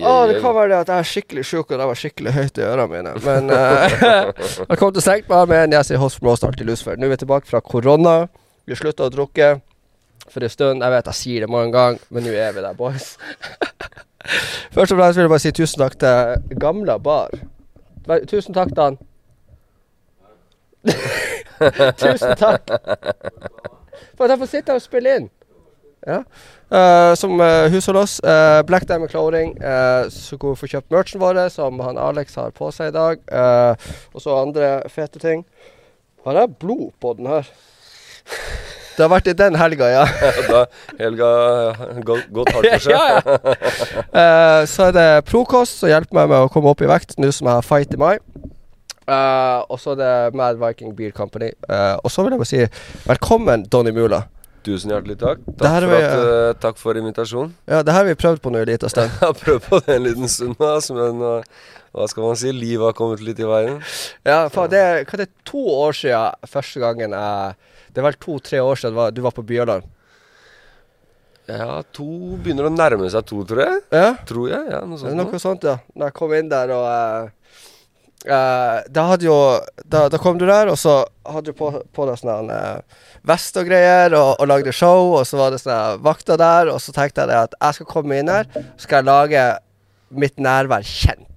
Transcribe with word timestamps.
Oi, 0.00 0.06
Å, 0.06 0.14
det 0.30 0.38
kan 0.42 0.54
være 0.56 0.70
det 0.72 0.78
at 0.82 0.92
jeg 0.92 1.02
er 1.04 1.08
skikkelig 1.10 1.44
sjuk, 1.48 1.66
og 1.70 1.80
det 1.80 1.88
var 1.90 1.98
skikkelig 1.98 2.32
høyt 2.36 2.60
i 2.60 2.64
ørene 2.66 2.86
mine. 2.90 3.12
Men 3.24 3.50
uh, 3.52 4.30
jeg 4.70 4.78
kom 4.80 4.92
til 4.94 5.02
å 5.02 5.04
senke 5.04 5.30
meg 5.32 5.50
med 5.52 5.66
en 5.66 5.76
jeg 5.78 5.90
sier 5.90 6.02
Host 6.02 6.20
from 6.20 6.30
Roast 6.30 6.46
alltid 6.48 6.70
lus 6.70 6.84
for. 6.86 6.96
Nå 6.96 7.08
er 7.08 7.14
vi 7.14 7.20
tilbake 7.24 7.50
fra 7.50 7.60
korona. 7.64 8.16
Vi 8.64 8.74
har 8.74 8.80
slutta 8.80 9.08
å 9.08 9.12
drukke 9.12 9.52
for 10.30 10.46
en 10.46 10.52
stund. 10.52 10.84
Jeg 10.84 10.94
vet 10.96 11.12
jeg 11.12 11.20
sier 11.20 11.46
det 11.46 11.50
mange 11.52 11.74
ganger, 11.74 12.02
men 12.14 12.26
nå 12.26 12.34
er 12.34 12.56
vi 12.56 12.64
der, 12.64 12.76
boys. 12.78 13.14
Først 14.74 14.94
og 14.94 14.98
fremst 14.98 15.18
vil 15.18 15.26
jeg 15.26 15.32
bare 15.34 15.42
si 15.42 15.54
tusen 15.56 15.82
takk 15.82 15.98
til 16.00 16.58
Gamla 16.62 16.98
Bar. 17.02 17.34
Tusen 18.30 18.54
takk, 18.54 18.70
Dan. 18.76 19.00
tusen 22.02 22.32
takk 22.38 22.70
for 24.16 24.24
at 24.26 24.32
jeg 24.32 24.40
får 24.40 24.50
sitte 24.50 24.72
her 24.72 24.80
og 24.80 24.84
spille 24.84 25.14
inn. 25.18 25.28
Ja. 26.06 26.22
Uh, 26.72 27.12
som 27.14 27.36
uh, 27.40 27.68
hushold 27.70 27.98
oss. 28.00 28.16
Uh, 28.24 28.62
Black 28.66 28.88
Diamond 28.88 29.10
Clothing. 29.12 29.52
uh, 29.62 30.08
så 30.10 30.36
går 30.40 30.54
vi 30.54 30.60
få 30.62 30.70
kjøpt 30.72 30.90
merchen 30.94 31.20
vår, 31.22 31.42
som 31.52 31.78
han 31.84 32.00
Alex 32.00 32.34
har 32.40 32.50
på 32.56 32.70
seg 32.74 32.90
i 32.90 32.96
dag. 32.96 33.20
eh, 33.30 33.92
og 34.14 34.22
så 34.24 34.34
andre 34.40 34.72
fete 34.90 35.20
ting. 35.22 35.44
Har 36.24 36.38
jeg 36.40 36.56
blod 36.62 36.90
på 37.02 37.14
den 37.18 37.26
her? 37.26 37.48
Det 38.96 39.00
har 39.04 39.08
vært 39.10 39.30
i 39.30 39.34
den 39.36 39.56
helga, 39.56 39.86
ja. 39.88 40.02
Da 40.52 40.64
Helga 40.98 41.28
gått 42.04 42.52
hardt 42.52 42.68
for 42.68 42.84
seg. 42.84 42.92
ja, 42.92 43.04
ja. 43.16 43.54
Eh, 44.12 44.66
så 44.68 44.90
er 44.90 44.96
det 44.96 45.06
Prokost 45.30 45.80
som 45.80 45.88
hjelper 45.90 46.18
meg 46.20 46.28
med 46.34 46.44
å 46.44 46.50
komme 46.52 46.70
opp 46.72 46.82
i 46.84 46.90
vekt 46.90 47.16
nå 47.18 47.30
som 47.32 47.48
jeg 47.48 47.56
har 47.60 47.66
fight 47.66 47.94
i 47.96 48.00
mai. 48.00 48.16
Eh, 49.08 49.58
og 49.66 49.80
så 49.82 49.94
er 49.96 50.02
det 50.02 50.12
Mad 50.38 50.60
Viking 50.60 50.92
Beer 50.98 51.10
Company. 51.16 51.50
Eh, 51.68 51.96
og 52.04 52.12
så 52.12 52.22
vil 52.26 52.36
jeg 52.36 52.42
bare 52.44 52.52
si 52.52 53.08
velkommen, 53.08 53.64
Donny 53.72 53.94
Mula. 53.96 54.22
Tusen 54.62 54.92
hjertelig 54.94 55.16
takk. 55.18 55.40
Takk 55.58 55.74
for, 55.82 55.86
vi, 55.90 56.00
at, 56.06 56.24
eh, 56.32 56.52
takk 56.62 56.76
for 56.78 56.98
invitasjonen. 57.00 57.54
Ja, 57.66 57.80
det 57.82 57.90
her 57.94 58.04
har 58.04 58.08
vi 58.12 58.14
prøvd 58.20 58.42
på 58.44 58.52
nå 58.54 58.60
en 58.62 58.68
liten 58.70 58.92
stund. 58.92 59.10
Jeg 59.18 59.26
har 59.26 59.38
prøvd 59.40 59.64
på 59.68 59.80
det 59.86 59.96
en 59.96 60.04
liten 60.06 60.28
stund, 60.30 60.54
altså, 60.62 60.94
men 60.98 61.18
uh, 61.22 61.64
hva 61.92 62.06
skal 62.12 62.24
man 62.28 62.38
si? 62.38 62.52
Livet 62.54 62.86
har 62.86 62.94
kommet 62.98 63.24
litt 63.26 63.40
i 63.42 63.48
veien. 63.48 63.80
Ja, 64.28 64.44
faen, 64.54 64.70
det, 64.72 64.78
er- 64.84 65.02
hva 65.08 65.18
det 65.22 65.26
er 65.26 65.32
to 65.50 65.64
år 65.74 65.98
siden 65.98 66.46
første 66.54 66.80
gangen 66.84 67.16
jeg 67.18 67.58
Det 67.92 68.00
er 68.00 68.06
vel 68.06 68.20
to-tre 68.22 68.62
år 68.64 68.78
siden 68.80 68.94
du 68.94 69.00
var, 69.02 69.10
du 69.12 69.20
var 69.26 69.34
på 69.36 69.44
Byalarm. 69.50 69.82
Ja, 71.50 71.82
to 71.92 72.06
begynner 72.40 72.68
å 72.68 72.72
nærme 72.72 73.08
seg 73.10 73.26
to, 73.28 73.42
tror 73.44 73.64
jeg. 73.64 73.80
Ja, 73.92 74.12
Tror 74.30 74.46
jeg. 74.48 74.62
ja, 74.70 74.78
Noe 74.86 75.00
sånt. 75.00 75.18
noe 75.18 75.40
sånt, 75.42 75.66
ja. 75.66 75.74
Når 75.98 76.08
jeg 76.12 76.16
kom 76.16 76.32
inn 76.38 76.48
der 76.52 76.70
og 76.72 76.84
eh, 76.86 77.58
eh, 78.26 78.78
Da 78.88 79.06
jo 79.20 79.36
da, 79.84 80.06
da 80.12 80.20
kom 80.20 80.38
du 80.38 80.46
der, 80.48 80.70
og 80.72 80.78
så 80.80 81.02
hadde 81.28 81.52
du 81.52 81.58
på, 81.58 81.72
på 81.94 82.06
deg 82.08 82.20
sånn 82.20 82.50
uh, 82.50 82.80
vest 83.28 83.56
og 83.60 83.68
greier, 83.68 84.14
og, 84.18 84.36
og 84.40 84.48
lagde 84.50 84.72
show, 84.74 85.12
og 85.18 85.26
så 85.28 85.38
var 85.38 85.52
det 85.52 85.60
sånne 85.62 85.98
vakter 86.02 86.40
der, 86.40 86.72
og 86.72 86.80
så 86.82 86.94
tenkte 86.96 87.26
jeg 87.28 87.50
at 87.50 87.58
jeg 87.58 87.78
skal 87.78 87.90
komme 87.92 88.18
inn 88.18 88.32
her, 88.32 88.48
så 88.54 88.86
skal 88.86 89.02
jeg 89.02 89.10
lage 89.10 89.44
mitt 90.12 90.40
nærvær 90.42 90.84
kjent. 90.86 91.28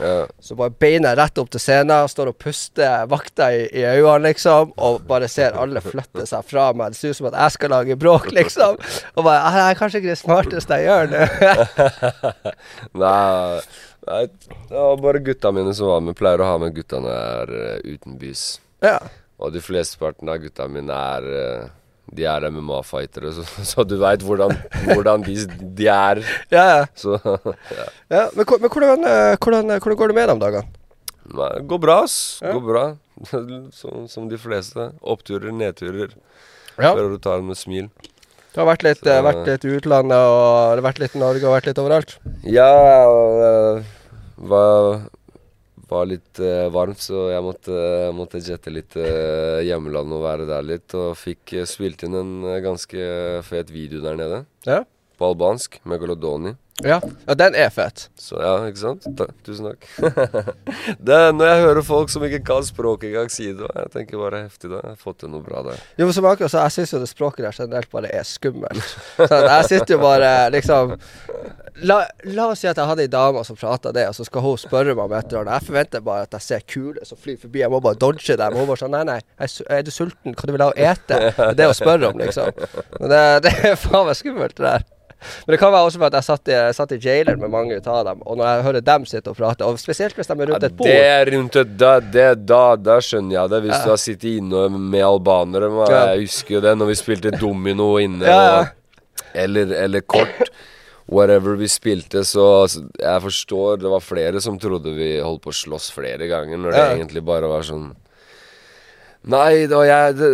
Ja. 0.00 0.26
Så 0.40 0.56
bare 0.58 0.72
beina 0.80 1.12
rett 1.16 1.38
opp 1.38 1.50
til 1.52 1.60
scenen, 1.62 2.08
står 2.10 2.32
og 2.32 2.38
puster 2.40 3.04
vakter 3.10 3.54
i, 3.54 3.64
i 3.82 3.84
øynene, 3.86 4.30
liksom, 4.30 4.72
og 4.80 5.04
bare 5.08 5.28
ser 5.30 5.58
alle 5.58 5.82
flytte 5.84 6.26
seg 6.28 6.46
fra 6.48 6.70
meg. 6.76 6.94
Det 6.94 7.00
ser 7.00 7.14
ut 7.14 7.20
som 7.20 7.28
at 7.30 7.38
jeg 7.38 7.56
skal 7.58 7.74
lage 7.76 7.98
bråk, 8.00 8.30
liksom. 8.34 8.80
Og 9.14 9.26
bare 9.26 9.42
«Ah, 9.44 9.58
Jeg 9.60 9.76
er 9.76 9.80
kanskje 9.80 10.02
ikke 10.02 10.14
det 10.14 10.20
smarteste 10.22 10.80
jeg 10.80 10.88
gjør 10.88 11.12
nå. 11.12 11.22
Nei, 13.02 13.60
nei, 14.08 14.22
det 14.68 14.74
var 14.76 15.00
bare 15.02 15.22
gutta 15.24 15.52
mine 15.54 15.74
som 15.74 15.90
var 15.92 16.02
med. 16.04 16.16
Pleier 16.18 16.42
å 16.42 16.48
ha 16.52 16.58
med 16.62 16.74
gutta 16.76 17.00
når 17.02 17.12
jeg 17.12 17.42
er 17.42 17.54
uh, 17.58 17.94
utenbys. 17.94 18.46
ja. 18.84 18.98
Og 19.42 19.50
de 19.50 19.58
flesteparten 19.58 20.28
av 20.30 20.36
gutta 20.38 20.68
mine 20.70 20.94
er 20.94 21.24
uh, 21.26 21.70
De 22.12 22.26
er 22.28 22.44
MMA-fightere, 22.52 23.32
så, 23.34 23.46
så 23.72 23.84
du 23.88 23.96
veit 23.98 24.22
hvordan, 24.22 24.52
hvordan 24.92 25.24
de, 25.26 25.34
de 25.78 25.88
er. 25.90 26.20
Ja, 26.52 26.64
ja. 26.68 26.84
Så 26.94 27.16
ja. 27.78 27.88
ja. 28.12 28.26
Men, 28.36 28.44
men 28.44 28.68
hvordan, 28.68 29.06
eh, 29.08 29.34
hvordan, 29.38 29.74
hvordan 29.78 29.98
går 29.98 30.12
det 30.12 30.18
med 30.20 30.28
dem 30.30 30.42
dagene? 30.42 30.78
Det 31.32 31.66
går 31.70 31.80
bra, 31.82 32.02
ass. 32.04 32.16
Ja. 32.42 32.52
Går 32.52 32.66
bra. 32.66 32.84
Som, 33.78 34.08
som 34.10 34.24
de 34.28 34.38
fleste. 34.40 34.88
Oppturer, 35.00 35.52
nedturer. 35.54 36.14
Ja. 36.74 36.90
Prøver 36.90 37.14
å 37.14 37.20
ta 37.22 37.36
det 37.38 37.46
med 37.46 37.58
smil. 37.60 37.86
Du 38.52 38.60
har 38.60 38.68
vært 38.68 38.84
litt, 38.84 39.00
så, 39.00 39.16
vært 39.24 39.46
litt 39.48 39.64
i 39.64 39.72
utlandet, 39.78 40.28
og 40.28 40.44
har 40.68 40.82
vært 40.84 41.00
litt 41.00 41.14
i 41.16 41.20
Norge 41.22 41.46
og 41.48 41.54
vært 41.54 41.70
litt 41.70 41.80
overalt? 41.80 42.18
Ja, 42.44 42.68
og, 43.08 43.38
eh, 43.46 43.86
var, 44.52 44.88
var 45.88 46.08
litt 46.10 46.40
uh, 46.42 46.68
varmt, 46.74 47.00
så 47.00 47.30
jeg 47.32 47.44
måtte, 47.46 47.78
måtte 48.16 48.42
jette 48.44 48.74
litt 48.74 48.96
uh, 49.00 49.62
hjemlandet 49.64 50.18
og 50.18 50.26
være 50.26 50.48
der 50.50 50.68
litt. 50.68 50.92
Og 50.98 51.16
fikk 51.16 51.54
uh, 51.56 51.64
spilt 51.68 52.04
inn 52.04 52.18
en 52.18 52.34
eh, 52.50 52.60
ganske 52.64 53.06
fet 53.48 53.72
video 53.72 54.02
der 54.04 54.20
nede. 54.20 54.42
Ja. 54.68 54.82
På 55.16 55.32
albansk. 55.32 55.80
Megalodoni. 55.88 56.52
Ja, 56.80 56.98
ja 57.26 57.34
den 57.36 57.54
er 57.54 57.68
fet. 57.70 58.06
Så 58.18 58.38
ja, 58.40 58.54
ikke 58.66 58.80
sant? 58.80 59.04
Ta, 59.18 59.26
tusen 59.44 59.68
takk. 59.68 59.86
det, 61.06 61.18
når 61.36 61.50
jeg 61.50 61.64
hører 61.66 61.84
folk 61.86 62.12
som 62.12 62.24
ikke 62.26 62.40
kan 62.48 62.64
språket 62.66 63.10
engang 63.10 63.32
si 63.32 63.50
det, 63.56 63.68
jeg 63.76 63.92
tenker 63.92 64.22
bare 64.22 64.46
heftig. 64.46 64.70
da 64.72 64.80
Jeg 64.80 64.94
har 64.94 65.00
fått 65.00 65.20
til 65.22 65.32
noe 65.34 65.44
bra 65.44 65.62
der. 65.68 65.82
Jo, 66.00 66.06
men 66.08 66.16
som 66.16 66.28
akkurat 66.30 66.54
så 66.54 66.64
Jeg 66.64 66.76
syns 66.78 66.94
jo 66.94 67.02
det 67.02 67.10
språket 67.10 67.44
der 67.44 67.58
generelt 67.58 67.90
bare 67.92 68.12
er 68.12 68.24
skummelt. 68.26 68.94
Sånn, 69.18 69.48
jeg 69.50 69.68
sitter 69.68 69.96
jo 69.98 70.00
bare 70.02 70.32
liksom 70.54 70.96
La, 71.88 72.02
la 72.28 72.50
oss 72.52 72.60
si 72.60 72.68
at 72.68 72.76
jeg 72.76 72.84
hadde 72.84 73.04
ei 73.06 73.10
dame 73.10 73.40
som 73.48 73.56
prata 73.56 73.94
det, 73.96 74.04
og 74.10 74.16
så 74.16 74.26
skal 74.28 74.44
hun 74.44 74.58
spørre 74.60 74.92
meg 74.92 75.06
om 75.06 75.14
et 75.16 75.30
eller 75.30 75.46
annet. 75.46 75.54
Jeg 75.54 75.68
forventer 75.70 76.02
bare 76.04 76.26
at 76.26 76.36
jeg 76.36 76.44
ser 76.44 76.66
kuler 76.68 77.08
som 77.08 77.20
flyr 77.20 77.38
forbi. 77.40 77.62
Jeg 77.62 77.72
må 77.72 77.80
bare 77.84 77.96
dodge 78.00 78.36
dem. 78.36 78.58
Hun 78.58 78.68
bare 78.68 78.80
sånn 78.80 78.92
Nei, 78.92 79.04
nei, 79.08 79.20
er 79.72 79.86
du 79.86 79.92
sulten? 79.94 80.36
Hva 80.36 80.48
du 80.48 80.52
vil 80.52 80.64
ha 80.66 80.68
å 80.68 80.76
ete? 80.76 81.20
Det 81.32 81.46
er 81.46 81.54
det 81.56 81.70
å 81.70 81.76
spørre 81.76 82.12
om, 82.12 82.20
liksom. 82.20 82.52
Men 82.98 83.14
det, 83.14 83.22
det 83.46 83.54
er 83.70 83.78
faen 83.80 84.04
meg 84.10 84.18
skummelt, 84.20 84.58
det 84.58 84.68
der. 84.68 84.84
Men 85.46 85.54
det 85.54 85.58
kan 85.62 85.72
være 85.72 85.86
også 85.88 85.98
for 86.02 86.06
at 86.10 86.16
jeg 86.18 86.26
satt 86.28 86.48
i, 86.52 86.58
satt 86.76 86.92
i 86.92 86.98
jaileren 87.02 87.40
med 87.40 87.50
mange 87.50 87.78
av 87.86 88.04
dem, 88.08 88.22
og 88.26 88.36
når 88.40 88.50
jeg 88.50 88.64
hører 88.68 88.84
dem 88.88 89.04
sitte 89.06 89.30
og 89.30 89.36
prate, 89.36 89.64
og 89.64 89.78
spesielt 89.78 90.14
hvis 90.18 90.26
de 90.30 90.36
er 90.38 90.50
rundt 90.52 90.64
et 90.68 90.76
bord 90.76 90.88
det 90.88 90.98
er 91.04 91.30
rundt 91.36 91.56
et 91.62 91.76
da, 91.78 91.92
det, 92.00 92.26
da, 92.46 92.62
da 92.76 92.98
skjønner 93.00 93.36
jeg 93.38 93.50
det. 93.54 93.62
Hvis 93.66 93.76
Ja. 93.78 93.84
du 93.84 93.90
har 93.94 94.02
sittet 94.02 94.36
inne 94.38 94.68
med 94.78 95.02
albanere. 95.06 95.70
Man. 95.70 95.86
Jeg 95.90 96.26
husker 96.26 96.54
jo 96.58 96.60
det 96.60 96.76
når 96.78 96.86
vi 96.92 96.94
spilte 97.00 97.30
domino 97.38 97.96
inne. 98.02 98.26
Og, 98.28 98.66
eller, 99.34 99.72
eller 99.86 100.00
kort. 100.00 100.50
Whatever 101.12 101.56
vi 101.58 101.66
spilte, 101.68 102.22
så 102.24 102.44
altså, 102.62 102.84
Jeg 103.00 103.22
forstår 103.24 103.80
det 103.82 103.90
var 103.90 104.00
flere 104.00 104.40
som 104.40 104.58
trodde 104.58 104.92
vi 104.96 105.18
holdt 105.20 105.42
på 105.44 105.50
å 105.50 105.56
slåss 105.56 105.90
flere 105.92 106.28
ganger, 106.30 106.56
når 106.62 106.70
det 106.72 106.78
Ja. 106.78 106.92
egentlig 106.96 107.24
bare 107.26 107.48
var 107.50 107.62
sånn 107.66 107.90
Nei, 109.22 109.68
det 109.70 109.76
var 109.78 109.84
jeg 109.86 110.14
det, 110.18 110.28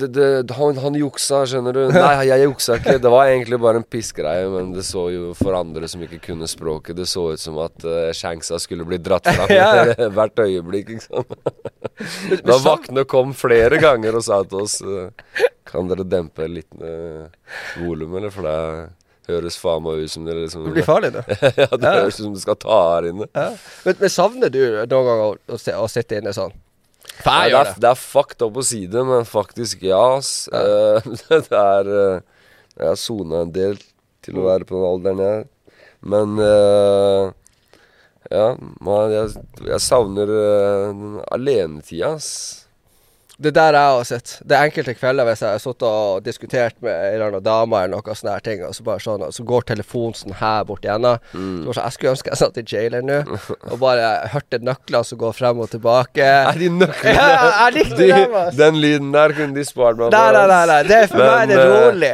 det, 0.00 0.06
det, 0.18 0.54
han, 0.58 0.78
han 0.82 0.96
juksa, 0.98 1.44
skjønner 1.46 1.76
du. 1.76 1.82
Nei, 1.94 2.24
jeg 2.26 2.42
juksa 2.48 2.78
ikke. 2.80 2.96
Det 3.04 3.10
var 3.12 3.28
egentlig 3.30 3.58
bare 3.62 3.78
en 3.78 3.86
pissgreie, 3.86 4.48
men 4.50 4.72
det 4.74 4.82
så 4.88 5.04
jo 5.14 5.28
for 5.38 5.54
andre 5.54 5.86
som 5.90 6.02
ikke 6.02 6.18
kunne 6.24 6.48
språket, 6.50 6.96
det 6.98 7.06
så 7.10 7.28
ut 7.36 7.42
som 7.42 7.60
at 7.62 7.86
uh, 7.86 8.08
Shanksa 8.18 8.58
skulle 8.62 8.86
bli 8.88 8.98
dratt 8.98 9.28
fram 9.30 9.52
Ja. 9.54 9.92
hvert 10.16 10.42
øyeblikk, 10.42 10.90
liksom. 10.96 11.22
Da 12.42 12.56
vaktene 12.64 13.04
kom 13.06 13.30
flere 13.38 13.78
ganger 13.82 14.18
og 14.18 14.26
sa 14.26 14.40
til 14.42 14.64
oss 14.64 14.80
uh, 14.82 15.06
Kan 15.68 15.86
dere 15.92 16.02
dempe 16.08 16.48
litt 16.50 16.72
uh, 16.82 17.30
volum, 17.78 18.18
eller? 18.18 18.34
For 18.34 18.48
det 18.48 18.58
høres 19.30 19.54
faen 19.62 19.84
meg 19.86 20.02
ut 20.02 20.10
som 20.10 20.26
det 20.26 20.34
liksom 20.34 20.66
Det 20.66 20.74
blir 20.80 20.88
farlig, 20.88 21.12
det. 21.14 21.22
Ja, 21.62 21.68
det 21.70 21.86
Ja. 21.86 21.94
høres 22.00 22.18
ut 22.18 22.24
som 22.26 22.34
det 22.34 22.42
skal 22.42 22.58
ta 22.58 22.80
her 22.96 23.06
inne. 23.12 23.30
Ja. 23.38 23.52
Men, 23.86 24.00
men 24.02 24.10
savner 24.18 24.50
du 24.50 24.60
noen 24.82 25.06
gang 25.12 25.22
å, 25.28 25.32
å, 25.46 25.62
å 25.78 25.88
sitte 25.94 26.18
inne 26.18 26.34
sånn? 26.34 26.50
For 27.22 27.30
jeg 27.30 27.50
det, 27.50 27.52
gjør 27.52 27.60
er, 27.60 27.70
det. 27.70 27.82
det 27.82 27.90
er 27.90 28.00
fucked 28.00 28.44
up 28.46 28.58
å 28.58 28.64
si 28.66 28.80
det, 28.90 29.04
men 29.06 29.28
faktisk 29.28 29.84
ja, 29.86 30.00
ass. 30.18 30.32
Eh, 30.54 31.10
det 31.28 31.58
er 31.58 31.92
eh, 31.92 32.46
Jeg 32.78 32.88
har 32.88 32.98
sona 33.00 33.44
en 33.44 33.54
del 33.54 33.78
til 34.22 34.38
å 34.38 34.48
være 34.48 34.66
på 34.68 34.78
den 34.78 34.88
alderen 34.88 35.22
jeg 35.22 35.42
er. 35.42 35.48
Men 36.02 36.42
eh, 36.42 37.30
ja, 38.32 38.46
man, 38.80 39.12
jeg, 39.12 39.44
jeg 39.66 39.82
savner 39.82 40.30
uh, 40.30 41.20
alenetida, 41.34 42.14
ass. 42.16 42.61
Det 43.42 43.50
er 43.50 43.56
der 43.56 43.76
jeg 43.76 43.94
har 43.96 44.04
sett. 44.06 44.32
Det 44.46 44.54
er 44.54 44.68
enkelte 44.68 44.94
kvelder 44.94 45.26
hvis 45.26 45.40
jeg 45.42 45.56
har 45.56 45.62
sittet 45.62 45.86
og 45.88 46.22
diskutert 46.26 46.76
med 46.84 46.92
en 46.94 47.14
eller 47.16 47.24
annen 47.32 47.44
dame 47.46 47.80
eller 47.82 47.96
noe 47.96 48.14
sånne 48.14 48.36
her 48.36 48.44
ting, 48.46 48.62
og 48.66 48.74
så 48.76 48.86
bare 48.86 49.02
sånn, 49.02 49.24
og 49.26 49.34
så 49.34 49.46
går 49.48 49.66
telefonen 49.72 50.18
sånn 50.18 50.36
her 50.38 50.62
bort 50.68 50.86
igjennom. 50.86 51.18
Mm. 51.34 51.64
Så 51.64 51.74
sånn, 51.74 51.82
jeg 51.82 51.96
skulle 51.96 52.14
ønske 52.14 52.32
jeg 52.32 52.40
satt 52.42 52.60
i 52.62 52.64
jailer 52.66 53.06
nå, 53.06 53.18
og 53.72 53.76
bare 53.82 54.12
hørte 54.32 54.62
nøkler 54.62 55.08
som 55.08 55.20
går 55.22 55.36
frem 55.40 55.62
og 55.64 55.72
tilbake. 55.74 56.22
Er 56.22 56.62
de 56.62 56.70
nøklene 56.76 57.16
Ja, 57.18 57.50
jeg 57.66 57.76
likte 57.80 57.98
de, 57.98 58.08
dem, 58.14 58.38
altså. 58.44 58.56
Den 58.62 58.80
lyden 58.84 59.12
der 59.16 59.36
kunne 59.36 59.58
de 59.58 59.66
spart 59.66 59.98
meg 59.98 60.14
Nei, 60.14 60.26
nei, 60.38 60.46
nei, 60.54 60.64
nei. 60.70 60.80
Det 60.88 60.98
er 61.00 61.10
for 61.10 61.22
Men, 61.22 61.32
meg 61.32 61.52
det 61.52 61.60
eh, 61.60 61.76
rolig. 61.76 62.12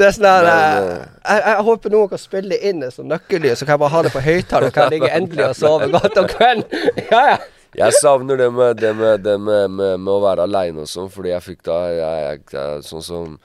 Det 0.00 0.08
er 0.08 0.14
sånn 0.16 0.28
men, 0.32 0.50
eh, 0.52 0.92
eh, 0.96 1.08
jeg, 1.28 1.42
jeg 1.52 1.64
håper 1.68 1.92
noen 1.96 2.12
kan 2.12 2.22
spille 2.22 2.60
inn 2.70 2.86
en 2.86 2.94
sånn 2.94 3.10
nøkkellyd, 3.12 3.56
så 3.58 3.66
kan 3.68 3.76
jeg 3.76 3.82
bare 3.84 3.94
ha 3.96 4.04
det 4.06 4.14
på 4.14 4.22
høyttaler, 4.24 4.70
og 4.70 4.76
kan 4.76 4.88
jeg 4.88 4.96
ligge 4.96 5.12
endelig 5.18 5.50
og 5.50 5.58
sove 5.58 5.90
godt 5.92 6.22
om 6.22 6.30
kvelden. 6.32 6.78
Ja, 7.12 7.20
ja. 7.34 7.40
Jeg 7.78 7.92
savner 8.02 8.36
det 8.36 8.50
med, 8.52 8.76
det 8.76 8.92
med, 8.96 9.22
det 9.24 9.38
med, 9.40 9.70
med, 9.72 10.08
å 10.12 10.18
være 10.20 10.44
aleine 10.44 10.82
og 10.84 10.88
sånn, 10.90 11.08
fordi 11.12 11.30
jeg 11.32 11.44
fikk 11.46 11.62
da 11.64 11.76
jeg, 11.88 12.00
jeg, 12.02 12.40
jeg, 12.52 12.82
Sånn 12.84 13.02
som 13.06 13.38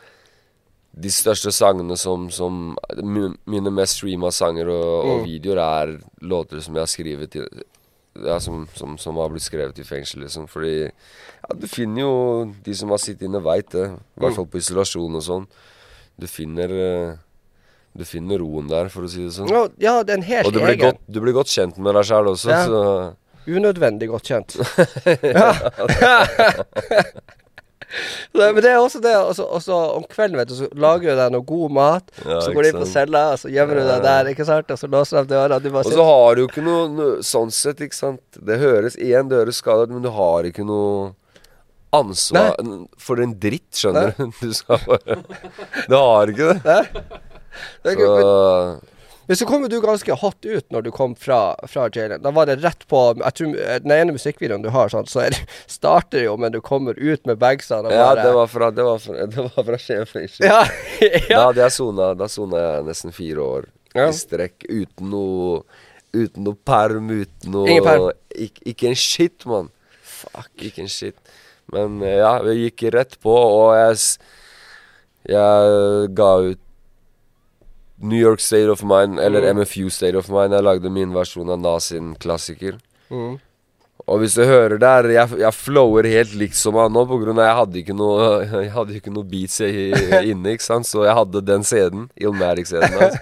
De 0.97 1.12
største 1.13 1.51
sangene 1.53 1.95
som, 1.97 2.25
som 2.33 2.75
Mine 3.47 3.71
mest 3.71 4.00
streama 4.00 4.31
sanger 4.35 4.68
og, 4.74 4.85
og 5.06 5.13
Mm. 5.21 5.25
videoer 5.29 5.62
er 5.63 5.94
låter 6.21 6.59
som 6.65 6.75
jeg 6.75 6.83
har 6.83 6.91
skrevet 6.91 7.35
i 7.39 7.45
ja, 8.18 8.39
som, 8.41 8.63
som, 8.74 8.95
som 8.97 9.15
har 9.21 9.29
blitt 9.29 9.45
skrevet 9.45 9.77
i 9.77 9.83
fengsel, 9.85 10.24
liksom. 10.24 10.47
Fordi 10.50 10.88
ja, 10.88 11.53
du 11.53 11.68
finner 11.69 12.01
jo 12.01 12.13
De 12.65 12.73
som 12.73 12.89
har 12.89 12.97
sittet 12.97 13.27
inne, 13.27 13.38
veit 13.45 13.69
det. 13.75 13.91
I 13.94 14.23
hvert 14.23 14.33
fall 14.39 14.47
på 14.50 14.57
isolasjon 14.57 15.19
og 15.19 15.21
sånn. 15.21 15.45
Du 16.18 16.25
finner 16.25 16.73
eh, 16.73 17.12
Du 17.94 18.03
finner 18.09 18.41
roen 18.41 18.68
der, 18.71 18.89
for 18.89 19.06
å 19.06 19.12
si 19.12 19.21
det 19.27 19.35
sånn. 19.38 19.51
Ja, 19.53 19.68
ja, 19.77 19.94
det 20.01 20.15
er 20.15 20.18
en 20.18 20.25
helt 20.31 20.50
Og 20.50 20.56
du 20.56 20.59
blir, 20.63 20.73
egen. 20.73 20.88
godt, 20.95 21.03
du 21.06 21.19
blir 21.21 21.38
godt 21.38 21.53
kjent 21.53 21.77
med 21.77 21.94
deg 21.94 22.09
sjæl 22.09 22.31
også, 22.33 22.50
Ja. 22.50 22.65
så 22.65 22.81
Unødvendig 23.47 24.09
godt 24.11 24.27
kjent. 24.27 24.57
ja. 25.23 25.53
men 28.35 28.59
det 28.59 28.71
er 28.71 28.79
også 28.81 28.99
det, 29.03 29.13
og 29.17 29.61
så 29.63 29.77
om 29.95 30.03
kvelden, 30.11 30.38
vet 30.41 30.49
du, 30.51 30.55
så 30.59 30.67
lager 30.75 31.13
du 31.13 31.21
deg 31.21 31.31
noe 31.35 31.45
god 31.47 31.75
mat, 31.77 32.11
Ja, 32.25 32.41
så 32.44 32.51
går 32.51 32.65
du 32.65 32.69
inn 32.71 32.81
på 32.81 32.89
cella, 32.89 33.21
og 33.35 33.39
så 33.41 33.51
gjemmer 33.53 33.79
du 33.79 33.85
deg 33.88 34.03
der, 34.03 34.31
ikke 34.33 34.47
sant, 34.47 34.73
og 34.73 34.81
så 34.81 34.89
låser 34.91 35.23
du 35.23 35.31
døra, 35.31 35.61
og 35.61 35.94
så 35.94 36.09
har 36.09 36.35
du 36.35 36.44
ikke 36.47 36.65
noe, 36.65 36.89
noe 36.91 37.23
sånn 37.25 37.53
sett, 37.55 37.79
ikke 37.85 37.97
sant. 37.97 38.25
Det 38.35 38.59
høres 38.61 38.99
igjen, 38.99 39.31
det 39.31 39.39
høres 39.39 39.63
skadet, 39.63 39.89
men 39.94 40.03
du 40.03 40.11
har 40.13 40.49
ikke 40.49 40.67
noe 40.67 41.13
ansvar 41.95 42.55
for 42.99 43.23
en 43.23 43.33
dritt, 43.39 43.71
skjønner 43.79 44.13
du. 44.17 44.27
Du 44.41 44.53
skal 44.55 44.83
bare 44.83 45.21
Du 45.88 45.95
har 45.95 46.33
ikke 46.33 46.51
det. 46.51 46.59
Nei. 46.67 46.83
Det 47.83 47.94
er 47.94 48.01
Så 48.03 48.96
Men 49.27 49.38
så 49.38 49.45
kom 49.45 49.65
du 49.69 49.75
ganske 49.83 50.15
hot 50.21 50.45
ut 50.45 50.71
når 50.71 50.85
du 50.85 50.91
kom 50.95 51.15
fra, 51.19 51.56
fra 51.68 51.88
jailen. 51.91 52.21
Da 52.24 52.31
var 52.31 52.47
det 52.47 52.57
rett 52.63 52.85
på 52.88 53.01
Jeg 53.19 53.35
tror 53.39 53.57
eh, 53.59 53.79
Den 53.83 53.94
ene 53.95 54.15
musikkvideoen 54.15 54.63
du 54.63 54.69
har, 54.71 54.91
sånn, 54.94 55.07
så 55.09 55.25
er, 55.25 55.35
starter 55.77 56.24
jo 56.24 56.38
men 56.39 56.53
du 56.56 56.62
kommer 56.63 56.97
ut 56.97 57.25
med 57.27 57.39
bagsene 57.41 57.91
Ja, 57.94 58.13
det 58.18 58.31
var 58.35 58.47
fra, 58.51 58.71
det 58.71 58.85
var 58.88 59.01
fra, 59.03 59.25
det 59.33 59.47
var 59.50 59.68
fra 59.68 59.79
Skien 59.81 60.06
ja, 60.44 60.62
Ja, 61.01 61.33
Da 61.33 61.41
hadde 61.50 61.65
jeg 61.65 61.75
sona, 61.75 62.13
da 62.18 62.29
sona 62.31 62.63
jeg 62.63 62.88
nesten 62.88 63.15
fire 63.15 63.44
år 63.44 63.68
Ja. 63.97 64.07
i 64.07 64.15
strekk 64.15 64.68
uten 64.69 65.12
noe 65.12 65.62
Uten 66.15 66.47
noe 66.47 66.56
perm, 66.65 67.12
uten 67.12 67.51
noe 67.51 67.68
Ingen 67.69 67.85
perm? 67.85 68.07
Ikke, 68.31 68.63
Ikke 68.71 68.88
en 68.89 68.95
shit, 68.97 69.44
mann. 69.50 69.68
Fuck. 70.07 70.50
Ikke 70.63 70.81
en 70.85 70.89
shit. 70.89 71.18
Men 71.73 72.00
eh, 72.01 72.15
ja, 72.21 72.38
vi 72.45 72.56
gikk 72.62 72.85
rett 72.95 73.18
på, 73.21 73.33
og 73.33 73.73
jeg 73.75 74.00
Jeg 75.27 76.13
ga 76.15 76.30
ut 76.47 76.62
New 78.01 78.19
York 78.19 78.39
State 78.44 78.69
of 78.69 78.83
Mind, 78.85 79.19
eller 79.19 79.41
Mm. 79.47 79.57
MFU 79.61 79.89
State 79.89 80.17
of 80.17 80.29
Mind. 80.29 80.53
Jeg 80.53 80.63
lagde 80.63 80.89
min 80.94 81.13
versjon 81.15 81.49
av 81.49 81.59
Nas 81.59 81.89
sin 81.94 82.15
klassiker. 82.15 82.77
Mm. 83.09 83.39
Og 84.07 84.19
hvis 84.21 84.35
du 84.38 84.44
hører 84.45 84.77
der, 84.79 85.09
jeg, 85.11 85.39
jeg 85.41 85.53
flower 85.57 86.05
helt 86.07 86.35
likt 86.39 86.55
som 86.55 86.77
han 86.79 86.94
nå, 86.94 87.01
på 87.09 87.17
grunn 87.23 87.39
av 87.41 87.47
jeg 87.49 87.57
hadde 87.57 87.79
ikke 87.81 87.95
noe 87.97 88.27
Jeg 88.63 88.69
hadde 88.75 88.95
ikke 88.99 89.11
noe 89.11 89.25
beats 89.27 89.57
i, 89.65 89.71
inne, 90.29 90.53
ikke 90.53 90.63
sant. 90.67 90.88
Så 90.88 91.03
jeg 91.07 91.17
hadde 91.17 91.41
den 91.44 91.65
CD-en, 91.67 92.05
Ilmatic-CD-en 92.15 93.01
hans. 93.01 93.17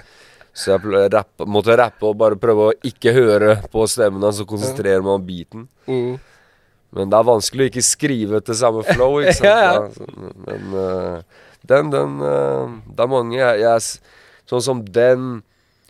Så 0.56 0.72
jeg 0.76 1.10
rappe, 1.12 1.48
måtte 1.52 1.76
rappe 1.76 2.06
og 2.08 2.16
bare 2.20 2.38
prøve 2.40 2.70
å 2.70 2.76
ikke 2.88 3.12
høre 3.16 3.58
på 3.74 3.88
stemmen 3.92 4.24
hans 4.24 4.38
og 4.44 4.48
konsentrere 4.52 5.02
meg 5.04 5.16
om 5.18 5.26
beaten. 5.26 5.66
Mm. 5.88 6.14
Men 6.96 7.10
det 7.12 7.18
er 7.18 7.28
vanskelig 7.28 7.66
å 7.66 7.72
ikke 7.74 7.84
skrive 7.84 8.40
til 8.46 8.56
samme 8.56 8.84
flow, 8.88 9.18
ikke 9.24 9.34
sant. 9.40 9.50
Ja, 9.50 9.80
ja. 9.82 10.30
Men 10.46 10.78
uh, 10.78 11.42
den, 11.68 11.90
den 11.92 12.14
uh, 12.22 12.70
Det 12.88 13.04
er 13.04 13.12
mange 13.12 13.36
jeg, 13.40 13.66
jeg 13.66 14.15
Sånn 14.50 14.62
som 14.62 14.84
den, 14.86 15.42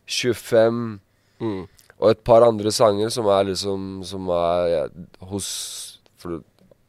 25 0.07 0.99
Mm. 1.41 1.65
og 1.99 2.09
et 2.11 2.23
par 2.23 2.41
andre 2.47 2.71
sanger 2.71 3.09
som 3.11 3.25
er 3.27 3.43
liksom 3.49 4.03
Som 4.07 4.29
er 4.31 4.67
ja, 4.71 4.83
hos 5.27 5.99
for, 6.17 6.39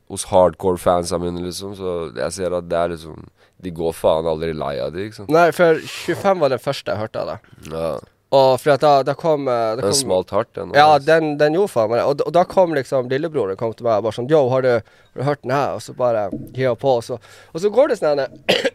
Hos 0.09 0.23
hardcore-fansa 0.31 1.19
mine, 1.19 1.41
liksom. 1.43 1.73
Så 1.75 2.15
jeg 2.15 2.33
ser 2.37 2.55
at 2.55 2.69
det 2.71 2.79
er 2.79 2.93
liksom 2.95 3.25
De 3.59 3.73
går 3.75 3.93
faen 3.97 4.29
aldri 4.31 4.53
lei 4.55 4.77
av 4.79 4.93
det, 4.95 5.09
ikke 5.09 5.17
sant. 5.25 5.33
Nei, 5.35 5.49
for 5.51 5.81
25 5.83 6.39
var 6.45 6.53
den 6.55 6.63
første 6.63 6.93
jeg 6.93 7.01
hørte 7.01 7.25
av 7.25 7.27
deg. 7.33 7.51
Ja, 7.73 7.91
Og 8.37 8.61
for 8.61 8.71
at 8.77 8.81
da, 8.85 9.03
da 9.03 9.15
kom 9.19 9.49
eh, 9.49 9.75
da 9.75 9.81
Den 9.81 9.91
kom- 9.91 9.99
smalt 10.05 10.31
hardt, 10.31 10.53
den. 10.55 10.71
Ja, 10.77 10.87
altså. 10.95 11.07
den, 11.09 11.37
den 11.41 11.55
gjorde 11.59 11.73
faen 11.75 11.91
meg 11.91 11.99
det. 12.03 12.07
Og, 12.07 12.23
og 12.29 12.33
da 12.37 12.45
kom 12.45 12.75
liksom 12.77 13.09
lillebroren 13.11 13.57
kom 13.59 13.73
til 13.75 13.89
meg 13.89 13.99
og 13.99 14.05
bare 14.07 14.19
sånn 14.21 14.31
Yo, 14.31 14.45
har 14.53 14.63
du, 14.63 14.71
har 14.77 15.17
du 15.17 15.25
hørt 15.27 15.43
den 15.43 15.51
her? 15.57 15.75
Og 15.75 15.83
så 15.83 15.97
bare 15.97 16.29
hiver 16.55 16.77
på. 16.79 16.99
Og 17.01 17.05
så, 17.09 17.19
og 17.55 17.61
så 17.65 17.73
går 17.75 17.89
det 17.95 17.99
sånn 18.05 18.23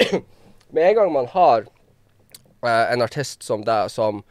Med 0.74 0.84
en 0.90 0.96
gang 1.00 1.14
man 1.14 1.32
har 1.32 1.70
en 2.68 3.02
artist 3.02 3.44
som 3.44 3.66
deg, 3.66 3.90
som 3.92 4.22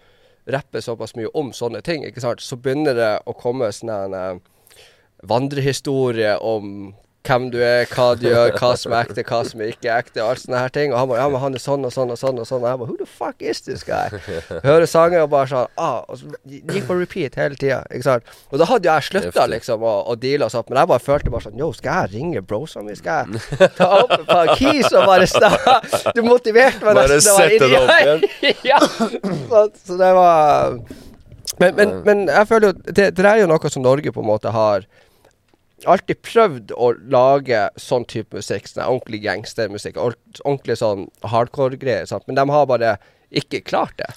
rapper 0.50 0.82
såpass 0.84 1.14
mye 1.18 1.30
om 1.36 1.52
sånne 1.54 1.82
ting, 1.86 2.04
ikke 2.06 2.22
sant, 2.22 2.42
så 2.42 2.58
begynner 2.58 2.96
det 2.96 3.12
å 3.28 3.34
komme 3.36 3.70
sånne 3.74 4.00
eh, 4.16 4.84
vandrehistorie 5.30 6.36
om 6.38 6.92
hvem 7.26 7.50
du 7.52 7.58
er, 7.60 7.84
hva 7.92 8.06
du 8.16 8.24
gjør, 8.30 8.54
hva 8.56 8.70
som 8.80 8.94
er 8.96 9.04
ekte, 9.04 9.24
hva 9.28 9.40
som 9.44 9.60
er 9.60 9.72
ikke 9.74 9.92
ekte, 9.92 10.22
alt 10.24 10.40
sånne 10.40 10.62
her 10.62 10.72
ting. 10.72 10.94
Og 10.94 10.98
han 10.98 11.10
bare 11.10 11.20
Ja, 11.20 11.26
men 11.28 11.42
han 11.42 11.56
er 11.58 11.62
sånn 11.62 11.84
og 11.84 11.92
sånn 11.92 12.12
og 12.14 12.18
sånn 12.20 12.38
og 12.40 12.46
sånn. 12.48 12.62
Og 12.64 12.70
jeg 12.70 12.80
bare 12.80 12.88
Who 12.88 12.96
the 12.96 13.08
fuck 13.08 13.42
is 13.44 13.60
this 13.66 13.84
guy? 13.84 14.08
Hører 14.68 14.86
sanger 14.88 15.26
og 15.26 15.32
bare 15.34 15.50
sånn 15.50 15.68
ah, 15.76 16.00
og 16.08 16.20
så 16.20 16.30
Gikk 16.48 16.86
på 16.88 16.96
repeat 16.96 17.36
hele 17.40 17.58
tida, 17.60 17.82
ikke 17.92 18.06
sant. 18.06 18.32
Og 18.50 18.62
da 18.62 18.68
hadde 18.70 18.88
jo 18.88 18.94
jeg 18.96 19.08
slutta 19.10 19.46
liksom 19.52 19.84
å, 19.84 19.94
å 20.08 20.16
deale 20.20 20.48
og 20.48 20.54
sånt, 20.54 20.70
men 20.72 20.80
jeg 20.80 20.92
bare 20.94 21.04
følte 21.10 21.34
bare 21.34 21.46
sånn 21.48 21.60
Yo, 21.60 21.68
skal 21.76 22.06
jeg 22.06 22.14
ringe 22.16 22.44
brosene 22.46 22.88
mine? 22.88 22.96
Skal 23.00 23.36
jeg 23.36 23.70
ta 23.76 23.90
opp 24.00 24.16
et 24.16 24.26
par 24.30 24.54
keys 24.56 24.88
og 24.94 25.04
bare 25.10 25.28
sta 25.30 25.52
Du 26.16 26.22
motiverte 26.24 26.84
meg 26.88 27.02
Bare 27.02 27.20
nesten. 27.20 27.36
sette 27.36 27.68
det 27.68 27.84
opp 27.84 27.94
igjen. 28.00 28.26
ja. 28.72 28.80
Så, 28.80 29.62
så 29.84 30.00
det 30.00 30.10
var 30.16 30.80
men, 31.60 31.74
men, 31.76 31.94
men 32.06 32.24
jeg 32.30 32.48
føler 32.48 32.70
jo 32.70 32.92
det, 32.96 33.10
det 33.18 33.24
er 33.28 33.42
jo 33.42 33.48
noe 33.50 33.72
som 33.72 33.84
Norge 33.84 34.12
på 34.14 34.22
en 34.22 34.28
måte 34.30 34.52
har 34.54 34.86
alltid 35.88 36.20
prøvd 36.26 36.74
å 36.76 36.90
lage 37.12 37.62
sånn 37.80 38.04
type 38.10 38.36
musikk. 38.36 38.68
Sånn 38.68 38.84
ordentlig 38.86 39.22
gangstermusikk. 39.24 40.00
Ordentlig 40.00 40.76
sånn 40.80 41.06
hardcore-greier. 41.22 42.10
Men 42.26 42.40
de 42.40 42.46
har 42.50 42.68
bare 42.70 42.98
ikke 43.30 43.62
klart 43.66 43.96
det. 44.00 44.10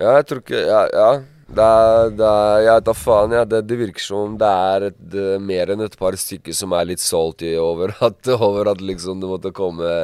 Ja, 0.00 0.16
jeg 0.20 0.26
tror 0.30 0.42
ikke 0.44 0.64
Ja, 0.64 0.80
ja. 0.94 1.12
Det 1.50 1.64
er, 1.66 2.10
det 2.14 2.26
er 2.26 2.60
Jeg 2.62 2.74
vet 2.76 2.84
da 2.86 2.92
faen, 2.94 3.32
ja. 3.34 3.44
Det, 3.48 3.62
det 3.66 3.78
virker 3.80 4.04
som 4.04 4.36
det 4.38 4.50
er 4.70 4.84
et, 4.90 4.98
det, 5.12 5.24
mer 5.42 5.72
enn 5.74 5.82
et 5.82 5.96
par 5.98 6.14
stykker 6.14 6.54
som 6.54 6.76
er 6.78 6.92
litt 6.92 7.02
salty 7.02 7.56
over 7.58 7.94
at, 8.06 8.30
over 8.36 8.70
at 8.70 8.84
liksom 8.84 9.22
det 9.22 9.30
måtte 9.30 9.52
komme 9.56 9.94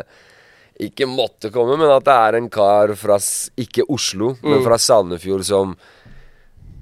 Ikke 0.83 1.07
måtte 1.07 1.53
komme, 1.55 1.79
men 1.79 1.93
at 1.95 2.07
det 2.09 2.17
er 2.27 2.41
en 2.41 2.51
kar 2.53 2.97
fra 2.99 3.21
Ikke 3.63 3.87
Oslo, 3.89 4.35
men 4.43 4.67
fra 4.67 4.81
Sandefjord 4.83 5.47
som 5.47 5.77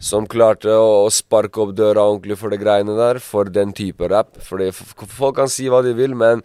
som 0.05 0.27
klarte 0.29 0.69
å, 0.77 1.06
sparke 1.12 1.62
opp 1.65 1.73
døra 1.79 2.03
ordentlig 2.05 2.37
for 2.41 2.53
det 2.53 2.61
greiene 2.61 2.97
der, 2.99 3.21
for 3.25 3.49
den 3.49 3.73
type 3.77 4.09
rap. 4.12 4.35
Fordi 4.45 4.69
folk 4.75 5.39
kan 5.39 5.49
si 5.53 5.71
hva 5.73 5.81
de 5.87 5.95
vil, 5.97 6.12
men 6.19 6.43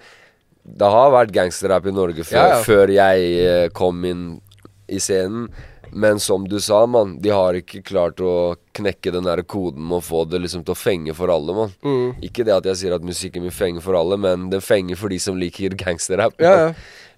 det 0.63 0.87
har 0.93 1.11
vært 1.11 1.33
gangsterrap 1.35 1.89
i 1.89 1.95
Norge 1.95 2.23
før, 2.23 2.37
Ja, 2.37 2.47
ja. 2.53 2.61
før 2.63 2.93
jeg 2.93 3.27
eh, 3.43 3.65
kom 3.75 3.99
inn 4.07 4.23
i 4.87 5.01
scenen. 5.01 5.49
Men 5.89 6.19
som 6.21 6.43
du 6.45 6.59
sa, 6.61 6.83
mann, 6.85 7.15
de 7.17 7.31
har 7.33 7.55
ikke 7.57 7.79
klart 7.81 8.19
å 8.21 8.55
knekke 8.77 9.09
den 9.15 9.25
der 9.25 9.41
koden 9.49 9.89
å 9.95 9.97
få 10.05 10.21
det 10.29 10.37
liksom 10.43 10.61
til 10.61 10.75
å 10.75 10.77
fenge 10.77 11.15
for 11.17 11.33
alle, 11.33 11.55
mann. 11.57 11.71
Mm. 11.81 12.19
Ikke 12.27 12.45
det 12.45 12.53
at 12.53 12.67
jeg 12.69 12.77
sier 12.83 12.95
at 12.99 13.05
musikken 13.05 13.41
min 13.41 13.55
fenger 13.55 13.81
for 13.81 13.97
alle, 13.97 14.19
men 14.21 14.51
den 14.53 14.61
fenger 14.61 14.99
for 15.01 15.09
de 15.09 15.17
som 15.23 15.39
liker 15.41 15.73
gangsterrap. 15.79 16.37
Ja, 16.45 16.53
ja. 16.67 16.69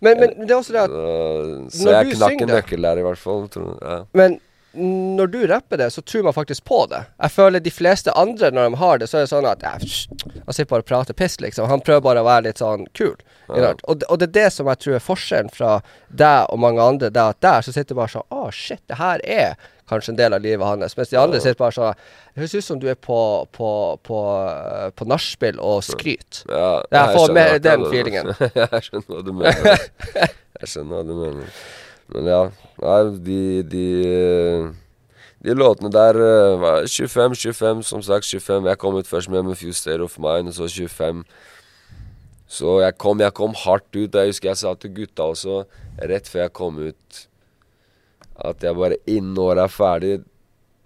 Men, 0.02 0.24
men 0.24 0.38
det 0.48 0.56
er 0.56 0.62
også 0.62 0.74
det 0.74 0.86
at 0.88 0.96
Så, 0.96 1.82
så 1.82 1.90
Når 1.90 1.98
jeg 1.98 2.08
du 2.08 2.16
knakk 2.16 2.32
synger 2.32 2.48
en 2.48 2.56
nøkkel 2.56 2.88
der, 2.88 3.02
i 3.04 3.06
hvert 3.10 3.22
fall. 3.22 3.44
Tror, 3.52 3.68
jeg. 3.76 3.84
ja. 3.92 4.00
Men 4.18 4.40
når 4.74 5.28
du 5.34 5.40
rapper 5.52 5.78
det, 5.82 5.90
så 5.92 6.02
tror 6.02 6.24
man 6.24 6.34
faktisk 6.34 6.64
på 6.64 6.86
det. 6.92 7.02
Jeg 7.20 7.32
føler 7.36 7.60
de 7.60 7.72
fleste 7.76 8.14
andre, 8.16 8.52
når 8.56 8.70
de 8.70 8.78
har 8.80 9.02
det, 9.02 9.10
så 9.12 9.18
er 9.20 9.26
det 9.26 9.32
sånn 9.34 9.48
at 9.50 9.66
Han 9.68 10.54
sitter 10.56 10.70
bare 10.72 10.86
og 10.86 10.88
prater 10.88 11.14
piss, 11.18 11.36
liksom. 11.44 11.68
Han 11.68 11.84
prøver 11.84 12.02
bare 12.06 12.24
å 12.24 12.28
være 12.30 12.46
litt 12.48 12.62
sånn 12.64 12.86
kul. 12.96 13.18
Ja. 13.52 13.74
Og, 13.84 14.00
det- 14.00 14.08
og 14.08 14.20
det 14.22 14.30
er 14.30 14.36
det 14.38 14.54
som 14.54 14.68
jeg 14.72 14.80
tror 14.80 14.96
er 14.96 15.04
forskjellen 15.04 15.52
fra 15.52 15.82
deg 16.08 16.46
og 16.50 16.60
mange 16.64 16.80
andre. 16.82 17.10
Det 17.12 17.22
at 17.22 17.42
der 17.44 17.62
så 17.68 17.74
sitter 17.76 17.96
bare 18.00 18.08
sånn 18.14 18.28
Å, 18.32 18.48
shit, 18.56 18.80
det 18.88 18.96
her 19.02 19.20
er 19.28 19.56
kanskje 19.92 20.14
en 20.14 20.16
del 20.22 20.34
av 20.34 20.42
livet 20.42 20.64
hans. 20.66 20.96
Mens 20.96 21.10
de 21.12 21.18
andre 21.20 21.42
sitter 21.44 21.60
bare 21.60 21.76
sånn 21.76 21.94
Det 22.34 22.40
høres 22.40 22.56
ut 22.56 22.64
som 22.64 22.80
du 22.80 22.88
er 22.88 22.96
på, 22.96 23.20
på, 23.52 23.72
på, 24.08 24.20
på 24.96 25.06
nachspiel 25.12 25.60
og 25.60 25.84
skryt. 25.84 26.46
Ja, 26.48 26.82
Jeg 26.96 27.18
får 27.18 27.34
med 27.36 27.62
den 27.68 27.84
feelingen. 27.92 28.32
jeg 28.56 28.88
skjønner 28.88 29.08
hva 29.12 29.22
du 29.28 29.34
mener. 29.34 29.88
Jeg 30.16 30.68
skjønner 30.72 30.96
hva 30.96 31.04
du 31.04 31.16
mener. 31.20 31.56
Men 32.12 32.28
ja, 32.28 32.42
de, 33.26 33.64
de 33.64 33.86
De 35.42 35.56
låtene 35.58 35.90
der 35.90 36.18
var 36.62 36.86
25, 36.86 37.36
25, 37.36 37.84
som 37.84 38.04
sagt 38.06 38.28
25. 38.28 38.68
Jeg 38.70 38.78
kom 38.78 38.96
ut 38.96 39.08
først 39.08 39.30
med 39.30 39.48
'A 39.48 39.56
Few 39.56 39.74
State 39.74 40.04
of 40.04 40.20
Mind, 40.20 40.48
og 40.48 40.54
så 40.54 40.68
25. 40.68 41.24
Så 42.48 42.82
jeg 42.84 42.98
kom, 42.98 43.20
jeg 43.20 43.34
kom 43.34 43.54
hardt 43.56 43.96
ut. 43.96 44.14
Jeg 44.14 44.28
husker 44.28 44.50
jeg 44.50 44.58
sa 44.58 44.74
til 44.76 44.94
gutta 44.94 45.24
også, 45.24 45.64
rett 45.98 46.28
før 46.28 46.42
jeg 46.42 46.54
kom 46.54 46.78
ut, 46.78 47.28
at 48.36 48.64
jeg 48.64 48.76
bare 48.76 48.98
innen 49.08 49.38
året 49.38 49.64
er 49.64 49.72
ferdig 49.72 50.20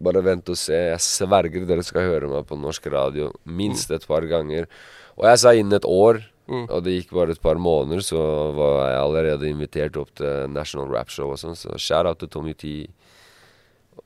bare 0.03 0.24
vent 0.25 0.50
og 0.51 0.60
se. 0.60 0.75
Jeg 0.91 1.01
sverger 1.03 1.65
dere 1.67 1.84
skal 1.86 2.08
høre 2.10 2.29
meg 2.32 2.46
på 2.48 2.58
norsk 2.60 2.88
radio 2.91 3.32
minst 3.46 3.91
et 3.96 4.05
par 4.08 4.25
ganger. 4.29 4.67
Og 5.15 5.27
jeg 5.29 5.41
sa 5.41 5.53
innen 5.55 5.77
et 5.77 5.88
år, 5.88 6.22
Mm. 6.45 6.67
og 6.69 6.83
det 6.85 6.93
gikk 6.93 7.13
bare 7.17 7.33
et 7.33 7.41
par 7.41 7.57
måneder, 7.57 8.03
så 8.05 8.19
var 8.53 8.75
jeg 8.91 9.01
allerede 9.01 9.49
invitert 9.49 9.97
opp 9.97 10.11
til 10.19 10.51
National 10.53 10.91
Rap 10.93 11.09
Show 11.09 11.31
og 11.33 11.39
sånn. 11.41 11.57
Så 11.57 11.73
shout 11.81 12.05
out 12.05 12.21
til 12.21 12.29
Tommy 12.29 12.53
T 12.53 12.75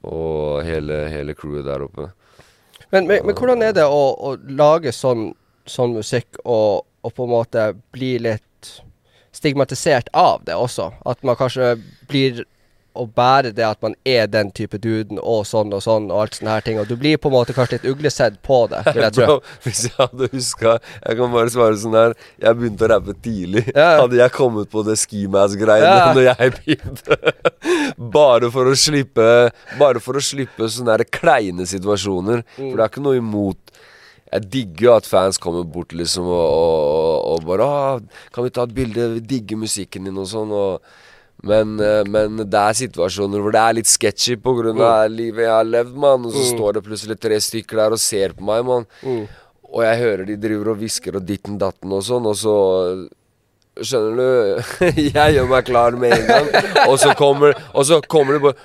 og 0.08 0.62
hele, 0.63 1.01
hele 1.12 1.36
crewet 1.36 1.67
der 1.67 1.84
oppe. 1.84 2.10
Men, 2.93 3.10
men, 3.10 3.25
men 3.27 3.36
hvordan 3.36 3.63
er 3.65 3.74
det 3.75 3.86
å, 3.86 4.03
å 4.15 4.36
lage 4.55 4.93
sånn, 4.96 5.34
sånn 5.69 5.98
musikk 5.98 6.39
og, 6.46 6.88
og 7.03 7.15
på 7.15 7.27
en 7.27 7.34
måte 7.34 7.65
bli 7.93 8.15
litt 8.24 8.72
stigmatisert 9.36 10.10
av 10.17 10.46
det 10.48 10.55
også? 10.55 10.89
At 11.10 11.22
man 11.27 11.38
kanskje 11.39 11.75
blir 12.10 12.46
å 12.98 13.05
bære 13.05 13.51
det 13.55 13.63
at 13.63 13.81
man 13.86 13.93
er 14.08 14.25
den 14.27 14.50
type 14.51 14.77
duden 14.81 15.19
og 15.22 15.46
sånn 15.48 15.72
og 15.75 15.81
sånn 15.86 16.08
og 16.12 16.22
alt 16.24 16.36
sånne 16.39 16.55
her 16.55 16.65
ting. 16.65 16.79
Og 16.81 16.88
du 16.89 16.96
blir 17.00 17.17
på 17.22 17.29
en 17.29 17.36
måte 17.38 17.53
kanskje 17.55 17.77
litt 17.77 17.88
uglesett 17.91 18.39
på 18.46 18.63
det, 18.72 18.81
vil 18.96 19.05
jeg 19.05 19.15
tro. 19.19 19.38
Hvis 19.63 19.84
jeg 19.88 19.96
hadde 20.00 20.29
huska 20.34 20.74
Jeg 21.05 21.19
kan 21.19 21.31
bare 21.34 21.53
svare 21.53 21.77
sånn 21.79 21.96
her 21.98 22.15
Jeg 22.41 22.58
begynte 22.60 22.88
å 22.88 22.91
rappe 22.93 23.15
tidlig. 23.24 23.63
Ja. 23.75 24.01
Hadde 24.01 24.19
jeg 24.19 24.34
kommet 24.36 24.72
på 24.74 24.84
det 24.88 24.98
skimass-greiene 25.00 25.93
Ja. 25.93 26.13
når 26.17 26.27
jeg 26.31 26.53
begynte 26.58 27.19
Bare 28.17 28.50
for 28.53 28.69
å 28.72 28.75
slippe 28.77 29.27
Bare 29.79 30.01
for 30.03 30.19
å 30.19 30.24
slippe 30.24 30.67
sånne 30.69 30.98
her 30.98 31.05
kleine 31.10 31.67
situasjoner. 31.69 32.43
For 32.58 32.74
det 32.75 32.84
er 32.86 32.91
ikke 32.91 33.05
noe 33.05 33.22
imot 33.22 33.75
jeg 34.29 34.43
digger 34.53 34.84
jo 34.84 34.91
at 34.93 35.08
fans 35.10 35.39
kommer 35.41 35.63
bort 35.65 35.89
liksom 35.98 36.27
og, 36.29 36.38
og, 36.38 37.13
og 37.31 37.46
bare 37.48 37.65
«Åh, 37.65 38.01
'Kan 38.29 38.46
vi 38.46 38.51
ta 38.53 38.62
et 38.67 38.75
bilde? 38.77 39.08
Vi 39.15 39.24
digger 39.25 39.58
musikken 39.58 40.05
din', 40.05 40.19
og 40.22 40.27
sånn. 40.29 40.51
Og, 40.53 40.84
men, 41.43 41.75
eh, 41.79 42.01
men 42.12 42.41
det 42.43 42.60
er 42.60 42.79
situasjoner 42.81 43.39
hvor 43.43 43.53
det 43.55 43.62
er 43.62 43.77
litt 43.77 43.89
sketchy 43.89 44.36
på 44.43 44.53
grunn 44.58 44.81
av 44.84 45.05
livet 45.13 45.46
jeg 45.46 45.53
har 45.53 45.67
levd, 45.67 45.93
mann. 45.96 46.25
Og 46.27 46.36
så 46.36 46.48
står 46.51 46.77
det 46.77 46.86
plutselig 46.88 47.19
tre 47.22 47.38
stykker 47.39 47.79
der 47.84 47.96
og 47.96 48.01
ser 48.03 48.36
på 48.36 48.43
meg, 48.50 48.65
mann. 48.67 48.88
Og 49.69 49.84
jeg 49.86 50.01
hører 50.01 50.25
de 50.27 50.36
driver 50.41 50.74
og 50.74 50.81
hvisker 50.81 51.15
og 51.19 51.25
ditten 51.29 51.60
datten 51.62 51.93
og 51.96 52.03
sånn, 52.03 52.27
og 52.29 52.38
så 52.39 52.58
Skjønner 53.79 54.17
du? 54.19 54.63
Jeg 55.15 55.36
gjør 55.38 55.46
meg 55.48 55.67
klar 55.69 55.96
med 55.96 56.12
en 56.12 56.25
gang, 56.27 56.48
og 56.89 56.98
så 57.00 57.13
kommer, 57.15 57.53
og 57.72 57.86
så 57.88 58.01
kommer 58.12 58.36
det 58.36 58.41
bare 58.43 58.58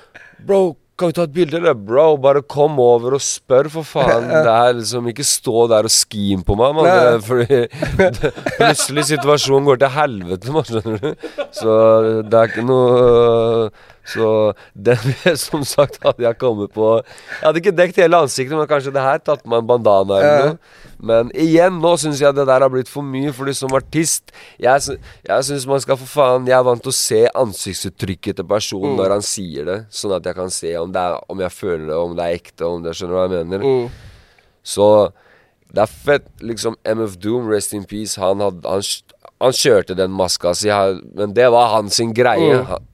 Bro, 0.43 0.57
kan 0.95 1.09
vi 1.11 1.15
ta 1.17 1.25
et 1.27 1.33
bilde, 1.35 1.57
eller? 1.59 1.75
Bro, 1.75 2.05
bare 2.23 2.41
kom 2.47 2.77
over 2.79 3.17
og 3.17 3.23
spør, 3.23 3.67
for 3.73 3.87
faen. 3.87 4.29
Det 4.45 4.53
er 4.53 4.77
liksom 4.77 5.09
Ikke 5.11 5.25
stå 5.27 5.65
der 5.71 5.89
og 5.89 5.93
skim 5.93 6.45
på 6.47 6.55
meg, 6.59 6.77
mann. 6.77 7.23
Fordi 7.27 7.65
det, 7.99 8.31
plutselig 8.59 9.07
situasjonen 9.11 9.67
går 9.67 9.81
til 9.83 9.93
helvete, 9.97 10.55
mann, 10.55 10.69
skjønner 10.69 11.03
du. 11.03 11.27
Så 11.55 11.75
det 12.23 12.39
er 12.39 12.53
ikke 12.53 12.65
noe 12.67 13.69
Så 14.05 14.53
den 14.73 15.01
Som 15.45 15.63
sagt, 15.65 15.97
hadde 16.03 16.23
jeg 16.23 16.37
kommet 16.37 16.73
på 16.75 16.89
Jeg 17.01 17.41
hadde 17.41 17.61
ikke 17.61 17.75
dekt 17.75 17.97
hele 18.01 18.19
ansiktet, 18.21 18.53
men 18.57 18.69
kanskje 18.69 18.93
det 18.93 19.01
her. 19.01 19.21
Tatt 19.23 19.43
på 19.43 19.51
meg 19.51 19.63
en 19.63 19.69
bandana 19.69 20.19
eller 20.19 20.51
noe. 20.51 20.83
Men 21.05 21.31
igjen, 21.35 21.79
nå 21.83 21.95
syns 21.99 22.21
jeg 22.23 22.37
det 22.37 22.45
der 22.47 22.63
har 22.63 22.71
blitt 22.71 22.89
for 22.89 23.05
mye, 23.05 23.33
fordi 23.35 23.55
som 23.57 23.73
artist 23.75 24.31
Jeg, 24.61 24.95
jeg 25.27 25.47
syns 25.49 25.67
man 25.67 25.81
skal 25.83 25.99
for 25.99 26.07
faen 26.07 26.47
Jeg 26.47 26.55
er 26.57 26.63
vant 26.65 26.81
til 26.85 26.93
å 26.93 26.95
se 26.95 27.21
ansiktsuttrykket 27.43 28.39
til 28.39 28.47
personen 28.47 28.95
når 28.95 29.17
han 29.17 29.25
sier 29.25 29.67
det, 29.67 29.77
sånn 29.93 30.15
at 30.15 30.25
jeg 30.25 30.37
kan 30.37 30.51
se 30.53 30.71
om, 30.79 30.91
det 30.93 31.01
er, 31.01 31.17
om 31.31 31.41
jeg 31.43 31.53
føler 31.53 31.85
det, 31.89 31.99
om 31.99 32.15
det 32.15 32.25
er 32.25 32.39
ekte, 32.39 32.67
om 32.69 32.83
det 32.85 32.95
skjønner 32.95 33.17
hva 33.17 33.25
jeg 33.25 33.33
mener. 33.35 33.65
Mm. 33.65 33.87
Så 34.65 34.87
det 35.75 35.83
er 35.83 35.91
fett. 35.91 36.27
Liksom 36.39 36.77
MF 36.87 37.17
Doom, 37.21 37.49
rest 37.51 37.73
in 37.75 37.85
peace, 37.89 38.19
han, 38.21 38.43
had, 38.43 38.61
han, 38.65 38.83
han 39.43 39.55
kjørte 39.55 39.97
den 39.97 40.13
maska 40.15 40.55
si, 40.57 40.71
men 41.17 41.35
det 41.35 41.49
var 41.53 41.73
hans 41.75 41.99
greie. 42.15 42.61
Mm. 42.63 42.91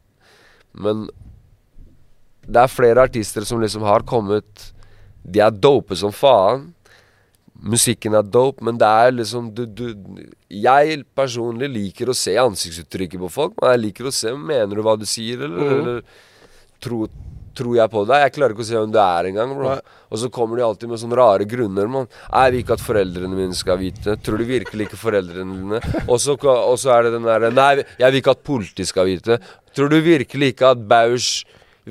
Men 0.74 1.08
det 2.48 2.62
er 2.64 2.72
flere 2.72 3.06
artister 3.08 3.46
som 3.48 3.62
liksom 3.62 3.84
har 3.86 4.06
kommet 4.08 4.72
De 5.22 5.42
er 5.44 5.54
dope 5.54 5.96
som 5.96 6.14
faen. 6.16 6.72
Musikken 7.62 8.16
er 8.18 8.26
dope, 8.26 8.64
men 8.66 8.80
det 8.82 8.88
er 8.90 9.12
liksom 9.14 9.52
du, 9.54 9.68
du, 9.70 9.92
Jeg 10.50 11.04
personlig 11.14 11.70
liker 11.70 12.10
å 12.10 12.18
se 12.18 12.34
ansiktsuttrykket 12.42 13.22
på 13.22 13.30
folk. 13.30 13.54
Men 13.60 13.76
jeg 13.76 13.84
liker 13.86 14.10
å 14.10 14.16
se 14.16 14.34
Mener 14.34 14.74
du 14.76 14.82
hva 14.86 14.98
du 14.98 15.06
sier, 15.06 15.46
eller, 15.46 15.62
mm. 15.62 15.76
eller 15.78 16.02
tro, 16.82 17.06
tror 17.58 17.78
jeg 17.78 17.92
på 17.92 18.04
deg? 18.10 18.26
Jeg 18.26 18.34
klarer 18.36 18.56
ikke 18.56 18.66
å 18.66 18.68
se 18.70 18.78
hvem 18.78 18.94
du 18.94 19.00
er 19.04 19.30
engang, 19.32 19.54
bro. 19.58 19.78
Og 20.12 20.22
så 20.22 20.30
kommer 20.34 20.60
de 20.60 20.66
alltid 20.66 20.92
med 20.92 21.02
sånne 21.02 21.20
rare 21.20 21.48
grunner. 21.50 21.90
Man. 21.92 22.10
Jeg 22.28 22.54
vil 22.54 22.64
ikke 22.64 22.78
at 22.78 22.84
foreldrene 22.86 23.38
mine 23.38 23.58
skal 23.58 23.80
vite. 23.82 24.18
Tror 24.24 24.42
du 24.42 24.48
virkelig 24.50 24.90
ikke 24.90 25.00
foreldrene 25.00 25.58
dine? 25.62 25.82
Og 26.08 26.20
så 26.24 26.38
og 26.42 26.78
så 26.82 26.94
er 26.96 27.08
det 27.08 27.16
den 27.18 27.28
derre 27.28 27.52
Nei, 27.54 27.84
jeg 28.00 28.08
vil 28.12 28.22
ikke 28.22 28.36
at 28.36 28.46
politiet 28.48 28.90
skal 28.90 29.10
vite. 29.10 29.40
Tror 29.76 29.92
du 29.92 30.00
virkelig 30.04 30.54
ikke 30.54 30.74
at 30.76 30.86
Bausch 30.88 31.44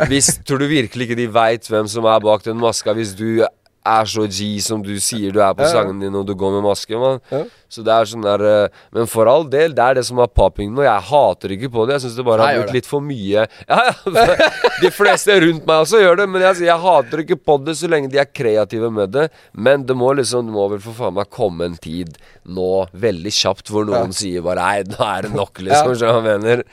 hvis, 0.09 0.37
Tror 0.47 0.61
du 0.62 0.69
virkelig 0.71 1.09
ikke 1.09 1.19
de 1.19 1.26
veit 1.35 1.67
hvem 1.67 1.88
som 1.90 2.07
er 2.07 2.21
bak 2.23 2.45
den 2.47 2.61
maska, 2.61 2.95
hvis 2.95 3.11
du 3.19 3.43
er 3.87 4.04
så 4.12 4.26
G 4.28 4.58
som 4.60 4.82
du 4.84 4.92
sier 5.00 5.32
du 5.32 5.38
er 5.40 5.54
på 5.56 5.64
Ja, 5.64 5.68
ja. 5.70 5.72
sangen 5.78 6.00
din 6.02 6.14
og 6.18 6.26
du 6.28 6.34
går 6.37 6.52
med 6.58 6.66
maske, 6.66 6.99
mann? 7.00 7.20
Ja. 7.32 7.44
Så 7.70 7.84
det 7.87 7.92
er 7.94 8.08
sånn 8.10 8.25
der 8.26 8.42
eh, 8.44 8.80
Men 8.92 9.06
for 9.08 9.28
all 9.30 9.44
del, 9.49 9.72
det 9.72 9.84
er 9.84 9.94
det 10.00 10.02
som 10.04 10.18
er 10.20 10.26
popping 10.26 10.72
nå. 10.75 10.82
Jeg 10.84 11.04
hater 11.08 11.54
ikke 11.54 11.70
på 11.72 11.87
det. 11.88 11.96
Jeg 11.96 12.04
syns 12.04 12.16
det 12.18 12.25
bare 12.26 12.42
har 12.49 12.58
blitt 12.64 12.75
litt 12.80 12.88
for 12.90 13.00
mye. 13.04 13.46
Ja, 13.70 13.78
ja. 13.88 14.37
De 14.82 14.90
fleste 14.92 15.37
rundt 15.44 15.64
meg 15.68 15.84
også 15.87 16.00
gjør 16.02 16.20
det, 16.20 16.28
men 16.34 16.44
jeg, 16.44 16.60
jeg 16.66 16.82
hater 16.84 17.22
ikke 17.25 17.38
på 17.40 17.56
det 17.64 17.76
så 17.80 17.88
lenge 17.92 18.10
de 18.12 18.20
er 18.20 18.28
kreative 18.28 18.90
med 18.92 19.14
det. 19.16 19.28
Men 19.54 19.87
det 19.88 19.96
må 19.96 20.12
liksom 20.18 20.49
Det 20.50 20.56
må 20.56 20.68
vel 20.75 20.82
for 20.84 20.99
faen 21.00 21.16
meg 21.16 21.30
komme 21.32 21.70
en 21.70 21.76
tid 21.80 22.18
nå, 22.44 22.68
veldig 22.92 23.32
kjapt, 23.38 23.70
hvor 23.72 23.87
noen 23.88 24.12
sier 24.16 24.42
bare 24.44 24.60
Nei, 24.60 24.84
nå 24.90 25.00
er 25.06 25.28
det 25.28 25.34
nok, 25.38 25.60
liksom. 25.70 25.94
Ja. 25.96 26.14
Jeg 26.18 26.26
mener? 26.26 26.64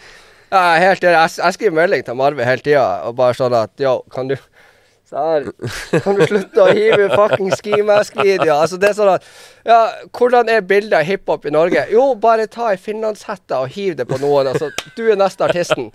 Ja, 0.51 0.65
helt 0.79 1.03
enig. 1.03 1.15
Jeg, 1.19 1.31
jeg 1.43 1.55
skriver 1.57 1.75
melding 1.83 2.03
til 2.07 2.15
Marve 2.19 2.45
hele 2.47 2.63
tida 2.63 2.85
og 3.07 3.17
bare 3.19 3.35
sånn 3.37 3.55
at 3.59 3.73
Yo, 3.83 3.97
kan 4.13 4.29
du 4.31 4.37
så 5.07 5.99
Kan 6.03 6.17
du 6.17 6.25
slutte 6.27 6.63
å 6.65 6.71
hive 6.75 7.07
fucking 7.13 7.53
skimask-videoer? 7.55 8.57
Altså, 8.57 8.79
det 8.81 8.89
er 8.89 8.97
sånn 8.97 9.11
at 9.13 9.27
Ja, 9.67 9.77
hvordan 10.15 10.49
er 10.51 10.65
bildet 10.67 10.97
av 10.99 11.05
hiphop 11.07 11.47
i 11.47 11.53
Norge? 11.55 11.85
Jo, 11.91 12.09
bare 12.19 12.47
ta 12.51 12.73
ei 12.73 12.79
finlandshette 12.81 13.55
og 13.55 13.71
hiv 13.75 13.95
det 13.99 14.05
på 14.07 14.19
noen. 14.19 14.49
Altså, 14.51 14.69
du 14.97 15.05
er 15.11 15.19
neste 15.19 15.47
artisten. 15.47 15.89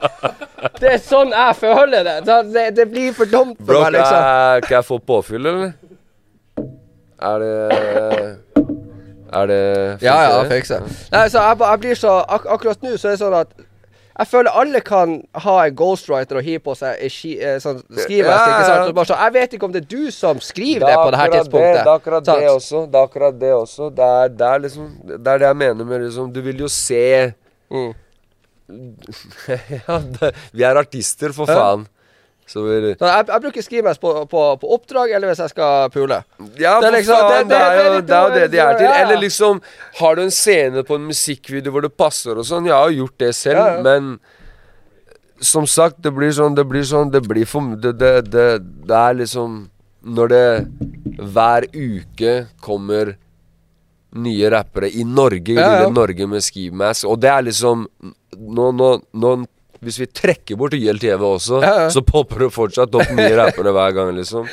Det 0.80 0.94
er 0.94 1.00
sånn 1.02 1.32
jeg 1.32 1.56
føler 1.60 2.04
det. 2.08 2.16
Det, 2.28 2.66
det 2.76 2.88
blir 2.92 3.12
for 3.16 3.28
dumt 3.28 3.56
for 3.60 3.72
Bro, 3.74 3.82
meg, 3.84 3.98
liksom. 3.98 4.20
Bro, 4.22 4.66
kan 4.68 4.76
jeg 4.78 4.88
få 4.88 4.98
påfyll, 5.12 5.50
eller? 5.52 5.72
Er 7.22 7.44
det 7.44 8.38
Er 9.32 9.46
det 9.46 9.62
Ja, 10.04 10.16
ja, 10.28 10.40
fikse. 10.50 10.80
Nei, 11.12 11.26
så 11.32 11.44
jeg, 11.44 11.60
jeg 11.60 11.80
blir 11.84 12.00
så 12.00 12.16
ak 12.28 12.48
Akkurat 12.56 12.82
nå 12.84 12.96
så 12.96 13.12
er 13.12 13.16
det 13.16 13.22
sånn 13.22 13.36
at 13.38 13.52
jeg 14.18 14.28
føler 14.28 14.56
alle 14.60 14.80
kan 14.84 15.14
ha 15.44 15.54
en 15.66 15.76
ghostwriter 15.76 16.40
og 16.40 16.44
hive 16.44 16.60
på 16.66 16.74
seg 16.76 17.00
en 17.00 17.12
ski, 17.12 17.32
eh, 17.40 17.56
sånn 17.62 17.80
skriveveske. 17.80 18.50
Ja, 18.52 18.76
ja. 18.84 19.04
Så, 19.08 19.16
jeg 19.16 19.34
vet 19.38 19.56
ikke 19.56 19.68
om 19.68 19.72
det 19.72 19.84
er 19.84 19.88
du 19.88 20.10
som 20.14 20.40
skriver 20.44 20.84
Det 20.84 20.92
det 20.92 20.98
på 21.00 21.10
det 21.14 21.20
her 21.22 21.34
tidspunktet. 21.36 21.78
Det, 21.78 21.84
det 21.86 21.94
akkurat 21.96 22.28
det 22.28 22.50
også. 22.50 22.84
Det 22.86 23.00
er 23.00 23.08
akkurat 23.08 23.40
det 23.40 23.52
også. 23.56 23.90
Det 23.96 24.10
er, 24.20 24.34
det 24.36 24.48
er 24.50 24.64
liksom 24.66 24.90
Det 25.08 25.34
er 25.34 25.44
det 25.44 25.48
jeg 25.48 25.60
mener 25.64 25.88
med 25.88 26.04
liksom 26.06 26.32
Du 26.32 26.40
vil 26.44 26.66
jo 26.66 26.68
se 26.68 27.32
Mm. 27.72 27.94
Ja, 29.88 29.96
vi 30.52 30.64
er 30.64 30.78
artister, 30.80 31.32
for 31.36 31.48
faen. 31.48 31.86
Så 32.46 32.62
vil... 32.66 32.88
Så 32.98 33.06
jeg, 33.06 33.26
jeg 33.30 33.40
bruker 33.44 33.62
skrivevesk 33.64 34.00
på, 34.02 34.10
på, 34.28 34.40
på 34.60 34.70
oppdrag 34.74 35.12
eller 35.14 35.30
hvis 35.30 35.38
jeg 35.44 35.52
skal 35.54 35.88
pule. 35.94 36.18
Ja, 36.60 36.74
Det 36.82 36.88
er 36.90 36.96
liksom- 36.98 37.22
faen, 37.22 37.48
det- 37.48 37.48
det, 37.48 37.58
det- 37.58 37.62
er 37.62 37.94
jo 37.94 38.00
det, 38.00 38.18
er 38.18 38.34
det 38.34 38.50
de 38.52 38.58
er 38.58 38.76
til. 38.76 38.86
ja. 38.86 38.92
Eller 39.04 39.16
liksom 39.22 39.60
Har 40.00 40.14
du 40.16 40.22
en 40.22 40.30
scene 40.30 40.82
på 40.84 40.94
en 40.98 41.06
musikkvideo 41.06 41.72
hvor 41.72 41.82
det 41.86 41.96
passer 41.96 42.36
og 42.36 42.44
sånn? 42.44 42.66
Jeg 42.66 42.74
har 42.74 42.90
gjort 42.90 43.18
det 43.18 43.34
selv, 43.34 43.56
Ja, 43.62 43.76
ja. 43.76 43.82
men 43.82 44.18
som 45.40 45.66
sagt, 45.66 46.02
det 46.02 46.12
blir 46.14 46.30
sånn 46.34 46.54
Det 46.54 46.64
blir 46.68 46.84
sånn 46.86 47.10
Det 47.10 47.22
blir 47.26 47.46
for 47.46 47.72
det, 47.76 47.96
det, 47.98 48.12
det, 48.30 48.46
det 48.86 48.98
er 48.98 49.14
liksom 49.22 49.56
Når 50.04 50.28
det 50.28 50.44
hver 51.32 51.66
uke 51.74 52.34
kommer 52.60 53.16
nye 54.12 54.50
rappere 54.52 54.90
i 54.92 55.04
Norge, 55.08 55.54
Ja, 55.56 55.60
ja. 55.62 55.78
lille 55.86 55.94
Norge 55.96 56.26
med 56.28 56.42
skimask, 56.44 57.06
og 57.08 57.20
det 57.22 57.30
er 57.32 57.42
liksom 57.48 57.86
Nå, 58.36 58.70
nå, 58.76 58.90
nå 59.14 59.34
hvis 59.82 59.98
vi 59.98 60.06
trekker 60.06 60.56
bort 60.60 60.74
YLTV 60.78 61.22
også, 61.26 61.58
Ja, 61.62 61.72
ja. 61.84 61.88
så 61.90 62.02
popper 62.06 62.44
det 62.46 62.52
fortsatt 62.54 62.94
opp 62.94 63.10
mye 63.18 63.32
rappere 63.40 63.72
hver 63.74 63.94
gang, 63.96 64.12
liksom. 64.16 64.46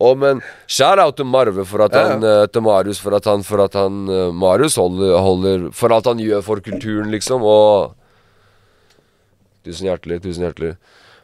Og 0.00 0.16
men 0.16 0.38
shout-out 0.66 1.18
til 1.20 1.26
Marve 1.28 1.62
for 1.68 1.84
at 1.84 1.92
Ja, 1.94 2.00
ja. 2.02 2.12
han 2.14 2.22
eh, 2.24 2.46
Til 2.48 2.62
Marius 2.64 2.98
for 3.04 3.12
at 3.18 3.26
han 3.28 3.42
For 3.44 3.60
at 3.60 3.74
han 3.76 3.98
eh, 4.08 4.30
Marius 4.32 4.78
holder, 4.80 5.18
holder 5.20 5.66
For 5.76 5.92
alt 5.92 6.06
han 6.08 6.22
gjør 6.24 6.40
for 6.46 6.62
kulturen, 6.64 7.10
liksom. 7.12 7.44
Og 7.44 7.92
Tusen 9.66 9.90
hjertelig, 9.90 10.22
tusen 10.24 10.46
hjertelig. 10.46 10.70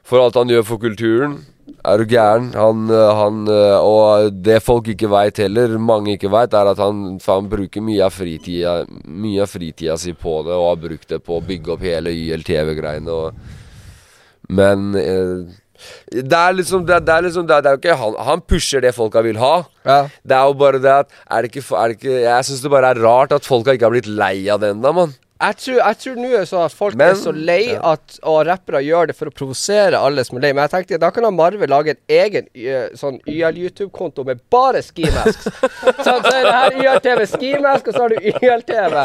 For 0.05 0.21
alt 0.21 0.37
han 0.37 0.51
gjør 0.53 0.67
for 0.69 0.77
kulturen. 0.83 1.39
Er 1.67 1.99
du 1.99 2.07
gæren? 2.07 2.53
Han, 2.55 2.87
eh, 2.91 3.13
han 3.19 3.43
eh, 3.51 3.77
Og 3.83 4.31
det 4.47 4.61
folk 4.63 4.89
ikke 4.93 5.11
veit 5.11 5.41
heller, 5.43 5.77
mange 5.83 6.15
ikke 6.15 6.31
veit, 6.31 6.55
er 6.55 6.71
at 6.71 6.79
han 6.83 7.19
faen 7.23 7.51
bruker 7.51 7.83
mye 7.83 8.07
av 8.07 8.15
fritida 8.15 8.79
Mye 9.07 9.43
av 9.43 9.51
fritida 9.51 9.97
si 9.99 10.15
på 10.15 10.39
det, 10.47 10.55
og 10.55 10.71
har 10.71 10.83
brukt 10.87 11.09
det 11.11 11.23
på 11.27 11.39
å 11.39 11.45
bygge 11.47 11.75
opp 11.75 11.87
hele 11.87 12.15
YLTV-greiene. 12.15 13.11
og 13.11 14.51
Men 14.61 14.93
eh, 14.95 15.63
det 16.11 16.39
er 16.39 16.55
liksom 16.57 16.87
Det 16.89 16.95
er, 16.97 17.05
det 17.05 17.15
er 17.15 17.27
liksom 17.27 17.47
det 17.49 17.57
er, 17.59 17.63
det 17.65 17.69
er 17.69 17.77
jo 17.77 17.83
ikke 17.83 17.99
han 18.01 18.15
Han 18.31 18.41
pusher 18.49 18.81
det 18.81 18.95
folka 18.97 19.21
vil 19.27 19.37
ha. 19.43 19.55
Ja. 19.85 20.01
Det 20.23 20.39
er 20.39 20.49
jo 20.49 20.57
bare 20.63 20.81
det 20.81 20.95
at 21.03 21.11
Er 21.27 21.43
det 21.43 21.53
ikke, 21.53 21.67
er 21.77 21.93
det 21.93 21.99
ikke 22.01 22.19
Jeg 22.23 22.49
syns 22.49 22.63
det 22.65 22.73
bare 22.73 22.95
er 22.95 23.03
rart 23.05 23.35
at 23.37 23.47
folka 23.49 23.75
ikke 23.77 23.91
har 23.91 23.97
blitt 23.97 24.09
lei 24.09 24.49
av 24.49 24.63
det 24.63 24.73
ennå, 24.73 24.95
mann. 24.97 25.17
Jeg 25.37 25.57
tror, 25.61 25.79
jeg 25.83 25.99
tror 26.01 26.15
nå 26.17 26.29
er 26.33 26.47
sånn 26.49 26.65
at 26.65 26.73
folk 26.73 26.95
Men- 26.97 27.11
er 27.11 27.19
så 27.21 27.33
lei 27.33 27.75
at 27.77 28.19
Og 28.23 28.39
rappere 28.49 28.81
gjør 28.81 29.09
det 29.11 29.17
for 29.17 29.29
å 29.29 29.35
provosere 29.35 29.99
alle 30.01 30.25
som 30.25 30.39
er 30.39 30.47
lei. 30.47 30.53
Men 30.53 30.65
jeg 30.69 30.73
tenkte 30.75 31.01
da 31.01 31.11
kan 31.11 31.27
da 31.27 31.31
Marve 31.31 31.67
lage 31.69 31.91
en 31.91 32.01
egen 32.09 32.49
sånn 32.97 33.21
YL-YouTube-konto 33.29 34.25
med 34.25 34.41
bare 34.51 34.81
skimasks. 34.83 35.45
sånn, 36.07 36.23
så 36.25 36.33
er 36.33 36.47
det 36.47 36.55
her 36.57 36.79
YLTV 36.81 37.27
skimask, 37.35 37.89
og 37.89 37.95
så 37.95 38.07
har 38.07 38.09
du 38.09 38.17
YLTV. 38.17 38.97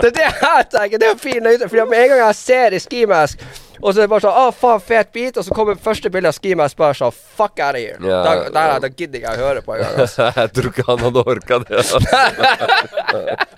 Det 0.00 0.10
er 0.10 0.16
det 0.18 0.26
jeg 0.26 0.66
tenker. 0.74 0.98
Det 0.98 1.06
er 1.06 1.14
jo 1.14 1.22
fin 1.22 1.42
løsning. 1.42 1.70
For 1.70 1.86
med 1.86 2.02
en 2.02 2.08
gang 2.14 2.24
jeg 2.26 2.40
ser 2.42 2.74
i 2.74 2.82
skimask 2.82 3.46
og 3.82 3.92
så 3.92 4.00
er 4.00 4.06
det 4.06 4.10
bare 4.10 4.24
sånn 4.24 4.38
Å, 4.40 4.52
faen, 4.56 4.80
fet 4.80 5.12
beat. 5.12 5.36
Og 5.36 5.44
så 5.46 5.54
kommer 5.56 5.78
første 5.80 6.10
bilde 6.12 6.30
av 6.32 6.38
skimask 6.38 6.78
bare 6.80 6.96
sånn 6.96 7.12
Fuck 7.12 7.60
out 7.60 7.76
of 7.76 7.82
here. 7.82 7.98
Ja, 8.00 8.22
da, 8.24 8.34
ja. 8.40 8.50
da, 8.54 8.66
da 8.86 8.90
gidder 8.90 9.20
ikke 9.20 9.34
å 9.36 9.42
høre 9.42 9.64
på 9.66 9.76
en 9.76 9.84
gang. 9.84 10.02
Altså. 10.06 10.30
jeg 10.40 10.52
tror 10.56 10.72
ikke 10.72 10.88
han 10.88 11.04
hadde 11.06 11.26
orka 11.34 11.60
det. 11.64 11.84
Altså. 11.84 11.98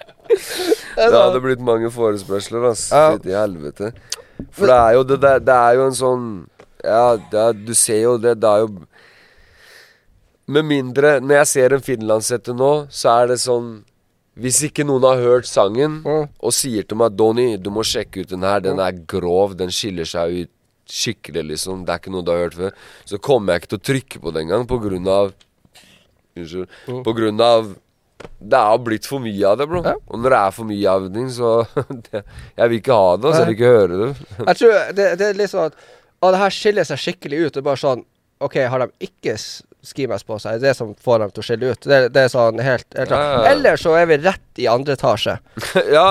Det 0.29 1.13
hadde 1.15 1.41
blitt 1.45 1.61
mange 1.63 1.91
forespørsler, 1.95 2.65
ass. 2.73 2.89
Ja. 2.93 3.13
Fytti 3.17 3.35
helvete. 3.37 3.93
For 4.55 4.67
det 4.71 4.77
er 4.79 4.93
jo 4.95 5.03
det 5.09 5.19
der 5.23 5.41
Det 5.43 5.55
er 5.55 5.75
jo 5.79 5.87
en 5.89 5.97
sånn 5.99 6.25
Ja, 6.85 7.17
er, 7.19 7.53
du 7.59 7.73
ser 7.75 8.03
jo 8.05 8.13
det. 8.23 8.37
Det 8.39 8.47
er 8.51 8.61
jo 8.63 8.69
Med 10.47 10.65
mindre 10.69 11.17
Når 11.21 11.41
jeg 11.41 11.49
ser 11.53 11.75
en 11.75 11.83
finlandshette 11.85 12.55
nå, 12.57 12.71
så 12.95 13.17
er 13.23 13.33
det 13.33 13.39
sånn 13.43 13.73
Hvis 14.39 14.61
ikke 14.69 14.87
noen 14.87 15.03
har 15.09 15.19
hørt 15.25 15.49
sangen 15.51 15.99
Mm. 16.07 16.29
og 16.39 16.53
sier 16.55 16.87
til 16.87 16.97
meg 17.01 17.17
'Donny, 17.19 17.57
du 17.59 17.71
må 17.75 17.83
sjekke 17.83 18.23
ut 18.23 18.29
den 18.31 18.43
her. 18.47 18.61
Den 18.63 18.79
er 18.79 18.93
grov. 19.11 19.57
Den 19.59 19.73
skiller 19.75 20.07
seg 20.07 20.31
ut 20.45 20.51
skikkelig, 20.87 21.43
liksom. 21.51 21.83
Det 21.85 21.91
er 21.93 21.99
ikke 21.99 22.13
noe 22.15 22.23
du 22.23 22.31
har 22.31 22.45
hørt 22.47 22.55
før.' 22.55 22.73
Så 23.05 23.19
kommer 23.19 23.53
jeg 23.53 23.63
ikke 23.63 23.73
til 23.75 23.79
å 23.81 23.87
trykke 23.91 24.21
på 24.23 24.33
det 24.33 24.45
engang 24.45 24.65
på 24.71 24.79
grunn 24.79 25.09
av 25.11 25.35
Unnskyld. 26.39 26.69
Mm. 26.87 27.03
På 27.03 27.13
grunn 27.19 27.41
av 27.43 27.75
det 28.39 28.59
har 28.59 28.79
blitt 28.83 29.07
for 29.07 29.23
mye 29.23 29.47
av 29.47 29.59
det, 29.61 29.67
bro. 29.71 29.83
Ja. 29.87 29.95
Og 30.11 30.21
når 30.23 30.35
det 30.35 30.41
er 30.41 30.55
for 30.57 30.69
mye 30.69 30.95
av 30.95 31.09
ting, 31.15 31.31
så 31.35 31.53
det, 32.09 32.23
Jeg 32.57 32.71
vil 32.73 32.81
ikke 32.81 32.99
ha 32.99 33.17
det, 33.17 33.31
altså. 33.31 33.41
Jeg 33.41 33.49
vil 33.49 33.57
ikke 33.57 33.73
høre 33.77 34.03
det. 34.03 34.11
Jeg 34.49 34.61
tror 34.61 34.77
det, 34.99 35.09
det 35.21 35.27
er 35.29 35.41
litt 35.43 35.55
sånn 35.55 35.71
at 35.71 35.83
Å, 36.19 36.31
det 36.35 36.41
her 36.43 36.55
skiller 36.55 36.87
seg 36.89 37.03
skikkelig 37.03 37.43
ut. 37.45 37.53
Det 37.55 37.63
er 37.63 37.69
bare 37.71 37.83
sånn 37.83 38.07
OK, 38.43 38.55
har 38.71 38.85
de 38.85 39.07
ikke 39.09 39.35
skimask 39.89 40.27
på 40.27 40.39
seg? 40.39 40.59
Det 40.59 40.69
er 40.69 40.71
det 40.71 40.79
som 40.79 40.93
får 41.03 41.25
dem 41.25 41.33
til 41.35 41.43
å 41.43 41.47
skille 41.49 41.71
ut. 41.73 41.89
Det, 41.91 42.01
det 42.15 42.25
er 42.27 42.31
sånn 42.31 42.61
helt, 42.63 42.87
helt 42.95 43.15
ja, 43.15 43.23
ja. 43.35 43.41
Eller 43.51 43.81
så 43.81 43.95
er 43.99 44.07
vi 44.11 44.19
rett 44.23 44.63
i 44.63 44.69
andre 44.71 44.95
etasje. 44.99 45.39
ja, 45.97 46.07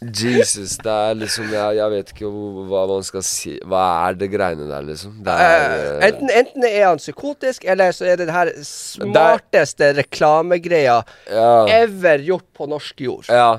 Jesus, 0.00 0.78
det 0.80 0.88
er 0.90 1.16
liksom 1.20 1.50
Jeg, 1.52 1.76
jeg 1.76 1.92
vet 1.92 2.12
ikke 2.14 2.28
hvor, 2.32 2.62
hva 2.70 2.86
man 2.88 3.02
skal 3.04 3.24
si 3.26 3.50
Hva 3.68 3.82
er 4.06 4.14
det 4.16 4.30
greiene 4.32 4.64
der, 4.70 4.86
liksom? 4.86 5.18
Er 5.28 5.74
eh, 5.74 6.06
enten, 6.08 6.30
enten 6.32 6.64
er 6.64 6.86
han 6.86 7.02
psykotisk, 7.02 7.66
eller 7.68 7.92
så 7.92 8.08
er 8.08 8.16
det 8.16 8.30
det 8.30 8.36
her 8.36 8.52
smarteste 8.64 9.90
reklamegreia 9.98 11.02
ja, 11.28 11.50
ever 11.82 12.24
gjort 12.24 12.46
på 12.56 12.68
norsk 12.70 13.04
jord. 13.04 13.28
ja. 13.28 13.58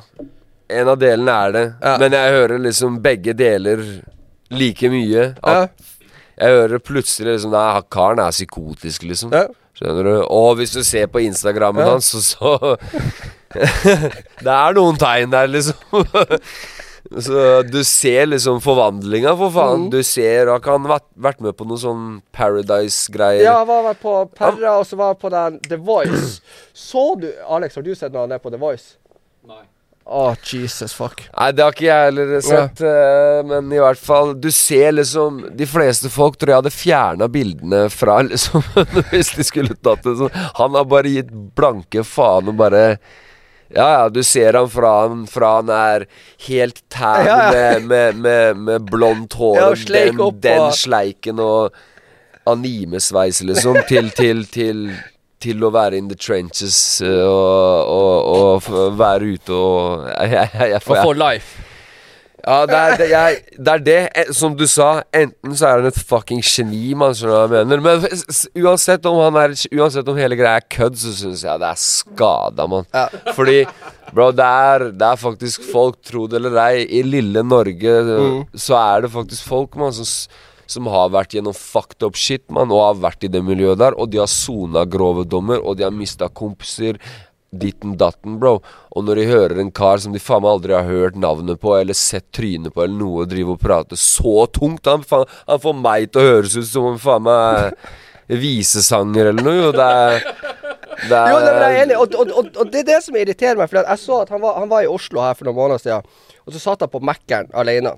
En 0.72 0.88
av 0.88 0.96
delene 0.96 1.34
er 1.36 1.52
det. 1.52 1.64
Ja. 1.84 1.94
Men 2.00 2.14
jeg 2.16 2.32
hører 2.32 2.62
liksom 2.64 3.02
begge 3.04 3.34
deler 3.36 3.82
like 4.56 4.88
mye. 4.94 5.26
Ja. 5.44 5.66
Jeg 6.40 6.56
hører 6.56 6.80
plutselig 6.80 7.34
liksom 7.36 7.52
Nei, 7.52 7.82
karen 7.92 8.22
er 8.24 8.32
psykotisk, 8.32 9.04
liksom. 9.10 9.36
Skjønner 9.76 10.08
du? 10.08 10.14
Og 10.32 10.56
hvis 10.62 10.72
du 10.72 10.80
ser 10.88 11.12
på 11.12 11.26
Instagrammen 11.26 11.84
hans, 11.84 12.14
så, 12.14 12.24
så 12.24 12.54
Det 14.46 14.54
er 14.56 14.78
noen 14.78 15.00
tegn 15.02 15.34
der, 15.34 15.50
liksom. 15.52 16.06
så 17.26 17.46
du 17.68 17.82
ser 17.88 18.30
liksom 18.30 18.62
forvandlinga, 18.64 19.34
for 19.40 19.54
faen. 19.56 19.88
Mm. 19.88 19.90
Du 19.94 20.00
ser 20.08 20.52
Han 20.54 20.88
har 20.88 20.96
ha 20.96 21.00
vært, 21.28 21.42
med 21.44 21.58
på 21.58 21.68
noe 21.68 21.82
sånn 21.82 22.08
Paradise-greier. 22.36 23.44
Ja, 23.46 23.60
han 23.62 23.68
var 23.70 24.00
på 24.00 24.16
Perra, 24.38 24.78
og 24.80 24.88
så 24.88 25.00
var 25.00 25.14
han 25.14 25.22
på 25.22 25.34
den 25.34 25.60
The 25.68 25.82
Voice. 25.82 26.40
Så 26.74 27.16
du 27.20 27.30
Alex, 27.48 27.76
har 27.76 27.86
du 27.86 27.94
sett 27.96 28.14
når 28.14 28.28
han 28.28 28.38
er 28.38 28.44
på 28.44 28.54
The 28.54 28.60
Voice? 28.62 28.96
Nei. 29.48 29.64
Å, 30.12 30.34
Jesus 30.44 30.96
fuck. 30.98 31.22
Nei, 31.30 31.52
det 31.54 31.64
har 31.64 31.76
ikke 31.76 31.86
jeg 31.86 32.08
heller 32.10 32.32
sett. 32.44 32.82
eh, 32.84 33.42
men 33.46 33.70
i 33.72 33.80
hvert 33.80 34.02
fall 34.02 34.34
Du 34.42 34.50
ser 34.52 34.96
liksom 34.98 35.38
De 35.56 35.68
fleste 35.70 36.10
folk 36.10 36.40
tror 36.42 36.52
jeg 36.52 36.62
hadde 36.64 36.74
fjerna 36.74 37.28
bildene 37.32 37.84
fra 37.94 38.18
liksom 38.26 38.66
Hvis 39.12 39.36
de 39.38 39.46
skulle 39.46 39.78
tatt 39.78 40.02
det 40.08 40.18
sånn. 40.20 40.34
Han 40.58 40.76
har 40.80 40.90
bare 40.90 41.14
gitt 41.14 41.30
blanke 41.56 42.04
faen 42.08 42.50
og 42.50 42.58
bare 42.60 42.84
ja, 43.76 43.88
ja, 43.94 44.10
du 44.10 44.22
ser 44.24 44.58
han 44.60 44.70
fra 44.70 44.92
han, 45.04 45.24
fra 45.32 45.54
han 45.60 45.72
er 45.76 46.06
helt 46.48 46.84
tær 46.92 47.24
Ja, 47.28 47.38
ja. 47.38 47.52
med, 47.52 47.88
med, 47.88 48.20
med, 48.26 48.62
med 48.68 48.92
blondt 48.92 49.38
hår 49.40 49.58
Ja, 49.58 49.70
og 49.72 49.80
sleik 49.80 50.12
den, 50.12 50.22
opp 50.28 50.42
den 50.44 50.68
sleiken 50.76 51.42
og 51.44 51.80
animesveis, 52.50 53.44
liksom, 53.46 53.78
til, 53.88 54.10
til, 54.18 54.46
til, 54.50 54.88
til 55.42 55.64
å 55.64 55.70
være 55.74 56.00
in 56.02 56.10
the 56.10 56.18
trenches 56.18 57.02
eh, 57.06 57.26
og, 57.26 57.92
og, 57.92 58.70
og 58.72 58.98
være 58.98 59.36
ute 59.36 59.58
og 59.58 60.08
jeg, 60.10 60.32
jeg, 60.34 60.50
jeg, 60.58 60.72
jeg, 60.76 60.88
For 60.90 61.18
life. 61.18 61.61
Ja, 62.46 62.58
det 62.66 62.78
er 62.82 62.96
det, 62.98 63.08
jeg, 63.12 63.40
det 63.58 63.72
er 63.74 63.84
det. 63.86 63.98
Eh, 64.18 64.32
Som 64.34 64.56
du 64.58 64.66
sa, 64.70 65.04
enten 65.14 65.56
så 65.58 65.68
er 65.70 65.82
han 65.82 65.90
et 65.92 66.00
fucking 66.10 66.42
geni, 66.46 66.94
man 66.98 67.14
skjønner 67.18 67.48
hva 67.48 67.62
jeg 67.62 67.70
mener. 67.70 67.84
Men 67.86 68.66
uansett 68.66 69.06
om 69.10 69.20
han 69.22 69.38
er 69.44 69.56
Uansett 69.78 70.08
om 70.12 70.18
hele 70.18 70.38
greia 70.40 70.60
er 70.62 70.68
kødd, 70.72 70.98
så 70.98 71.14
syns 71.16 71.44
jeg 71.46 71.62
det 71.62 71.70
er 71.70 71.82
skada, 71.82 72.68
mann. 72.72 72.88
Ja. 72.96 73.08
Fordi, 73.38 73.60
bro, 74.12 74.32
det 74.36 74.48
er, 74.70 74.88
det 74.92 75.10
er 75.14 75.20
faktisk 75.22 75.68
folk, 75.72 76.00
tro 76.08 76.26
det 76.32 76.40
eller 76.42 76.58
ei, 76.68 76.86
i 77.00 77.04
lille 77.08 77.44
Norge 77.46 77.98
Mm. 78.02 78.42
så 78.58 78.76
er 78.80 79.02
det 79.06 79.12
faktisk 79.14 79.46
folk, 79.48 79.76
mann, 79.80 79.94
som 79.94 80.08
som 80.72 80.86
har 80.88 81.10
vært 81.12 81.34
gjennom 81.36 81.52
fucked 81.52 82.00
up 82.08 82.16
shit, 82.16 82.46
man, 82.48 82.70
og 82.72 82.80
har 82.86 83.00
vært 83.04 83.26
i 83.28 83.30
det 83.34 83.42
miljøet 83.44 83.76
der, 83.82 83.92
og 84.00 84.08
de 84.14 84.22
har 84.22 84.30
sona 84.32 84.86
grove 84.88 85.26
dommer, 85.28 85.60
og 85.60 85.76
de 85.76 85.84
har 85.84 85.92
mista 85.92 86.30
kompiser, 86.32 86.96
ditten 87.52 87.98
datten, 88.00 88.38
bro. 88.40 88.60
Og 88.96 89.06
når 89.06 89.20
de 89.20 89.26
hører 89.28 89.60
en 89.62 89.72
kar 89.76 90.00
som 90.04 90.14
de 90.16 90.22
faen 90.24 90.44
meg 90.44 90.56
aldri 90.56 90.76
har 90.78 90.88
hørt 90.88 91.18
navnet 91.20 91.60
på, 91.62 91.74
eller 91.78 91.98
sett 91.98 92.30
trynet 92.36 92.74
på, 92.74 92.86
eller 92.86 92.98
noe, 93.00 93.28
drive 93.30 93.56
og 93.56 93.62
prate 93.62 94.00
så 94.00 94.46
tungt 94.56 94.88
Han, 94.88 95.04
faen, 95.08 95.28
han 95.50 95.62
får 95.64 95.76
meg 95.82 96.12
til 96.12 96.22
å 96.22 96.30
høres 96.30 96.56
ut 96.56 96.70
som 96.70 96.92
om 96.94 97.02
faen 97.02 97.28
meg 97.28 97.76
visesanger 98.32 99.34
eller 99.34 99.44
noe, 99.44 99.72
det 99.76 99.86
er 99.86 100.26
det 101.02 101.18
er, 101.18 101.32
Jo, 101.32 101.40
det 101.42 101.52
er 101.52 101.64
jeg 101.66 101.82
enig, 101.86 101.96
og, 101.98 102.14
og, 102.16 102.32
og, 102.38 102.50
og 102.62 102.72
det 102.72 102.84
er 102.84 102.88
det 102.92 103.00
som 103.04 103.16
irriterer 103.18 103.58
meg. 103.58 103.72
For 103.72 103.82
jeg 103.82 104.02
så 104.04 104.20
at 104.22 104.32
han 104.32 104.42
var, 104.44 104.60
han 104.62 104.70
var 104.70 104.86
i 104.86 104.92
Oslo 104.92 105.24
her 105.24 105.34
for 105.38 105.48
noen 105.48 105.58
måneder 105.58 105.82
siden, 105.82 106.20
og 106.46 106.54
så 106.54 106.62
satt 106.62 106.86
han 106.86 106.92
på 106.92 107.02
Mækkern 107.04 107.50
alene. 107.58 107.96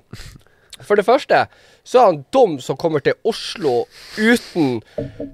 For 0.82 0.98
det 0.98 1.04
første 1.06 1.44
så 1.84 2.00
er 2.00 2.10
han 2.10 2.24
dum 2.32 2.58
som 2.64 2.78
kommer 2.80 3.04
til 3.04 3.14
Oslo 3.28 3.84
uten 4.18 4.80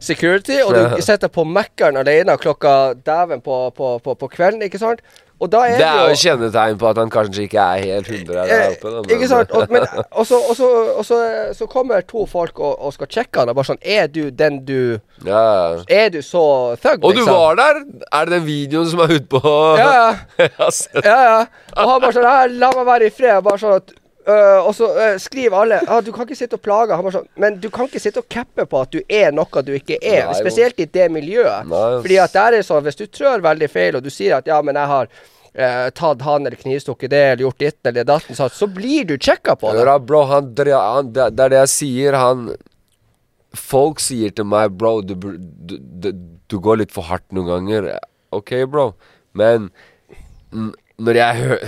security, 0.03 0.61
og 0.65 0.75
du 0.75 1.03
sitter 1.03 1.31
på 1.31 1.45
Mækkern 1.47 2.01
alene 2.01 2.37
klokka 2.41 2.93
dæven 3.07 3.41
på, 3.41 3.71
på, 3.77 3.99
på, 4.05 4.15
på 4.15 4.29
kvelden, 4.35 4.63
ikke 4.67 4.81
sant? 4.83 5.05
Er 5.41 5.47
Det 5.49 5.85
er 5.87 6.09
jo 6.11 6.17
kjennetegn 6.21 6.77
på 6.79 6.89
at 6.91 6.99
han 7.01 7.11
kanskje 7.11 7.47
ikke 7.47 7.63
er 7.63 7.79
helt 7.81 8.09
100 8.11 8.35
der 8.35 8.51
Eh, 8.53 8.73
oppe. 8.75 8.91
Da, 8.93 9.15
ikke 9.15 9.29
sant? 9.29 9.51
Og, 9.57 9.71
men, 9.71 9.87
og, 10.11 10.27
så, 10.27 10.37
og, 10.37 10.57
så, 10.57 10.69
og 10.99 11.05
så, 11.05 11.21
så 11.57 11.67
kommer 11.67 12.01
to 12.05 12.27
folk 12.29 12.61
og, 12.61 12.75
og 12.77 12.93
skal 12.93 13.09
sjekke 13.09 13.41
han, 13.41 13.49
og 13.49 13.57
bare 13.57 13.71
sånn 13.71 13.81
Er 13.81 14.11
du 14.13 14.29
den 14.31 14.59
du 14.69 14.99
Ja. 15.25 15.81
Er 15.89 16.11
du 16.13 16.21
så 16.21 16.77
thug, 16.83 17.05
Og 17.05 17.17
du 17.17 17.25
var 17.25 17.57
der! 17.57 17.81
Er 18.13 18.29
det 18.29 18.35
den 18.37 18.45
videoen 18.47 18.91
som 18.91 19.01
er 19.01 19.17
ute 19.17 19.31
på 19.33 19.41
Ja, 19.81 19.89
ja. 19.97 20.45
Ja, 21.09 21.17
ja. 21.25 21.41
Og 21.79 21.95
han 21.95 22.05
bare 22.05 22.13
sånn 22.19 22.59
La 22.61 22.73
meg 22.77 22.87
være 22.93 23.09
i 23.09 23.15
fred. 23.15 23.41
Bare 23.47 23.63
sånn 23.63 23.79
at 23.81 23.97
øh, 24.31 24.69
Og 24.69 24.75
så 24.77 24.89
uh, 24.95 25.17
skriver 25.21 25.57
alle 25.63 25.81
ah, 25.87 26.01
Du 26.05 26.13
kan 26.15 26.29
ikke 26.29 26.39
sitte 26.39 26.59
og 26.59 26.63
plage. 26.65 26.97
Han 26.97 27.15
sånn 27.15 27.27
Men 27.41 27.59
du 27.63 27.69
kan 27.75 27.91
ikke 27.91 28.03
sitte 28.03 28.23
og 28.23 28.29
cappe 28.33 28.67
på 28.71 28.85
at 28.85 28.95
du 28.95 29.01
er 29.07 29.35
noe 29.35 29.65
du 29.67 29.75
ikke 29.77 29.99
er. 29.99 30.29
Nei, 30.29 30.39
spesielt 30.39 30.81
i 30.81 30.87
det 30.87 31.11
miljøet. 31.13 31.69
Nei. 31.71 31.91
Fordi 32.01 32.23
at 32.23 32.39
der 32.39 32.59
er 32.61 32.67
sånn 32.67 32.87
Hvis 32.87 33.01
du 33.01 33.07
trør 33.07 33.45
veldig 33.45 33.71
feil, 33.73 33.99
og 33.99 34.07
du 34.07 34.11
sier 34.13 34.39
at 34.39 34.49
ja, 34.51 34.61
men 34.65 34.79
jeg 34.79 34.93
har 34.95 35.11
uh, 35.11 35.89
tatt 35.97 36.27
han 36.27 36.47
eller 36.47 36.59
knivstukket 36.61 37.13
det 37.13 37.23
eller 37.35 37.47
gjort 37.49 37.63
ditt 37.63 37.93
eller 37.93 38.09
datten, 38.09 38.39
så, 38.39 38.49
så 38.53 38.71
blir 38.71 39.09
du 39.09 39.17
sjekka 39.19 39.57
på 39.61 39.73
det. 39.75 39.87
Da, 39.89 39.99
bro, 39.99 40.25
han, 40.31 40.53
han, 40.57 41.15
det, 41.15 41.31
det 41.37 41.47
er 41.47 41.57
det 41.57 41.65
jeg 41.65 41.75
sier. 41.77 42.19
Han 42.21 42.51
Folk 43.51 43.99
sier 43.99 44.31
til 44.31 44.47
meg, 44.47 44.77
bro, 44.79 45.01
du, 45.03 45.17
du, 45.19 45.75
du, 45.75 46.13
du 46.47 46.57
går 46.63 46.85
litt 46.85 46.93
for 46.95 47.09
hardt 47.09 47.27
noen 47.35 47.49
ganger. 47.49 47.89
OK, 48.31 48.53
bro, 48.71 48.93
men 49.35 49.73
når 51.01 51.19
jeg 51.21 51.37
hører 51.41 51.63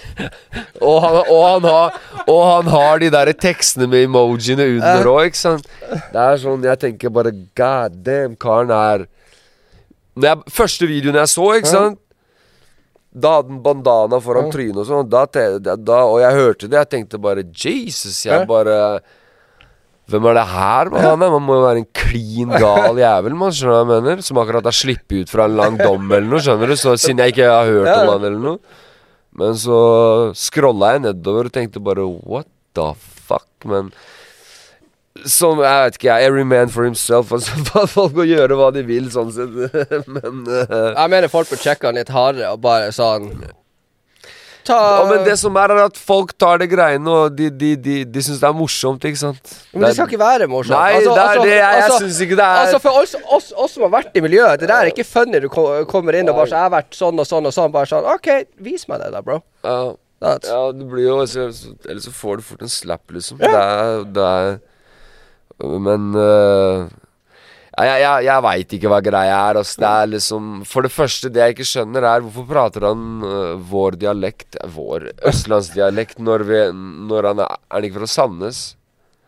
og, 0.90 0.96
han, 1.04 1.16
og, 1.20 1.40
han 1.46 1.68
har, 1.68 1.96
og 2.26 2.40
han 2.44 2.70
har 2.74 3.00
de 3.02 3.08
der 3.14 3.32
tekstene 3.32 3.88
med 3.90 4.06
emojiene 4.08 4.66
under 4.76 5.10
òg, 5.10 5.30
ikke 5.30 5.40
sant? 5.40 5.70
Det 5.88 6.20
er 6.20 6.42
sånn 6.42 6.66
Jeg 6.68 6.82
tenker 6.84 7.12
bare 7.14 7.32
God 7.56 7.96
damn, 8.04 8.36
karen 8.40 8.72
er 8.74 9.06
jeg, 10.20 10.42
Første 10.52 10.88
videoen 10.90 11.20
jeg 11.22 11.32
så, 11.32 11.48
ikke 11.58 11.72
sant? 11.72 12.00
Da 13.10 13.38
hadde 13.38 13.50
han 13.50 13.62
bandana 13.64 14.20
foran 14.22 14.52
trynet 14.52 14.78
og 14.78 14.86
sånn, 14.86 15.08
og 15.10 16.18
jeg 16.22 16.36
hørte 16.36 16.68
det. 16.68 16.76
Jeg 16.78 16.90
tenkte 16.92 17.18
bare 17.18 17.42
Jesus, 17.42 18.20
jeg 18.22 18.46
bare 18.46 18.76
Hvem 20.10 20.26
er 20.26 20.38
det 20.40 20.46
her? 20.50 20.90
Man, 20.90 21.22
man 21.22 21.44
må 21.46 21.56
jo 21.58 21.64
være 21.64 21.82
en 21.84 21.90
klin 21.94 22.50
gal 22.50 22.98
jævel, 22.98 23.36
man, 23.38 23.54
skjønner 23.54 23.70
du 23.70 23.76
hva 23.76 23.98
jeg 23.98 24.04
mener? 24.06 24.22
Som 24.26 24.40
akkurat 24.42 24.66
har 24.66 24.74
sluppet 24.74 25.24
ut 25.24 25.32
fra 25.32 25.46
en 25.46 25.58
lang 25.60 25.76
dom 25.78 26.06
eller 26.08 26.26
noe, 26.26 26.42
skjønner 26.44 26.72
du? 26.72 26.76
Så 26.80 26.96
Siden 26.98 27.22
jeg 27.22 27.36
ikke 27.36 27.50
har 27.50 27.68
hørt 27.70 27.90
om 27.94 28.14
han 28.16 28.30
eller 28.30 28.40
noe. 28.42 28.78
Men 29.40 29.54
så 29.58 29.80
scrolla 30.34 30.96
jeg 30.96 31.04
nedover 31.06 31.46
og 31.46 31.54
tenkte 31.54 31.82
bare 31.82 32.06
what 32.06 32.48
the 32.74 32.88
fuck, 32.98 33.46
men 33.70 33.92
som 35.26 35.58
jeg 35.60 35.84
vet 35.84 35.96
ikke. 35.98 36.18
Every 36.24 36.44
man 36.46 36.70
for 36.72 36.86
himself. 36.86 37.32
Altså, 37.34 37.86
folk 37.94 38.14
må 38.16 38.24
gjøre 38.28 38.56
hva 38.58 38.70
de 38.74 38.82
vil, 38.86 39.10
sånn 39.12 39.32
sett. 39.34 39.52
men 40.16 40.44
uh, 40.48 40.94
Jeg 40.94 41.12
mener 41.12 41.32
folk 41.32 41.50
bør 41.50 41.60
sjekke 41.60 41.90
han 41.90 41.98
litt 41.98 42.12
hardere 42.14 42.52
og 42.54 42.62
bare 42.64 42.92
sånn 42.94 43.30
Ta 44.64 44.76
Ja, 44.76 45.04
men 45.08 45.24
det 45.24 45.38
som 45.40 45.56
er, 45.56 45.72
er 45.74 45.84
at 45.86 45.96
folk 45.96 46.32
tar 46.38 46.58
det 46.62 46.68
greiene, 46.72 47.08
og 47.08 47.36
de, 47.36 47.48
de, 47.50 47.70
de, 47.76 47.94
de 48.04 48.22
syns 48.22 48.40
det 48.42 48.48
er 48.48 48.56
morsomt, 48.56 49.04
ikke 49.08 49.20
sant? 49.20 49.54
Men 49.72 49.86
det 49.88 49.94
skal 49.96 50.10
ikke 50.10 50.20
være 50.20 50.48
morsomt. 50.50 50.76
Nei, 50.76 51.00
det 51.00 51.14
er 51.14 51.40
det. 51.40 51.54
Jeg, 51.56 51.80
jeg 51.80 51.96
syns 52.04 52.20
ikke 52.26 52.36
det 52.40 52.44
er 52.46 52.60
Altså 52.64 52.78
For 52.84 53.00
oss, 53.00 53.14
oss, 53.38 53.52
oss 53.56 53.74
som 53.76 53.86
har 53.86 53.94
vært 53.96 54.16
i 54.20 54.24
miljøet, 54.24 54.60
det 54.60 54.68
der 54.68 54.84
er 54.84 54.92
ikke 54.92 55.06
funny 55.08 55.40
du 55.40 55.48
kommer 55.50 56.18
inn 56.18 56.28
og 56.28 56.36
bare 56.36 56.50
så, 56.50 56.54
'Jeg 56.56 56.66
har 56.68 56.74
vært 56.76 56.94
sånn 57.00 57.18
og 57.18 57.26
sånn 57.26 57.46
og 57.46 57.52
sånn'. 57.56 57.72
Bare 57.72 57.86
sånn 57.86 58.04
OK, 58.14 58.28
vis 58.60 58.86
meg 58.88 59.00
det, 59.00 59.12
da, 59.12 59.20
bro. 59.22 59.42
ja, 59.64 59.92
That's, 60.20 60.48
ja, 60.52 60.72
det 60.72 60.84
blir 60.90 61.06
jo 61.08 61.22
så- 61.26 61.48
så- 61.50 61.74
Eller 61.88 62.00
så 62.00 62.10
får 62.12 62.36
du 62.36 62.42
fort 62.42 62.62
en 62.62 62.68
slap, 62.68 63.06
liksom. 63.10 63.38
Det 63.38 63.48
er, 63.48 64.04
det 64.04 64.22
er 64.22 64.60
Men 65.80 66.12
Nei, 66.12 66.88
Jeg, 67.86 68.00
jeg, 68.02 68.24
jeg 68.26 68.44
veit 68.44 68.74
ikke 68.76 68.90
hva 68.92 68.98
greia 69.04 69.36
er. 69.50 69.60
Altså, 69.60 69.80
Det 69.80 69.90
er 69.90 70.10
liksom 70.14 70.50
For 70.68 70.86
det 70.86 70.92
første, 70.94 71.30
det 71.32 71.40
jeg 71.44 71.54
ikke 71.56 71.68
skjønner, 71.70 72.06
er 72.08 72.24
hvorfor 72.24 72.46
prater 72.48 72.86
han 72.88 73.06
uh, 73.24 73.54
vår 73.70 73.98
dialekt, 74.00 74.58
vår 74.74 75.10
østlandsdialekt, 75.30 76.18
når, 76.18 76.44
vi, 76.48 76.60
når 77.10 77.30
han 77.30 77.42
er 77.46 77.50
Er 77.54 77.78
han 77.78 77.88
ikke 77.88 78.00
fra 78.02 78.10
Sandnes? 78.16 78.62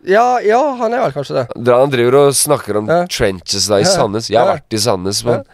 Ja, 0.02 0.40
ja, 0.42 0.58
han 0.80 0.90
er 0.96 1.04
vel 1.04 1.12
kanskje 1.14 1.36
det. 1.38 1.44
Han 1.68 1.92
driver 1.92 2.16
og 2.24 2.32
snakker 2.34 2.80
om 2.80 2.88
Ja. 2.90 3.04
trenches 3.06 3.68
da 3.70 3.78
i 3.78 3.86
Sandnes. 3.86 4.26
Jeg 4.32 4.40
har 4.40 4.48
ja. 4.50 4.56
vært 4.58 4.74
i 4.74 4.80
Sandnes, 4.82 5.20
men 5.28 5.44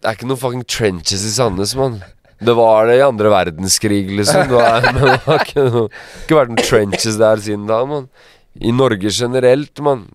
Det 0.00 0.08
er 0.08 0.16
ikke 0.16 0.30
noen 0.30 0.40
fucking 0.40 0.64
trenches 0.64 1.26
i 1.28 1.32
Sandnes, 1.34 1.74
mann. 1.76 1.98
Det 2.40 2.54
var 2.56 2.86
det 2.88 2.96
i 2.96 3.04
andre 3.04 3.28
verdenskrig, 3.28 4.06
liksom. 4.16 4.48
Det, 4.48 4.56
var, 4.56 4.86
men 4.96 5.02
det 5.10 5.18
har 5.26 5.44
ikke, 5.44 5.88
ikke 6.22 6.38
vært 6.38 6.54
noen 6.54 6.64
trenches 6.64 7.18
der 7.20 7.42
siden 7.44 7.66
da, 7.68 7.82
mann. 7.84 8.08
I 8.56 8.72
Norge 8.72 9.12
generelt, 9.12 9.82
mann. 9.84 10.06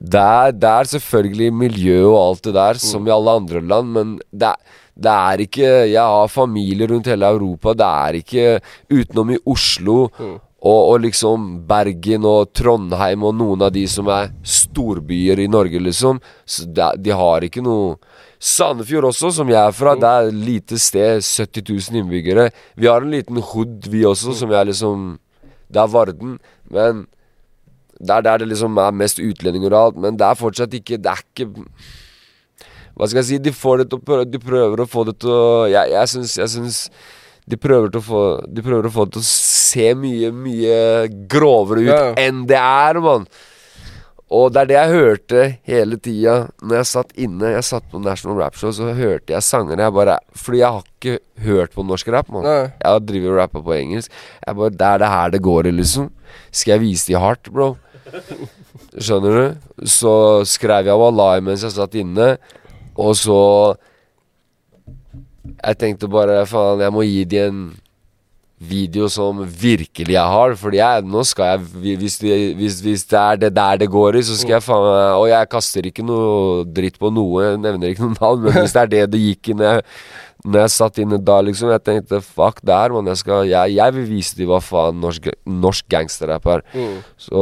Det 0.00 0.20
er, 0.20 0.52
det 0.56 0.68
er 0.68 0.88
selvfølgelig 0.94 1.50
miljø 1.52 1.98
og 2.08 2.20
alt 2.22 2.44
det 2.48 2.54
der, 2.56 2.78
som 2.80 3.06
i 3.06 3.12
alle 3.12 3.34
andre 3.42 3.60
land, 3.60 3.90
men 3.92 4.14
det 4.32 4.48
er, 4.48 4.78
det 5.00 5.12
er 5.12 5.42
ikke 5.44 5.68
Jeg 5.88 6.02
har 6.02 6.28
familie 6.28 6.86
rundt 6.88 7.06
hele 7.06 7.28
Europa. 7.28 7.72
Det 7.72 7.86
er 7.86 8.18
ikke 8.20 8.46
utenom 8.90 9.30
i 9.30 9.38
Oslo 9.46 10.08
og, 10.60 10.80
og 10.92 11.00
liksom 11.00 11.46
Bergen 11.68 12.24
og 12.28 12.50
Trondheim 12.56 13.22
og 13.24 13.36
noen 13.36 13.62
av 13.64 13.72
de 13.72 13.86
som 13.88 14.08
er 14.12 14.32
storbyer 14.44 15.40
i 15.40 15.48
Norge, 15.48 15.80
liksom. 15.80 16.20
Så 16.44 16.66
det, 16.68 16.90
de 17.04 17.14
har 17.16 17.46
ikke 17.46 17.64
noe 17.64 17.96
Sandefjord 18.40 19.10
også, 19.10 19.30
som 19.36 19.50
jeg 19.52 19.60
er 19.60 19.72
fra, 19.76 19.94
det 20.00 20.08
er 20.08 20.28
et 20.30 20.36
lite 20.46 20.78
sted. 20.80 21.20
70 21.20 21.90
000 21.92 22.00
innbyggere. 22.00 22.46
Vi 22.76 22.88
har 22.88 23.04
en 23.04 23.12
liten 23.12 23.36
hood, 23.36 23.88
vi 23.92 24.04
også, 24.08 24.32
som 24.36 24.52
jeg 24.52 24.72
liksom 24.72 25.18
Det 25.70 25.78
er 25.78 25.90
Varden, 25.92 26.38
men 26.72 27.04
det 28.00 28.14
er 28.16 28.22
der 28.24 28.38
det 28.42 28.48
liksom 28.48 28.78
er 28.80 28.92
mest 28.96 29.18
utlendinger 29.20 29.74
og 29.76 29.80
alt, 29.84 29.96
men 30.00 30.16
det 30.16 30.24
er 30.24 30.38
fortsatt 30.40 30.72
ikke 30.78 30.96
Det 31.04 31.10
er 31.12 31.20
ikke 31.20 31.50
Hva 32.96 33.08
skal 33.08 33.20
jeg 33.20 33.28
si? 33.28 33.38
De 33.44 33.52
får 33.52 33.82
det 33.82 33.88
til 33.92 34.00
å 34.00 34.24
De 34.24 34.40
prøver 34.42 34.80
å 34.84 34.88
få 34.88 35.04
det 35.10 35.18
til 35.20 35.30
å 35.34 35.66
Jeg, 35.70 35.92
jeg 35.92 36.08
syns, 36.14 36.36
jeg 36.40 36.48
syns 36.56 36.80
de 37.50 37.56
prøver, 37.58 37.90
få, 38.04 38.18
de 38.46 38.62
prøver 38.62 38.86
å 38.86 38.90
få 38.94 39.04
det 39.08 39.16
til 39.16 39.22
å 39.24 39.26
se 39.26 39.86
mye, 39.98 40.28
mye 40.30 40.74
grovere 41.32 41.80
ut 41.82 41.88
Ja. 41.90 42.02
enn 42.22 42.44
det 42.46 42.54
er, 42.60 43.00
mann. 43.02 43.24
Og 44.30 44.52
det 44.54 44.60
er 44.60 44.68
det 44.70 44.76
jeg 44.76 44.92
hørte 44.94 45.40
hele 45.66 45.96
tida 45.98 46.34
når 46.62 46.76
jeg 46.78 46.88
satt 46.92 47.10
inne. 47.18 47.50
Jeg 47.56 47.64
satt 47.66 47.88
på 47.90 47.98
National 48.04 48.38
Rap 48.38 48.54
Show, 48.60 48.70
så 48.76 48.92
hørte 48.94 49.34
jeg 49.34 49.42
sangere. 49.42 49.82
Jeg 49.82 49.96
bare 49.96 50.18
Fordi 50.38 50.60
jeg 50.60 50.70
har 50.76 50.84
ikke 50.86 51.16
hørt 51.48 51.74
på 51.74 51.82
norsk 51.88 52.12
rap, 52.14 52.30
mann. 52.30 52.46
Jeg 52.78 53.02
driver 53.08 53.32
og 53.34 53.40
rappa 53.40 53.64
på 53.66 53.74
engelsk. 53.80 54.12
Jeg 54.46 54.56
bare 54.60 54.70
Det 54.70 54.86
er 54.92 54.98
det 55.02 55.08
her 55.16 55.30
det 55.34 55.42
går 55.42 55.66
i, 55.66 55.74
liksom. 55.80 56.10
Skal 56.52 56.76
jeg 56.76 56.80
vise 56.86 57.06
de 57.10 57.18
hardt, 57.18 57.50
bro? 57.50 57.72
Skjønner 58.98 59.36
du? 59.36 59.84
Så 59.88 60.12
skrev 60.48 60.88
jeg 60.90 60.98
Wallahi 61.02 61.44
mens 61.44 61.64
jeg 61.66 61.74
satt 61.76 61.94
inne, 62.00 62.34
og 62.98 63.14
så 63.18 63.38
Jeg 65.60 65.78
tenkte 65.80 66.08
bare 66.10 66.42
faen, 66.48 66.82
jeg 66.84 66.92
må 66.92 67.02
gi 67.06 67.24
de 67.28 67.38
en 67.46 67.62
video 68.60 69.08
som 69.08 69.40
virkelig 69.40 70.14
jeg 70.14 70.32
har. 70.34 70.54
Fordi 70.60 70.80
jeg, 70.80 71.04
nå 71.08 71.24
skal 71.24 71.54
jeg 71.54 71.96
hvis, 72.00 72.18
de, 72.20 72.32
hvis, 72.58 72.80
hvis 72.84 73.04
det 73.08 73.18
er 73.20 73.40
det 73.40 73.52
der 73.56 73.80
det 73.80 73.90
går 73.90 74.20
i, 74.20 74.24
så 74.26 74.36
skal 74.36 74.58
jeg 74.58 74.66
faen 74.66 74.88
Og 75.16 75.28
jeg 75.30 75.50
kaster 75.52 75.88
ikke 75.88 76.04
noe 76.06 76.64
dritt 76.68 76.98
på 77.00 77.12
noe, 77.14 77.54
nevner 77.60 77.92
ikke 77.92 78.04
noen 78.04 78.18
navn, 78.20 78.44
men 78.44 78.58
hvis 78.60 78.76
det 78.76 78.82
er 78.82 78.92
det 78.96 79.06
det 79.14 79.22
gikk 79.22 79.52
i 79.52 79.56
når 79.56 79.72
jeg, 79.72 79.86
når 80.44 80.62
jeg 80.64 80.72
satt 80.76 80.98
inne 81.02 81.18
da, 81.20 81.38
liksom 81.44 81.72
Jeg 81.72 81.84
tenkte 81.84 82.20
fuck 82.24 82.60
det 82.64 82.76
her, 82.76 82.92
mann. 82.94 83.08
Jeg, 83.08 83.24
jeg, 83.50 83.74
jeg 83.76 83.96
vil 83.96 84.06
vise 84.08 84.36
dem 84.38 84.52
hva 84.52 84.60
faen 84.64 85.00
norsk, 85.00 85.32
norsk 85.44 85.88
gangsterrapp 85.92 86.52
er. 86.58 86.62
Så 87.20 87.40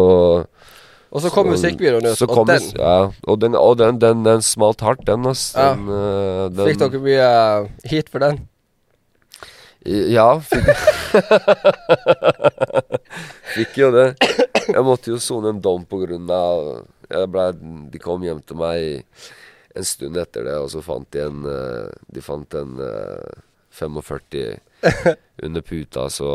Og 1.08 1.22
så 1.24 1.30
kom 1.32 1.48
musikkvideoen 1.48 2.04
ut, 2.04 2.22
og 2.28 2.46
den 2.50 2.64
Ja, 2.76 2.96
og 3.24 3.40
den, 3.40 3.54
og 3.56 3.78
den, 3.80 3.96
den, 4.02 4.24
den 4.26 4.42
smalt 4.44 4.82
hardt, 4.84 5.06
den, 5.08 5.24
ass. 5.30 5.54
Ja. 5.56 5.70
Den, 5.74 5.88
den, 6.52 6.64
Fikk 6.68 6.82
dere 6.82 7.00
mye 7.04 7.28
hit 7.84 7.92
heat 7.92 8.10
for 8.12 8.26
den? 8.26 8.42
Ja, 9.88 10.34
fikk 10.44 10.68
Fikk 13.54 13.78
jo 13.80 13.88
det. 13.94 14.08
Jeg 14.68 14.84
måtte 14.84 15.14
jo 15.14 15.18
sone 15.22 15.54
en 15.54 15.62
dom 15.64 15.86
på 15.88 16.02
grunn 16.02 16.28
av 16.28 16.84
ble, 17.08 17.44
De 17.92 17.98
kom 18.02 18.24
hjem 18.26 18.42
til 18.44 18.58
meg 18.60 19.04
en 19.78 19.86
stund 19.86 20.18
etter 20.20 20.44
det, 20.48 20.56
og 20.58 20.68
så 20.72 20.82
fant 20.84 21.08
de 21.14 21.22
en 21.24 21.44
øh, 21.46 21.88
De 22.12 22.20
fant 22.24 22.54
en 22.58 22.80
øh, 22.82 23.28
45 23.78 24.58
under 25.44 25.62
puta, 25.62 26.08
så 26.10 26.28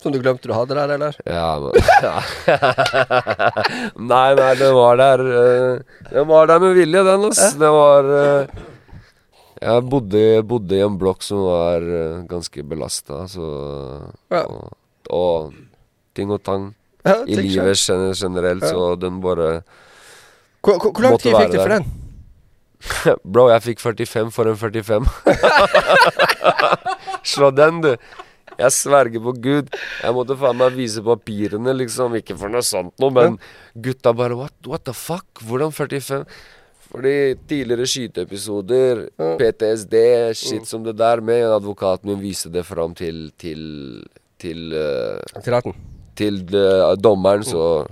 Som 0.00 0.14
du 0.14 0.18
glemte 0.22 0.48
du 0.48 0.54
hadde 0.56 0.76
der, 0.78 0.94
eller? 0.96 1.16
Ja, 1.28 1.60
men 1.60 1.76
ja. 2.00 2.14
Nei, 4.10 4.28
nei, 4.38 4.50
den 4.56 4.72
var 4.72 4.96
der 4.96 5.22
Den 6.08 6.28
var 6.30 6.48
der 6.48 6.62
med 6.62 6.72
vilje, 6.78 7.02
den, 7.04 7.26
ass. 7.28 7.54
Det 7.60 7.72
var 7.76 8.08
øh, 8.08 8.46
Jeg 9.60 9.84
bodde, 9.92 10.22
bodde 10.48 10.78
i 10.78 10.84
en 10.86 10.96
blokk 11.00 11.22
som 11.26 11.42
var 11.44 11.84
øh, 11.84 12.22
ganske 12.30 12.64
belasta, 12.64 13.26
så 13.28 13.50
og, 14.40 14.72
og 15.12 15.52
ting 16.16 16.32
og 16.32 16.40
tang 16.48 16.70
i 17.28 17.36
livet 17.36 17.76
generelt, 18.16 18.64
så 18.64 18.94
den 19.00 19.20
bare 19.20 19.60
Hvor, 20.64 20.78
hvor, 20.80 20.92
hvor 20.92 21.02
lang 21.02 21.20
tid 21.20 21.36
fikk 21.36 21.52
du 21.52 21.60
for 21.60 21.76
den? 21.76 21.92
Bro, 23.32 23.50
jeg 23.52 23.62
fikk 23.68 23.80
45 23.84 24.32
for 24.32 24.48
en 24.48 24.56
45. 24.56 25.04
Slå 27.32 27.50
den, 27.52 27.82
du. 27.84 27.92
Jeg 28.60 28.76
sverger 28.76 29.22
på 29.24 29.34
Gud. 29.40 29.74
Jeg 30.02 30.16
måtte 30.16 30.36
faen 30.40 30.58
meg 30.60 30.76
vise 30.76 31.02
papirene, 31.04 31.74
liksom. 31.78 32.16
Ikke 32.20 32.36
for 32.38 32.52
noe 32.52 32.64
sånt 32.66 32.94
noe, 33.00 33.14
men 33.16 33.38
gutta 33.74 34.12
bare 34.16 34.36
what, 34.38 34.56
what 34.68 34.84
the 34.88 34.96
fuck? 34.96 35.42
Hvordan 35.46 35.72
45? 35.72 36.24
Fordi 36.90 37.14
tidligere 37.46 37.86
skyteepisoder, 37.86 39.04
PTSD, 39.38 39.96
shit 40.34 40.66
som 40.66 40.82
det 40.82 40.96
der, 40.98 41.22
med 41.22 41.46
advokaten 41.46 42.10
min 42.10 42.18
viste 42.22 42.50
det 42.50 42.64
fram 42.66 42.96
til 42.98 43.28
til 43.38 44.02
til, 44.40 44.72
uh, 44.74 45.42
Til 45.44 45.60
til 46.16 46.56
uh, 46.56 46.96
dommeren, 46.98 47.44
så 47.44 47.86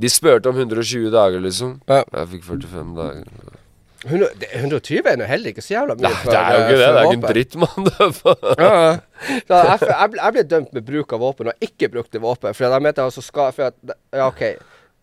De 0.00 0.08
spurte 0.08 0.48
om 0.48 0.56
120 0.56 1.10
dager, 1.12 1.40
liksom. 1.40 1.80
Jeg 1.86 2.28
fikk 2.30 2.44
45 2.44 2.94
dager. 2.96 3.61
100, 4.02 4.28
120 4.58 5.06
er 5.12 5.18
nå 5.20 5.26
heller 5.30 5.52
ikke 5.52 5.62
så 5.62 5.76
jævla 5.76 5.94
mye. 5.94 6.08
Nei, 6.10 6.12
det 6.26 6.38
er 6.38 6.56
jo 6.56 6.62
ikke 6.62 6.76
det. 6.78 6.82
Det 6.82 6.86
er 6.90 7.06
ikke 7.06 7.18
en 7.18 7.24
dritt, 7.30 7.56
man 7.62 7.88
er 7.92 8.14
faen- 8.16 8.46
Ja, 8.62 8.70
ja. 8.82 9.64
Jeg, 9.78 10.14
jeg, 10.18 10.32
ble, 10.34 10.44
dømt 10.50 10.72
med 10.74 10.86
bruk 10.88 11.14
av 11.14 11.22
våpen, 11.22 11.50
og 11.52 11.66
ikke 11.68 11.90
brukte 11.92 12.22
våpen. 12.22 12.56
For 12.58 12.66
jeg 12.66 12.82
mente 12.82 13.02
jeg 13.02 13.12
altså 13.12 13.22
skal 13.22 13.52
for 13.54 13.70
at, 13.70 13.96
Ja, 14.10 14.26
OK. 14.26 14.42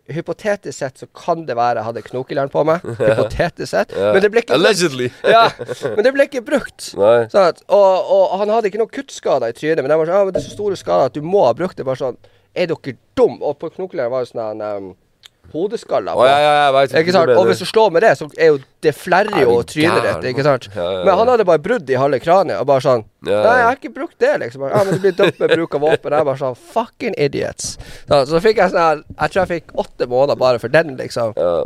Hypotetisk 0.10 0.74
sett 0.74 0.98
så 0.98 1.06
kan 1.14 1.44
det 1.46 1.54
være 1.54 1.78
jeg 1.78 1.86
hadde 1.86 2.02
knokeljern 2.08 2.50
på 2.50 2.64
meg. 2.66 2.84
Hypotetisk 3.00 3.70
sett. 3.72 3.92
Yeah. 3.94 4.16
Men 4.16 4.24
det 4.26 4.32
ble 4.34 4.42
ikke. 4.44 4.56
Allegedly. 4.58 5.10
Ja, 5.22 5.44
men 5.94 6.02
det 6.08 6.14
ble 6.16 6.26
ikke 6.26 6.42
brukt. 6.48 6.88
Sånn 7.34 7.44
at, 7.46 7.62
og, 7.70 8.10
og 8.16 8.34
han 8.42 8.52
hadde 8.56 8.72
ikke 8.72 8.82
noen 8.82 8.92
kuttskader 8.96 9.54
i 9.54 9.56
trynet, 9.56 9.84
men 9.86 9.94
jeg 9.94 10.02
var 10.02 10.10
sånn, 10.10 10.18
ja, 10.18 10.26
men 10.28 10.36
det 10.36 10.42
er 10.42 10.48
så 10.50 10.56
store 10.58 10.80
skader 10.82 11.12
at 11.12 11.16
du 11.16 11.22
må 11.24 11.46
ha 11.46 11.54
brukt 11.56 11.78
det. 11.78 11.86
Bare 11.88 12.02
sånn 12.02 12.18
Er 12.58 12.72
dere 12.72 12.96
dum? 13.16 13.38
Og 13.46 13.60
på 13.62 13.70
knokeljern 13.78 14.12
var 14.12 14.26
det 14.26 14.32
sånn 14.34 14.66
um, 14.66 14.90
hodeskaller. 15.54 16.18
Oh, 16.18 16.26
ja, 16.28 16.38
ja, 16.44 16.68
vet 16.76 16.94
Ikke 17.02 17.16
sant? 17.16 17.32
Og 17.36 17.48
hvis 17.50 17.62
du 17.64 17.68
slår 17.70 17.94
med 17.96 18.06
det, 18.06 18.12
så 18.20 18.28
er 18.38 18.52
jo 18.54 18.60
det 18.84 18.94
flerrer 18.96 19.42
Er 19.42 19.48
jo 19.48 19.58
trynet 19.68 20.06
ditt. 20.06 20.28
Ikke 20.32 20.46
sant? 20.46 20.70
Men 20.76 21.12
han 21.12 21.32
hadde 21.34 21.48
bare 21.48 21.62
brudd 21.64 21.90
i 21.92 21.98
halve 22.00 22.22
kraniet, 22.24 22.60
og 22.62 22.70
bare 22.70 22.86
sånn 22.86 23.04
Nei, 23.28 23.34
jeg 23.36 23.66
har 23.66 23.76
ikke 23.76 23.92
brukt 23.98 24.16
det, 24.24 24.36
liksom. 24.46 24.64
Ja, 24.72 24.84
men 24.86 24.96
det 24.96 25.02
blir 25.04 25.18
dømt 25.18 25.42
med 25.42 25.52
bruk 25.58 25.76
av 25.76 25.84
våpen. 25.84 26.16
Jeg 26.16 26.30
bare 26.30 26.40
sånn 26.40 26.56
Fucking 26.76 27.18
idiots. 27.20 27.74
Så, 28.08 28.22
så 28.30 28.40
fikk 28.44 28.62
jeg 28.64 28.72
sånn 28.76 29.04
Jeg 29.04 29.34
tror 29.34 29.42
jeg 29.42 29.52
fikk 29.58 29.76
åtte 29.84 30.08
måneder 30.08 30.40
bare 30.40 30.62
for 30.64 30.72
den, 30.72 30.96
liksom. 31.00 31.36
Ja. 31.40 31.58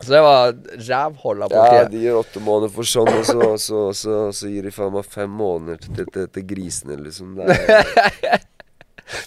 Så 0.00 0.12
det 0.14 0.20
var 0.24 0.54
rævhold 0.88 1.42
av 1.44 1.52
ja, 1.52 1.82
de 1.90 1.98
gir 2.00 2.16
åtte 2.16 2.40
måneder 2.40 2.70
for 2.72 2.88
sånn, 2.88 3.10
og 3.10 3.26
så, 3.26 3.48
så, 3.60 3.80
så, 3.92 4.20
så 4.32 4.48
gir 4.48 4.64
de 4.64 4.72
faen 4.72 4.94
meg 4.94 5.08
fem 5.10 5.32
måneder 5.34 5.82
til, 5.82 6.06
til, 6.14 6.28
til 6.32 6.46
grisene, 6.48 6.96
liksom. 7.02 7.34
Det 7.36 7.58
er, 7.58 8.38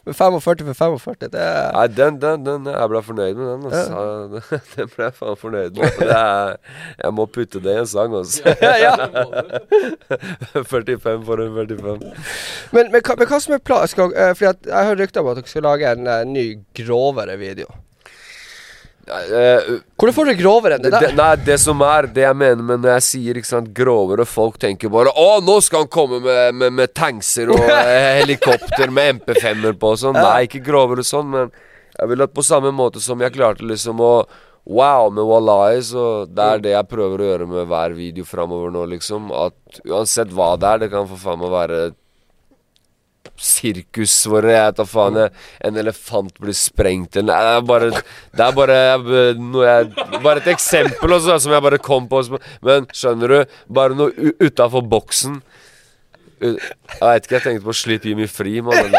Men 0.05 0.13
45 0.15 0.65
for 0.73 0.97
45, 0.99 1.29
det 1.33 1.41
er 1.43 1.71
nei, 1.75 1.85
den, 1.97 2.17
den, 2.21 2.43
den 2.45 2.67
Jeg 2.71 2.89
ble 2.91 3.01
fornøyd 3.03 3.35
med 3.39 3.47
den, 3.51 3.65
altså. 3.69 4.59
Den 4.75 4.91
ble 4.95 5.07
jeg 5.09 5.15
faen 5.17 5.39
fornøyd 5.41 5.77
med. 5.79 5.97
Det 5.99 6.09
er, 6.17 6.55
jeg 7.03 7.13
må 7.17 7.25
putte 7.31 7.61
det 7.63 7.73
i 7.75 7.81
en 7.83 7.89
sang, 7.89 8.15
altså. 8.15 8.55
ja. 8.61 8.93
45 10.63 11.23
for 11.27 11.43
en 11.43 11.55
45. 11.55 11.97
Men, 12.73 12.91
men, 12.91 13.01
hva- 13.01 13.17
men 13.19 13.27
hva 13.29 13.39
som 13.43 13.55
er 13.57 13.63
planen? 13.65 13.93
Fordi 13.93 14.51
jeg 14.69 14.87
har 14.89 14.99
rykter 14.99 15.23
om 15.23 15.31
at 15.33 15.39
dere 15.41 15.51
skal 15.51 15.65
lage 15.67 15.91
en 15.95 16.07
eh, 16.07 16.23
ny, 16.29 16.45
grovere 16.83 17.37
video. 17.41 17.67
Hvordan 19.03 20.15
får 20.15 20.29
du 20.29 20.33
grovere 20.39 20.77
enn 20.77 20.83
det 20.85 20.91
det, 20.93 21.09
nei, 21.17 21.33
det 21.43 21.57
som 21.59 21.81
er 21.83 22.05
Det 22.15 22.23
jeg 22.23 22.37
mener 22.39 22.63
med 22.63 22.85
når 22.85 22.93
jeg 22.93 23.05
sier 23.09 23.39
ikke 23.39 23.49
sant 23.49 23.73
grovere 23.75 24.23
Folk 24.29 24.55
tenker 24.61 24.91
bare 24.93 25.11
Å, 25.11 25.41
nå 25.43 25.57
skal 25.65 25.83
han 25.83 25.91
komme 25.91 26.21
med, 26.23 26.55
med, 26.55 26.71
med 26.77 26.93
tankser 26.95 27.51
og 27.51 27.59
eh, 27.67 28.07
helikopter 28.21 28.93
med 28.93 29.19
MP5-er 29.19 29.75
på 29.75 29.91
og 29.91 29.99
sånn. 29.99 30.15
Nei, 30.15 30.45
ikke 30.47 30.63
grovere 30.63 31.03
sånn, 31.03 31.29
men 31.33 31.51
jeg 31.97 32.09
vil 32.09 32.23
at 32.25 32.33
på 32.33 32.45
samme 32.45 32.71
måte 32.73 33.03
som 33.03 33.19
jeg 33.21 33.35
klarte 33.35 33.67
liksom 33.67 33.99
å 34.01 34.15
Wow 34.63 35.09
med 35.11 35.27
Wallahi, 35.27 35.81
så 35.83 36.23
det 36.23 36.43
er 36.43 36.61
det 36.63 36.71
jeg 36.71 36.87
prøver 36.87 37.19
å 37.19 37.25
gjøre 37.27 37.47
med 37.51 37.65
hver 37.67 37.95
video 37.97 38.23
framover 38.23 38.71
nå, 38.71 38.85
liksom. 38.93 39.27
At 39.35 39.81
uansett 39.83 40.31
hva 40.31 40.53
det 40.55 40.69
er, 40.69 40.79
det 40.85 40.89
kan 40.93 41.09
for 41.09 41.19
faen 41.19 41.41
meg 41.41 41.51
være 41.51 41.79
sirkus 43.39 44.13
hvor 44.29 44.45
jeg 44.47 44.75
tar 44.77 44.87
faen 44.87 45.17
jeg, 45.19 45.31
en 45.65 45.79
elefant 45.81 46.35
blir 46.39 46.55
sprengt 46.57 47.17
eller 47.19 47.33
det 47.33 47.55
er 47.57 47.65
bare 47.67 47.89
Det 47.93 48.45
er 48.45 48.53
bare 48.57 48.77
noe 49.39 49.65
jeg 49.65 50.21
Bare 50.23 50.43
et 50.43 50.51
eksempel 50.53 51.17
også, 51.17 51.39
som 51.43 51.51
jeg 51.55 51.65
bare 51.65 51.79
kom 51.81 52.07
på. 52.09 52.21
Men 52.65 52.85
skjønner 52.93 53.33
du? 53.33 53.55
Bare 53.73 53.97
noe 53.97 54.33
utafor 54.41 54.85
boksen. 54.85 55.41
Jeg 56.43 56.57
veit 56.99 57.25
ikke, 57.25 57.35
jeg 57.37 57.43
tenkte 57.45 57.65
på 57.65 57.73
'Slipp 57.75 58.05
Jimmy 58.05 58.27
fri', 58.27 58.61
mann. 58.61 58.93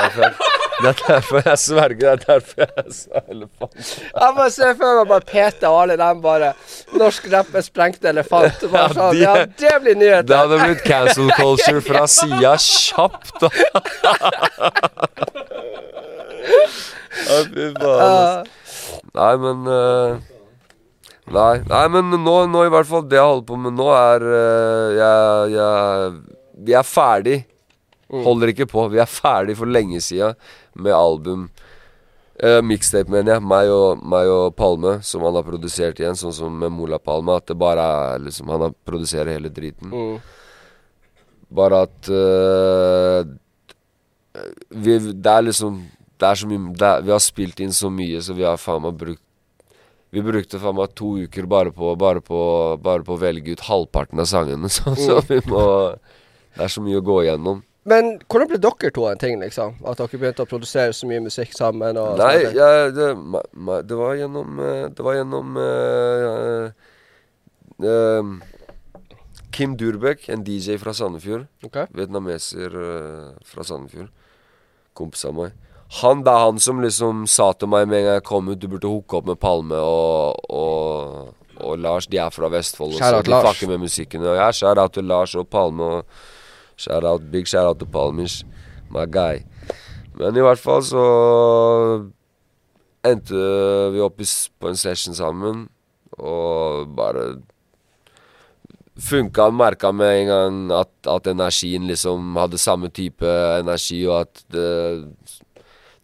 Det 0.82 0.88
er 0.90 0.98
derfor 1.06 1.42
jeg 1.46 1.58
sverger. 1.62 1.94
Det 1.98 2.08
er 2.10 2.22
derfor 2.24 2.66
jeg 2.66 2.92
sa 2.96 3.20
elefant. 3.30 3.76
Jeg 4.10 4.34
bare 4.38 4.50
ser 4.50 4.74
for 4.78 4.98
meg 4.98 5.08
bare 5.12 5.26
Peter 5.28 5.68
og 5.70 5.78
alle 5.84 5.96
dem 6.00 6.20
bare 6.24 6.50
Norsk 6.98 7.28
rapp 7.32 7.54
er 7.54 7.64
sprengte 7.66 8.10
elefant. 8.10 8.64
Bare 8.72 8.88
Ja, 8.88 8.96
sånn, 8.96 9.14
de- 9.14 9.22
ja, 9.22 9.34
det 9.46 9.74
blir 9.84 10.22
Det 10.26 10.36
hadde 10.40 10.58
blitt 10.64 10.84
cancel 10.84 11.30
culture 11.38 11.80
fra 11.84 12.04
sida 12.10 12.56
kjapt. 12.58 13.38
Fy 17.54 17.66
faen. 17.78 18.04
Uh, 18.04 18.44
Nei, 19.14 19.32
men 19.40 19.66
uh, 19.70 20.16
Nei, 21.34 21.54
nei, 21.70 21.84
men 21.88 22.10
nå, 22.20 22.34
nå 22.52 22.64
i 22.66 22.70
hvert 22.72 22.88
fall 22.88 23.04
Det 23.08 23.16
jeg 23.16 23.24
holder 23.24 23.46
på 23.48 23.56
med 23.56 23.76
nå, 23.78 23.86
er 23.96 24.24
uh, 24.26 24.88
jeg, 24.98 25.54
jeg, 25.54 26.40
Vi 26.66 26.74
er 26.76 26.84
ferdig. 26.88 27.38
Holder 28.14 28.52
ikke 28.52 28.66
på. 28.70 28.84
Vi 28.92 29.00
er 29.02 29.08
ferdig 29.10 29.56
for 29.58 29.66
lenge 29.70 29.98
sida 30.04 30.34
med 30.74 30.94
album. 30.96 31.48
Uh, 32.42 32.58
Mixtape, 32.66 33.10
mener 33.12 33.36
jeg. 33.36 33.44
Meg 33.46 33.70
og, 33.70 34.00
meg 34.10 34.26
og 34.30 34.54
Palme, 34.58 34.96
som 35.06 35.22
han 35.22 35.36
har 35.38 35.46
produsert 35.46 36.00
igjen, 36.02 36.16
sånn 36.18 36.34
som 36.34 36.56
med 36.58 36.72
Mola 36.74 36.98
Palme. 36.98 37.36
At 37.38 37.46
det 37.50 37.58
bare 37.60 37.84
er 38.14 38.24
liksom 38.24 38.50
Han 38.50 38.66
har 38.66 38.74
produserer 38.86 39.36
hele 39.36 39.52
driten. 39.54 39.92
mm. 39.94 40.40
Bare 41.54 41.84
at 41.86 42.08
uh, 42.10 43.22
vi, 44.74 44.96
Det 44.98 45.30
er 45.30 45.44
liksom 45.46 45.76
Det 46.18 46.26
er 46.26 46.38
så 46.40 46.48
mye 46.50 46.72
er, 46.72 47.04
Vi 47.04 47.12
har 47.12 47.20
spilt 47.22 47.60
inn 47.62 47.74
så 47.76 47.90
mye, 47.92 48.22
så 48.24 48.34
vi 48.34 48.42
har 48.42 48.58
faen 48.58 48.82
meg 48.82 48.96
brukt 48.98 49.22
Vi 50.10 50.24
brukte 50.24 50.58
faen 50.58 50.74
meg 50.80 50.96
to 50.98 51.12
uker 51.22 51.46
bare 51.46 51.70
på 51.76 51.92
Bare 52.00 52.24
på, 52.24 52.40
bare 52.82 53.06
på 53.06 53.14
å 53.14 53.20
velge 53.20 53.54
ut 53.54 53.62
halvparten 53.68 54.24
av 54.24 54.26
sangene. 54.30 54.72
Så, 54.74 54.96
så 54.98 55.20
vi 55.28 55.38
må 55.46 55.62
Det 56.56 56.64
er 56.66 56.72
så 56.72 56.82
mye 56.82 56.98
å 56.98 57.04
gå 57.04 57.20
igjennom. 57.24 57.62
Men 57.84 58.14
hvordan 58.32 58.48
ble 58.48 58.58
dere 58.64 58.90
to 58.96 59.04
en 59.10 59.20
ting, 59.20 59.36
liksom? 59.42 59.76
At 59.84 60.00
dere 60.00 60.20
begynte 60.20 60.46
å 60.46 60.48
produsere 60.48 60.94
så 60.96 61.08
mye 61.08 61.20
musikk 61.26 61.52
sammen? 61.56 61.98
Nei, 62.16 62.36
ja, 62.56 62.88
det, 62.92 63.10
ma, 63.20 63.42
ma, 63.52 63.82
det 63.84 63.98
var 63.98 64.16
gjennom 64.16 64.60
eh, 64.64 64.86
Det 64.88 65.04
var 65.04 65.18
gjennom 65.18 65.58
uh, 65.60 66.70
eh, 67.84 68.54
Kim 69.54 69.76
Durbeck, 69.78 70.30
en 70.32 70.46
DJ 70.46 70.78
fra 70.80 70.94
Sandefjord. 70.96 71.44
Okay. 71.66 71.90
Vietnameser 71.94 72.72
uh, 72.72 73.28
fra 73.46 73.66
Sandefjord. 73.68 74.08
Kompis 74.96 75.28
av 75.28 75.36
meg. 75.36 75.54
Han, 76.00 76.24
det 76.24 76.32
er 76.32 76.46
han 76.48 76.58
som 76.62 76.80
liksom 76.82 77.26
sa 77.30 77.52
til 77.52 77.68
meg 77.70 77.86
med 77.86 78.00
en 78.00 78.06
gang 78.06 78.16
jeg 78.16 78.24
kom 78.26 78.48
ut 78.48 78.58
Du 78.58 78.66
burde 78.72 78.88
hooke 78.88 79.18
opp 79.18 79.28
med 79.28 79.38
Palme 79.38 79.76
og, 79.78 80.40
og, 80.48 81.34
og 81.60 81.76
Lars. 81.78 82.08
De 82.10 82.18
er 82.18 82.32
fra 82.34 82.48
Vestfold. 82.50 82.96
Out 82.96 83.28
De 83.28 83.34
Lars. 83.34 83.50
fucker 83.52 83.70
med 83.74 83.84
musikken. 83.84 84.24
Og 84.24 84.40
ja, 84.40 84.48
shout 84.56 84.80
til 84.96 85.06
Lars 85.06 85.36
og 85.38 85.46
Palme. 85.52 85.98
Og 85.98 86.32
shout 86.76 87.04
out, 87.04 87.30
big 87.30 87.48
shout 87.50 87.66
out 87.66 87.80
til 87.80 87.90
Palmish. 87.90 88.44
My 88.90 89.06
guy. 89.06 89.44
Men 90.18 90.36
i 90.36 90.44
hvert 90.44 90.60
fall 90.62 90.84
så 90.86 91.04
endte 93.04 93.40
vi 93.94 94.02
opp 94.04 94.20
på 94.20 94.70
en 94.70 94.78
session 94.78 95.16
sammen. 95.16 95.66
Og 96.14 96.86
bare 96.94 97.34
funka 98.94 99.48
merka 99.50 99.90
med 99.92 100.20
en 100.20 100.28
gang 100.30 100.58
at, 100.78 100.92
at 101.10 101.26
energien 101.26 101.88
liksom 101.90 102.36
hadde 102.38 102.60
samme 102.62 102.92
type 102.94 103.26
energi, 103.58 104.04
og 104.06 104.20
at 104.20 104.44
det 104.54 104.68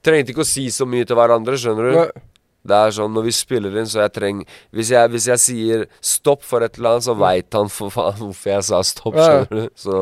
Trengte 0.01 0.33
ikke 0.33 0.41
å 0.47 0.49
si 0.49 0.63
så 0.73 0.87
mye 0.89 1.05
til 1.05 1.19
hverandre, 1.19 1.59
skjønner 1.61 1.91
du. 1.91 1.97
Nei. 1.99 2.29
Det 2.65 2.77
er 2.77 2.93
sånn 2.93 3.13
når 3.17 3.27
vi 3.27 3.33
spiller 3.37 3.77
inn, 3.81 3.89
så 3.89 4.03
jeg 4.03 4.13
trenger 4.13 4.59
Hvis 4.77 4.91
jeg, 4.93 5.09
hvis 5.15 5.27
jeg 5.31 5.41
sier 5.41 5.85
stopp 6.05 6.43
for 6.45 6.65
et 6.65 6.77
eller 6.77 6.97
annet, 6.97 7.07
så 7.07 7.15
veit 7.17 7.57
han 7.57 7.71
for 7.73 7.93
faen 7.93 8.19
hvorfor 8.21 8.53
jeg 8.53 8.67
sa 8.69 8.81
stopp, 8.85 9.17
skjønner 9.17 9.69
du. 9.69 9.71
Så 9.81 10.01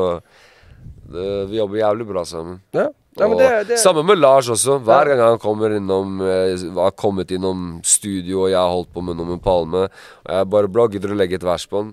vi 1.49 1.57
jobber 1.57 1.79
jævlig 1.81 2.07
bra 2.07 2.23
sammen. 2.25 2.61
Ja. 2.73 2.87
Ja, 3.19 3.25
Og 3.27 3.39
det, 3.39 3.47
det, 3.67 3.77
Sammen 3.81 4.05
med 4.05 4.19
Lars 4.21 4.47
også. 4.53 4.77
Hver 4.85 5.09
gang 5.09 5.19
han 5.19 5.39
kommer 5.41 5.73
innom 5.75 6.21
eh, 6.23 6.53
har 6.77 6.91
kommet 6.95 7.31
innom 7.35 7.79
studio, 7.83 8.45
og 8.45 8.51
jeg 8.53 8.59
har 8.59 8.69
holdt 8.71 8.93
på 8.95 9.01
med 9.03 9.17
noe 9.19 9.25
med 9.33 9.41
Palme 9.43 9.81
Og 9.89 10.29
jeg 10.29 10.49
bare 10.53 10.69
blogger 10.71 10.99
gidder 10.99 11.17
legger 11.17 11.41
et 11.41 11.47
vers 11.49 11.65
på 11.67 11.81
den? 11.83 11.89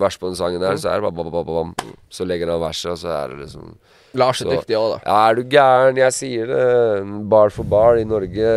Vers 0.00 0.16
på 0.16 0.30
den 0.30 0.38
sangen 0.38 0.62
der, 0.62 0.76
så 0.78 0.92
er 0.92 1.00
det 1.02 1.10
bare 1.10 1.30
bam, 1.34 1.46
bam. 1.50 1.74
Så 2.08 2.24
legger 2.24 2.52
han 2.52 2.60
verset, 2.62 2.92
og 2.92 3.00
så 3.02 3.10
er 3.10 3.32
det 3.34 3.40
liksom 3.42 3.74
Lars 4.14 4.40
er 4.40 4.46
så- 4.46 4.54
dyktig 4.54 4.76
òg, 4.78 4.92
da. 4.94 4.98
Ja, 5.04 5.18
er 5.30 5.34
du 5.34 5.42
gæren? 5.50 5.96
Jeg 5.98 6.12
sier 6.14 6.46
det. 6.46 7.28
Bar 7.28 7.50
for 7.50 7.64
bar 7.64 7.98
i 7.98 8.04
Norge 8.04 8.54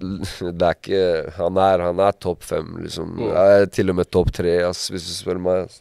Det 0.00 0.62
er 0.62 0.74
ikke 0.74 1.32
Han 1.38 1.56
er, 1.56 1.78
han 1.86 2.00
er 2.02 2.12
topp 2.20 2.42
fem, 2.42 2.74
liksom. 2.82 3.14
Mm. 3.16 3.70
Til 3.72 3.90
og 3.90 3.96
med 4.02 4.10
topp 4.10 4.32
tre, 4.34 4.58
ass, 4.68 4.90
hvis 4.90 5.06
du 5.08 5.14
spør 5.14 5.40
meg. 5.40 5.64
Ass. 5.70 5.80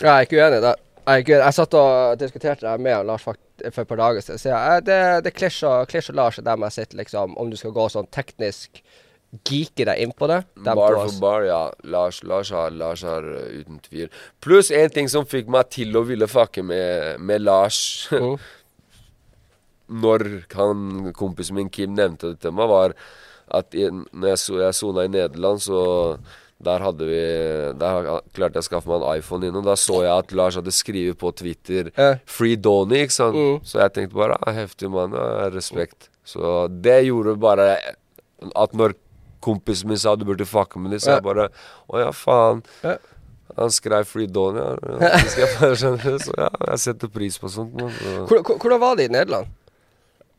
Jeg 0.00 0.08
er 0.10 0.26
ikke 0.26 0.38
uenig 0.40 0.62
der. 0.62 0.74
Jeg, 0.74 0.80
er 1.06 1.24
gud, 1.24 1.36
jeg 1.36 1.56
satt 1.56 1.74
og 1.78 2.18
diskuterte 2.20 2.66
det 2.66 2.74
med 2.80 3.06
Lars 3.08 3.24
for 3.24 3.36
et 3.60 3.88
par 3.88 4.00
dager 4.00 4.24
siden. 4.24 4.40
Så 4.40 4.50
jeg, 4.50 4.84
det, 4.86 5.00
det 5.26 5.34
og 5.68 6.14
Lars 6.16 6.38
er 6.38 6.46
dem 6.46 6.64
jeg 6.66 6.76
sitter 6.78 7.00
liksom 7.02 7.36
Om 7.38 7.50
du 7.50 7.56
skal 7.60 7.74
gå 7.76 7.88
sånn 7.92 8.08
teknisk 8.14 8.82
geeke 9.42 9.86
deg 9.88 9.98
inn 10.04 10.12
på 10.14 10.28
det. 10.30 10.42
dem 10.54 10.78
Bar 10.78 10.94
for 10.94 11.20
bar, 11.22 11.44
ja. 11.48 11.62
Lars, 11.82 12.22
Lars 12.22 12.52
har, 12.54 12.70
Lars 12.70 13.02
har 13.02 13.24
uh, 13.26 13.48
uten 13.50 13.80
tvil. 13.82 14.12
Pluss 14.44 14.70
en 14.70 14.92
ting 14.94 15.10
som 15.10 15.26
fikk 15.26 15.50
meg 15.50 15.72
til 15.74 15.96
å 15.98 16.04
ville 16.06 16.28
fucke 16.30 16.62
med, 16.62 17.20
med 17.20 17.42
Lars 17.42 17.80
Mm. 18.14 18.36
når 20.04 20.22
han, 20.54 21.10
kompisen 21.16 21.58
min 21.58 21.70
Kim 21.72 21.92
nevnte 21.96 22.32
det 22.32 22.40
til 22.44 22.54
meg, 22.56 22.70
var 22.70 22.94
at 23.52 23.74
i, 23.76 23.88
når 23.90 24.30
jeg, 24.30 24.40
jeg 24.62 24.76
sona 24.78 25.04
i 25.04 25.10
Nederland, 25.12 25.60
så 25.60 25.80
der 26.64 26.84
vi 26.98 27.20
Der 27.78 28.20
klarte 28.34 28.58
jeg 28.58 28.64
å 28.64 28.68
skaffe 28.68 28.88
meg 28.90 29.02
en 29.02 29.18
iPhone 29.18 29.46
inn, 29.48 29.56
og 29.56 29.64
da 29.64 29.74
så 29.78 30.02
jeg 30.02 30.12
at 30.18 30.32
Lars 30.32 30.56
hadde 30.58 30.72
skrevet 30.74 31.18
på 31.20 31.30
Twitter 31.36 31.90
Ja. 31.96 32.14
'Free 32.26 32.56
Donny', 32.56 33.04
ikke 33.04 33.12
sant? 33.12 33.36
Mm. 33.36 33.60
Så 33.64 33.78
jeg 33.80 33.92
tenkte 33.94 34.14
bare 34.16 34.36
ah, 34.42 34.52
heftig 34.52 34.90
mann, 34.90 35.12
ja, 35.12 35.48
respekt. 35.50 36.08
Så 36.24 36.68
det 36.82 37.04
gjorde 37.06 37.36
bare 37.38 37.78
at 38.56 38.72
når 38.74 38.94
kompisen 39.44 39.88
min 39.88 39.98
sa 40.00 40.14
du 40.16 40.24
burde 40.24 40.44
fucke 40.48 40.78
med 40.80 40.90
dem, 40.90 40.98
så 41.00 41.08
Ja. 41.10 41.14
jeg 41.16 41.22
bare 41.22 41.48
Å 41.92 41.98
ja, 42.00 42.10
faen. 42.12 42.62
Ja. 42.82 42.96
Han 43.56 43.70
skrev 43.70 44.04
'Free 44.06 44.26
Donny', 44.26 44.58
ja. 45.00 45.18
skal 45.30 45.46
jeg 45.46 45.58
bare 45.60 45.76
skjønne. 45.76 46.18
Så 46.20 46.32
ja, 46.38 46.48
jeg 46.70 46.78
setter 46.78 47.08
pris 47.08 47.38
på 47.38 47.48
sånt. 47.48 47.76
Så. 47.78 48.26
Hvor- 48.26 48.42
hvor- 48.42 48.58
Hvordan 48.58 48.80
var 48.80 48.96
det 48.96 49.04
i 49.10 49.12
Nederland? 49.12 49.46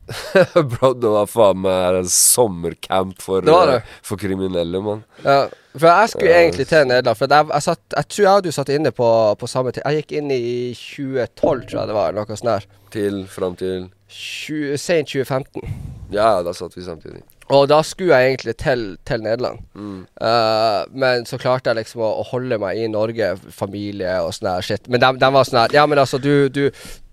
Bro, 0.70 0.92
det 1.02 1.10
var 1.10 1.26
faen 1.26 1.58
meg 1.64 2.06
sommercamp 2.12 3.20
for, 3.22 3.40
Det 3.42 3.54
det. 3.70 3.76
eh, 3.80 3.94
for 4.06 4.16
kriminelle, 4.20 4.80
mann. 4.82 5.04
Ja, 5.24 5.46
for 5.76 5.86
jeg 5.90 6.08
skulle 6.12 6.30
Ja. 6.30 6.40
egentlig 6.44 6.66
til 6.70 6.86
Nederland. 6.86 7.16
For 7.18 7.26
jeg, 7.26 7.48
jeg, 7.52 7.62
satt, 7.66 7.80
jeg 7.96 8.08
tror 8.08 8.22
jeg 8.24 8.32
hadde 8.36 8.50
jo 8.52 8.56
satt 8.58 8.68
inne 8.76 8.92
på, 8.94 9.08
på 9.40 9.46
samme 9.50 9.72
tid. 9.74 9.82
Jeg 9.84 10.02
gikk 10.04 10.16
inn 10.20 10.30
i 10.30 10.42
2012, 10.78 11.66
tror 11.66 11.80
jeg 11.80 11.90
det 11.90 11.98
var. 11.98 12.12
Noe 12.16 12.26
sånt 12.38 12.50
der. 12.52 12.68
Til 12.94 13.22
fram 13.28 13.56
til 13.58 13.88
Sent 14.08 15.10
2015. 15.10 15.66
Ja, 16.14 16.42
da 16.46 16.52
satt 16.54 16.76
vi 16.78 16.84
samtidig. 16.86 17.24
Og 17.54 17.68
da 17.70 17.78
skulle 17.86 18.16
jeg 18.16 18.32
egentlig 18.32 18.56
til, 18.58 18.80
til 19.06 19.22
Nederland. 19.22 19.60
Mm. 19.78 19.98
Uh, 20.18 20.82
men 20.98 21.26
så 21.28 21.38
klarte 21.38 21.70
jeg 21.70 21.78
liksom 21.78 22.02
å, 22.02 22.08
å 22.20 22.24
holde 22.32 22.58
meg 22.58 22.80
i 22.82 22.88
Norge, 22.90 23.34
familie 23.54 24.16
og 24.24 24.32
sånn 24.34 24.50
her 24.50 24.66
shit. 24.66 24.88
Men 24.90 25.02
de, 25.02 25.12
de 25.22 25.30
var 25.36 25.46
sånn 25.46 25.60
her 25.62 25.76
Ja, 25.78 25.84
men 25.86 26.00
altså, 26.02 26.18
du, 26.18 26.48
du, 26.50 26.64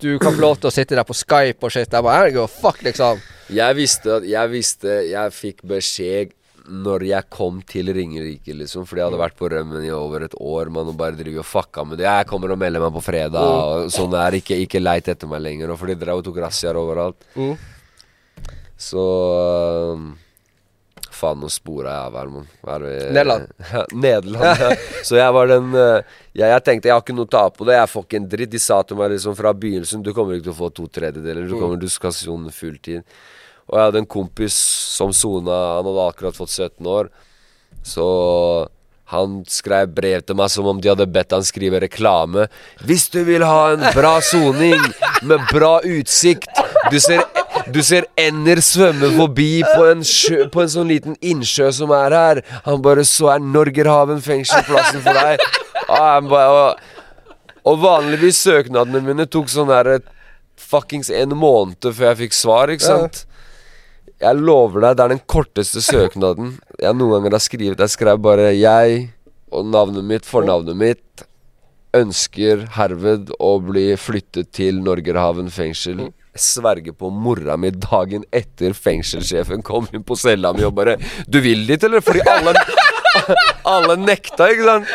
du 0.02 0.16
kan 0.22 0.34
få 0.34 0.42
lov 0.42 0.58
til 0.58 0.72
å 0.72 0.74
sitte 0.74 0.98
der 0.98 1.06
på 1.06 1.14
Skype 1.14 1.62
og 1.62 1.74
shit. 1.74 1.92
Jeg 1.92 2.06
bare 2.06 2.32
a 2.34 2.48
fuck, 2.50 2.82
liksom. 2.82 3.22
Jeg 3.54 3.76
visste 3.76 4.16
at 4.16 4.24
Jeg 4.24 4.48
visste 4.48 4.92
Jeg 5.04 5.34
fikk 5.36 5.58
beskjed 5.68 6.32
når 6.64 7.02
jeg 7.10 7.28
kom 7.28 7.58
til 7.68 7.90
Ringerike, 7.92 8.54
liksom. 8.56 8.86
Fordi 8.88 9.02
jeg 9.02 9.10
hadde 9.10 9.20
vært 9.20 9.36
på 9.36 9.50
rømmen 9.52 9.84
i 9.84 9.90
over 9.92 10.24
et 10.24 10.36
år. 10.40 10.70
Man 10.72 10.88
og 10.88 10.96
bare 10.96 11.18
driver 11.18 11.42
og 11.42 11.48
fucka 11.50 11.84
med 11.84 12.00
det. 12.00 12.06
Jeg 12.08 12.28
kommer 12.30 12.54
og 12.54 12.60
melder 12.60 12.80
meg 12.80 12.94
på 12.94 13.02
fredag. 13.04 13.36
Og 13.44 13.92
sånn 13.92 14.16
er 14.16 14.38
ikke, 14.38 14.56
ikke 14.64 14.80
leit 14.80 15.10
etter 15.12 15.28
meg 15.28 15.44
lenger. 15.44 15.74
Og 15.74 15.80
for 15.82 15.92
de 15.92 15.98
drev 16.00 16.22
og 16.22 16.24
tok 16.24 16.40
razziaer 16.40 16.80
overalt. 16.80 17.28
Mm. 17.36 17.52
Så 18.80 19.04
um, 19.92 20.08
Faen, 21.14 21.40
nå 21.40 21.48
spora 21.52 21.92
jeg 21.92 22.08
av 22.08 22.18
her, 22.18 22.32
mann. 22.32 22.48
Er 22.74 22.86
Nederland. 23.14 23.52
Nederland, 24.04 24.62
ja. 24.64 24.70
Så 25.06 25.18
jeg 25.18 25.36
var 25.36 25.50
den 25.50 25.70
eh, 25.78 26.16
jeg, 26.34 26.48
jeg 26.50 26.64
tenkte 26.66 26.90
jeg 26.90 26.96
har 26.96 27.04
ikke 27.04 27.16
noe 27.16 27.28
å 27.28 27.34
ta 27.36 27.44
på 27.54 27.68
det. 27.68 27.78
Jeg 27.78 27.92
får 27.92 28.06
ikke 28.08 28.20
en 28.20 28.28
dritt. 28.34 28.52
De 28.54 28.62
sa 28.62 28.80
til 28.82 28.98
meg 28.98 29.14
liksom 29.14 29.38
fra 29.38 29.54
begynnelsen 29.54 30.04
du 30.04 30.12
kommer 30.16 30.36
ikke 30.36 30.48
til 30.50 30.56
å 30.56 30.60
få 30.60 30.70
to 30.74 30.88
tredjedeler. 30.98 31.46
Du, 31.48 31.56
kommer, 31.60 31.80
du 31.80 31.90
skal 31.92 32.14
sone 32.16 32.54
fulltid. 32.54 33.04
Og 33.70 33.78
jeg 33.78 33.88
hadde 33.88 34.02
en 34.02 34.12
kompis 34.16 34.56
som 34.98 35.14
sona. 35.16 35.60
Han 35.78 35.88
hadde 35.88 36.08
akkurat 36.10 36.36
fått 36.36 36.52
17 36.52 36.90
år. 36.90 37.12
Så 37.84 38.08
han 39.12 39.42
skrev 39.50 39.92
brev 39.92 40.22
til 40.24 40.36
meg 40.38 40.50
som 40.52 40.66
om 40.68 40.80
de 40.80 40.90
hadde 40.90 41.06
bedt 41.12 41.34
han 41.36 41.44
skrive 41.44 41.82
reklame. 41.84 42.48
Hvis 42.88 43.06
du 43.12 43.20
vil 43.28 43.44
ha 43.44 43.74
en 43.74 43.84
bra 43.96 44.16
soning 44.24 44.80
med 45.28 45.44
bra 45.52 45.76
utsikt 45.84 46.48
Du 46.92 46.96
ser, 47.00 47.22
du 47.72 47.80
ser 47.86 48.06
ender 48.20 48.60
svømme 48.64 49.10
forbi 49.16 49.62
på 49.64 49.86
en, 49.88 50.02
sjø, 50.04 50.48
på 50.52 50.64
en 50.64 50.72
sånn 50.72 50.90
liten 50.90 51.16
innsjø 51.24 51.70
som 51.72 51.92
er 51.96 52.16
her. 52.16 52.42
Han 52.66 52.82
bare 52.84 53.04
Så 53.08 53.30
er 53.32 53.44
Norgerhaven 53.44 54.20
fengsel 54.24 54.64
plassen 54.66 55.04
for 55.04 55.16
deg. 55.16 55.44
Og, 55.84 56.28
bare, 56.30 56.48
og, 56.50 57.36
og 57.64 57.80
vanligvis 57.82 58.40
søknadene 58.44 59.02
mine 59.04 59.26
tok 59.30 59.50
sånn 59.52 59.72
her 59.72 59.98
fuckings 60.60 61.10
en 61.12 61.34
måned 61.36 61.84
før 61.84 62.10
jeg 62.12 62.20
fikk 62.24 62.36
svar, 62.36 62.72
ikke 62.72 62.86
sant. 62.86 63.24
Jeg 64.22 64.40
lover 64.40 64.84
deg, 64.86 64.96
det 64.96 65.04
er 65.04 65.12
den 65.16 65.24
korteste 65.28 65.82
søknaden 65.84 66.54
jeg 66.80 66.96
noen 66.96 67.18
ganger 67.18 67.36
har 67.36 67.44
skrevet. 67.44 67.80
Jeg 67.80 67.92
skrev 67.92 68.20
bare 68.22 68.52
'jeg' 68.54 69.08
og 69.54 69.66
navnet 69.70 70.04
mitt, 70.04 70.26
fornavnet 70.26 70.76
mitt. 70.76 71.24
Ønsker 71.94 72.66
herved 72.74 73.30
å 73.38 73.52
bli 73.62 73.92
flyttet 74.00 74.50
til 74.52 74.80
Norgerhaven 74.82 75.50
fengsel. 75.50 76.08
Jeg 76.34 76.42
sverger 76.42 76.94
på 76.98 77.12
mora 77.14 77.54
mi 77.60 77.70
dagen 77.70 78.24
etter 78.34 78.74
fengselssjefen 78.74 79.62
kom 79.62 79.86
inn 79.94 80.02
på 80.02 80.16
cella 80.18 80.50
mi 80.52 80.64
og 80.66 80.74
bare 80.74 80.96
'Du 81.28 81.38
vil 81.40 81.66
dit, 81.66 81.84
eller?' 81.84 82.02
Fordi 82.02 82.20
alle 82.26 82.54
Alle 83.64 83.96
nekta, 83.96 84.48
ikke 84.50 84.64
sant? 84.66 84.88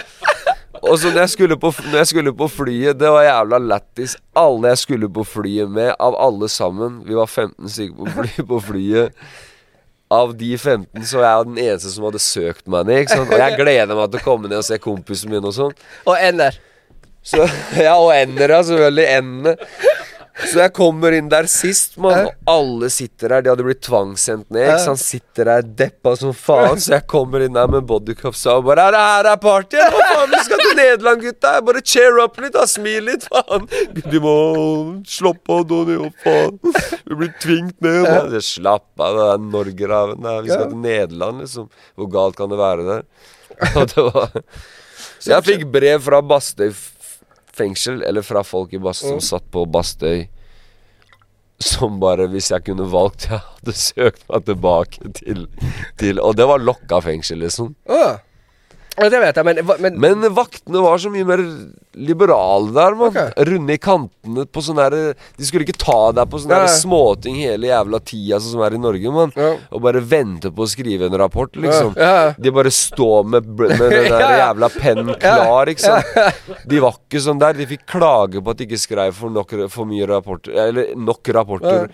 Og 0.84 1.00
så 1.00 1.12
når 1.12 1.22
jeg, 1.26 1.30
skulle 1.30 1.58
på, 1.60 1.72
jeg 1.92 2.08
skulle 2.08 2.34
på 2.36 2.48
flyet, 2.48 3.00
det 3.00 3.10
var 3.12 3.24
jævla 3.24 3.58
lættis. 3.58 4.16
Alle 4.36 4.72
jeg 4.74 4.78
skulle 4.78 5.10
på 5.12 5.24
flyet 5.24 5.72
med, 5.72 5.94
av 6.00 6.16
alle 6.20 6.50
sammen 6.50 7.02
Vi 7.08 7.16
var 7.18 7.28
15 7.28 7.70
stykker 7.70 7.96
på, 7.96 8.12
fly, 8.16 8.46
på 8.48 8.60
flyet. 8.60 9.12
Av 10.12 10.32
de 10.38 10.58
15 10.58 11.06
så 11.06 11.20
var 11.20 11.26
jeg 11.26 11.50
den 11.50 11.60
eneste 11.66 11.92
som 11.94 12.08
hadde 12.08 12.22
søkt 12.24 12.68
meg 12.68 12.88
ned. 12.90 13.12
Og 13.16 13.36
jeg 13.38 13.58
gleder 13.60 13.96
meg 13.96 14.12
til 14.12 14.22
å 14.22 14.24
komme 14.24 14.50
ned 14.50 14.62
og 14.62 14.66
se 14.66 14.80
kompisen 14.82 15.30
min 15.32 15.46
og 15.46 15.54
sånn. 15.54 15.76
Og 16.06 16.16
ender. 16.18 16.58
Så, 17.24 17.44
ja, 17.78 17.98
og 18.00 18.14
ender, 18.16 18.56
ja. 18.56 18.64
Selvfølgelig. 18.66 19.06
Endene. 19.20 19.56
Så 20.40 20.60
jeg 20.62 20.72
kommer 20.78 21.12
inn 21.18 21.28
der 21.32 21.48
sist, 21.52 21.98
mann, 22.02 22.30
og 22.30 22.50
alle 22.50 22.88
sitter 22.94 23.34
der. 23.34 23.42
De 23.46 23.52
hadde 23.52 23.66
blitt 23.68 23.82
tvangssendt 23.86 24.48
ned. 24.56 24.70
Ikke 24.70 24.86
sant? 24.86 25.02
Sitter 25.04 25.50
der 25.50 25.66
deppa 25.82 26.14
som 26.20 26.32
faen. 26.38 26.80
Så 26.80 26.94
jeg 26.96 27.06
kommer 27.12 27.44
inn 27.46 27.58
der 27.58 27.68
med 27.72 27.84
bodycups 27.90 28.46
og 28.54 28.64
bare 28.70 28.86
det 28.96 29.02
her 29.04 29.30
er 29.34 29.42
party? 29.44 29.82
Hva 29.82 30.06
faen? 30.14 30.32
Vi 30.34 30.42
skal 30.48 30.64
til 30.64 30.76
Nederland, 30.80 31.24
gutta. 31.28 31.54
Bare 31.68 31.84
cheer 31.84 32.22
up 32.24 32.40
litt, 32.40 32.54
da. 32.56 32.66
Smil 32.72 33.04
litt, 33.12 33.28
faen. 33.30 33.68
De 34.00 34.22
må 34.24 34.36
slappe 35.10 35.60
av, 35.60 35.66
Donny. 35.70 36.00
Å, 36.08 36.12
faen. 36.24 36.60
Vi 37.10 37.20
blir 37.24 37.34
tvingt 37.44 37.76
ned. 37.84 38.04
Man. 38.08 38.40
Slapp 38.50 39.04
av, 39.04 39.20
det 39.20 39.28
er 39.34 39.46
Norgerhaven. 39.52 40.26
er- 40.26 40.42
Vi 40.48 40.54
skal 40.56 40.70
til 40.72 40.84
Nederland, 40.88 41.44
liksom. 41.44 41.70
Hvor 42.00 42.12
galt 42.16 42.40
kan 42.40 42.50
det 42.54 42.60
være 42.62 42.88
der? 42.94 43.04
Og 43.76 43.90
det 43.92 44.06
var 44.14 44.30
så 45.20 45.34
jeg 45.34 45.44
fikk 45.44 45.64
brev 45.74 46.00
fra 46.06 46.22
Bastøy 46.24 46.70
fengsel, 47.60 48.04
eller 48.08 48.26
fra 48.26 48.44
folk 48.48 48.74
i 48.74 48.82
Bast 48.82 49.06
som 49.06 49.20
satt 49.24 49.46
på 49.54 49.66
Bastøy, 49.70 50.28
som 51.60 52.00
bare, 52.00 52.30
hvis 52.32 52.50
jeg 52.54 52.64
kunne 52.70 52.88
valgt, 52.90 53.28
jeg 53.32 53.44
hadde 53.44 53.76
søkt 53.76 54.26
meg 54.32 54.48
tilbake 54.48 55.14
til, 55.20 55.46
til 56.00 56.24
Og 56.24 56.38
det 56.40 56.48
var 56.48 56.64
lokka 56.64 57.02
fengsel, 57.04 57.44
liksom. 57.44 57.76
Å. 57.92 58.04
Ja, 58.98 59.08
det 59.12 59.20
vet 59.22 59.38
jeg, 59.38 59.46
men, 59.48 59.60
men, 59.80 60.00
Men 60.02 60.34
vaktene 60.36 60.82
var 60.84 60.98
så 61.00 61.12
mye 61.14 61.28
mer 61.28 61.42
liberale 62.00 62.72
der, 62.76 62.96
mann. 63.00 63.14
Okay. 63.14 63.46
Runde 63.48 63.76
i 63.76 63.80
kantene 63.82 64.46
på 64.50 64.64
sånne 64.64 64.86
her 64.86 64.96
De 65.38 65.48
skulle 65.48 65.66
ikke 65.66 65.78
ta 65.80 66.12
deg 66.16 66.30
på 66.32 66.42
sånne 66.44 66.60
småting 66.74 67.38
hele 67.40 67.70
jævla 67.70 68.02
tida, 68.04 68.40
sånn 68.42 68.56
som 68.58 68.64
er 68.66 68.76
i 68.76 68.82
Norge, 68.82 69.14
mann. 69.16 69.34
Ja. 69.40 69.54
Og 69.72 69.84
bare 69.86 70.04
vente 70.04 70.52
på 70.52 70.66
å 70.66 70.70
skrive 70.70 71.08
en 71.10 71.18
rapport, 71.22 71.56
liksom. 71.56 71.96
Ja, 72.00 72.12
ja. 72.18 72.28
De 72.38 72.54
bare 72.56 72.74
står 72.76 73.30
med, 73.36 73.50
med 73.56 73.80
den 73.80 73.90
der 74.14 74.14
Ja, 74.14 74.20
ja. 74.22 74.44
jævla 74.44 74.72
pennen 74.76 75.16
klar, 75.22 75.72
ikke 75.72 75.86
sant. 75.86 76.46
De 76.70 76.84
var 76.84 77.00
ikke 77.00 77.24
sånn 77.24 77.42
der. 77.42 77.58
De 77.60 77.70
fikk 77.70 77.88
klage 77.90 78.44
på 78.44 78.54
at 78.56 78.60
de 78.62 78.68
ikke 78.70 78.82
skrev 78.84 79.16
for, 79.16 79.34
nok, 79.34 79.56
for 79.72 79.90
mye 79.90 80.08
rapporter 80.10 80.56
Eller 80.68 80.96
nok 81.00 81.30
rapporter. 81.36 81.90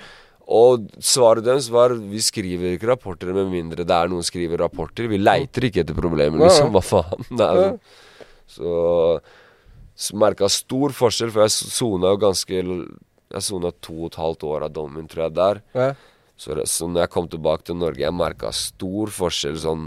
Og 0.45 0.89
svaret 1.01 1.41
deres 1.41 1.71
var 1.73 1.95
Vi 1.97 2.19
skriver 2.21 2.75
ikke 2.75 2.91
rapporter 2.91 3.31
med 3.34 3.47
mindre 3.49 3.81
det 3.81 3.95
er 3.95 4.12
noen 4.12 4.25
skriver 4.25 4.62
rapporter. 4.62 5.08
Vi 5.10 5.17
leiter 5.17 5.65
ikke 5.65 5.81
etter 5.81 5.97
problemer, 5.97 6.43
liksom. 6.43 6.69
Hva 6.75 6.84
faen? 6.86 7.25
Nei, 7.39 7.49
er, 7.63 8.03
så 8.45 8.75
så 9.95 10.17
merka 10.19 10.49
stor 10.51 10.91
forskjell, 10.91 11.31
for 11.31 11.45
jeg 11.45 11.53
sona 11.55 12.12
jo 12.12 12.19
ganske 12.19 12.58
Jeg 12.60 13.43
sona 13.47 13.71
to 13.84 13.95
og 14.03 14.10
et 14.12 14.17
halvt 14.19 14.43
år 14.43 14.65
av 14.67 14.73
dommen, 14.75 15.08
tror 15.08 15.29
jeg, 15.29 15.36
der. 15.39 15.63
ja. 15.73 15.93
Så, 16.36 16.51
så 16.67 16.88
når 16.91 17.05
jeg 17.05 17.12
kom 17.13 17.29
tilbake 17.31 17.63
til 17.63 17.77
Norge, 17.79 18.01
jeg 18.03 18.12
merka 18.12 18.49
stor 18.51 19.12
forskjell 19.15 19.55
sånn 19.63 19.86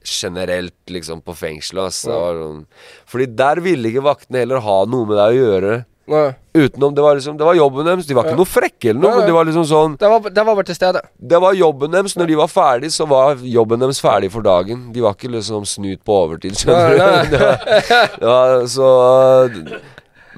Generelt, 0.00 0.78
liksom, 0.88 1.18
på 1.20 1.34
fengselet. 1.36 1.90
Altså. 1.90 2.14
Ja. 2.14 2.28
sånn, 2.38 2.62
fordi 3.10 3.26
der 3.36 3.60
ville 3.60 3.90
ikke 3.90 4.06
vaktene 4.06 4.40
heller 4.40 4.62
ha 4.64 4.76
noe 4.88 5.04
med 5.10 5.18
deg 5.18 5.34
å 5.34 5.42
gjøre. 5.42 5.74
Nei. 6.10 6.30
Utenom 6.58 6.94
Det 6.96 7.02
var 7.04 7.14
liksom 7.14 7.36
Det 7.38 7.46
var 7.46 7.54
jobben 7.54 7.86
deres. 7.86 8.06
De 8.08 8.14
var 8.18 8.26
ikke 8.26 8.38
noe 8.40 8.48
frekke 8.50 8.88
eller 8.90 9.00
noe, 9.04 9.10
Nei, 9.12 9.18
men 9.20 9.28
de 9.30 9.34
var 9.36 9.44
liksom 9.46 9.66
sånn 9.70 9.92
Det 10.00 10.08
var, 10.10 10.24
det 10.34 10.44
var 10.48 10.56
bare 10.58 10.66
til 10.70 10.78
stede. 10.80 11.02
Det 11.32 11.38
var 11.44 11.54
jobben 11.54 11.92
deres. 11.94 12.16
Når 12.18 12.26
de 12.32 12.38
var 12.40 12.50
ferdig, 12.50 12.90
så 12.94 13.06
var 13.10 13.38
jobben 13.46 13.78
deres 13.84 14.00
ferdig 14.02 14.30
for 14.34 14.42
dagen. 14.42 14.88
De 14.94 15.04
var 15.04 15.14
ikke 15.14 15.30
liksom 15.30 15.68
snut 15.70 16.02
på 16.04 16.16
overtid, 16.24 16.58
skjønner 16.58 16.98
Nei, 16.98 17.22
du. 17.30 17.36
Det 18.20 18.26
var, 18.26 18.56
ja, 18.58 18.66
så 18.74 18.90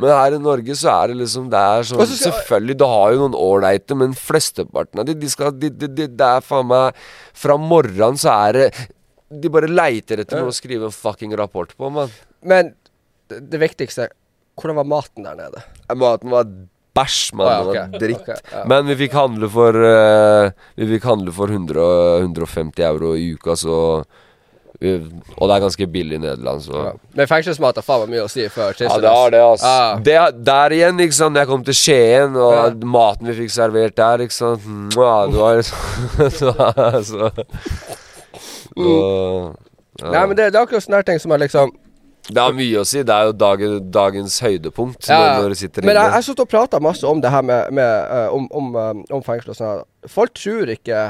Men 0.03 0.09
her 0.13 0.37
i 0.37 0.41
Norge 0.43 0.77
så 0.79 0.93
er 0.93 1.13
det 1.13 1.19
liksom 1.23 1.49
Det 1.53 1.61
er 1.73 1.89
sånn 1.89 2.01
så 2.03 2.07
skal- 2.11 2.23
Selvfølgelig, 2.33 2.77
du 2.81 2.87
har 2.93 3.13
jo 3.17 3.21
noen 3.25 3.37
ålreite, 3.39 3.97
men 3.97 4.15
flesteparten 4.17 5.01
av 5.03 5.09
de, 5.09 5.15
de 5.21 5.29
skal 5.33 5.53
de, 5.57 5.69
de, 5.73 5.89
de, 5.89 6.07
Det 6.09 6.29
er 6.39 6.45
faen 6.45 6.69
meg 6.71 6.97
Fra 7.45 7.57
morgenen 7.61 8.21
så 8.21 8.33
er 8.49 8.59
det 8.59 8.67
De 9.43 9.49
bare 9.53 9.69
leiter 9.73 10.21
etter 10.25 10.41
noe 10.41 10.53
å 10.53 10.57
skrive 10.57 10.89
en 10.89 10.93
fucking 10.93 11.33
rapport 11.41 11.71
på, 11.77 11.89
mann. 11.93 12.11
Men 12.45 12.75
det, 13.33 13.39
det 13.53 13.61
viktigste 13.63 14.11
Hvordan 14.61 14.77
var 14.83 14.85
maten 14.85 15.25
der 15.27 15.39
nede? 15.39 15.63
Maten 15.97 16.31
var 16.33 16.45
bæsj, 16.97 17.21
mann. 17.39 17.47
Å, 17.49 17.75
ja, 17.75 17.87
var 17.87 18.01
dritt. 18.03 18.21
Okay, 18.21 18.37
ja. 18.53 18.65
Men 18.69 18.89
vi 18.91 18.99
fikk 19.07 19.15
handle 19.17 19.49
for 19.53 19.77
uh, 19.81 20.51
Vi 20.77 20.89
fikk 20.97 21.07
handle 21.09 21.33
for 21.33 21.49
100, 21.53 21.87
150 22.27 22.85
euro 22.85 23.15
i 23.17 23.31
uka, 23.37 23.57
så 23.57 23.79
vi, 24.83 24.97
Og 25.39 25.47
det 25.49 25.55
er 25.55 25.63
ganske 25.63 25.87
billig 25.95 26.19
i 26.19 26.23
Nederland, 26.25 26.63
så 26.65 26.83
Ja. 26.89 26.93
Men 27.17 27.29
fengselsmat 27.31 27.79
har 27.79 27.87
faen 27.87 28.03
meg 28.05 28.17
mye 28.17 28.27
å 28.27 28.31
si 28.33 28.45
før 28.51 28.75
Ja, 28.83 28.97
det 29.01 29.13
har 29.15 29.31
det, 29.33 29.43
altså. 29.47 29.73
Ja. 29.73 29.99
Det, 30.09 30.45
der 30.45 30.75
igjen, 30.77 31.01
ikke 31.05 31.17
sant. 31.17 31.37
Når 31.37 31.45
jeg 31.45 31.51
kom 31.53 31.65
til 31.69 31.79
Skien, 31.79 32.37
og 32.37 32.57
Ja. 32.59 32.67
maten 32.97 33.31
vi 33.31 33.39
fikk 33.45 33.55
servert 33.55 33.97
der, 33.97 34.27
ikke 34.27 34.37
sant. 34.37 34.67
Mua, 34.97 35.15
det 35.31 35.39
var 35.39 35.63
så, 35.63 36.29
så, 36.41 36.53
så 37.09 37.31
ja. 40.03 40.11
Nei, 40.11 40.27
men 40.27 40.37
det, 40.37 40.51
det 40.53 40.59
er 40.59 40.65
akkurat 40.65 40.83
sånne 40.85 41.03
ting 41.07 41.21
som 41.23 41.35
er 41.37 41.43
liksom 41.45 41.73
Det 42.29 42.39
har 42.39 42.53
mye 42.55 42.79
å 42.83 42.85
si. 42.87 43.03
Det 43.03 43.15
er 43.15 43.31
jo 43.31 43.33
dagen, 43.35 43.91
dagens 43.91 44.39
høydepunkt 44.45 45.09
Ja, 45.11 45.41
når, 45.41 45.57
du 45.57 45.59
sitter 45.59 45.83
Men 45.87 45.99
jeg 45.99 46.15
har 46.15 46.23
stått 46.23 46.45
og 46.45 46.51
prata 46.53 46.79
masse 46.83 47.07
om 47.09 47.21
det 47.21 47.33
her 47.35 47.43
med, 47.43 47.73
med 47.75 47.91
eh, 48.15 48.29
om, 48.31 48.47
om, 48.55 48.71
eh, 48.79 49.03
om 49.19 49.25
fengsel 49.27 49.55
og 49.55 49.59
sånn. 49.59 49.83
Folk 50.11 50.35
tror 50.39 50.71
ikke 50.71 51.09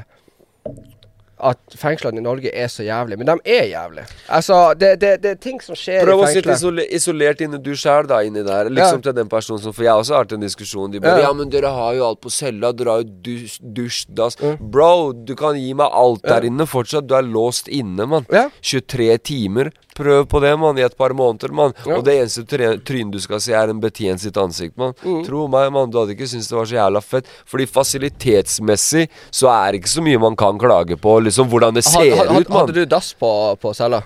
at 1.42 1.74
fengslene 1.74 2.20
i 2.20 2.22
Norge 2.22 2.50
er 2.54 2.68
så 2.70 2.84
jævlig, 2.86 3.16
men 3.18 3.26
de 3.26 3.34
er 3.50 3.64
jævlig. 3.72 4.04
Altså, 4.30 4.58
det, 4.78 4.92
det, 5.02 5.10
det 5.24 5.30
er 5.34 5.40
ting 5.42 5.58
som 5.62 5.74
skjer 5.78 6.04
Prøv 6.06 6.20
i 6.20 6.26
å 6.26 6.30
sitte 6.30 6.52
fengselet. 6.52 6.92
isolert 6.94 7.42
inne 7.42 7.58
du 7.62 7.72
sjæl, 7.78 8.06
da, 8.10 8.20
inni 8.26 8.44
der. 8.46 8.70
Liksom 8.70 9.00
Ja. 9.00 9.06
til 9.08 9.16
den 9.16 9.30
personen 9.32 9.62
som 9.64 9.74
For 9.74 9.82
jeg 9.82 9.90
har 9.90 10.02
også 10.04 10.20
hatt 10.20 10.32
en 10.36 10.44
diskusjon. 10.44 10.92
De 10.92 11.00
bare 11.02 11.18
Ja. 11.18 11.28
Ja, 11.28 11.32
men 11.32 11.50
dere 11.50 11.72
har 11.74 11.94
jo 11.98 12.06
alt 12.06 12.20
på 12.22 12.30
cella. 12.30 12.72
Dere 12.72 12.94
har 12.94 13.02
jo 13.02 13.10
dus, 13.26 13.58
dusj, 13.58 14.06
dass. 14.14 14.36
mm. 14.38 14.70
Bro, 14.70 15.12
du 15.26 15.34
kan 15.34 15.58
gi 15.58 15.74
meg 15.74 15.90
alt 15.90 16.22
der 16.22 16.46
inne 16.46 16.66
fortsatt. 16.66 17.08
Du 17.08 17.14
er 17.18 17.26
låst 17.26 17.68
inne, 17.68 18.06
mann. 18.06 18.26
Ja. 18.30 18.48
23 18.62 19.18
timer. 19.18 19.72
Prøv 19.94 20.24
på 20.26 20.40
det, 20.40 20.54
mann, 20.58 20.78
i 20.78 20.84
et 20.86 20.96
par 20.96 21.12
måneder, 21.12 21.52
mann. 21.52 21.74
Ja. 21.84 21.98
Og 21.98 22.04
det 22.06 22.14
eneste 22.22 22.46
trynet 22.48 23.12
du 23.12 23.18
skal 23.20 23.40
se, 23.44 23.52
er 23.52 23.68
en 23.68 23.80
betjent 23.82 24.22
sitt 24.22 24.36
ansikt, 24.40 24.76
mann. 24.80 24.94
Mm. 25.04 25.18
Tro 25.26 25.46
meg, 25.52 25.68
mann, 25.74 25.90
du 25.92 25.98
hadde 26.00 26.14
ikke 26.16 26.28
syntes 26.30 26.48
det 26.48 26.56
var 26.56 26.64
så 26.70 26.78
jævla 26.78 27.02
fett. 27.04 27.28
Fordi 27.44 27.66
fasilitetsmessig 27.68 29.08
så 29.30 29.50
er 29.52 29.72
det 29.74 29.82
ikke 29.82 29.92
så 29.92 30.04
mye 30.04 30.20
man 30.22 30.36
kan 30.38 30.58
klage 30.60 30.96
på, 31.00 31.16
liksom 31.26 31.50
hvordan 31.52 31.74
det 31.76 31.84
ser 31.84 32.16
Had- 32.16 32.28
had- 32.28 32.40
ut, 32.40 32.48
mann. 32.48 32.60
Hadde 32.66 32.72
du 32.80 32.84
dass 32.86 33.12
på, 33.14 33.32
på 33.60 33.74
cella? 33.76 34.02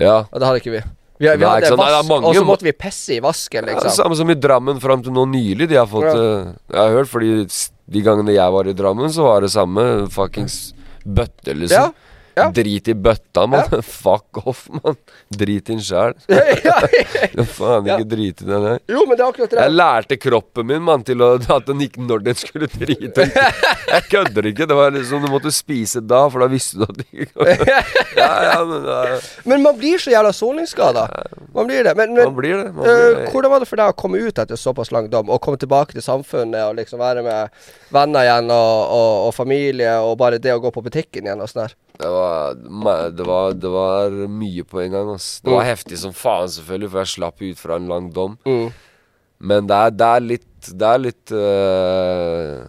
Ja. 0.00 0.22
Og 0.30 0.40
det 0.40 0.46
hadde 0.48 0.60
ikke 0.62 0.72
vi. 0.76 0.82
Vi, 1.18 1.24
vi 1.30 1.36
Nei, 1.40 1.48
hadde 1.48 1.76
vask, 1.80 2.10
og 2.12 2.34
så 2.36 2.44
måtte 2.44 2.66
vi 2.66 2.72
pisse 2.76 3.14
i 3.16 3.20
vasken, 3.24 3.64
Ja, 3.64 3.72
liksom. 3.78 3.90
samme 4.04 4.16
som 4.18 4.28
i 4.30 4.34
Drammen 4.36 4.80
fram 4.82 5.02
til 5.02 5.14
nå 5.16 5.24
nylig. 5.30 5.68
De 5.70 5.76
har 5.80 5.86
fått 5.88 6.04
Ja. 6.04 6.12
uh, 6.12 6.52
Jeg 6.68 6.76
har 6.80 6.90
hørt, 6.92 7.08
fordi 7.08 7.46
de 7.88 8.02
gangene 8.04 8.34
jeg 8.34 8.52
var 8.52 8.68
i 8.68 8.74
Drammen, 8.76 9.08
så 9.12 9.22
var 9.24 9.40
det 9.40 9.50
samme 9.50 10.08
fuckings 10.12 10.74
bøtte, 11.06 11.54
liksom. 11.56 11.70
Ja, 11.88 11.92
ja. 12.36 12.48
Drit 12.52 12.88
i 12.88 12.94
bøtta, 12.94 13.46
mann. 13.48 13.82
Fuck 14.04 14.42
off, 14.46 14.66
mann. 14.70 14.96
Drit 15.32 15.70
inn 15.72 15.80
sjæl. 15.80 16.14
ja, 16.28 16.74
Faen, 17.48 17.86
Ja. 17.88 17.96
ikke 17.96 18.08
drit 18.10 18.42
i 18.42 18.48
den 18.48 18.66
her. 18.68 18.78
jo, 18.92 19.04
men 19.08 19.16
det 19.16 19.24
er 19.24 19.30
akkurat 19.32 19.50
det. 19.54 19.60
Jeg 19.64 19.74
lærte 19.76 20.18
kroppen 20.20 20.68
min 20.68 20.82
mann 20.84 21.04
til 21.06 21.22
å, 21.24 21.30
at 21.56 21.66
den 21.70 21.80
ikke 21.86 22.04
når 22.06 22.24
den 22.26 22.36
skulle 22.38 22.68
drite. 22.72 23.26
Jeg 23.32 24.02
kødder 24.12 24.50
ikke. 24.52 24.66
Det 24.68 24.76
var 24.76 24.92
liksom 24.94 25.24
Du 25.24 25.30
måtte 25.32 25.52
spise 25.54 26.02
da, 26.04 26.24
for 26.32 26.44
da 26.44 26.50
visste 26.52 26.76
du 26.80 26.84
at 26.86 27.00
det 27.00 27.06
ikke 27.26 27.56
Ja, 28.16 28.30
ja, 28.50 28.58
men 28.68 28.84
er- 28.96 29.30
Men 29.48 29.62
man 29.64 29.78
blir 29.80 29.98
så 30.02 30.12
jævla 30.12 30.32
soningsskada. 30.36 31.06
Man 31.56 31.66
blir 31.70 31.84
det. 31.88 31.96
Men, 31.96 32.12
men 32.14 32.24
Man 32.30 32.36
blir 32.36 32.56
det. 32.62 32.68
Man 32.76 32.84
Eh, 32.86 32.92
blir 32.92 33.16
det. 33.22 33.30
hvordan 33.32 33.50
var 33.54 33.60
det 33.64 33.68
for 33.70 33.80
deg 33.80 33.92
å 33.94 33.96
komme 33.96 34.20
ut 34.20 34.38
etter 34.44 34.60
såpass 34.60 34.92
lang 34.92 35.08
dom, 35.12 35.30
og 35.32 35.40
komme 35.44 35.56
tilbake 35.60 35.96
til 35.96 36.04
samfunnet 36.04 36.62
og 36.68 36.76
liksom 36.78 37.00
være 37.00 37.22
med 37.24 37.48
venner 37.94 38.26
igjen 38.28 38.50
og, 38.52 38.92
og, 38.92 39.12
og 39.28 39.34
familie, 39.36 39.96
og 40.04 40.16
bare 40.20 40.38
det 40.42 40.52
å 40.54 40.60
gå 40.62 40.70
på 40.74 40.82
butikken 40.84 41.24
igjen 41.28 41.40
og 41.40 41.48
sånn 41.50 41.64
der? 41.66 41.74
Det 41.98 42.08
var, 42.12 42.54
det, 43.10 43.24
var, 43.26 43.52
det 43.56 43.70
var 43.72 44.10
mye 44.28 44.64
på 44.68 44.82
en 44.84 44.92
gang. 44.92 45.10
Ass. 45.14 45.40
Det 45.40 45.50
var 45.50 45.62
Mm. 45.64 45.70
heftig 45.70 45.98
som 45.98 46.12
faen, 46.12 46.48
selvfølgelig, 46.48 46.90
for 46.92 46.98
jeg 47.00 47.12
slapp 47.14 47.40
ut 47.42 47.58
fra 47.58 47.76
en 47.76 47.88
lang 47.88 48.10
dom. 48.12 48.36
Mm. 48.46 48.72
Men 49.40 49.66
det 49.66 49.76
er, 49.76 49.90
det 49.90 50.06
er 50.16 50.20
litt 50.24 50.46
Det 50.66 50.82
er 50.88 50.98
litt 50.98 51.30
uh, 51.36 52.66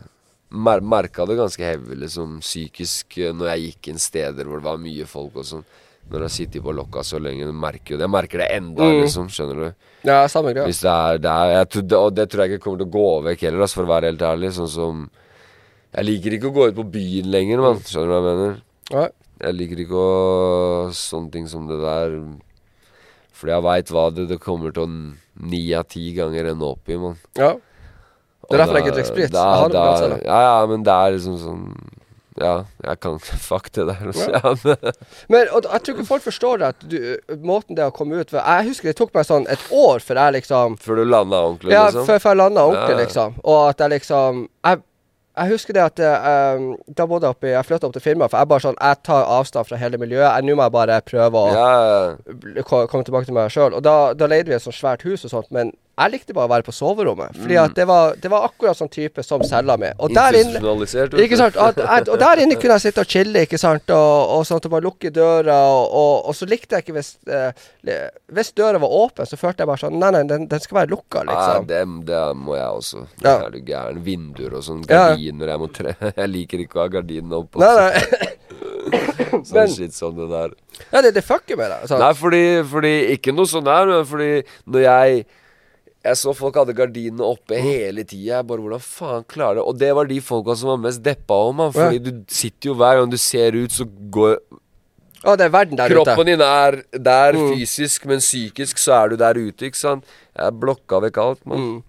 mer, 0.54 0.80
Merka 0.86 1.26
det 1.26 1.38
ganske 1.40 1.64
heavy, 1.66 1.96
liksom, 2.04 2.40
psykisk, 2.44 3.18
eh, 3.18 3.34
når 3.34 3.50
jeg 3.56 3.64
gikk 3.72 3.88
inn 3.92 3.98
steder 4.00 4.46
hvor 4.48 4.62
det 4.62 4.68
var 4.68 4.78
mye 4.78 5.06
folk 5.10 5.36
og 5.42 5.48
sånn. 5.48 5.64
Når 6.08 6.22
jeg 6.28 6.32
sitter 6.38 6.62
på 6.64 6.72
lokka 6.78 7.02
så 7.04 7.20
lenge. 7.20 7.50
Merker 7.52 7.96
jo 7.96 7.98
det. 8.00 8.06
Jeg 8.06 8.14
merker 8.14 8.38
det 8.44 8.50
enda, 8.56 8.84
Mm. 8.86 9.02
liksom. 9.04 9.28
Skjønner 9.28 9.56
du? 9.60 9.74
Ja, 10.08 10.22
samme 10.32 10.54
greia. 10.54 10.64
Hvis 10.70 10.80
det 10.86 10.94
er, 10.94 11.18
det 11.18 11.32
er 11.32 11.50
jeg 11.66 11.92
Og 11.98 12.14
det 12.16 12.30
tror 12.30 12.46
jeg 12.46 12.52
ikke 12.54 12.64
kommer 12.64 12.78
til 12.80 12.88
å 12.88 12.96
gå 12.96 13.24
vekk 13.26 13.42
heller, 13.42 13.64
ass, 13.64 13.74
for 13.74 13.84
å 13.84 13.92
være 13.92 14.08
helt 14.14 14.22
ærlig. 14.22 14.54
Sånn 14.56 14.70
som 14.70 15.10
Jeg 15.94 16.06
liker 16.06 16.32
ikke 16.38 16.52
å 16.52 16.54
gå 16.54 16.68
ut 16.70 16.76
på 16.76 16.92
byen 16.92 17.32
lenger, 17.32 17.58
mann. 17.60 17.80
Skjønner 17.84 18.08
du 18.08 18.14
hva 18.14 18.22
jeg 18.22 18.38
mener? 18.38 18.62
Ja. 18.94 19.08
Jeg 19.44 19.54
liker 19.54 19.82
ikke 19.84 20.02
å 20.02 20.92
Sånne 20.96 21.32
ting 21.32 21.48
som 21.48 21.68
det 21.70 21.78
der. 21.84 22.16
Fordi 23.38 23.54
jeg 23.54 23.64
veit 23.68 23.92
hva 23.94 24.08
det, 24.16 24.28
det 24.32 24.40
kommer 24.42 24.72
til 24.74 24.88
å 24.88 24.92
ni 25.48 25.64
av 25.78 25.86
ti 25.92 26.08
ganger 26.18 26.50
ende 26.54 26.66
opp 26.66 26.90
i, 26.90 26.98
mann. 26.98 27.18
ja. 27.38 27.56
Det 28.48 28.56
er 28.56 28.62
derfor 28.64 28.78
jeg 28.78 28.84
ikke 28.86 28.92
drikker 28.96 29.10
sprit. 29.12 29.34
Jeg 29.36 29.44
har 29.60 29.68
det 29.68 29.80
på 29.82 30.18
Ja, 30.24 30.36
ja, 30.46 30.66
men 30.72 30.84
det 30.88 30.94
er 30.94 31.12
liksom 31.18 31.34
sånn 31.42 31.64
Ja, 32.40 32.64
jeg 32.86 33.00
kan 33.04 33.18
Fuck 33.50 33.72
det 33.76 33.88
der. 33.90 34.06
Også, 34.08 34.28
Ja. 34.32 34.54
men- 34.64 34.94
Men 35.28 35.48
og, 35.52 35.64
jeg 35.68 35.82
tror 35.84 35.96
ikke 35.98 36.06
folk 36.08 36.24
forstår 36.24 36.64
at 36.70 36.80
du, 36.88 37.18
måten 37.44 37.76
det 37.76 37.84
har 37.84 37.92
kommet 37.92 38.22
ut 38.22 38.30
for 38.30 38.40
Jeg 38.40 38.68
husker 38.70 38.88
det 38.88 38.96
tok 38.96 39.12
meg 39.14 39.26
sånn 39.28 39.50
et 39.52 39.60
år 39.74 40.00
før 40.00 40.16
jeg 40.22 40.34
liksom 40.38 40.78
Før 40.80 40.96
du 40.96 41.04
landa 41.12 41.36
ordentlig, 41.44 41.72
Ja, 41.76 41.88
liksom? 41.90 42.06
før, 42.08 42.20
før 42.24 42.30
jeg 42.32 42.38
landa 42.38 42.62
ordentlig, 42.70 42.96
Ja, 42.96 42.98
ja. 43.00 43.04
liksom. 43.06 43.36
Og 43.44 43.70
at 43.70 43.78
jeg 43.84 43.90
liksom 43.98 44.48
Jeg, 44.64 44.82
jeg 45.38 45.52
husker 45.54 45.74
det 45.78 45.84
at 45.84 46.00
uh, 46.02 46.64
Da 46.98 47.06
bodde 47.06 47.28
jeg 47.28 47.36
oppe 47.36 47.50
Jeg 47.52 47.66
flytta 47.68 47.88
opp 47.88 47.94
til 47.96 48.04
Finnmark, 48.04 48.32
for 48.34 48.42
jeg 48.42 48.50
bare 48.52 48.66
sånn 48.66 48.80
Jeg 48.82 49.02
tar 49.06 49.28
avstand 49.38 49.70
fra 49.70 49.80
hele 49.82 50.00
miljøet. 50.02 50.44
Nå 50.46 50.56
må 50.58 50.66
jeg 50.68 50.76
bare 50.76 51.02
prøve 51.06 51.44
å 51.44 51.52
Ja, 51.54 52.64
komme 52.66 53.04
tilbake 53.08 53.30
til 53.30 53.38
meg 53.38 53.52
sjøl. 53.54 53.78
Og 53.78 53.84
da, 53.86 53.98
da 54.18 54.30
leide 54.30 54.50
vi 54.52 54.58
et 54.58 54.66
sånt 54.66 54.78
svært 54.78 55.06
hus 55.08 55.26
og 55.28 55.34
sånt, 55.34 55.52
men 55.54 55.74
jeg 55.98 56.12
likte 56.14 56.34
bare 56.38 56.46
å 56.46 56.52
være 56.52 56.66
på 56.68 56.74
soverommet. 56.78 57.34
Fordi 57.36 57.56
Mm. 57.58 57.64
at 57.64 57.74
det 57.76 57.86
var, 57.90 58.14
det 58.22 58.30
var 58.30 58.44
akkurat 58.48 58.78
sånn 58.78 58.90
type 58.94 59.24
som 59.26 59.42
cella 59.44 59.78
mi. 59.82 59.88
Og 60.00 60.12
der 60.14 60.36
inne 60.38 60.60
ikke 61.24 61.38
sant? 61.40 61.56
At, 61.58 62.08
og 62.08 62.20
der 62.22 62.42
inne 62.44 62.56
kunne 62.56 62.76
jeg 62.78 62.82
sitte 62.92 63.02
og 63.02 63.08
chille, 63.10 63.42
ikke 63.48 63.58
sant? 63.58 63.90
Og, 63.90 64.34
og 64.38 64.46
sånt, 64.46 64.66
og 64.66 64.72
bare 64.76 64.86
lukke 64.86 65.10
døra. 65.12 65.56
Og, 65.74 65.90
og, 65.98 66.28
og 66.30 66.36
så 66.38 66.46
likte 66.46 66.76
jeg 66.78 66.86
ikke 66.86 66.98
hvis 67.00 67.10
eh, 67.28 67.52
Hvis 68.30 68.52
døra 68.54 68.78
var 68.84 68.94
åpen, 68.94 69.26
så 69.26 69.38
følte 69.42 69.64
jeg 69.66 69.68
bare 69.72 69.82
sånn 69.82 69.98
Nei, 69.98 70.12
nei, 70.14 70.24
den, 70.30 70.46
den 70.52 70.60
skal 70.62 70.82
være 70.84 70.92
lukka, 70.94 71.24
Ja, 71.26 71.34
liksom. 71.34 71.68
det, 71.72 71.82
det 72.12 72.22
må 72.38 72.56
jeg 72.60 72.68
også. 72.78 73.04
Ja. 73.26 73.36
Er 73.48 73.50
du 73.56 73.60
gæren? 73.66 74.04
Vinduer 74.06 74.54
og 74.60 74.64
sånn. 74.68 74.84
Ja. 74.90 75.08
Gardiner. 75.10 75.48
Jeg 75.56 75.60
må 75.66 75.72
tre 75.74 75.96
Jeg 76.22 76.30
liker 76.30 76.62
ikke 76.68 76.78
å 76.78 76.86
ha 76.86 76.88
gardinene 77.00 77.42
oppe. 77.42 77.58
Nei, 77.58 77.74
nei. 77.82 78.32
Sånn 79.48 79.58
men- 79.58 79.74
shit 79.74 79.94
som 79.96 80.16
det 80.16 80.30
der. 80.32 80.54
Ja, 80.94 81.02
det, 81.02 81.14
det 81.18 81.24
fucker 81.26 81.58
med 81.60 81.72
deg. 81.74 81.88
sant? 81.90 82.00
Nei, 82.04 82.14
fordi, 82.16 82.44
fordi 82.70 82.94
Ikke 83.18 83.34
noe 83.36 83.50
sånn 83.50 83.66
der, 83.68 83.90
men 83.90 84.06
fordi 84.08 84.32
når 84.70 84.86
jeg 84.86 85.26
jeg 86.08 86.18
så 86.22 86.32
folk 86.38 86.56
hadde 86.56 86.74
gardinene 86.78 87.26
oppe 87.28 87.58
hele 87.60 88.04
tida. 88.08 88.40
Bare, 88.48 88.64
hvordan 88.64 88.84
faen 88.84 89.26
klarer 89.28 89.60
det? 89.60 89.66
Og 89.68 89.78
det 89.82 89.90
var 89.98 90.08
de 90.08 90.20
folka 90.24 90.56
som 90.56 90.70
var 90.74 90.80
mest 90.86 91.04
deppa 91.04 91.36
om 91.50 91.56
man. 91.60 91.74
Fordi 91.76 92.00
du 92.06 92.12
sitter 92.32 92.72
jo 92.72 92.76
hver 92.80 93.02
gang 93.02 93.12
du 93.12 93.18
ser 93.20 93.58
ut, 93.60 93.72
så 93.76 93.86
går 93.88 94.40
Å, 95.28 95.34
det 95.36 95.48
er 95.48 95.50
verden 95.52 95.76
der 95.80 95.90
Kroppen 95.90 96.20
ute. 96.22 96.26
din 96.30 96.42
er 96.46 96.76
der 96.94 97.34
Mm. 97.34 97.48
fysisk, 97.58 98.06
men 98.06 98.20
psykisk 98.22 98.78
så 98.78 98.94
er 99.04 99.10
du 99.10 99.16
der 99.18 99.34
ute, 99.36 99.66
ikke 99.66 99.76
sant? 99.76 100.06
Jeg 100.38 100.54
blokka 100.62 101.00
vekk 101.02 101.18
alt, 101.18 101.42
mann. 101.46 101.58
Mm. 101.82 101.84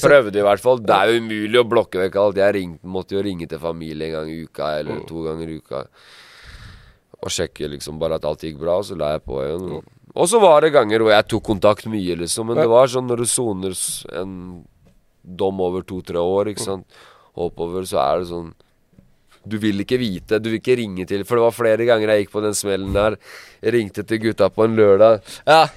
Prøvde 0.00 0.40
i 0.40 0.42
hvert 0.42 0.58
fall. 0.64 0.78
Det 0.82 0.90
er 0.96 1.12
jo 1.12 1.20
umulig 1.20 1.60
å 1.60 1.68
blokke 1.68 2.00
vekk 2.00 2.16
alt. 2.16 2.36
Jeg 2.40 2.54
ringte, 2.56 2.82
måtte 2.88 3.12
jo 3.14 3.22
ringe 3.22 3.46
til 3.46 3.60
familie 3.62 4.08
en 4.08 4.12
gang 4.16 4.30
i 4.32 4.40
uka, 4.48 4.70
eller 4.80 4.94
Mm. 5.02 5.06
to 5.06 5.22
ganger 5.28 5.48
i 5.52 5.58
uka. 5.60 5.84
Og 7.22 7.30
sjekke 7.30 7.68
liksom 7.70 7.98
bare 8.00 8.14
at 8.18 8.24
alt 8.24 8.40
gikk 8.40 8.58
bra, 8.58 8.78
og 8.78 8.84
så 8.88 8.96
la 8.98 9.12
jeg 9.12 9.24
på 9.28 9.38
igjen. 9.44 9.82
Og 10.16 10.28
så 10.30 10.40
var 10.40 10.64
det 10.64 10.72
ganger 10.74 11.04
hvor 11.04 11.12
jeg 11.12 11.28
tok 11.28 11.44
kontakt 11.44 11.88
mye, 11.92 12.16
liksom. 12.22 12.48
Men 12.50 12.62
det 12.62 12.70
var 12.72 12.88
sånn 12.88 13.08
når 13.10 13.22
du 13.22 13.28
soner 13.28 13.76
en 14.16 14.36
dom 15.26 15.60
over 15.60 15.84
to-tre 15.84 16.22
år, 16.22 16.52
ikke 16.52 16.64
sant, 16.64 16.86
oppover, 17.36 17.84
så 17.88 18.00
er 18.04 18.22
det 18.22 18.30
sånn 18.30 18.54
du 19.46 19.58
vil 19.62 19.78
ikke 19.84 19.98
vite, 20.00 20.40
du 20.42 20.48
vil 20.50 20.58
ikke 20.58 20.74
ringe 20.80 21.04
til 21.06 21.22
For 21.26 21.38
det 21.38 21.44
var 21.44 21.54
flere 21.54 21.84
ganger 21.86 22.10
jeg 22.12 22.24
gikk 22.24 22.32
på 22.34 22.42
den 22.42 22.56
smellen 22.58 22.96
der. 22.96 23.16
Jeg 23.62 23.76
ringte 23.76 24.02
til 24.02 24.18
gutta 24.24 24.48
på 24.50 24.66
en 24.66 24.74
lørdag. 24.74 25.20
Ja. 25.46 25.68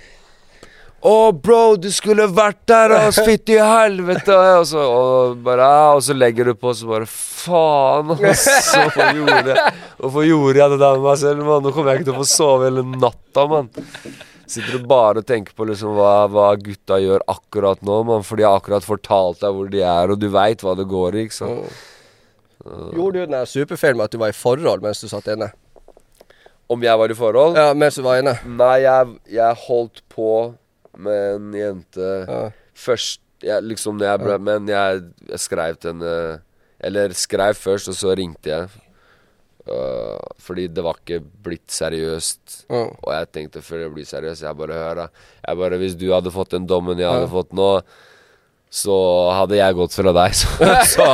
Å, 1.00 1.32
bro, 1.32 1.78
du 1.80 1.88
skulle 1.96 2.26
vært 2.28 2.60
der, 2.68 2.92
ass! 2.98 3.20
Fytti 3.28 3.56
helvete! 3.56 4.36
Og 4.60 4.66
så, 4.68 4.82
og 4.84 5.38
bare, 5.46 5.68
og 5.96 6.02
så 6.04 6.16
legger 6.18 6.52
du 6.52 6.58
på, 6.58 6.74
og 6.74 6.76
så 6.76 6.90
bare 6.90 7.08
Faen, 7.10 8.12
ass! 8.28 8.48
Hvorfor 8.76 9.22
gjorde, 9.22 9.56
hvorfor 10.02 10.28
gjorde 10.28 10.60
jeg 10.60 10.74
det 10.74 10.80
der 10.82 10.98
med 10.98 11.08
meg 11.08 11.22
selv, 11.22 11.46
mann? 11.48 11.64
Nå 11.64 11.72
kommer 11.76 11.94
jeg 11.94 12.02
ikke 12.02 12.10
til 12.12 12.18
å 12.18 12.24
få 12.24 12.28
sove 12.28 12.68
hele 12.68 12.84
natta, 12.90 13.46
mann. 13.48 13.72
Sitter 14.50 14.76
du 14.76 14.90
bare 14.90 15.22
og 15.22 15.30
tenker 15.30 15.56
på 15.56 15.68
liksom 15.70 15.94
hva, 15.96 16.14
hva 16.34 16.50
gutta 16.60 16.98
gjør 17.00 17.24
akkurat 17.32 17.84
nå, 17.86 18.02
mann. 18.10 18.26
For 18.28 18.40
de 18.40 18.48
har 18.50 18.60
akkurat 18.60 18.84
fortalt 18.84 19.44
deg 19.46 19.56
hvor 19.56 19.72
de 19.72 19.84
er, 19.86 20.12
og 20.12 20.20
du 20.20 20.28
veit 20.34 20.66
hva 20.66 20.76
det 20.76 20.90
går 20.90 21.16
i, 21.16 21.26
ikke 21.30 21.38
sant. 21.38 21.82
Gjorde 22.66 23.14
du 23.16 23.24
den 23.24 23.38
der 23.38 23.48
superfeilen 23.48 24.02
med 24.02 24.10
at 24.10 24.16
du 24.16 24.20
var 24.20 24.34
i 24.34 24.36
forhold 24.36 24.84
mens 24.84 25.00
du 25.00 25.08
satt 25.08 25.30
inne? 25.32 25.54
Om 26.70 26.84
jeg 26.84 27.00
var 27.02 27.10
i 27.14 27.16
forhold? 27.18 27.56
Ja, 27.58 27.70
mens 27.78 27.96
du 27.96 28.04
var 28.06 28.20
inne. 28.20 28.36
Nei, 28.60 28.82
jeg, 28.84 29.14
jeg 29.32 29.62
holdt 29.64 30.04
på 30.12 30.34
med 31.00 31.40
en 31.40 31.50
jente 31.58 32.12
Ja. 32.28 32.44
først 32.76 33.22
jeg, 33.42 33.64
Liksom 33.64 34.02
jeg 34.04 34.20
ble 34.20 34.36
Men 34.44 34.68
jeg, 34.68 35.04
jeg 35.30 35.40
skrev 35.40 35.78
til 35.80 35.94
henne 35.94 36.42
Eller 36.80 37.14
skrev 37.16 37.56
først, 37.60 37.88
og 37.92 37.96
så 37.96 38.14
ringte 38.16 38.52
jeg. 38.52 38.68
Uh, 39.70 40.18
fordi 40.42 40.68
det 40.72 40.82
var 40.82 40.96
ikke 40.98 41.20
blitt 41.46 41.70
seriøst. 41.70 42.64
Ja. 42.72 42.86
Og 42.90 43.10
jeg 43.14 43.28
tenkte 43.36 43.62
før 43.62 43.84
det 43.84 43.90
blir 43.94 44.08
seriøst 44.08 44.42
Jeg 44.48 44.58
bare 44.58 44.78
hør 44.80 45.02
da 45.04 45.08
Jeg 45.46 45.60
bare 45.60 45.78
Hvis 45.82 45.98
du 46.00 46.08
hadde 46.14 46.32
fått 46.34 46.56
den 46.56 46.66
dommen 46.70 46.98
jeg 46.98 47.10
hadde 47.12 47.28
fått 47.30 47.52
nå, 47.54 47.68
så 48.70 48.96
hadde 49.34 49.58
jeg 49.58 49.74
gått 49.80 49.96
fra 49.98 50.12
deg. 50.14 50.36
Så, 50.42 50.70
så 50.94 51.06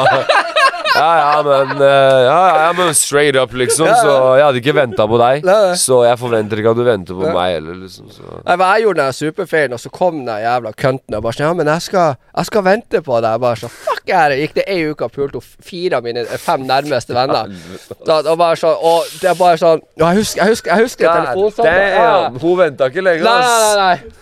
Ja, 0.96 1.08
ja, 1.20 1.41
men 1.43 1.72
øh, 1.82 2.20
Ja, 2.26 2.39
ja, 2.66 2.70
men 2.78 2.93
straight 2.96 3.36
up, 3.36 3.54
liksom. 3.54 3.88
Så 4.02 4.14
jeg 4.39 4.46
hadde 4.46 4.62
ikke 4.62 4.76
venta 4.78 5.06
på 5.12 5.18
deg. 5.20 5.46
Så 5.80 6.02
jeg 6.08 6.20
forventer 6.22 6.62
ikke 6.62 6.72
at 6.72 6.80
du 6.80 6.84
venter 6.88 7.18
på 7.20 7.34
meg 7.36 7.58
heller, 7.58 7.78
liksom. 7.84 8.08
Så. 8.14 8.24
Nei, 8.46 8.56
men 8.56 8.66
Jeg 8.70 8.86
gjorde 8.86 9.02
den 9.04 9.18
superfeilen, 9.20 9.76
og 9.78 9.84
så 9.84 9.91
kom 9.93 10.22
den 10.26 10.41
jævla 10.46 10.72
kønten 10.80 11.18
og 11.20 11.24
bare 11.28 11.38
sånn 11.38 11.48
Ja, 11.50 11.54
men 11.60 11.72
jeg 11.74 11.86
skal, 11.89 12.16
jeg 12.38 12.50
skal 12.52 12.66
vente 12.70 13.02
på 13.06 13.20
deg. 13.20 13.30
Jeg 13.36 13.43
bare 13.46 13.62
sånn 13.64 13.74
Fuck 13.76 14.14
er 14.16 14.30
det? 14.34 14.39
Gikk 14.43 14.56
det 14.60 14.66
ei 14.72 14.80
uke 14.89 15.08
og 15.10 15.16
pulte 15.16 15.39
opp 15.41 15.68
fire 15.70 16.00
av 16.00 16.06
mine 16.08 16.24
eh, 16.26 16.38
fem 16.41 16.66
nærmeste 16.70 17.16
venner. 17.18 17.52
Da, 18.06 18.20
og 18.24 18.36
bare 18.39 18.60
sånn 18.60 18.76
Og 18.91 19.16
det 19.22 19.32
er 19.34 19.39
bare 19.39 19.60
sånn 19.62 19.84
jeg 20.00 20.20
husker, 20.22 20.41
jeg 20.43 20.54
husker, 20.56 20.72
jeg 20.76 20.86
husker 20.89 21.08
telefonsamtalen. 21.10 21.96
Ja. 21.96 22.30
Hun 22.41 22.58
venta 22.60 22.89
ikke 22.91 23.04
lenge, 23.06 23.24
Nei, 23.26 23.39
nei, 23.41 23.56
nei, 23.64 23.80
nei. 23.82 24.22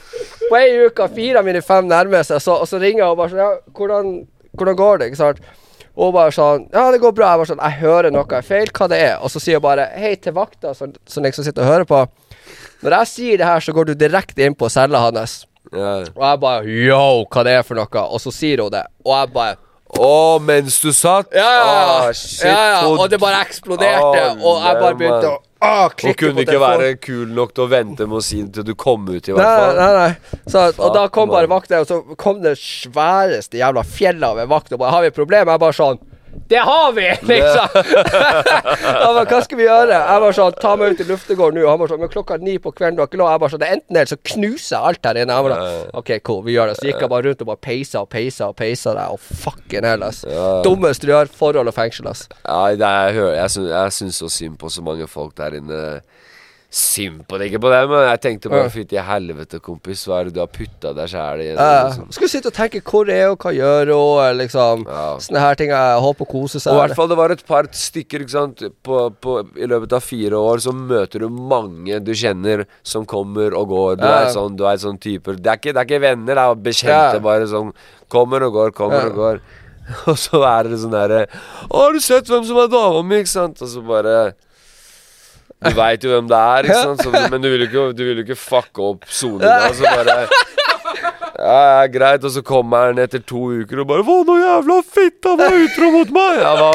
På 0.50 0.58
ei 0.60 0.70
uke, 0.88 1.08
fire 1.16 1.42
av 1.42 1.48
mine 1.48 1.62
fem 1.66 1.88
nærmeste, 1.90 2.38
så, 2.44 2.60
og 2.64 2.70
så 2.70 2.80
ringer 2.82 3.04
jeg 3.04 3.10
og 3.14 3.20
bare 3.20 3.32
sånn 3.34 3.42
Ja, 3.44 3.52
hvordan, 3.78 4.12
hvordan 4.60 4.78
går 4.80 5.02
det? 5.02 5.12
Ikke 5.12 5.22
sant? 5.22 5.40
Og 5.94 6.10
hun 6.10 6.16
bare 6.16 6.34
sånn 6.34 6.68
Ja, 6.74 6.88
det 6.92 7.02
går 7.04 7.14
bra. 7.16 7.32
Jeg 7.34 7.42
bare 7.44 7.52
sånn 7.52 7.64
Jeg 7.64 7.80
hører 7.84 8.14
noe 8.14 8.38
er 8.38 8.46
feil. 8.46 8.70
Hva 8.74 8.90
det 8.90 9.00
er? 9.04 9.16
Og 9.22 9.32
så 9.34 9.42
sier 9.44 9.60
hun 9.60 9.66
bare 9.66 9.90
Hei 9.98 10.16
til 10.22 10.36
vakta, 10.38 10.74
som, 10.78 10.94
som 11.06 11.26
liksom 11.26 11.46
sitter 11.46 11.66
og 11.66 11.70
hører 11.70 11.90
på. 11.90 12.04
Når 12.84 12.98
jeg 13.00 13.12
sier 13.14 13.40
det 13.40 13.48
her, 13.48 13.64
så 13.64 13.76
går 13.76 13.92
du 13.92 13.94
direkte 13.96 14.44
inn 14.44 14.56
på 14.58 14.68
cella 14.74 15.00
hans. 15.06 15.44
Ja. 15.72 16.02
Og 16.10 16.26
jeg 16.26 16.42
bare 16.42 16.66
Yo, 16.68 17.04
hva 17.32 17.46
det 17.48 17.54
er 17.60 17.68
for 17.68 17.80
noe? 17.80 18.08
Og 18.10 18.22
så 18.24 18.34
sier 18.36 18.66
hun 18.66 18.74
det. 18.74 18.84
Og 19.06 19.14
jeg 19.16 19.32
bare 19.38 19.60
Å, 19.94 20.40
mens 20.42 20.80
du 20.82 20.90
satt? 20.90 21.30
Ja, 21.38 21.46
ja, 21.46 21.66
ja. 21.70 21.98
Ah, 22.02 22.14
shit, 22.18 22.48
ja, 22.50 22.62
ja. 22.72 22.78
Og 22.90 23.06
det 23.12 23.20
bare 23.22 23.44
eksploderte. 23.46 24.24
Oh, 24.42 24.48
og 24.50 24.64
jeg 24.66 24.80
bare 24.82 24.98
begynte 24.98 25.30
å. 25.30 25.36
Ah, 25.64 25.90
Hun 26.04 26.16
kunne 26.20 26.46
ikke 26.46 26.60
være 26.62 26.94
kul 27.02 27.34
nok 27.34 27.54
til 27.56 27.66
å 27.66 27.70
vente 27.72 28.08
med 28.10 28.20
å 28.20 28.24
si 28.26 28.42
det 28.44 28.54
til 28.58 28.68
du 28.68 28.74
kom 28.80 29.06
ut, 29.10 29.28
i 29.28 29.36
hvert 29.36 29.60
fall. 29.60 29.80
nei, 29.80 29.92
nei. 29.98 30.42
Så, 30.46 30.66
og 30.78 30.96
da 30.96 31.08
kom 31.14 31.32
bare 31.32 31.50
vakta, 31.52 31.84
og 31.84 31.90
så 31.90 32.02
kom 32.20 32.42
det 32.44 32.58
sværeste 32.62 33.62
jævla 33.62 33.86
fjellet 33.88 34.28
av 34.30 34.44
en 34.44 34.52
vakt 34.52 34.74
og 34.74 34.84
bare 34.84 34.92
'Har 34.92 35.06
vi 35.06 35.14
et 35.14 35.20
problem?' 35.20 35.48
Jeg 35.54 35.60
bare 35.60 35.80
sånn 35.80 36.02
det 36.48 36.58
har 36.58 36.92
vi! 36.92 37.08
liksom. 37.22 37.68
Han 39.04 39.16
bare 39.16 39.26
'Hva 39.26 39.42
skal 39.44 39.58
vi 39.58 39.66
gjøre?' 39.68 40.00
Jeg 40.00 40.22
bare 40.24 40.34
sånn 40.38 40.56
'Ta 40.60 40.76
meg 40.76 40.94
ut 40.94 41.04
i 41.04 41.08
luftegården 41.10 41.60
nå.' 41.60 41.68
Han 41.70 41.80
bare 41.80 41.92
sånn 41.94 42.00
'Men 42.04 42.12
klokka 42.14 42.38
ni 42.42 42.58
på 42.58 42.74
kvelden, 42.74 42.96
du 42.98 43.02
har 43.04 43.08
ikke 43.08 43.22
lov.' 43.22 43.32
Jeg 43.32 43.40
bare 43.44 43.54
sånn 43.54 43.64
'Det 43.64 43.70
er 43.70 43.76
enten 43.78 43.96
eller, 43.98 44.12
så 44.12 44.18
knuser 44.32 44.76
jeg 44.76 44.84
alt 44.90 45.06
her 45.06 45.22
inne.' 45.22 45.34
Jeg 45.34 45.44
bare 45.48 45.60
'OK, 45.94 46.12
cool, 46.24 46.44
vi 46.44 46.56
gjør 46.58 46.68
det.' 46.72 46.78
Så 46.80 46.88
gikk 46.90 47.02
jeg 47.02 47.10
bare 47.10 47.28
rundt 47.28 47.42
og 47.42 47.48
bare 47.48 47.64
peisa 47.70 48.00
og 48.02 48.10
peisa 48.10 48.48
og 48.48 48.56
peisa 48.56 48.94
deg, 48.94 49.08
og 49.14 49.20
fucking 49.20 49.86
hell, 49.86 50.04
ass. 50.04 50.24
Ja. 50.28 50.62
Dummeste 50.64 51.08
du 51.08 51.14
gjør, 51.14 51.28
forhold 51.32 51.68
og 51.68 51.74
fengsel, 51.74 52.08
ass. 52.08 52.28
Ja, 52.46 52.72
det 52.74 52.82
er, 52.82 53.08
jeg, 53.08 53.14
hører, 53.20 53.36
jeg 53.74 53.92
syns 53.92 54.22
så 54.22 54.30
synd 54.30 54.58
på 54.60 54.70
så 54.70 54.82
mange 54.82 55.08
folk 55.08 55.36
der 55.38 55.56
inne. 55.60 56.02
Synd 56.74 57.28
på 57.30 57.38
det, 57.38 57.52
ikke 57.52 57.60
på 57.62 57.70
det, 57.70 57.80
men 57.86 58.00
jeg 58.08 58.20
tenkte 58.24 58.50
bare 58.50 58.70
fytti 58.74 58.98
helvete, 58.98 59.60
kompis, 59.62 60.00
hva 60.10 60.24
er 60.24 60.30
det 60.30 60.34
du 60.34 60.40
har 60.42 60.48
putta 60.50 60.90
deg 60.98 61.12
sjæl 61.12 61.44
i? 61.44 61.50
Liksom. 61.54 62.08
skulle 62.16 62.32
sitte 62.32 62.50
og 62.50 62.56
tenke 62.58 62.82
'Hvor 62.82 63.12
er 63.14 63.28
hun? 63.30 63.38
Hva 63.38 63.52
gjør 63.54 63.92
hun?' 63.94 64.38
Liksom. 64.40 64.86
Ja. 64.88 65.04
Sånne 65.22 65.40
her 65.44 65.54
ting. 65.54 65.70
Jeg 65.70 66.00
håper 66.02 66.26
å 66.26 66.32
kose 66.32 66.60
seg. 66.60 66.74
Og 66.74 66.80
i 66.80 66.88
hvert 66.88 66.96
fall 66.98 67.08
det 67.10 67.18
var 67.18 67.30
et 67.30 67.46
par 67.46 67.70
stykker 67.70 68.26
ikke 68.26 68.34
sant? 68.34 68.64
På, 68.82 69.12
på, 69.14 69.36
I 69.56 69.68
løpet 69.70 69.94
av 69.94 70.02
fire 70.02 70.34
år 70.34 70.58
så 70.66 70.74
møter 70.74 71.20
du 71.20 71.30
mange 71.30 72.00
du 72.04 72.12
kjenner 72.12 72.66
som 72.82 73.06
kommer 73.06 73.54
og 73.54 73.68
går. 73.70 73.96
Du 74.02 74.08
Ja. 74.08 74.24
er 74.24 74.34
sånn, 74.34 74.58
du 74.58 74.66
er 74.66 74.78
sånn 74.78 74.98
type. 75.00 75.30
Det 75.38 75.46
er 75.46 75.58
ikke, 75.62 75.74
det 75.74 75.78
er 75.78 75.86
ikke 75.86 76.02
venner, 76.02 76.34
det 76.34 76.42
er 76.42 76.56
bekjente 76.56 77.14
Ja. 77.14 77.20
bare 77.20 77.46
sånn 77.46 77.72
Kommer 78.10 78.44
og 78.44 78.54
går, 78.54 78.72
kommer 78.74 79.06
og 79.10 79.16
går. 79.16 79.40
Og 80.08 80.18
så 80.18 80.42
er 80.42 80.70
det 80.70 80.80
sånn 80.80 80.92
derre 80.92 81.28
'Å, 81.70 81.76
har 81.78 81.94
du 81.94 82.00
sett 82.00 82.26
hvem 82.26 82.44
som 82.46 82.58
er 82.58 82.68
dama 82.68 83.04
mi?' 83.04 83.20
Ikke 83.22 83.28
sant? 83.28 83.62
Og 83.62 83.68
så 83.68 83.82
bare 83.86 84.34
Du 85.64 85.72
veit 85.78 86.04
jo 86.04 86.12
hvem 86.14 86.28
det 86.30 86.40
er, 86.40 86.68
ikke 86.68 86.82
sant? 86.82 87.04
Så, 87.04 87.12
men 87.32 87.44
du 87.44 87.50
vil 87.52 87.64
jo 87.66 87.70
ikke, 87.70 87.86
du 87.98 88.04
vil 88.10 88.22
ikke 88.24 88.38
fucke 88.40 88.90
opp 88.92 89.08
soninga. 89.08 89.72
Så 89.76 89.88
bare 89.88 90.28
ja, 91.44 91.56
ja, 91.82 91.88
greit. 91.92 92.24
Og 92.24 92.32
så 92.36 92.44
kommer 92.46 92.90
han 92.90 93.02
etter 93.04 93.24
to 93.26 93.50
uker 93.64 93.84
og 93.84 93.90
bare 93.90 94.06
'Hva 94.06 94.20
nå, 94.28 94.38
jævla 94.44 94.78
fitta, 94.86 95.36
var 95.40 95.58
utro 95.64 95.92
mot 95.98 96.14
meg?' 96.16 96.42
Ja, 96.44 96.54
hva, 96.60 96.72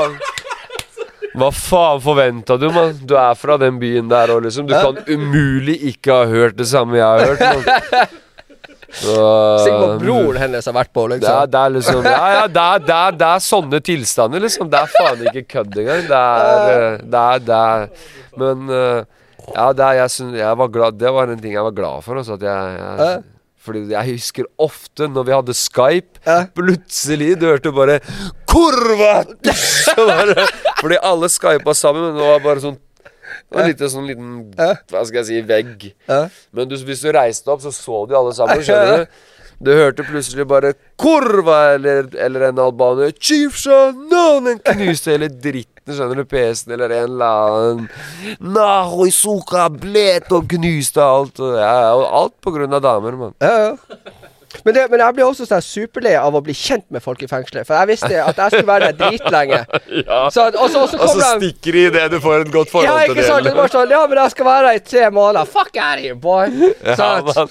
Hva 1.39 1.51
faen 1.55 2.01
forventa 2.03 2.57
du, 2.59 2.67
mann? 2.75 2.97
Du 3.07 3.15
er 3.15 3.35
fra 3.39 3.57
den 3.61 3.79
byen 3.79 4.09
der 4.11 4.33
òg, 4.35 4.43
liksom. 4.49 4.67
Du 4.67 4.75
kan 4.75 4.99
umulig 5.07 5.77
ikke 5.93 6.23
ha 6.23 6.25
hørt 6.27 6.57
det 6.59 6.67
samme 6.67 6.99
jeg 6.99 7.07
har 7.07 7.27
hørt, 7.31 7.41
mann. 7.41 8.09
Sikkert 8.89 10.01
broren 10.01 10.39
hennes 10.41 10.65
har 10.69 10.75
vært 10.77 10.93
på, 10.97 11.05
Det 11.13 11.19
er, 11.19 11.21
liksom. 11.21 11.51
det 11.53 11.61
er 11.61 11.73
liksom 11.77 12.07
Ja, 12.09 12.29
ja, 12.33 12.45
det 12.49 12.63
er, 12.65 12.79
det, 12.87 12.97
er, 12.97 13.17
det 13.21 13.27
er 13.29 13.43
sånne 13.45 13.81
tilstander, 13.85 14.41
liksom. 14.41 14.71
Det 14.73 14.81
er 14.81 14.93
faen 14.97 15.25
ikke 15.29 15.45
kødd 15.55 15.77
engang. 15.83 16.05
Det 16.09 16.21
er 16.25 16.73
eh, 16.73 16.99
Det 17.05 17.25
er, 17.25 17.43
det 17.49 17.59
er 17.59 17.89
Men 18.41 18.71
eh, 18.73 19.03
ja, 19.55 19.67
det 19.73 19.91
jeg, 20.01 20.11
synes, 20.17 20.39
jeg 20.41 20.57
var 20.61 20.69
glad 20.73 20.99
Det 21.01 21.13
var 21.15 21.31
en 21.33 21.41
ting 21.41 21.53
jeg 21.57 21.65
var 21.69 21.77
glad 21.77 22.03
for. 22.05 22.21
Også, 22.23 22.37
at 22.41 22.43
jeg, 22.49 22.81
jeg 22.81 23.23
Fordi 23.69 23.85
jeg 23.93 24.13
husker 24.15 24.49
ofte 24.65 25.09
når 25.13 25.29
vi 25.29 25.37
hadde 25.37 25.55
Skype, 25.61 26.21
Ja. 26.27 26.39
plutselig 26.57 27.35
du 27.41 27.47
hørte 27.51 27.73
bare 27.77 28.01
Kurva! 28.49 29.25
Bare, 30.09 30.45
fordi 30.81 30.97
alle 31.03 31.29
skypa 31.33 31.73
sammen, 31.75 32.05
men 32.13 32.21
det 32.21 32.27
var 32.29 32.43
bare 32.45 32.61
sånn 32.63 32.77
det 33.49 33.57
var 33.57 33.69
litt 33.71 33.83
sånn 33.93 34.07
liten 34.09 34.33
Hva 34.59 35.03
skal 35.09 35.23
jeg 35.23 35.27
si 35.31 35.41
vegg. 35.49 35.89
Men 36.53 36.69
du, 36.69 36.77
hvis 36.85 37.01
du 37.05 37.11
reiste 37.17 37.49
opp, 37.53 37.63
så 37.65 37.73
så 37.73 38.05
du 38.09 38.15
alle 38.19 38.35
sammen. 38.37 38.61
Skjønner 38.65 39.05
du? 39.07 39.19
Du 39.59 39.73
hørte 39.75 40.05
plutselig 40.07 40.45
bare 40.47 40.75
'Kurva!' 41.01 41.75
eller, 41.75 42.07
eller 42.15 42.45
en 42.49 42.61
albaner 42.63 43.11
'Chiefsa 43.11 43.91
no!' 43.91 44.39
Den 44.45 44.61
knuste 44.63 45.11
hele 45.17 45.27
dritten, 45.29 45.97
skjønner 45.97 46.21
du, 46.21 46.25
PC-en, 46.31 46.77
eller 46.77 46.95
en 46.95 47.09
eller 47.09 47.27
annen 47.27 47.89
'Nahoi 48.39 49.11
suka 49.11 49.67
blet' 49.73 50.31
og 50.31 50.47
knuste 50.53 51.03
alt. 51.03 51.41
Og, 51.43 51.57
ja, 51.59 51.91
og 51.97 52.07
alt 52.21 52.37
på 52.41 52.55
grunn 52.55 52.79
av 52.79 52.85
damer, 52.87 53.19
mann. 53.19 53.35
Ja, 53.43 53.57
ja. 53.65 54.28
Men, 54.65 54.75
det, 54.75 54.85
men 54.91 55.03
jeg 55.03 55.15
ble 55.17 55.25
også 55.29 55.45
sånn 55.49 55.63
superlei 55.65 56.15
av 56.19 56.35
å 56.35 56.41
bli 56.45 56.55
kjent 56.57 56.87
med 56.95 57.03
folk 57.05 57.21
i 57.25 57.29
fengselet. 57.31 57.67
For 57.69 57.77
jeg 57.77 57.91
visste 57.91 58.11
at 58.23 58.39
jeg 58.43 58.55
skulle 58.55 58.71
være 58.71 58.91
der 58.93 58.99
dritlenge. 59.03 59.61
Ja. 60.09 60.29
Så, 60.33 60.45
og 60.53 60.69
så, 60.71 60.85
så 60.91 61.07
så 61.11 61.29
stikker 61.39 61.75
de 61.75 61.83
idet 61.89 62.05
du 62.13 62.19
får 62.23 62.45
et 62.45 62.51
godt 62.53 62.71
forhold 62.71 62.87
Ja, 62.89 63.07
til 63.09 63.17
ikke 63.17 63.27
sant? 63.27 63.45
Det 63.49 63.55
var 63.57 63.71
sånn 63.73 63.93
Ja, 63.93 64.01
men 64.09 64.21
jeg 64.21 64.33
skal 64.35 64.47
være 64.49 64.71
her 64.73 64.79
i 64.79 64.83
tre 64.85 65.05
måneder. 65.15 65.49
Fuck 65.53 65.77
out 65.81 65.99
of 65.99 66.05
here, 66.05 66.17
boy! 66.17 66.73
Ja, 66.85 67.09
man. 67.27 67.51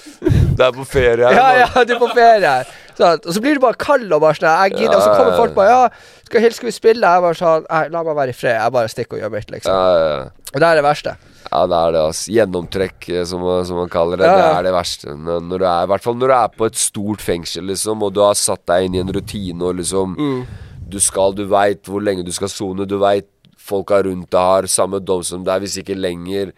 Det 0.58 0.66
er 0.66 0.74
på 0.74 0.86
ferie 0.88 1.28
her, 1.28 1.38
Ja, 1.38 1.48
ja, 1.62 1.84
du 1.86 1.94
er 1.94 2.00
på 2.02 2.10
ferie 2.16 2.52
her. 2.56 2.72
Sånn, 2.98 3.20
Og 3.24 3.36
så 3.36 3.42
blir 3.44 3.58
du 3.58 3.62
bare 3.62 3.78
kald 3.78 4.10
og 4.10 4.22
bare 4.24 4.38
sånn 4.38 4.48
Jeg 4.48 4.76
gidder. 4.80 4.96
Og 4.96 5.04
så 5.04 5.14
kommer 5.14 5.36
folk 5.38 5.54
bare 5.58 5.74
Ja, 5.74 5.82
skal, 6.30 6.48
skal 6.56 6.70
vi 6.70 6.74
spille? 6.78 7.14
Jeg 7.14 7.26
bare 7.26 7.38
sånn 7.38 7.66
La 7.94 8.04
meg 8.06 8.18
være 8.22 8.34
i 8.34 8.38
fred. 8.38 8.56
Jeg 8.58 8.74
bare 8.78 8.92
stikker 8.94 9.18
og 9.18 9.24
gjør 9.26 9.34
mitt, 9.36 9.52
liksom. 9.54 9.74
Ja, 9.74 9.98
ja, 10.02 10.08
ja. 10.16 10.52
Og 10.54 10.62
det 10.64 10.70
er 10.72 10.80
det 10.80 10.86
verste. 10.88 11.14
Ja, 11.48 11.62
det 11.66 11.76
er 11.78 11.92
det, 11.96 12.00
altså. 12.10 12.32
Gjennomtrekk, 12.36 13.08
eh, 13.08 13.24
som, 13.24 13.44
som 13.64 13.78
man 13.82 13.88
kaller 13.92 14.20
det. 14.20 14.26
Ja, 14.28 14.36
Det 14.36 14.48
er 14.58 14.66
det 14.68 14.72
verste. 14.76 15.14
Når 15.16 15.58
du 15.58 15.64
er, 15.64 15.82
I 15.86 15.90
hvert 15.94 16.04
fall 16.04 16.16
når 16.20 16.28
du 16.32 16.34
er 16.36 16.54
på 16.58 16.66
et 16.68 16.76
stort 16.80 17.24
fengsel, 17.24 17.64
liksom, 17.72 18.02
og 18.04 18.12
du 18.16 18.20
har 18.24 18.36
satt 18.38 18.66
deg 18.68 18.86
inn 18.88 18.98
i 18.98 19.02
en 19.04 19.12
rutine, 19.16 19.62
og 19.64 19.78
liksom 19.80 20.16
Mm. 20.18 20.46
Du 20.88 20.96
skal, 21.04 21.34
du 21.36 21.42
veit 21.44 21.84
hvor 21.84 22.00
lenge 22.00 22.22
du 22.24 22.30
skal 22.32 22.48
sone, 22.48 22.86
du 22.88 22.96
veit 22.98 23.26
folka 23.60 23.98
rundt 24.06 24.30
deg 24.32 24.40
har 24.40 24.68
samme 24.72 25.00
dom 25.04 25.20
som 25.26 25.42
deg, 25.44 25.60
hvis 25.60 25.76
ikke 25.82 25.96
lenger. 25.98 26.54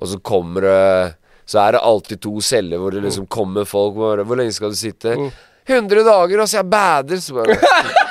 Og 0.00 0.08
så 0.08 0.16
kommer 0.24 0.64
det 0.64 1.14
Så 1.46 1.58
er 1.60 1.72
det 1.76 1.80
alltid 1.84 2.20
to 2.24 2.40
celler 2.40 2.80
hvor 2.80 2.90
det 2.90 3.02
liksom 3.04 3.26
kommer 3.28 3.66
folk 3.68 3.94
bare, 3.98 4.24
Hvor 4.24 4.36
lenge 4.40 4.52
skal 4.56 4.72
du 4.72 4.76
sitte? 4.80 5.12
Mm. 5.12 5.28
100 5.66 6.04
dager, 6.04 6.40
altså. 6.40 6.56
Jeg 6.56 6.70
bader. 6.72 7.20
Så 7.20 7.34
bare 7.36 7.58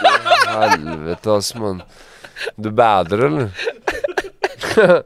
Helvete, 0.69 1.33
ass, 1.33 1.49
mann. 1.57 1.81
Du 2.57 2.69
bader, 2.71 3.25
eller? 3.25 3.49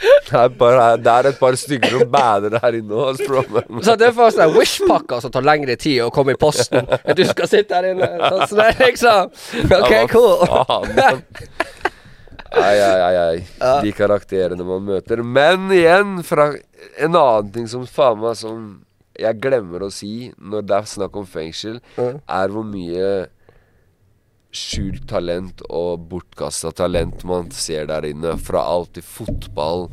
Det 0.00 0.38
er, 0.40 0.48
bare, 0.58 0.86
det 0.98 1.10
er 1.12 1.28
et 1.30 1.38
par 1.38 1.54
stykker 1.58 1.92
som 1.94 2.08
bader 2.10 2.56
her 2.62 2.78
inne 2.80 3.12
spør. 3.18 3.44
Så 3.84 3.94
det 4.00 4.08
er 4.08 4.14
for 4.16 4.32
sånne 4.34 4.56
Wish-pakker 4.56 5.22
som 5.22 5.32
tar 5.34 5.44
lengre 5.46 5.76
tid 5.80 6.00
å 6.04 6.10
komme 6.14 6.34
i 6.34 6.38
posten. 6.40 6.88
At 6.96 7.14
du 7.18 7.22
skal 7.28 7.50
sitte 7.50 7.76
her 7.78 7.92
inne. 7.92 8.08
Sånn 8.24 8.42
som 8.50 8.60
det 8.62 8.66
er, 8.72 8.80
liksom. 8.88 9.30
OK, 9.78 9.94
cool. 10.10 10.42
faen. 10.50 10.98
Ai, 12.54 12.78
ai, 12.78 12.98
ai, 13.02 13.14
ai. 13.18 13.76
De 13.82 13.92
karakterene 13.94 14.66
man 14.66 14.84
møter. 14.86 15.22
Men 15.26 15.70
igjen, 15.74 16.18
fra 16.26 16.50
en 16.54 17.14
annen 17.18 17.52
ting 17.54 17.70
som 17.70 17.86
faen 17.90 18.20
meg 18.22 18.36
som 18.38 18.66
jeg 19.18 19.38
glemmer 19.42 19.86
å 19.86 19.92
si 19.94 20.32
når 20.42 20.66
det 20.66 20.76
er 20.80 20.90
snakk 20.90 21.16
om 21.18 21.26
fengsel, 21.28 21.80
er 21.98 22.54
hvor 22.54 22.66
mye 22.66 23.08
skjult 24.54 25.04
talent 25.10 25.62
og 25.68 26.04
bortkasta 26.10 26.70
talent 26.78 27.24
man 27.26 27.50
ser 27.54 27.88
der 27.90 28.06
inne. 28.08 28.36
Fra 28.38 28.62
alt 28.70 29.00
i 29.00 29.04
fotball. 29.04 29.88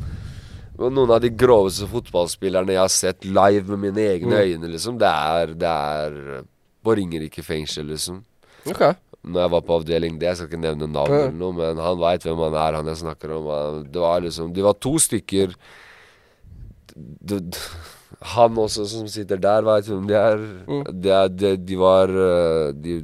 Noen 0.82 1.12
av 1.14 1.20
de 1.22 1.30
groveste 1.30 1.86
fotballspillerne 1.92 2.74
jeg 2.74 2.82
har 2.82 2.90
sett 2.94 3.26
live 3.28 3.68
med 3.76 3.84
mine 3.90 4.06
egne 4.16 4.32
Mm. 4.34 4.42
øyne, 4.42 4.72
liksom, 4.74 4.98
det 4.98 5.10
er, 5.12 5.54
det 5.54 5.70
er 5.70 6.44
på 6.84 6.96
Ringerike 6.98 7.44
fengsel, 7.46 7.86
liksom. 7.92 8.24
Okay. 8.66 8.96
Når 9.22 9.44
jeg 9.44 9.52
var 9.54 9.62
på 9.62 9.76
avdeling 9.78 10.16
D, 10.18 10.26
jeg 10.26 10.38
skal 10.40 10.48
ikke 10.50 10.62
nevne 10.64 10.88
navn 10.90 11.12
eller 11.14 11.36
noe, 11.38 11.54
men 11.54 11.78
han 11.78 12.00
veit 12.02 12.24
hvem 12.26 12.40
han 12.42 12.56
er, 12.58 12.78
han 12.80 12.88
jeg 12.90 12.98
snakker 13.04 13.36
om. 13.36 13.50
Det 13.86 14.02
var 14.02 14.22
liksom 14.26 14.54
De 14.54 14.64
var 14.66 14.74
to 14.82 14.96
stykker 14.98 15.54
Han 18.34 18.58
også 18.60 18.86
som 18.90 19.08
sitter 19.10 19.40
der, 19.42 19.62
veit 19.66 19.88
hvem 19.90 20.08
de 20.10 20.18
er. 20.18 20.42
Mm. 20.68 20.82
De, 21.02 21.14
de, 21.30 21.52
de 21.58 21.78
var 21.80 22.10
øh, 22.10 22.74
De 22.74 22.98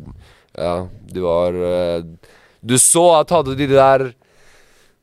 Ja, 0.58 0.88
de 1.14 1.22
var 1.22 1.54
øh, 1.54 2.04
Du 2.66 2.78
så 2.82 3.04
at 3.22 3.30
hadde 3.36 3.54
de 3.60 3.68
der 3.70 4.08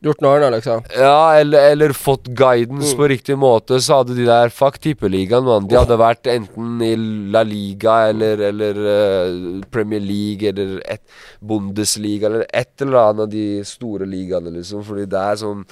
Gjort 0.05 0.19
noe 0.21 0.35
annet, 0.37 0.51
liksom. 0.59 0.83
ja, 0.93 1.39
eller, 1.39 1.71
eller 1.71 1.93
fått 1.97 2.27
guidance 2.37 2.91
Mm. 2.93 2.97
på 2.99 3.07
riktig 3.09 3.37
måte, 3.41 3.79
så 3.81 4.01
hadde 4.01 4.13
de 4.13 4.25
der 4.27 4.51
Fuck 4.53 4.75
tippeligaen, 4.83 5.45
mann. 5.47 5.65
De 5.71 5.79
hadde 5.79 5.97
vært 5.97 6.27
enten 6.29 6.75
i 6.85 6.91
La 7.33 7.41
Liga 7.47 7.95
eller, 8.11 8.43
eller 8.51 8.77
uh, 8.85 9.63
Premier 9.73 10.03
League 10.03 10.45
eller 10.51 10.75
et, 10.85 11.01
Bundesliga 11.41 12.27
eller 12.29 12.45
et 12.53 12.83
eller 12.85 12.99
annet 13.01 13.23
av 13.25 13.31
de 13.33 13.47
store 13.65 14.05
ligaene, 14.05 14.53
liksom. 14.59 14.83
Fordi 14.85 15.07
det 15.09 15.23
er 15.23 15.41
sånn 15.41 15.63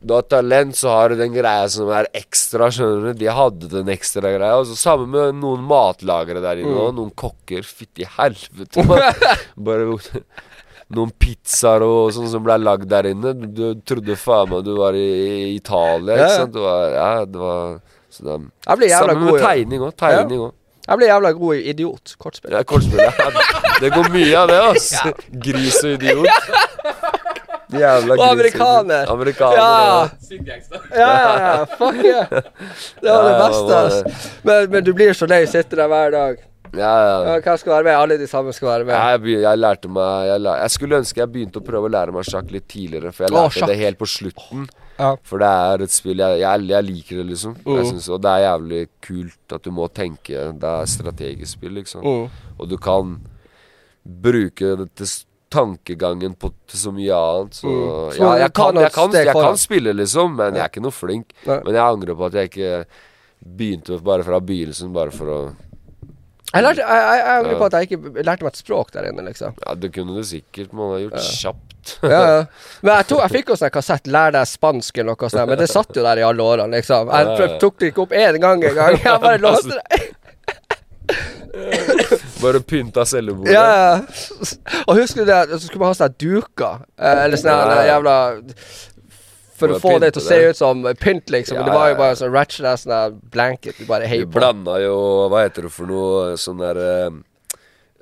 Du 0.00 0.14
har 0.14 0.22
talent, 0.30 0.76
så 0.78 0.92
har 0.94 1.10
du 1.10 1.18
den 1.18 1.32
greia 1.34 1.64
som 1.72 1.88
er 1.90 2.06
ekstra, 2.16 2.68
skjønner 2.74 3.08
du. 3.08 3.18
De 3.18 3.30
hadde 3.34 3.70
den 3.72 3.88
ekstra 3.90 4.30
greia. 4.30 4.60
Og 4.60 4.68
så 4.70 4.76
Sammen 4.78 5.10
med 5.10 5.40
noen 5.42 5.64
matlagere 5.66 6.42
der 6.44 6.62
inne 6.62 6.76
og 6.84 6.94
noen 6.98 7.10
kokker. 7.18 7.66
Fytti 7.66 8.06
helvete. 8.18 8.84
Bare 9.68 9.88
noen 10.94 11.10
pizzaer 11.20 11.82
og 11.84 12.12
sånn 12.16 12.30
som 12.30 12.44
ble 12.46 12.56
lagd 12.62 12.86
der 12.88 13.10
inne. 13.10 13.34
Du, 13.36 13.48
du 13.52 13.82
trodde 13.84 14.16
faen 14.16 14.54
meg 14.54 14.62
du 14.64 14.72
var 14.78 14.96
i, 14.96 15.08
i 15.08 15.50
Italia, 15.56 16.14
Ja, 16.14 16.28
ikke 16.28 16.38
sant? 16.44 16.54
Det 16.54 16.62
var, 16.64 16.94
ja, 16.94 17.10
det 17.28 17.42
var 17.42 17.74
så 18.08 18.24
det, 18.24 18.38
Jeg 18.64 18.80
ble 18.80 18.88
jævla 18.88 19.12
Sammen 19.12 19.26
god 19.26 19.34
med 19.34 19.44
tegning 19.44 19.84
òg. 19.84 19.92
Tegning 20.00 20.46
òg. 20.46 20.54
Jeg 20.88 20.96
blir 20.96 21.10
jævla 21.10 21.32
god 21.36 21.58
i 21.58 21.64
idiot. 21.74 22.14
Kortspill. 22.22 22.54
Ja, 22.56 22.62
kortspill. 22.64 23.02
Ja. 23.04 23.10
Det 23.82 23.90
går 23.92 24.08
mye 24.14 24.38
av 24.40 24.48
det, 24.48 24.60
altså. 24.70 25.12
Gris 25.48 25.82
og 25.82 25.98
idiot. 25.98 27.44
Jævla 27.72 28.14
Og 28.16 28.24
amerikaner. 28.30 29.10
Amerikaner, 29.12 29.56
Ja. 29.56 30.08
ja. 30.30 30.44
Ja, 30.96 31.08
ja, 31.12 31.32
ja. 31.38 31.64
Fuck 31.76 31.98
yeah. 32.04 32.28
Det 33.02 33.10
var 33.12 33.24
det 33.28 33.38
beste, 33.42 33.72
var. 33.74 34.20
Men, 34.44 34.70
men 34.70 34.84
du 34.84 34.92
blir 34.96 35.12
så 35.12 35.26
lei, 35.28 35.44
sitter 35.46 35.76
der 35.82 35.88
hver 35.92 36.10
dag. 36.14 36.38
Ja, 36.76 36.80
ja. 37.00 37.12
Ja, 37.24 37.34
hvem 37.40 37.56
skal 37.58 37.72
være 37.72 37.84
med? 37.84 37.94
Alle 37.96 38.16
de 38.20 38.26
samme 38.28 38.52
skal 38.52 38.68
være 38.68 38.84
med. 38.84 38.94
Jeg, 38.94 39.20
begy- 39.24 39.40
jeg 39.44 39.58
lærte 39.58 39.88
meg 39.88 40.26
jeg, 40.28 40.40
la, 40.44 40.56
jeg 40.62 40.70
skulle 40.74 40.98
ønske 41.00 41.20
jeg 41.22 41.30
begynte 41.32 41.60
å 41.62 41.64
prøve 41.64 41.88
å 41.88 41.92
lære 41.94 42.12
meg 42.12 42.26
sjakk 42.28 42.50
litt 42.52 42.66
tidligere, 42.68 43.12
for 43.16 43.24
jeg 43.24 43.32
lærte 43.32 43.56
sjakk. 43.56 43.70
det 43.72 43.78
helt 43.80 43.98
på 43.98 44.08
slutten. 44.12 44.66
Ja. 44.98 45.14
For 45.24 45.38
det 45.40 45.48
er 45.48 45.84
et 45.86 45.94
spill 45.94 46.18
jeg, 46.20 46.40
jeg, 46.42 46.66
jeg 46.68 46.84
liker 46.84 47.16
det, 47.22 47.26
liksom. 47.30 47.54
Jeg 47.64 47.78
Mm. 47.84 47.88
synes, 47.92 48.08
og 48.12 48.20
det 48.22 48.30
er 48.34 48.44
jævlig 48.48 48.82
kult 49.08 49.52
at 49.56 49.62
du 49.64 49.70
må 49.70 49.88
tenke. 49.88 50.44
Det 50.60 50.68
er 50.74 50.84
strategisk 50.86 51.52
spill, 51.56 51.72
liksom. 51.80 52.04
Uh. 52.04 52.28
Og 52.58 52.68
du 52.68 52.76
kan 52.76 53.16
bruke 54.04 54.76
det 54.82 54.88
til 54.96 55.06
tankegangen 55.50 56.34
på 56.38 56.50
til 56.68 56.78
så 56.78 56.92
mye 56.92 57.14
annet. 57.16 57.54
Så 57.54 57.68
Mm. 57.68 58.12
Så 58.16 58.22
ja, 58.22 58.32
jeg 58.44 58.52
kan, 58.52 58.74
jeg, 58.76 58.92
kan, 58.92 59.12
jeg 59.12 59.32
kan 59.34 59.56
spille, 59.60 59.92
liksom, 59.96 60.34
men 60.36 60.54
jeg 60.54 60.64
er 60.64 60.68
ikke 60.72 60.82
noe 60.84 60.92
flink. 60.94 61.32
Nei. 61.46 61.60
Men 61.64 61.74
jeg 61.74 61.82
angrer 61.84 62.14
på 62.18 62.26
at 62.26 62.32
jeg 62.38 62.50
ikke 62.50 62.84
begynte 63.58 63.98
bare 64.02 64.24
fra 64.26 64.40
begynnelsen, 64.40 64.92
bare 64.92 65.10
for 65.14 65.26
å 65.30 65.38
Jeg, 66.54 66.62
lærte, 66.64 66.80
jeg, 66.80 67.24
angrer 67.28 67.52
Ja. 67.52 67.58
på 67.58 67.64
at 67.68 67.72
jeg 67.76 67.88
ikke 67.88 68.22
lærte 68.24 68.42
meg 68.46 68.52
et 68.54 68.56
språk 68.62 68.90
der 68.92 69.08
inne, 69.10 69.22
liksom. 69.26 69.54
Ja, 69.66 69.74
det 69.74 69.90
kunne 69.92 70.14
du 70.16 70.22
sikkert, 70.24 70.72
man 70.72 70.92
har 70.94 70.98
gjort 71.06 71.20
kjapt. 71.28 71.64
Ja, 72.02 72.20
ja. 72.28 72.40
Men 72.82 72.94
jeg, 72.98 73.06
tok, 73.08 73.20
jeg 73.22 73.30
fikk 73.32 73.48
jo 73.52 73.56
sånn 73.56 73.70
kassett 73.72 74.06
'Lær 74.08 74.32
deg 74.32 74.44
spansk' 74.48 74.98
eller 74.98 75.14
noe 75.16 75.28
sånt, 75.30 75.48
men 75.48 75.58
det 75.58 75.68
satt 75.70 75.94
jo 75.96 76.02
der 76.04 76.18
i 76.20 76.24
alle 76.26 76.42
årene, 76.42 76.76
liksom. 76.76 77.08
Jeg 77.08 77.26
Ja, 77.26 77.36
ja. 77.46 77.58
tok 77.62 77.78
det 77.78 77.92
ikke 77.92 78.02
opp 78.02 78.12
én 78.12 78.40
gang 78.40 78.64
engang. 78.64 78.96
Jeg 79.04 79.20
bare 79.20 79.38
låste 79.38 79.76
det. 79.78 80.00
Bare 82.42 82.60
pynta 82.62 83.04
cellebordet. 83.08 83.52
Ja, 83.52 83.64
ja. 83.66 83.94
Og 84.86 84.96
husker 85.00 85.24
du 85.24 85.30
det, 85.32 85.38
så 85.58 85.64
skulle 85.66 85.82
man 85.82 85.90
ha 85.92 85.98
sånne 85.98 86.18
duker, 86.22 86.84
eh, 86.98 87.24
eller 87.24 87.40
sånne 87.40 87.80
jævla 87.88 88.16
For 89.58 89.74
å 89.74 89.78
få 89.82 89.96
det 89.98 90.12
til 90.14 90.22
å 90.22 90.26
se 90.28 90.36
det. 90.38 90.50
ut 90.52 90.56
som 90.60 90.84
pynt, 91.02 91.32
liksom. 91.34 91.58
Ja, 91.58 91.64
det 91.66 91.74
var 91.74 91.88
jo 91.90 91.96
bare 91.98 92.18
sånn 92.20 92.30
ratchet 92.34 92.68
ass 92.70 92.84
sånn 92.86 93.16
blanket 93.34 93.80
du 93.80 93.88
bare 93.88 94.06
heiv 94.06 94.28
på. 94.28 94.36
blanda 94.38 94.76
jo 94.84 94.94
Hva 95.32 95.42
heter 95.48 95.66
det 95.66 95.72
for 95.74 95.90
noe? 95.90 96.36
Sånn 96.38 96.60
der 96.62 96.78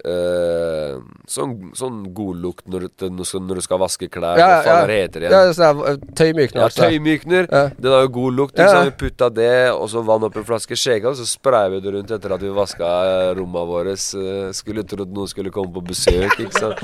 eh, 0.04 0.86
eh, 0.86 0.98
sånn, 1.30 1.54
sånn 1.76 2.02
godlukt 2.14 2.66
når, 2.70 2.88
når, 3.02 3.54
du- 3.58 3.64
skal 3.66 3.80
vaske 3.80 4.08
klær. 4.12 4.38
Ja, 4.38 4.46
Hva 4.46 4.58
faen 4.64 4.90
ja. 4.92 4.96
heter 5.02 5.22
det 5.22 5.30
igjen? 5.30 5.46
Ja, 5.48 5.54
sånn 5.56 5.80
uh, 5.82 5.96
tøymykner. 6.18 6.60
Ja, 6.60 6.66
altså. 6.68 6.86
tøymykner. 6.86 7.48
Ja. 7.50 7.62
Den 7.78 7.94
har 7.96 8.04
jo 8.06 8.10
god 8.16 8.36
lukt. 8.40 8.60
Ja. 8.60 8.82
Vi 8.86 8.94
putta 9.00 9.30
det, 9.32 9.70
og 9.72 9.88
så 9.90 10.02
vann 10.06 10.26
opp 10.28 10.36
en 10.38 10.46
flaske 10.46 10.78
skjegga, 10.78 11.10
og 11.12 11.18
så 11.18 11.26
sprayer 11.28 11.72
vi 11.74 11.80
det 11.84 11.94
rundt 11.96 12.12
etter 12.16 12.36
at 12.36 12.44
vi 12.44 12.52
vaska 12.54 12.90
eh, 13.10 13.30
rommene 13.38 13.66
våre. 13.70 13.96
Eh, 13.96 14.52
Skulle 14.56 14.84
trodd 14.86 15.12
noen 15.14 15.30
skulle 15.30 15.52
komme 15.54 15.72
på 15.74 15.82
besøk, 15.90 16.36
ikke 16.44 16.60
sant. 16.60 16.82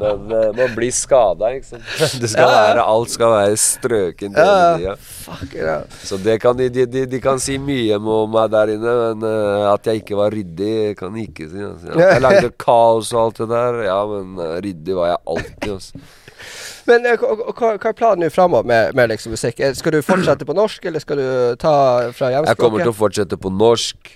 Men 0.00 0.32
uh, 0.32 0.50
man 0.56 0.74
blir 0.76 0.94
skada, 0.94 1.52
ikke 1.56 1.70
sant. 1.74 1.92
Det 2.22 2.30
skal 2.32 2.48
være, 2.50 2.82
alt 2.86 3.12
skal 3.12 3.32
være 3.34 3.56
strøkent 3.60 4.38
Ja. 4.40 4.94
Fuck, 5.26 5.54
ja. 5.56 5.78
Så 6.04 6.18
det 6.22 6.38
kan 6.42 6.56
de, 6.58 6.68
de, 6.72 6.86
de, 6.88 7.04
de 7.10 7.20
kan 7.22 7.40
si 7.42 7.56
mye 7.60 7.98
om 7.98 8.30
meg 8.32 8.50
der 8.52 8.74
inne, 8.76 8.94
men 9.02 9.26
uh, 9.26 9.72
at 9.72 9.88
jeg 9.90 10.02
ikke 10.02 10.18
var 10.18 10.34
ryddig, 10.34 10.96
kan 10.98 11.14
de 11.14 11.26
ikke 11.26 11.48
si. 11.50 11.62
Altså. 11.66 11.94
Lagde 12.36 12.52
kaos 12.62 13.10
og 13.14 13.20
alt 13.24 13.42
det 13.42 13.48
der, 13.50 13.80
ja, 13.88 13.98
men 14.10 14.38
eh, 14.44 14.54
ryddig 14.64 14.96
var 14.98 15.12
jeg 15.14 15.20
alltid. 15.34 15.68
Altså. 15.76 16.06
Men 16.86 17.06
eh, 17.08 17.18
hva, 17.18 17.72
er 17.74 17.94
planen 17.98 18.22
nå 18.22 18.30
framover 18.30 18.68
med, 18.68 18.94
med 18.94 19.10
liksom 19.10 19.32
musikk? 19.34 19.58
Eh, 19.58 19.72
Skal 19.74 19.96
du 19.96 20.02
fortsette 20.06 20.46
på 20.46 20.54
norsk, 20.54 20.84
eller 20.86 21.02
skal 21.02 21.18
du 21.18 21.28
ta 21.58 21.74
fra 22.14 22.30
Jeg 22.34 22.58
kommer 22.60 22.84
til 22.84 22.92
å 22.92 22.96
fortsette 22.96 23.38
på 23.40 23.50
norsk. 23.50 24.12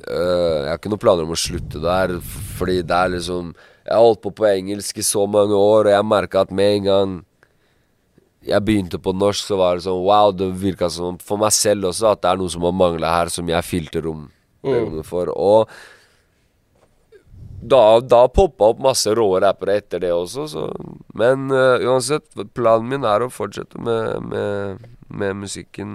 Uh, 0.00 0.64
jeg 0.64 0.68
har 0.70 0.78
ikke 0.80 0.90
noen 0.90 1.02
planer 1.02 1.26
om 1.28 1.34
å 1.34 1.38
slutte 1.38 1.82
der, 1.82 2.14
fordi 2.56 2.78
det 2.88 2.96
er 2.96 3.10
liksom 3.12 3.50
Jeg 3.52 3.92
har 3.92 4.00
holdt 4.00 4.22
på 4.24 4.32
på 4.32 4.46
engelsk 4.48 4.96
i 4.96 5.04
så 5.04 5.26
mange 5.28 5.52
år, 5.52 5.90
og 5.90 5.92
jeg 5.92 6.06
merka 6.08 6.46
at 6.46 6.54
med 6.56 6.78
en 6.78 6.86
gang 6.86 7.12
jeg 8.48 8.64
begynte 8.64 8.96
på 8.96 9.12
norsk, 9.12 9.44
så 9.44 9.58
var 9.60 9.76
det 9.76 9.84
sånn 9.84 10.00
wow, 10.06 10.32
det 10.32 10.48
virka 10.56 10.88
som 10.88 11.18
for 11.20 11.36
meg 11.42 11.52
selv 11.52 11.90
også 11.90 12.14
at 12.14 12.22
det 12.24 12.30
er 12.30 12.40
noe 12.40 12.52
som 12.52 12.64
har 12.64 12.72
mangla 12.72 13.12
her, 13.12 13.28
som 13.32 13.48
jeg 13.52 13.68
fylte 13.68 14.00
rom 14.06 14.30
Mm. 14.60 15.02
for. 15.04 15.30
Og 15.36 15.70
da, 17.60 18.00
da 18.00 18.24
poppa 18.28 18.70
opp 18.72 18.80
masse 18.80 19.12
rå 19.14 19.28
rappere 19.42 19.76
etter 19.80 20.00
det 20.00 20.12
også, 20.14 20.46
så 20.48 20.66
Men 21.14 21.50
uh, 21.52 21.76
uansett, 21.84 22.24
planen 22.56 22.88
min 22.88 23.04
er 23.04 23.24
å 23.24 23.32
fortsette 23.32 23.80
med, 23.80 24.30
med, 24.30 24.86
med 25.08 25.36
musikken 25.42 25.90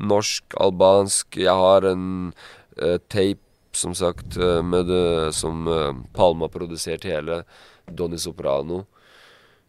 norsk, 0.00 0.44
albansk. 0.60 1.38
Jeg 1.40 1.56
har 1.56 1.86
en 1.88 2.04
uh, 2.80 2.98
tape, 3.08 3.40
som 3.72 3.94
sagt, 3.94 4.34
eh, 4.34 4.58
med 4.66 4.88
det, 4.90 5.30
som 5.36 5.68
uh, 5.70 5.92
Palma 6.16 6.48
produserte 6.50 7.06
hele. 7.06 7.44
Donny 7.86 8.18
Soprano. 8.18 8.84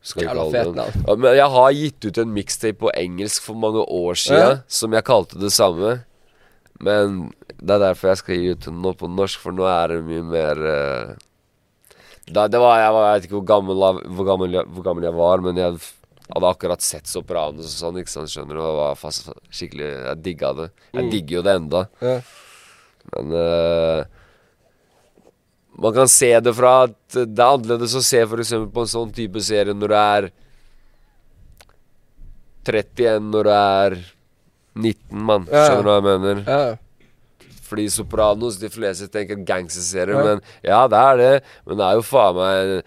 Skal 0.01 0.23
vi 0.23 0.27
kalle 0.31 0.63
den. 0.65 1.03
Ja, 1.05 1.15
men 1.15 1.35
jeg 1.37 1.49
har 1.53 1.75
gitt 1.77 2.05
ut 2.07 2.17
en 2.17 2.31
mixtape 2.33 2.79
på 2.81 2.89
engelsk 2.97 3.45
for 3.45 3.59
mange 3.61 3.83
år 3.85 4.17
siden, 4.17 4.55
Ja. 4.55 4.57
som 4.65 4.93
jeg 4.97 5.05
kalte 5.05 5.37
det 5.37 5.51
samme. 5.53 5.99
Men 6.81 7.19
det 7.61 7.75
er 7.75 7.83
derfor 7.87 8.09
jeg 8.11 8.19
skal 8.23 8.39
gi 8.41 8.53
ut 8.55 8.67
nå 8.73 8.93
på 8.97 9.09
norsk, 9.11 9.39
for 9.43 9.53
nå 9.53 9.67
er 9.69 9.93
det 9.93 9.99
mye 10.07 10.23
mer 10.25 10.61
uh, 10.65 11.11
da, 12.31 12.45
det 12.49 12.61
var, 12.61 12.77
jeg, 12.79 12.93
var, 12.95 13.05
jeg 13.09 13.17
vet 13.19 13.25
ikke 13.27 13.37
hvor 13.39 13.49
gammel, 13.49 13.81
hvor, 14.15 14.25
gammel 14.27 14.55
hvor 14.71 14.85
gammel 14.85 15.05
jeg 15.09 15.17
var, 15.17 15.41
men 15.43 15.57
jeg 15.59 15.75
hadde 16.31 16.47
akkurat 16.53 16.81
sett 16.85 17.09
Sopranos 17.11 17.65
og 17.67 17.75
sånn, 17.75 17.97
ikke 17.99 18.13
sant, 18.13 18.31
skjønner 18.31 18.55
du. 18.55 18.61
Og 18.63 18.77
var 18.77 18.95
fast, 18.99 19.27
skikkelig 19.51 19.89
Jeg 19.89 20.21
digga 20.23 20.53
det. 20.57 20.67
Jeg 20.93 21.03
Mm. 21.05 21.09
digger 21.11 21.35
jo 21.37 21.41
det 21.47 21.55
enda. 21.59 21.81
Ja. 22.01 22.15
Men 23.15 23.33
uh, 23.35 24.03
man 25.81 25.93
kan 25.97 26.07
se 26.13 26.29
det 26.39 26.53
fra 26.55 26.71
at 26.85 27.17
det 27.17 27.41
er 27.41 27.57
annerledes 27.57 27.97
å 27.99 28.03
se 28.05 28.21
f.eks. 28.23 28.53
på 28.73 28.85
en 28.85 28.91
sånn 28.95 29.11
type 29.17 29.41
serie 29.43 29.73
når 29.75 29.91
du 29.91 29.97
er 29.99 30.29
31 32.69 33.29
når 33.33 33.47
du 33.49 33.51
er 33.57 33.95
19, 34.75 35.21
mann. 35.27 35.45
Skjønner 35.49 35.83
du 35.83 35.89
hva 35.91 35.99
jeg 35.99 36.07
mener? 36.07 36.41
Ja. 36.47 37.51
Fordi 37.71 37.85
Sopranos, 37.91 38.57
de 38.59 38.69
fleste 38.71 39.07
tenker 39.11 39.39
gangsterserie, 39.47 40.17
Ja. 40.17 40.23
men 40.25 40.41
ja, 40.63 40.81
det 40.91 40.97
er 40.99 41.17
det. 41.21 41.43
Men 41.67 41.77
det 41.79 41.85
er 41.87 41.99
jo 41.99 42.03
faen 42.03 42.35
meg 42.35 42.71
en, 42.71 42.81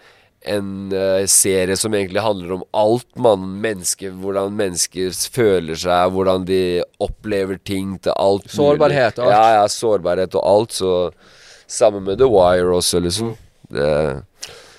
en 0.55 0.67
uh, 0.93 1.23
serie 1.25 1.77
som 1.77 1.93
egentlig 1.97 2.21
handler 2.21 2.53
om 2.59 2.63
alt, 2.77 3.07
mann. 3.17 3.47
Mennesker, 3.63 4.11
hvordan 4.21 4.53
mennesker 4.53 5.09
føler 5.33 5.75
seg, 5.81 6.11
hvordan 6.13 6.45
de 6.45 6.61
opplever 7.01 7.57
ting 7.65 7.95
til 8.05 8.13
alt. 8.13 8.45
Sårbarhet 8.53 9.17
og 9.17 9.25
alt. 9.25 9.33
Ja, 9.33 9.47
ja, 9.61 9.65
sårbarhet 9.73 10.37
og 10.37 10.45
alt. 10.45 10.77
Så 10.77 10.91
sammen 11.65 12.05
med 12.05 12.21
The 12.21 12.29
Wire 12.29 12.75
også, 12.77 13.01
liksom. 13.01 13.33
Det, 13.73 13.89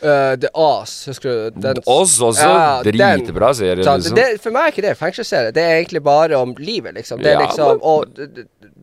Eh, 0.03 0.37
The 0.37 0.49
Ass, 0.55 1.07
husker 1.09 1.29
du? 1.31 1.61
Den- 1.61 1.81
oss 1.87 2.19
også. 2.21 2.43
Ja, 2.43 2.83
den- 2.83 2.97
Dritbra 2.97 3.55
serie, 3.55 3.77
liksom. 3.81 4.15
Det, 4.15 4.41
for 4.43 4.51
meg 4.53 4.63
er 4.69 4.73
ikke 4.75 4.83
det 4.89 4.97
fengselsserie. 4.99 5.53
Det 5.57 5.63
er 5.63 5.79
egentlig 5.83 6.03
bare 6.05 6.37
om 6.37 6.55
livet, 6.59 6.95
liksom. 6.95 7.23
Det 7.23 7.33
er 7.33 7.41
Ja, 7.41 7.47
liksom 7.47 7.69
men- 7.69 7.81
Og 7.83 8.05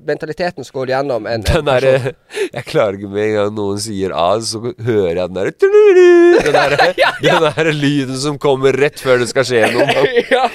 mentaliteten 0.06 0.66
som 0.66 0.74
går 0.82 0.88
gjennom 0.88 1.26
en, 1.28 1.34
en 1.34 1.42
Den 1.42 1.66
derre 1.66 2.14
Jeg 2.54 2.66
klarer 2.66 2.98
ikke 2.98 3.10
med 3.14 3.24
en 3.30 3.36
gang 3.38 3.54
noen 3.56 3.80
sier 3.80 4.12
A, 4.12 4.36
så 4.44 4.60
hører 4.84 5.16
jeg 5.16 5.30
den 5.30 5.34
derre 5.34 5.54
Den 6.44 6.52
derre 6.52 6.94
den 7.22 7.48
der 7.56 7.72
lyden 7.72 8.18
som 8.18 8.38
kommer 8.38 8.74
rett 8.76 9.00
før 9.00 9.20
det 9.24 9.30
skal 9.30 9.44
skje 9.48 9.64
noe. 9.72 9.88
ja. 10.34 10.50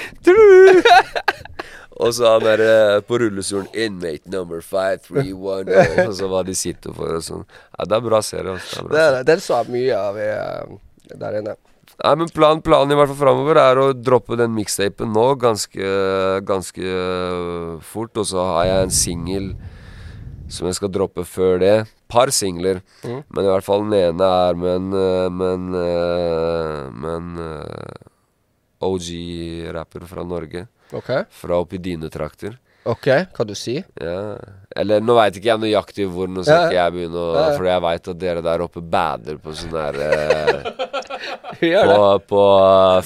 Og 1.99 2.13
så 2.15 2.29
han 2.31 2.45
derre 2.45 3.01
på 3.07 3.17
rullestolen 3.19 3.67
Inmate 3.75 4.31
number 4.31 4.61
5310 4.63 6.05
Og 6.05 6.13
så 6.15 6.29
hva 6.31 6.43
de 6.47 6.55
sitter 6.55 6.95
for 6.95 7.17
og 7.17 7.25
sånn. 7.25 7.47
Ja, 7.75 7.87
det 7.89 7.97
er 7.97 8.05
bra 8.05 8.21
serie. 8.23 8.55
Altså. 8.55 8.85
Det 8.87 9.01
er 9.03 9.17
bra 9.17 9.25
den 9.27 9.43
så 9.43 9.59
mye 9.67 9.97
av 9.97 10.19
eh, 10.23 10.77
der 11.11 11.41
inne. 11.41 11.57
Nei, 11.99 12.13
men 12.21 12.31
plan, 12.31 12.61
Planen 12.63 12.93
i 12.93 12.95
hvert 12.95 13.11
fall 13.11 13.19
framover 13.19 13.59
er 13.59 13.81
å 13.81 13.89
droppe 13.91 14.37
den 14.39 14.53
mixtapen 14.55 15.11
nå 15.11 15.25
ganske, 15.41 15.89
ganske 16.47 16.93
fort. 17.83 18.15
Og 18.15 18.29
så 18.29 18.45
har 18.53 18.69
jeg 18.69 18.85
en 18.85 18.95
singel 18.95 19.49
som 20.49 20.69
jeg 20.69 20.79
skal 20.79 20.93
droppe 20.95 21.27
før 21.27 21.59
det. 21.59 21.75
Par 22.09 22.31
singler. 22.33 22.79
Mm. 23.03 23.19
Men 23.27 23.43
i 23.43 23.51
hvert 23.51 23.67
fall 23.67 23.83
den 23.83 23.99
ene 23.99 24.31
er 24.47 24.55
med 24.57 24.79
en, 24.79 24.87
Men, 25.35 25.67
men 27.03 27.43
OG-rapper 28.79 30.07
fra 30.07 30.23
Norge. 30.23 30.69
OK? 30.95 31.11
Fra 31.41 31.61
oppi 31.61 31.81
dine 31.83 32.09
trakter. 32.13 32.57
OK, 32.87 33.07
hva 33.35 33.43
du 33.45 33.55
sier 33.57 33.83
Ja. 33.99 34.37
Eller 34.79 35.01
nå 35.03 35.15
veit 35.17 35.35
ikke 35.35 35.49
jeg 35.49 35.59
nøyaktig 35.59 36.05
hvor, 36.07 36.29
nå 36.31 36.43
skal 36.45 36.69
ikke 36.69 36.77
jeg 36.77 36.93
begynne 36.95 37.21
å. 37.21 37.31
For 37.57 37.67
jeg 37.67 37.83
veit 37.83 38.09
at 38.13 38.19
dere 38.21 38.43
der 38.45 38.63
oppe 38.63 38.83
bader 38.85 39.39
på 39.41 39.53
sånn 39.57 39.73
her 39.75 39.97
øh, 40.05 40.69
på, 41.89 42.03
på 42.29 42.43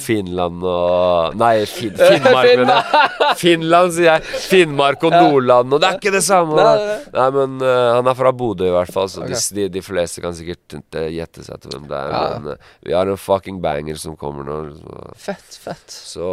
Finland 0.03 0.67
og 0.67 1.39
Nei, 1.39 1.53
fin, 1.69 1.95
Finnmark, 2.11 2.51
jeg. 2.51 3.31
Finland, 3.39 3.95
sier 3.95 4.09
jeg. 4.11 4.43
Finnmark 4.51 5.07
og 5.07 5.15
Nordland, 5.15 5.73
og 5.73 5.81
det 5.81 5.89
er 5.89 5.97
ikke 5.97 6.13
det 6.13 6.23
samme. 6.27 6.59
Nei, 6.59 6.99
nei, 7.15 7.27
men 7.39 7.57
uh, 7.63 7.95
han 7.95 8.11
er 8.11 8.19
fra 8.19 8.35
Bodø, 8.43 8.67
i 8.69 8.75
hvert 8.75 8.93
fall, 8.93 9.09
så 9.09 9.23
okay. 9.23 9.39
de, 9.39 9.63
de, 9.63 9.67
de 9.79 9.85
fleste 9.87 10.21
kan 10.23 10.37
sikkert 10.37 10.77
ikke 10.83 11.07
gjette 11.15 11.47
seg 11.47 11.63
til 11.63 11.73
hvem 11.73 11.89
det 11.89 12.03
er. 12.03 12.13
Ja. 12.13 12.37
Men 12.37 12.53
uh, 12.53 12.77
vi 12.85 12.99
har 12.99 13.09
en 13.09 13.19
fucking 13.31 13.63
banger 13.63 13.97
som 14.03 14.19
kommer 14.19 14.45
nå. 14.45 14.61
Så, 14.77 15.09
Fett, 15.31 15.59
fett. 15.63 15.99
så 16.13 16.29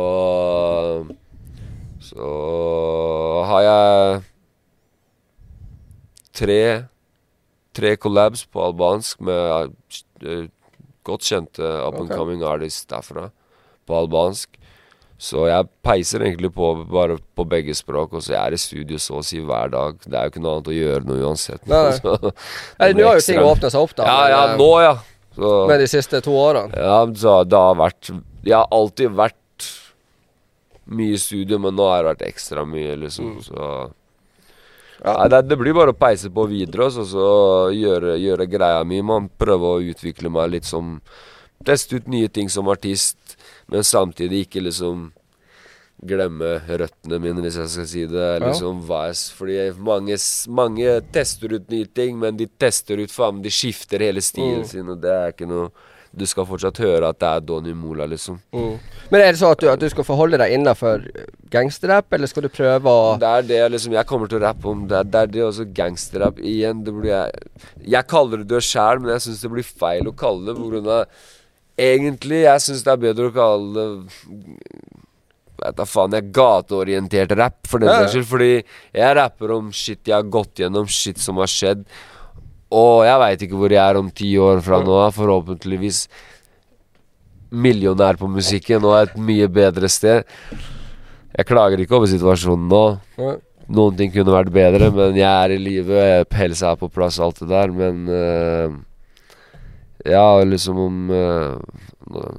Så 2.00 2.30
har 3.50 3.66
jeg 3.66 4.22
tre 6.40 6.62
Tre 7.70 7.92
collabs 8.02 8.42
på 8.50 8.64
albansk 8.66 9.20
med 9.22 9.70
eh, 10.26 10.48
godt 11.06 11.22
kjente 11.22 11.62
up 11.62 11.94
and 12.00 12.10
coming 12.10 12.40
coming 12.40 12.42
artists 12.42 12.88
derfra. 12.90 13.28
På 13.86 14.00
albansk. 14.00 14.56
Så 15.20 15.44
jeg 15.46 15.68
peiser 15.84 16.24
egentlig 16.24 16.50
på 16.56 16.72
bare 16.90 17.18
på 17.36 17.44
begge 17.46 17.76
språk. 17.76 18.16
Og 18.16 18.24
så 18.24 18.34
jeg 18.34 18.40
er 18.40 18.56
i 18.56 18.60
studio 18.60 18.98
så 18.98 19.20
å 19.20 19.24
si 19.24 19.38
hver 19.44 19.70
dag. 19.70 20.00
Det 20.02 20.16
er 20.16 20.26
jo 20.26 20.32
ikke 20.32 20.42
noe 20.42 20.56
annet 20.56 20.72
å 20.72 20.76
gjøre 20.76 21.06
noe 21.12 21.28
uansett. 21.28 21.62
Nei, 21.70 21.82
nei. 21.86 21.94
Så 22.00 22.16
Nå 22.96 23.06
har 23.06 23.20
jo 23.20 23.24
ting 23.28 23.42
åpna 23.44 23.70
seg 23.70 23.84
opp, 23.86 23.94
da. 24.00 24.08
Ja, 24.08 24.18
men, 24.18 24.32
ja, 24.32 24.42
eh, 24.42 24.56
nå, 24.58 24.70
ja. 24.82 24.94
Så, 25.36 25.50
med 25.70 25.84
de 25.84 25.86
siste 25.92 26.20
to 26.26 26.32
årene. 26.34 26.74
ja, 26.74 26.96
så 27.14 27.36
det 27.46 27.58
har 27.62 27.76
vært 27.78 28.08
Jeg 28.42 28.56
har 28.56 28.66
alltid 28.74 29.12
vært 29.14 29.36
mye 30.90 31.16
i 31.16 31.22
studio, 31.22 31.58
men 31.62 31.76
nå 31.78 31.86
har 31.88 32.02
det 32.02 32.10
vært 32.12 32.28
ekstra 32.28 32.66
mye, 32.68 32.98
liksom. 33.06 33.36
Mm. 33.36 33.42
Så 33.48 33.64
Ja. 35.00 35.14
Nei, 35.16 35.28
det, 35.32 35.38
det 35.48 35.56
blir 35.56 35.72
bare 35.72 35.94
å 35.94 35.96
peise 35.96 36.28
på 36.28 36.44
videre, 36.50 36.90
og 36.90 36.92
så, 36.92 37.06
så 37.08 37.28
gjøre, 37.72 38.18
gjøre 38.20 38.46
greia 38.52 38.82
mi. 38.84 38.98
Man 39.00 39.30
prøver 39.40 39.78
å 39.78 39.92
utvikle 39.94 40.28
meg 40.28 40.50
litt 40.56 40.68
som 40.68 40.98
Teste 41.60 41.98
ut 42.00 42.06
nye 42.08 42.28
ting 42.32 42.48
som 42.48 42.70
artist, 42.72 43.34
men 43.68 43.84
samtidig 43.84 44.46
ikke 44.46 44.62
liksom 44.64 45.10
glemme 46.02 46.54
røttene 46.64 47.18
mine, 47.20 47.42
hvis 47.44 47.58
jeg 47.60 47.68
skal 47.68 47.86
si 47.90 48.06
det. 48.08 48.28
Liksom 48.44 48.80
ja. 48.88 49.04
Fordi 49.36 49.56
mange, 49.84 50.16
mange 50.48 50.98
tester 51.12 51.52
ut 51.58 51.68
nye 51.70 51.88
ting, 51.94 52.18
men 52.18 52.36
de 52.40 52.46
tester 52.60 53.02
ut 53.02 53.12
faen 53.12 53.42
De 53.44 53.50
skifter 53.52 54.00
hele 54.00 54.22
stilen 54.24 54.62
Mm. 54.62 54.68
sin, 54.68 54.88
og 54.88 55.00
det 55.02 55.10
er 55.12 55.32
ikke 55.34 55.48
noe 55.48 55.70
Du 56.12 56.24
skal 56.26 56.42
fortsatt 56.48 56.80
høre 56.82 57.06
at 57.12 57.20
det 57.22 57.28
er 57.28 57.40
Donny 57.46 57.70
Mola, 57.72 58.06
liksom. 58.10 58.40
Mm. 58.52 58.78
Men 59.12 59.20
er 59.20 59.28
det 59.30 59.38
sånn 59.38 59.52
at 59.54 59.60
du, 59.62 59.68
at 59.70 59.78
du 59.78 59.88
skal 59.92 60.02
forholde 60.08 60.40
deg 60.40 60.56
innafor 60.56 61.04
gangsterrapp, 61.52 62.08
eller 62.16 62.26
skal 62.26 62.42
du 62.42 62.48
prøve 62.50 62.90
å 62.90 63.12
Det 63.20 63.28
er 63.30 63.42
det 63.46 63.60
liksom 63.76 63.92
jeg 63.94 64.06
kommer 64.10 64.26
til 64.26 64.40
å 64.40 64.42
rappe 64.48 64.66
om. 64.72 64.88
Det 64.90 65.04
det, 65.06 65.20
er 65.20 65.26
det 65.36 65.44
også 65.46 65.68
gangsterrapp 65.72 66.40
Igjen, 66.42 66.82
det 66.82 66.94
blir 66.96 67.12
jeg 67.12 67.92
Jeg 67.94 68.08
kaller 68.10 68.42
det 68.42 68.48
det 68.48 68.62
sjæl, 68.66 68.98
men 69.04 69.12
jeg 69.14 69.28
syns 69.28 69.44
det 69.44 69.52
blir 69.52 69.62
feil 69.84 70.08
å 70.10 70.16
kalle 70.16 70.48
det 70.50 70.56
på 70.58 70.70
grunn 70.72 70.88
av 70.88 71.04
Egentlig, 71.80 72.42
jeg 72.42 72.60
syns 72.66 72.82
det 72.84 72.92
er 72.92 73.04
bedre 73.06 73.30
å 73.30 73.36
kalle 73.36 73.70
det 73.76 73.86
Vet 75.60 75.76
da 75.76 75.84
faen, 75.88 76.14
jeg 76.16 76.30
gateorientert 76.32 77.34
rapp, 77.36 77.58
for 77.68 77.82
den 77.82 77.90
saks 77.92 78.14
skyld. 78.14 78.28
Fordi 78.30 78.50
jeg 78.96 79.16
rapper 79.18 79.52
om 79.58 79.68
shit 79.76 80.00
jeg 80.08 80.16
har 80.16 80.32
gått 80.32 80.62
gjennom, 80.62 80.88
shit 80.88 81.20
som 81.20 81.40
har 81.42 81.50
skjedd. 81.50 81.84
Og 82.70 83.04
jeg 83.04 83.20
veit 83.24 83.44
ikke 83.44 83.58
hvor 83.58 83.74
jeg 83.74 83.82
er 83.82 83.98
om 83.98 84.10
ti 84.14 84.30
år 84.40 84.62
fra 84.64 84.78
nå 84.84 84.96
av. 85.04 85.14
Forhåpentligvis 85.18 86.04
millionær 87.50 88.18
på 88.20 88.28
musikken 88.30 88.84
og 88.86 88.96
et 89.00 89.16
mye 89.18 89.48
bedre 89.50 89.90
sted. 89.90 90.22
Jeg 91.34 91.48
klager 91.48 91.82
ikke 91.82 91.98
over 91.98 92.10
situasjonen 92.10 92.68
nå. 92.70 92.84
Noen 93.70 93.98
ting 93.98 94.10
kunne 94.14 94.34
vært 94.34 94.50
bedre, 94.54 94.88
men 94.94 95.18
jeg 95.18 95.30
er 95.30 95.54
i 95.54 95.58
live. 95.62 96.06
Pelsa 96.30 96.72
er 96.72 96.78
på 96.80 96.88
plass, 96.90 97.20
alt 97.22 97.42
det 97.42 97.50
der. 97.52 97.74
Men 97.74 98.00
eh, 98.10 98.78
Ja, 100.08 100.40
liksom 100.44 100.78
om 100.80 101.10
uh, 101.12 101.58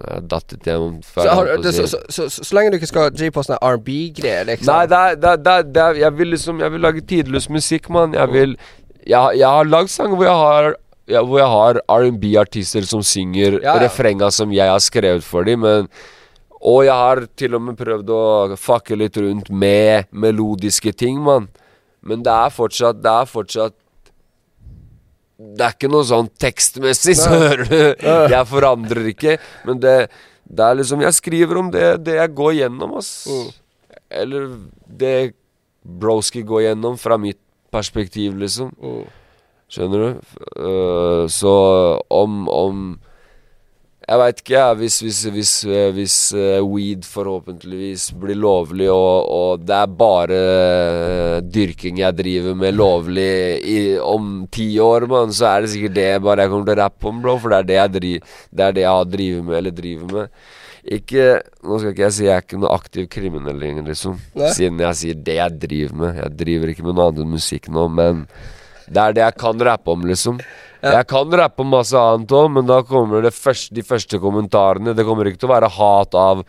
Jeg 0.07 0.23
datt 0.31 0.53
litt 0.53 0.67
gjennom 0.67 0.95
Så, 1.05 1.25
har, 1.29 1.49
det, 1.61 1.73
så, 1.75 1.85
så, 1.87 1.99
så, 2.09 2.27
så, 2.33 2.43
så 2.47 2.55
lenge 2.57 2.73
du 2.73 2.79
ikke 2.79 2.89
skal 2.89 3.11
drive 3.13 3.35
på 3.35 3.43
sånne 3.45 3.59
R&B-greier, 3.61 4.47
liksom. 4.49 4.71
Nei, 4.71 4.85
det 4.89 5.01
er, 5.01 5.17
det, 5.21 5.33
er, 5.33 5.41
det, 5.45 5.51
er, 5.53 5.67
det 5.75 5.83
er, 5.83 5.99
jeg 6.05 6.17
vil 6.17 6.33
liksom 6.33 6.63
Jeg 6.63 6.73
vil 6.73 6.85
lage 6.87 7.03
tidløs 7.11 7.49
musikk, 7.53 7.91
mann. 7.93 8.15
Jeg 8.17 8.33
vil 8.33 8.55
Jeg, 9.05 9.37
jeg 9.37 9.45
har 9.47 9.69
lagd 9.69 9.93
sanger 9.93 10.17
hvor 10.17 10.27
jeg 10.27 10.39
har 10.41 10.71
ja, 11.11 11.21
Hvor 11.21 11.41
jeg 11.41 11.51
har 11.53 11.81
R&B-artister 11.99 12.87
som 12.89 13.05
synger 13.05 13.59
Ja, 13.59 13.75
ja. 13.75 13.77
refrenga 13.85 14.31
som 14.33 14.53
jeg 14.55 14.69
har 14.71 14.81
skrevet 14.81 15.25
for 15.27 15.45
dem, 15.45 15.61
men 15.67 15.91
Og 16.57 16.85
jeg 16.87 16.97
har 16.97 17.25
til 17.37 17.57
og 17.57 17.65
med 17.67 17.77
prøvd 17.77 18.09
å 18.15 18.23
fucke 18.57 18.97
litt 18.97 19.17
rundt 19.21 19.49
med 19.49 20.09
melodiske 20.13 20.93
ting, 20.93 21.21
mann. 21.25 21.47
Men 22.01 22.25
det 22.25 22.33
er 22.33 22.53
fortsatt 22.53 23.01
Det 23.05 23.13
er 23.21 23.29
fortsatt 23.29 23.77
Det 25.57 25.65
er 25.65 25.75
ikke 25.75 25.91
noe 25.91 26.07
sånn 26.07 26.29
tekstmessig, 26.41 27.15
så 27.19 27.31
hører 27.33 27.65
du. 27.67 27.79
Jeg 28.31 28.47
forandrer 28.49 29.09
ikke. 29.11 29.37
Men 29.67 29.81
det, 29.83 29.95
det 30.45 30.65
er 30.65 30.77
liksom 30.79 31.03
Jeg 31.05 31.17
skriver 31.17 31.59
om 31.61 31.71
det, 31.73 31.85
det 32.05 32.17
jeg 32.19 32.35
går 32.37 32.57
gjennom, 32.61 32.97
ass. 32.99 33.11
Mm. 33.29 33.95
Eller 34.21 34.49
det 35.01 35.15
broski 35.81 36.43
går 36.47 36.67
gjennom 36.67 36.97
fra 37.01 37.17
mitt 37.21 37.39
perspektiv, 37.73 38.35
liksom. 38.39 38.71
Mm. 38.81 39.05
Skjønner 39.71 40.03
du? 40.03 40.35
Øh, 40.59 41.25
så 41.31 41.53
om 42.11 42.43
om 42.51 42.81
Jeg 44.11 44.19
veit 44.19 44.39
ikke, 44.41 44.55
jeg. 44.57 44.75
Hvis, 44.81 44.95
hvis, 44.99 45.19
hvis, 45.31 45.51
øh, 45.71 45.93
hvis 45.95 46.15
øh, 46.35 46.57
weed 46.67 47.05
forhåpentligvis 47.07 48.09
blir 48.19 48.35
lovlig, 48.35 48.89
og, 48.91 49.29
og 49.31 49.61
det 49.63 49.77
er 49.77 49.93
bare 50.01 50.39
øh, 50.39 51.37
dyrking 51.47 52.01
jeg 52.01 52.17
driver 52.17 52.57
med 52.59 52.75
lovlig 52.75 53.29
i, 53.63 53.77
om 54.03 54.49
ti 54.51 54.67
år, 54.83 55.07
man, 55.07 55.31
så 55.31 55.53
er 55.53 55.63
det 55.63 55.71
sikkert 55.71 55.95
det 55.95 56.09
bare 56.25 56.43
jeg 56.43 56.51
kommer 56.51 56.67
til 56.67 56.75
å 56.75 56.81
rappe 56.81 57.07
om, 57.07 57.23
bro. 57.23 57.37
For 57.39 57.55
det 57.55 57.61
er 57.61 57.69
det 57.69 57.79
jeg, 57.79 57.95
dri, 57.95 58.13
det 58.51 58.67
er 58.67 58.75
det 58.75 58.83
jeg 58.83 58.97
har 58.99 59.11
drevet 59.15 59.47
med, 59.47 59.57
eller 59.61 59.79
driver 59.79 60.15
med. 60.17 60.39
Ikke 60.81 61.25
Nå 61.61 61.77
skal 61.77 61.91
ikke 61.93 62.07
jeg 62.07 62.15
si 62.17 62.23
jeg 62.25 62.33
er 62.35 62.43
ikke 62.43 62.59
noe 62.59 62.73
aktiv 62.73 63.05
kriminell 63.13 63.59
lenger, 63.63 63.85
liksom. 63.93 64.19
Siden 64.57 64.81
jeg 64.81 64.97
sier 65.05 65.27
det 65.29 65.39
jeg 65.39 65.59
driver 65.61 66.01
med. 66.03 66.25
Jeg 66.25 66.39
driver 66.43 66.73
ikke 66.73 66.89
med 66.89 66.97
noe 66.97 67.11
annet 67.11 67.23
enn 67.23 67.37
musikk 67.37 67.71
nå, 67.71 67.87
men 68.01 68.25
det 68.91 69.01
er 69.01 69.15
det 69.15 69.23
jeg 69.23 69.39
kan 69.39 69.65
rappe 69.67 69.93
om, 69.93 70.05
liksom. 70.09 70.39
Ja. 70.81 70.97
Jeg 70.97 71.07
kan 71.11 71.33
rappe 71.37 71.61
om 71.61 71.69
masse 71.71 71.97
annet 71.97 72.31
òg, 72.33 72.47
men 72.55 72.69
da 72.69 72.79
kommer 72.85 73.21
det 73.23 73.33
første, 73.35 73.73
de 73.75 73.83
første 73.85 74.17
kommentarene. 74.21 74.95
Det 74.97 75.05
kommer 75.07 75.29
ikke 75.29 75.43
til 75.43 75.51
å 75.51 75.53
være 75.53 75.69
hat 75.75 76.17
av, 76.17 76.41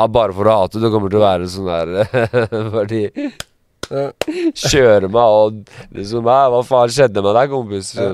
av 0.00 0.14
bare 0.14 0.34
for 0.36 0.48
å 0.48 0.56
hate. 0.62 0.80
Det 0.80 0.90
kommer 0.94 1.12
til 1.12 1.20
å 1.20 1.26
være 1.26 1.50
sånn 1.52 1.68
der 1.68 2.32
Fordi 2.76 3.04
Ja. 3.88 4.10
Kjøre 4.68 5.08
meg 5.08 5.34
og 5.40 5.60
liksom 5.96 6.26
«Hæ, 6.28 6.40
Hva 6.52 6.58
faen 6.66 6.90
skjedde 6.92 7.22
med 7.24 7.38
deg, 7.38 7.52
kompis? 7.54 7.94
Ja. 7.96 8.10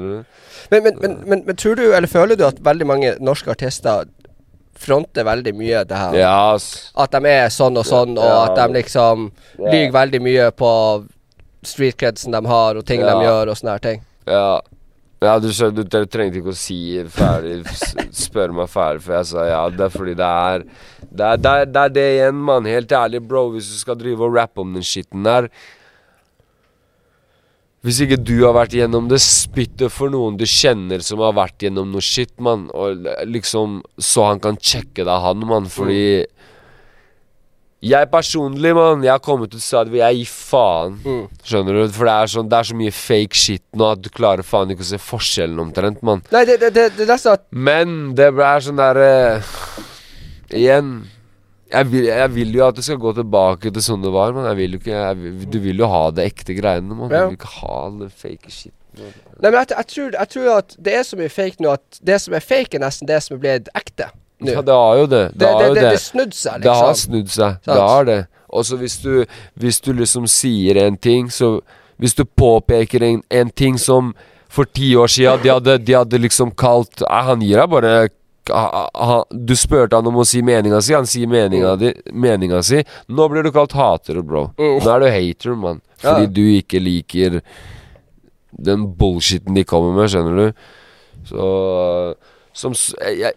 Men, 0.70 0.84
men, 0.84 1.00
men, 1.02 1.40
men, 1.48 1.56
tror 1.58 1.74
du, 1.78 1.88
eller 1.88 2.10
føler 2.10 2.38
du 2.38 2.44
at 2.46 2.60
veldig 2.62 2.86
mange 2.86 3.14
norske 3.22 3.50
artister 3.50 4.06
fronter 4.78 5.26
veldig 5.26 5.54
mye 5.58 5.82
det 5.88 5.98
her? 5.98 6.14
Yes. 6.18 6.68
At 6.98 7.14
de 7.14 7.30
er 7.30 7.50
sånn 7.54 7.78
og 7.78 7.86
sånn, 7.86 8.14
og 8.18 8.36
at 8.44 8.54
de 8.58 8.78
liksom 8.80 9.28
lyver 9.58 9.92
veldig 9.98 10.22
mye 10.24 10.48
på 10.54 10.70
street 11.66 11.98
credsen 12.00 12.34
de 12.34 12.40
har, 12.46 12.76
og 12.76 12.86
ting 12.86 13.00
Ja. 13.00 13.12
de 13.12 13.26
gjør, 13.26 13.50
og 13.50 13.58
sånne 13.60 13.76
her 13.76 13.84
ting. 13.88 14.02
Ja. 14.26 14.60
Ja, 15.24 15.38
du, 15.40 15.48
du, 15.48 15.84
du, 15.84 16.04
trengte 16.10 16.40
ikke 16.40 16.52
å 16.52 16.58
si 16.58 16.98
ferdig 17.08 17.62
Spør 17.70 18.08
Spørre 18.12 18.56
meg 18.56 18.68
ferdig, 18.68 19.04
for 19.06 19.14
jeg 19.16 19.28
sa 19.30 19.46
ja. 19.48 19.60
Det 19.72 19.86
er 19.86 19.94
fordi 19.94 20.14
det 20.18 20.26
er 20.26 20.64
Det 21.08 21.28
er 21.28 21.38
det, 21.40 21.52
er, 21.52 21.70
det, 21.70 21.84
er 21.84 21.94
det 21.94 22.04
igjen, 22.16 22.42
mann. 22.50 22.68
Helt 22.68 22.92
ærlig, 22.92 23.22
bro. 23.24 23.46
Hvis 23.54 23.70
du 23.72 23.78
skal 23.78 23.96
drive 24.00 24.26
og 24.26 24.36
rappe 24.36 24.60
om 24.60 24.74
den 24.76 24.84
skitten 24.84 25.24
der 25.24 25.48
Hvis 27.84 28.02
ikke 28.04 28.20
du 28.20 28.34
har 28.42 28.56
vært 28.56 28.76
gjennom 28.76 29.08
det, 29.08 29.20
spytt 29.22 29.78
det 29.80 29.90
for 29.92 30.12
noen 30.12 30.36
du 30.40 30.44
kjenner 30.48 31.04
som 31.04 31.20
har 31.24 31.34
vært 31.36 31.66
gjennom 31.66 31.90
noe 31.92 32.04
shit, 32.04 32.34
mann. 32.40 32.68
Og 32.74 33.08
liksom 33.28 33.80
Så 33.96 34.28
han 34.28 34.44
kan 34.44 34.60
sjekke 34.60 35.06
deg, 35.06 35.16
han, 35.24 35.46
mann. 35.48 35.70
Fordi 35.72 36.24
Jeg 37.84 38.08
personlig, 38.12 38.70
mann, 38.76 39.02
jeg 39.04 39.12
har 39.12 39.20
kommet 39.24 39.50
til 39.52 39.60
et 39.60 39.66
stadium 39.66 39.92
hvor 39.94 40.00
jeg 40.06 40.20
gir 40.22 40.30
faen. 40.32 40.94
Mm. 41.04 41.24
Skjønner 41.44 41.76
du? 41.76 41.82
For 41.92 42.08
det 42.08 42.14
er, 42.14 42.30
sånn, 42.32 42.48
det 42.48 42.58
er 42.60 42.68
så 42.70 42.76
mye 42.80 42.94
fake 42.96 43.36
shit 43.36 43.64
nå 43.76 43.90
at 43.92 44.04
du 44.04 44.08
klarer 44.14 44.46
faen 44.46 44.72
ikke 44.72 44.86
å 44.86 44.90
se 44.94 45.00
forskjellen 45.02 45.60
omtrent, 45.66 46.00
mann. 46.06 46.22
Nei, 46.32 46.44
det, 46.48 46.56
det, 46.62 46.70
det, 46.76 46.86
det 47.02 47.08
er 47.12 47.20
sant. 47.20 47.44
Men 47.52 48.14
det 48.16 48.30
er 48.32 48.64
sånn 48.64 48.80
der 48.80 49.02
uh, 49.04 49.52
Igjen 50.54 50.94
jeg 51.74 51.88
vil, 51.90 52.04
jeg 52.06 52.30
vil 52.30 52.52
jo 52.54 52.62
at 52.68 52.76
det 52.78 52.84
skal 52.86 52.98
gå 53.02 53.10
tilbake 53.16 53.70
til 53.74 53.82
sånn 53.82 54.02
det 54.04 54.10
var, 54.14 54.30
men 54.36 54.44
jeg 54.46 54.58
vil 54.60 54.76
jo 54.76 54.78
ikke 54.82 54.98
vil- 55.18 55.46
Du 55.50 55.56
vil 55.64 55.80
jo 55.82 55.88
ha 55.90 56.02
det 56.14 56.26
ekte 56.30 56.54
greiene, 56.54 56.94
mann. 56.94 57.08
Du 57.10 57.16
vil 57.16 57.34
ikke 57.38 57.50
ha 57.58 57.78
det 57.98 58.10
fake 58.14 58.52
shit. 58.52 58.72
Nei, 58.94 59.10
men 59.50 59.56
jeg, 59.58 59.72
jeg, 59.74 59.86
tror, 59.90 60.12
jeg 60.14 60.30
tror 60.30 60.50
at 60.60 60.76
det 60.86 60.92
er 60.94 61.02
så 61.08 61.16
mye 61.18 61.32
fake 61.34 61.64
nå 61.64 61.72
at 61.74 61.98
det 62.06 62.20
som 62.22 62.36
er 62.38 62.44
fake, 62.44 62.76
er 62.78 62.84
nesten 62.84 63.08
det 63.10 63.16
som 63.24 63.34
er 63.34 63.40
blitt 63.42 63.70
ekte. 63.74 64.06
Nå. 64.44 64.54
Ja, 64.56 64.62
det 64.62 64.76
har 64.78 65.00
jo 65.00 65.06
det. 65.06 65.24
Det, 65.32 65.48
det, 65.48 65.68
det, 65.74 65.84
det, 65.88 66.00
snudde 66.02 66.36
seg, 66.38 66.62
Det 66.62 66.74
har 66.74 66.92
liksom. 66.92 67.10
snudd 67.10 67.32
seg. 67.32 67.58
Sant. 67.60 67.72
Det 67.72 67.80
har 67.88 68.08
det. 68.10 68.20
Og 68.54 68.66
så 68.68 68.78
hvis 68.78 68.98
du 69.02 69.24
Hvis 69.58 69.80
du 69.80 69.92
liksom 69.92 70.28
sier 70.30 70.84
en 70.86 70.96
ting, 70.96 71.30
så 71.30 71.60
Hvis 71.98 72.14
du 72.14 72.24
påpeker 72.24 73.02
en, 73.02 73.22
en 73.30 73.50
ting 73.50 73.78
som 73.78 74.14
for 74.54 74.68
ti 74.70 74.92
år 74.94 75.10
siden 75.10 75.40
de 75.42 75.50
hadde, 75.50 75.78
de 75.82 75.94
hadde 75.96 76.18
liksom 76.22 76.52
kalt 76.54 77.02
Nei, 77.02 77.22
Han 77.26 77.42
gir 77.42 77.58
deg 77.58 77.70
bare 77.72 77.94
Du 79.32 79.54
spurte 79.58 79.98
han 79.98 80.06
om 80.06 80.20
å 80.20 80.26
si 80.28 80.42
meninga 80.44 80.78
si, 80.84 80.94
han 80.94 81.08
sier 81.08 81.26
meninga, 81.26 81.74
di, 81.80 81.94
meninga 82.12 82.60
si. 82.62 82.82
Nå 83.08 83.28
blir 83.32 83.42
du 83.46 83.48
kalt 83.54 83.72
hater, 83.72 84.20
bro. 84.20 84.50
Mm. 84.58 84.82
Nå 84.84 84.90
er 84.92 85.00
du 85.00 85.06
hater, 85.08 85.54
mann. 85.56 85.80
Ja. 86.02 86.10
Fordi 86.12 86.28
du 86.28 86.42
ikke 86.58 86.82
liker 86.82 87.40
den 88.68 88.84
bullshitten 88.98 89.56
de 89.56 89.64
kommer 89.64 89.96
med, 89.96 90.12
skjønner 90.12 90.36
du. 90.36 90.66
Så 91.30 91.48
Som 92.54 92.76
jeg, 93.00 93.32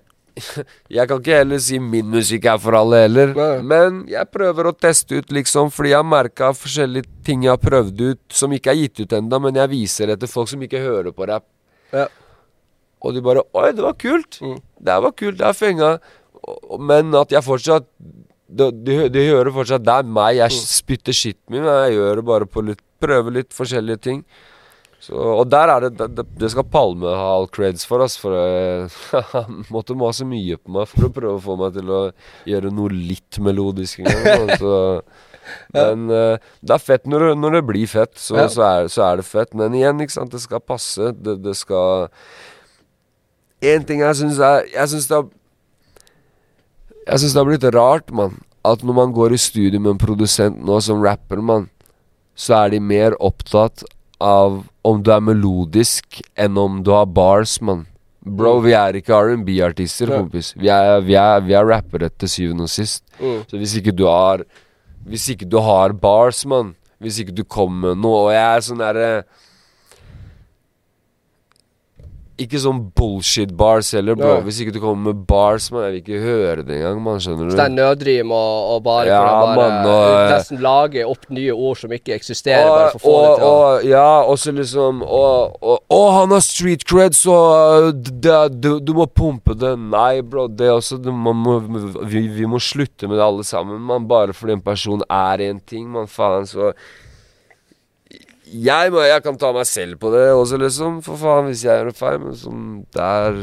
jeg 0.97 1.07
kan 1.09 1.19
ikke 1.21 1.37
heller 1.39 1.59
si 1.63 1.79
min 1.81 2.07
musikk 2.11 2.45
er 2.51 2.59
for 2.61 2.75
alle 2.77 3.03
heller. 3.05 3.33
Nei. 3.37 3.61
Men 3.65 3.99
jeg 4.11 4.29
prøver 4.33 4.69
å 4.69 4.75
teste 4.77 5.19
ut, 5.21 5.31
liksom, 5.33 5.71
fordi 5.73 5.91
jeg 5.93 5.99
har 6.01 6.07
merka 6.07 6.51
forskjellige 6.55 7.09
ting 7.27 7.43
jeg 7.47 7.53
har 7.55 7.61
prøvd 7.63 8.03
ut, 8.11 8.21
som 8.33 8.53
ikke 8.55 8.71
er 8.73 8.79
gitt 8.83 9.01
ut 9.05 9.17
ennå, 9.19 9.39
men 9.47 9.55
jeg 9.59 9.71
viser 9.73 10.11
det 10.13 10.19
til 10.23 10.31
folk 10.31 10.49
som 10.51 10.63
ikke 10.67 10.81
hører 10.83 11.11
på 11.15 11.27
rap. 11.29 11.45
Ja. 11.93 12.07
Og 13.01 13.13
de 13.13 13.21
bare 13.21 13.43
'Oi, 13.53 13.71
det 13.77 13.83
var 13.85 13.93
kult'. 13.93 14.39
Mm. 14.41 14.57
Det 14.83 15.01
var 15.03 15.11
kult, 15.11 15.37
det 15.37 15.45
er 15.47 15.53
fenga. 15.53 15.99
Men 16.79 17.13
at 17.15 17.29
jeg 17.31 17.43
fortsatt 17.43 17.85
De, 18.47 18.71
de, 18.71 19.09
de 19.11 19.23
hører 19.27 19.51
fortsatt 19.51 19.83
Det 19.83 19.91
er 19.91 20.03
meg. 20.07 20.37
Jeg 20.37 20.51
Mm. 20.51 20.63
spytter 20.71 21.11
skitten 21.13 21.49
min, 21.51 21.63
men 21.63 21.89
jeg 21.89 21.97
gjør 21.97 22.15
det 22.15 22.25
bare 22.25 22.45
på 22.47 22.63
litt 22.65 22.79
Prøver 23.01 23.31
litt 23.31 23.49
forskjellige 23.53 24.01
ting. 24.01 24.23
Så, 24.99 25.13
og 25.13 25.45
der 25.51 25.69
er 25.69 25.83
det 25.85 26.07
Det, 26.17 26.23
det 26.41 26.49
skal 26.49 26.65
Palme 26.73 27.11
ha 27.13 27.27
all 27.35 27.45
creds 27.53 27.85
for, 27.85 28.01
altså, 28.01 28.23
For 28.23 28.37
eh, 28.39 28.95
han 29.35 29.61
måtte 29.69 29.95
mase 29.97 30.25
mye 30.25 30.57
på 30.57 30.73
meg 30.73 30.89
for 30.89 31.07
å 31.07 31.13
prøve 31.13 31.37
å 31.37 31.43
få 31.43 31.57
meg 31.59 31.75
til 31.77 31.91
å 31.93 32.01
gjøre 32.49 32.73
noe 32.73 32.89
litt 32.93 33.37
melodisk 33.43 34.01
en 34.01 34.09
gang. 34.25 34.51
da. 34.57 34.75
Men 35.71 36.09
uh, 36.11 36.49
det 36.59 36.73
er 36.75 36.83
fett 36.83 37.05
når 37.07 37.23
det, 37.23 37.35
når 37.39 37.57
det 37.57 37.63
blir 37.69 37.87
fett, 37.87 38.17
så, 38.19 38.35
Ja. 38.35 38.47
så, 38.51 38.65
er, 38.67 38.89
så 38.91 39.05
er 39.05 39.21
det 39.21 39.27
fett. 39.29 39.53
Men 39.55 39.75
igjen, 39.77 40.01
ikke 40.03 40.17
sant, 40.17 40.33
det 40.33 40.41
skal 40.43 40.59
passe. 40.59 41.13
Det, 41.15 41.37
det 41.45 41.55
skal 41.55 42.09
En 43.63 43.85
ting 43.87 44.03
jeg 44.03 44.17
syns 44.19 44.37
er 44.37 44.67
Jeg 44.69 44.91
syns 44.91 45.07
det 45.09 45.15
har 45.17 45.29
Jeg 47.07 47.21
syns 47.23 47.33
det 47.33 47.39
har 47.41 47.47
blitt 47.47 47.69
rart, 47.77 48.11
mann. 48.11 48.41
At 48.67 48.83
når 48.83 48.97
man 48.97 49.13
går 49.15 49.33
i 49.37 49.39
studio 49.39 49.79
med 49.79 49.95
en 49.95 50.01
produsent 50.01 50.59
nå 50.59 50.81
som 50.83 50.99
rapper, 51.05 51.39
mann, 51.39 51.69
så 52.35 52.65
er 52.65 52.75
de 52.75 52.81
mer 52.83 53.15
opptatt 53.23 53.85
av 54.23 54.63
om 54.87 55.03
du 55.03 55.11
er 55.13 55.23
melodisk 55.23 56.21
enn 56.39 56.57
om 56.57 56.81
du 56.83 56.91
har 56.95 57.05
bars, 57.05 57.59
mann. 57.61 57.85
Bro, 58.27 58.57
vi 58.65 58.73
er 58.75 58.97
ikke 58.99 59.15
R&B-artister, 59.15 60.11
kompis. 60.11 60.51
Vi 60.59 60.69
er, 60.73 60.99
vi, 61.05 61.15
er, 61.15 61.43
vi 61.45 61.55
er 61.55 61.67
rappere 61.67 62.09
til 62.11 62.31
syvende 62.31 62.67
og 62.67 62.71
sist. 62.71 63.05
Mm. 63.21 63.43
Så 63.47 63.61
hvis 63.61 63.77
ikke 63.79 63.95
du 63.95 64.07
har 64.09 64.43
Hvis 65.07 65.29
ikke 65.31 65.47
du 65.47 65.57
har 65.63 65.93
bars, 65.95 66.43
mann 66.45 66.75
Hvis 66.99 67.21
ikke 67.23 67.33
du 67.33 67.43
kommer 67.47 67.95
med 67.95 68.01
noe 68.03 68.27
Og 68.27 68.33
jeg 68.35 68.43
er 68.43 68.65
sånn 68.65 68.83
derre 68.83 69.07
Ikke 72.37 72.59
sånn 72.61 72.83
bullshit 72.93 73.49
bars 73.57 73.87
heller, 73.97 74.13
bro. 74.17 74.35
Nei. 74.35 74.43
Hvis 74.45 74.59
ikke 74.61 74.75
du 74.75 74.79
kommer 74.83 75.09
med 75.09 75.23
bars, 75.25 75.71
man 75.73 75.87
Jeg 75.87 75.93
vil 75.93 76.01
ikke 76.03 76.19
høre 76.21 76.65
det 76.67 76.75
engang, 76.77 76.99
man. 77.01 77.21
Skjønner 77.23 77.47
du? 77.47 77.53
Så 77.53 77.57
det 77.57 77.65
er 77.65 77.73
nødrim 77.73 78.33
og, 78.35 78.51
og 78.75 78.83
bare 78.85 79.07
Ja, 79.09 79.21
for 79.23 79.29
å 79.29 79.47
bare 79.47 79.55
mann, 79.57 79.89
og- 79.89 80.33
nesten 80.35 80.61
lage 80.61 81.05
opp 81.09 81.25
nye 81.33 81.55
ord 81.55 81.79
som 81.81 81.95
ikke 81.97 82.13
eksisterer, 82.13 82.69
bare 82.69 82.91
for 82.93 82.99
å 82.99 83.05
få 83.07 83.15
og, 83.15 83.23
det 83.25 83.39
til 83.39 83.47
og, 83.47 83.87
ja, 83.89 84.11
og 84.21 84.37
så 84.43 84.53
liksom 84.53 85.01
og, 85.01 85.57
og, 85.63 85.81
Å, 85.97 85.99
han 86.19 86.35
har 86.35 86.45
street 86.45 86.85
cred, 86.85 87.17
så 87.17 87.33
uh, 87.87 87.89
det, 87.95 88.37
du, 88.61 88.69
du 88.85 88.93
må 88.93 89.07
pumpe 89.09 89.57
det. 89.57 89.73
Nei, 89.79 90.21
bro. 90.21 90.45
Det 90.47 90.69
også 90.75 90.99
det, 91.01 91.13
man 91.13 91.41
må, 91.41 91.57
vi, 92.05 92.27
vi 92.37 92.45
må 92.45 92.61
slutte 92.61 93.09
med 93.09 93.17
det 93.17 93.25
alle 93.25 93.47
sammen, 93.47 93.81
man. 93.81 94.05
Bare 94.07 94.35
fordi 94.37 94.59
en 94.59 94.61
person 94.61 95.01
er 95.09 95.47
en 95.49 95.59
ting, 95.59 95.89
man. 95.89 96.05
Faen, 96.11 96.45
så 96.45 96.73
jeg, 98.51 98.91
må, 98.93 99.01
jeg 99.05 99.23
kan 99.25 99.39
ta 99.39 99.51
meg 99.55 99.67
selv 99.69 99.99
på 100.01 100.11
det 100.13 100.27
også, 100.33 100.59
liksom. 100.61 101.01
For 101.05 101.19
faen, 101.19 101.49
hvis 101.49 101.65
jeg 101.65 101.79
gjør 101.81 101.89
noe 101.91 101.97
feil. 101.97 102.19
Men 102.23 102.37
sånn, 102.39 102.67
det 102.95 103.07
er 103.07 103.41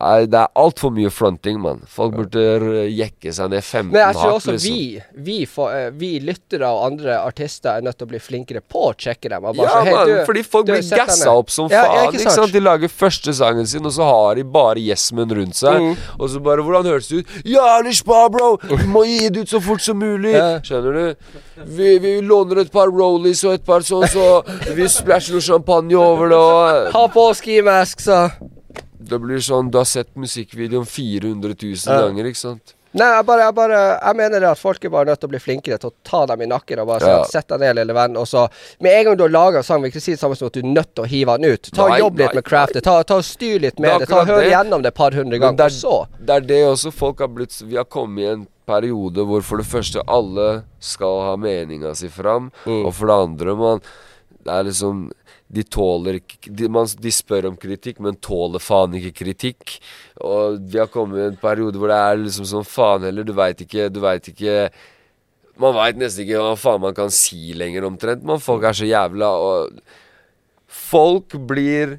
Nei, 0.00 0.24
det 0.32 0.38
er 0.40 0.48
altfor 0.56 0.92
mye 0.96 1.10
fronting, 1.12 1.58
mann. 1.60 1.82
Folk 1.90 2.14
burde 2.16 2.42
jekke 2.88 3.32
seg 3.36 3.50
ned 3.52 3.60
15 3.60 3.90
Men 3.90 4.00
jeg 4.00 4.16
tror 4.16 4.36
også 4.38 4.54
liksom. 4.54 4.76
vi, 4.78 5.24
vi, 5.26 5.36
eh, 5.44 5.88
vi 6.00 6.10
lyttere 6.24 6.70
og 6.72 6.86
andre 6.86 7.18
artister 7.20 7.74
er 7.76 7.84
nødt 7.84 7.98
til 8.00 8.08
å 8.08 8.10
bli 8.14 8.20
flinkere 8.22 8.62
på 8.64 8.86
å 8.88 8.94
sjekke 8.96 9.28
dem. 9.28 9.48
Ja, 9.58 9.66
så, 9.68 9.82
hey, 9.84 9.96
mann, 9.96 10.08
du, 10.08 10.14
fordi 10.30 10.44
folk 10.54 10.70
blir 10.70 10.80
gassa 10.80 11.34
opp 11.36 11.52
som 11.52 11.68
Ja, 11.72 11.82
faen. 11.84 12.14
ikke 12.14 12.32
sant? 12.32 12.54
De 12.54 12.62
lager 12.64 12.92
første 12.92 13.34
sangen 13.36 13.68
sin, 13.68 13.84
og 13.84 13.92
så 13.92 14.06
har 14.08 14.40
de 14.40 14.44
bare 14.56 14.80
Yesmen 14.80 15.34
rundt 15.36 15.58
seg. 15.60 15.76
Mm. 15.84 16.06
Og 16.16 16.32
så 16.32 16.40
bare 16.44 16.64
Hvordan 16.64 16.88
høres 16.88 17.08
det 17.10 17.22
ut? 17.22 17.34
Ja, 17.48 17.80
bro! 18.32 18.54
Vi 18.70 18.86
må 18.88 19.04
gi 19.08 19.28
det 19.28 19.44
ut 19.44 19.52
så 19.52 19.60
fort 19.64 19.84
som 19.84 20.00
mulig! 20.00 20.32
Ja. 20.32 20.60
Skjønner 20.64 20.96
du? 20.96 21.36
Vi, 21.76 21.90
vi 22.00 22.14
låner 22.24 22.62
et 22.64 22.72
par 22.72 22.88
rollies 22.88 23.42
og 23.44 23.58
et 23.58 23.66
par 23.66 23.84
sånn, 23.84 24.06
så 24.08 24.40
vi 24.76 24.88
splæsjer 24.88 25.36
noe 25.36 25.44
champagne 25.44 26.00
over 26.00 26.32
det, 26.32 26.40
og 26.40 26.96
Ha 26.96 27.04
på 27.12 27.26
skimask, 27.36 28.00
så 28.00 28.22
Det 29.02 29.18
blir 29.20 29.38
sånn 29.40 29.70
Du 29.70 29.78
har 29.78 29.84
sett 29.88 30.14
musikkvideoen 30.14 30.86
400 30.86 31.54
000 31.56 31.74
Ja. 31.86 32.02
ganger, 32.06 32.24
ikke 32.30 32.36
sant? 32.36 32.74
Nei, 32.92 33.06
jeg 33.06 33.24
bare, 33.24 33.44
jeg 33.46 33.54
bare 33.54 33.80
Jeg 34.02 34.16
mener 34.16 34.40
det 34.40 34.48
at 34.50 34.58
folk 34.58 34.84
er 34.84 34.90
bare 34.90 35.06
nødt 35.06 35.20
til 35.20 35.28
å 35.28 35.30
bli 35.30 35.38
flinkere 35.38 35.78
til 35.78 35.90
å 35.90 35.94
ta 36.04 36.26
dem 36.26 36.42
i 36.42 36.46
nakken 36.50 36.80
og 36.82 36.88
bare 36.88 37.00
Ja. 37.06 37.22
sette 37.22 37.30
sett 37.30 37.48
deg 37.48 37.60
ned, 37.60 37.76
lille 37.76 37.94
venn, 37.94 38.16
og 38.16 38.26
så 38.26 38.48
Med 38.80 38.92
en 38.98 39.04
gang 39.04 39.16
du 39.16 39.22
har 39.24 39.30
laga 39.30 39.56
en 39.58 39.62
sang, 39.62 39.80
vil 39.82 39.90
ikke 39.92 40.02
si 40.02 40.10
det 40.12 40.18
samme 40.20 40.36
som 40.36 40.46
at 40.46 40.52
du 40.52 40.60
er 40.60 40.64
nødt 40.74 40.94
til 40.94 41.04
å 41.04 41.06
hive 41.06 41.38
den 41.38 41.52
ut. 41.52 41.70
Ta 41.72 41.86
Nei, 41.88 41.98
Jobb 42.00 42.18
litt 42.18 42.26
nei, 42.32 42.34
med 42.34 42.44
craftet. 42.44 42.82
Ta, 42.82 43.02
ta 43.04 43.14
og 43.16 43.24
Styr 43.24 43.60
litt 43.60 43.78
med 43.78 44.00
det. 44.00 44.08
Ta 44.08 44.20
og 44.20 44.26
Hør 44.26 44.40
det. 44.42 44.50
gjennom 44.52 44.82
det 44.82 44.88
et 44.88 44.94
par 44.94 45.10
hundre 45.12 45.38
ganger, 45.38 45.56
det 45.56 45.60
er- 45.60 45.88
og 45.88 46.08
så 46.10 46.24
Det 46.26 46.30
er 46.36 46.40
det 46.40 46.64
også 46.66 46.92
folk 46.92 47.18
har 47.20 47.28
blitt 47.28 47.62
Vi 47.62 47.76
har 47.76 47.84
kommet 47.84 48.18
i 48.24 48.32
en 48.32 48.46
periode 48.66 49.24
hvor 49.26 49.42
for 49.42 49.56
det 49.58 49.66
første 49.66 50.02
alle 50.08 50.64
skal 50.80 51.20
ha 51.22 51.36
meninga 51.36 51.94
si 51.96 52.08
fram, 52.08 52.50
Mm. 52.66 52.86
og 52.86 52.92
for 52.94 53.06
det 53.06 53.14
andre 53.14 53.56
man 53.56 53.80
Det 54.42 54.50
er 54.52 54.64
liksom 54.64 55.10
De 55.50 55.64
tåler 55.66 56.20
de, 56.46 56.68
man, 56.70 56.86
de 56.86 57.10
spør 57.10 57.48
om 57.48 57.56
kritikk, 57.58 57.98
men 58.04 58.18
tåler 58.22 58.62
faen 58.62 58.94
ikke 58.94 59.16
kritikk. 59.24 59.76
Og 60.22 60.60
vi 60.70 60.78
har 60.78 60.90
kommet 60.92 61.18
i 61.18 61.28
en 61.32 61.40
periode 61.40 61.80
hvor 61.80 61.90
det 61.90 61.98
er 61.98 62.20
liksom 62.20 62.46
sånn 62.46 62.68
faen 62.68 63.08
heller, 63.08 63.26
du 63.26 63.34
veit 63.34 63.64
ikke 63.64 63.88
Du 63.90 63.98
veit 64.04 64.28
ikke 64.30 64.68
Man 65.60 65.74
veit 65.76 65.98
nesten 65.98 66.24
ikke 66.24 66.44
hva 66.44 66.54
faen 66.58 66.84
man 66.84 66.94
kan 66.96 67.10
si 67.12 67.50
lenger, 67.58 67.88
omtrent. 67.88 68.22
Man 68.26 68.42
folk 68.42 68.64
er 68.64 68.78
så 68.78 68.88
jævla 68.88 69.32
og 69.42 69.82
Folk 70.70 71.34
blir 71.48 71.98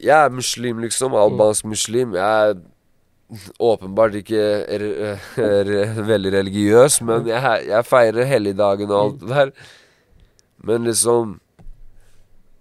Jeg 0.00 0.16
er 0.16 0.32
muslim, 0.32 0.80
liksom. 0.84 1.14
Albansk 1.16 1.64
muslim. 1.68 2.14
Jeg 2.16 2.50
er 2.50 2.56
åpenbart 3.58 4.14
ikke 4.20 4.42
er, 4.70 4.82
er, 5.36 6.02
veldig 6.06 6.32
religiøs, 6.32 7.00
men 7.02 7.26
jeg, 7.26 7.64
jeg 7.66 7.86
feirer 7.88 8.28
helligdagen 8.28 8.92
og 8.92 9.00
alt 9.00 9.20
det 9.20 9.30
der. 9.32 9.50
Men 10.68 10.84
liksom 10.86 11.40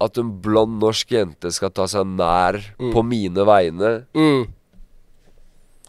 At 0.03 0.17
en 0.19 0.33
blond 0.43 0.79
norsk 0.81 1.11
jente 1.15 1.51
skal 1.55 1.71
ta 1.71 1.85
seg 1.87 2.07
nær 2.17 2.57
på 2.91 3.03
mine 3.07 3.45
vegne 3.47 3.93
mm. 4.15 4.45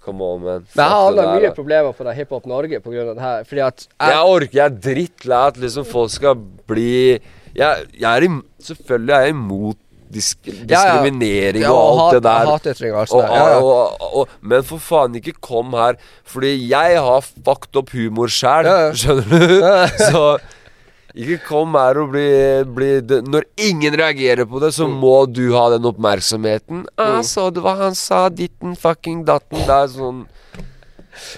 Come 0.07 0.23
on, 0.23 0.43
man. 0.45 0.67
Men 0.77 0.85
jeg 0.85 0.93
har 0.95 1.33
mye 1.41 1.49
problemer 1.57 1.95
for 1.99 2.13
Hiphop 2.15 2.45
Norge 2.47 2.79
på 2.79 2.93
grunn 2.93 3.09
av 3.11 3.17
det 3.19 3.25
her. 3.25 3.41
Fordi 3.49 3.63
at 3.67 3.87
Jeg 4.07 4.21
orker, 4.37 4.55
jeg 4.55 4.65
er 4.69 4.77
drittlei 4.85 5.41
at 5.51 5.59
liksom 5.59 5.89
folk 5.89 6.13
skal 6.15 6.37
bli 6.71 6.93
Jeg, 7.57 7.89
jeg 7.99 8.07
er 8.13 8.27
im, 8.29 8.37
Selvfølgelig 8.63 9.17
er 9.17 9.27
jeg 9.27 9.35
imot 9.35 9.81
disk, 10.15 10.39
ja. 10.47 10.55
diskriminering 10.71 11.65
ja, 11.65 11.73
og 11.75 11.89
alt 11.91 11.99
hat- 12.05 12.15
det 12.15 12.23
der. 12.29 12.51
Hatytringer 12.53 12.95
og 12.95 13.01
alt 13.01 13.15
Og. 13.17 13.23
Ja, 13.27 13.49
ja. 13.51 14.11
og, 14.21 14.29
men 14.47 14.63
for 14.69 14.79
faen, 14.79 15.17
ikke 15.19 15.35
kom 15.43 15.75
her. 15.75 15.99
Fordi 16.23 16.53
jeg 16.71 17.01
har 17.03 17.27
fucked 17.27 17.75
up 17.83 17.91
humor 17.91 18.31
sjæl, 18.31 18.69
Ja, 18.71 18.77
ja. 18.87 18.93
skjønner 18.95 19.27
du? 19.27 19.67
Så 20.13 20.23
ikke 21.17 21.39
kom 21.47 21.73
her 21.79 21.99
og 22.03 22.11
bli, 22.13 22.25
bli 22.77 23.21
Når 23.25 23.45
ingen 23.57 23.95
reagerer 23.97 24.45
på 24.47 24.61
det, 24.61 24.73
så 24.77 24.87
Mm. 24.87 24.97
må 25.01 25.27
du 25.33 25.53
ha 25.55 25.71
den 25.71 25.83
oppmerksomheten. 25.89 26.87
Ah, 26.99 27.23
så 27.23 27.51
du 27.53 27.61
hva 27.65 27.77
han 27.77 27.95
sa? 27.95 28.29
Ditten 28.29 28.77
fucking 28.77 29.25
datten. 29.25 29.59
Det 29.59 29.71
er 29.71 29.89
sånn 29.89 30.27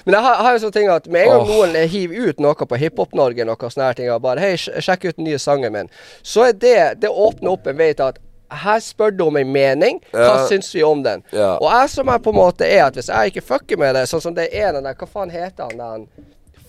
Men 0.05 0.14
jeg 0.14 0.22
har, 0.24 0.35
har 0.43 0.53
jo 0.59 0.59
sånne 0.66 0.72
ting 0.74 0.89
at 0.91 1.07
med 1.07 1.22
en 1.22 1.29
gang 1.31 1.41
Åh. 1.41 1.49
noen 1.72 1.89
hiver 1.89 2.29
ut 2.29 2.41
noe 2.41 2.55
på 2.66 2.76
Hiphop-Norge, 2.81 3.45
noe 3.47 3.55
sånne 3.70 3.87
her 3.87 3.95
ting, 3.95 4.11
og 4.11 4.22
bare 4.22 4.41
Hei, 4.41 4.57
sjekk 4.57 5.05
ut 5.05 5.16
den 5.16 5.24
nye 5.29 5.39
sangen 5.39 5.72
min. 5.72 5.89
Så 6.22 6.49
er 6.49 6.53
det 6.53 7.01
Det 7.01 7.09
åpner 7.11 7.53
opp 7.53 7.66
en 7.70 7.76
vei 7.79 7.93
til 7.95 8.09
at 8.11 8.18
her 8.51 8.81
spør 8.81 9.14
du 9.16 9.24
om 9.26 9.37
en 9.37 9.53
mening. 9.53 10.01
Hva 10.11 10.24
Ja. 10.41 10.47
syns 10.49 10.72
vi 10.74 10.83
om 10.83 11.03
den? 11.03 11.22
Ja. 11.33 11.59
Og 11.61 11.70
jeg 11.70 11.91
som 11.91 12.09
er 12.09 12.18
på 12.18 12.31
en 12.31 12.41
måte 12.41 12.62
er 12.66 12.87
at 12.87 12.95
hvis 12.95 13.07
jeg 13.12 13.31
ikke 13.33 13.45
fucker 13.47 13.76
med 13.79 13.95
det, 13.95 14.09
sånn 14.09 14.22
som 14.22 14.35
det 14.35 14.49
er 14.53 14.72
den 14.72 14.83
der 14.85 14.95
Hva 14.95 15.07
faen 15.07 15.31
heter 15.31 15.68
han 15.70 15.76
den 15.79 16.09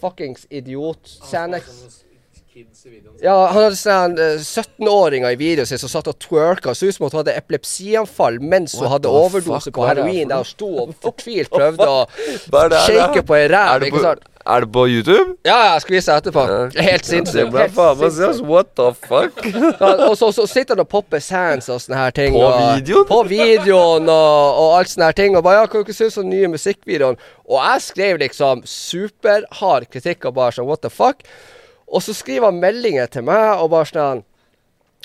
fuckings 0.01 0.45
idiot? 0.51 0.99
Xanax? 1.31 2.03
Ja, 3.21 3.35
han 3.51 3.63
hadde 3.63 3.77
sånn 3.77 4.15
eh, 4.19 4.39
17-åringer 4.41 5.35
i 5.35 5.37
videoen 5.39 5.69
sin 5.69 5.81
som 5.81 5.91
satt 5.91 6.09
og 6.11 6.17
twerka. 6.23 6.73
Så 6.75 6.89
ut 6.89 6.95
som 6.97 7.05
at 7.07 7.13
hun 7.15 7.21
hadde 7.21 7.35
epilepsianfall 7.37 8.39
mens 8.41 8.73
hun 8.79 8.89
hadde 8.91 9.11
overdose 9.11 9.73
på 9.75 9.85
er 9.85 9.99
det 9.99 10.07
heroin. 10.07 10.31
Der 10.31 10.41
hun 10.41 10.49
sto 10.49 10.71
og 10.85 10.95
fortvilt 11.05 11.53
prøvde 11.53 11.87
å 11.87 12.01
det 12.73 12.81
shake 12.87 13.23
på 13.27 13.37
en 13.37 13.45
Er 13.45 13.55
ræv. 13.55 13.79
det 13.83 13.91
Ikke 13.93 14.03
sant? 14.07 14.25
er 14.49 14.63
det 14.63 14.69
på 14.73 14.83
YouTube? 14.89 15.35
Ja, 15.45 15.57
ja, 15.59 15.73
jeg 15.75 15.81
skal 15.83 15.95
vise 15.95 16.09
deg 16.09 16.21
etterpå. 16.23 16.43
Helt 16.79 17.03
Det 17.03 17.09
sinnssykt. 17.11 17.57
Helt 17.59 17.75
faen 17.75 17.99
meg 17.99 18.11
se, 18.15 18.23
sinnssykt. 18.23 18.47
What 18.49 18.71
the 18.79 18.87
fuck? 18.97 19.43
Og 20.09 20.15
så, 20.17 20.31
så 20.33 20.47
sitter 20.49 20.73
han 20.73 20.81
og 20.85 20.89
popper 20.89 21.21
sands 21.21 21.69
og 21.69 21.83
sånne 21.83 21.99
her 21.99 22.15
ting. 22.17 22.33
På 22.33 22.47
og, 22.47 22.57
videoen? 22.79 23.05
På 23.11 23.19
videoen 23.29 24.09
og, 24.09 24.63
og 24.63 24.73
alt 24.79 24.89
sånne 24.95 25.11
her 25.11 25.19
ting. 25.21 25.37
Og 25.37 25.45
bare, 25.45 25.61
ja, 25.61 25.69
hva 25.69 25.83
dere 25.83 25.97
synes 25.99 26.17
om 26.17 26.25
den 26.25 26.33
nye 26.39 26.49
musikkvideoen? 26.55 27.19
Og 27.45 27.61
jeg 27.61 27.85
skrev 27.91 28.23
liksom 28.23 28.65
superhard 28.65 29.89
kritikk 29.93 30.25
og 30.31 30.37
bare 30.39 30.57
sånn 30.57 30.69
what 30.71 30.81
the 30.85 30.89
fuck. 30.93 31.21
Og 31.89 32.03
så 32.05 32.13
skriver 32.13 32.51
han 32.51 32.61
meldinger 32.61 33.09
til 33.11 33.25
meg 33.27 33.61
og 33.61 33.71
bare 33.73 33.89
sånn 33.89 34.25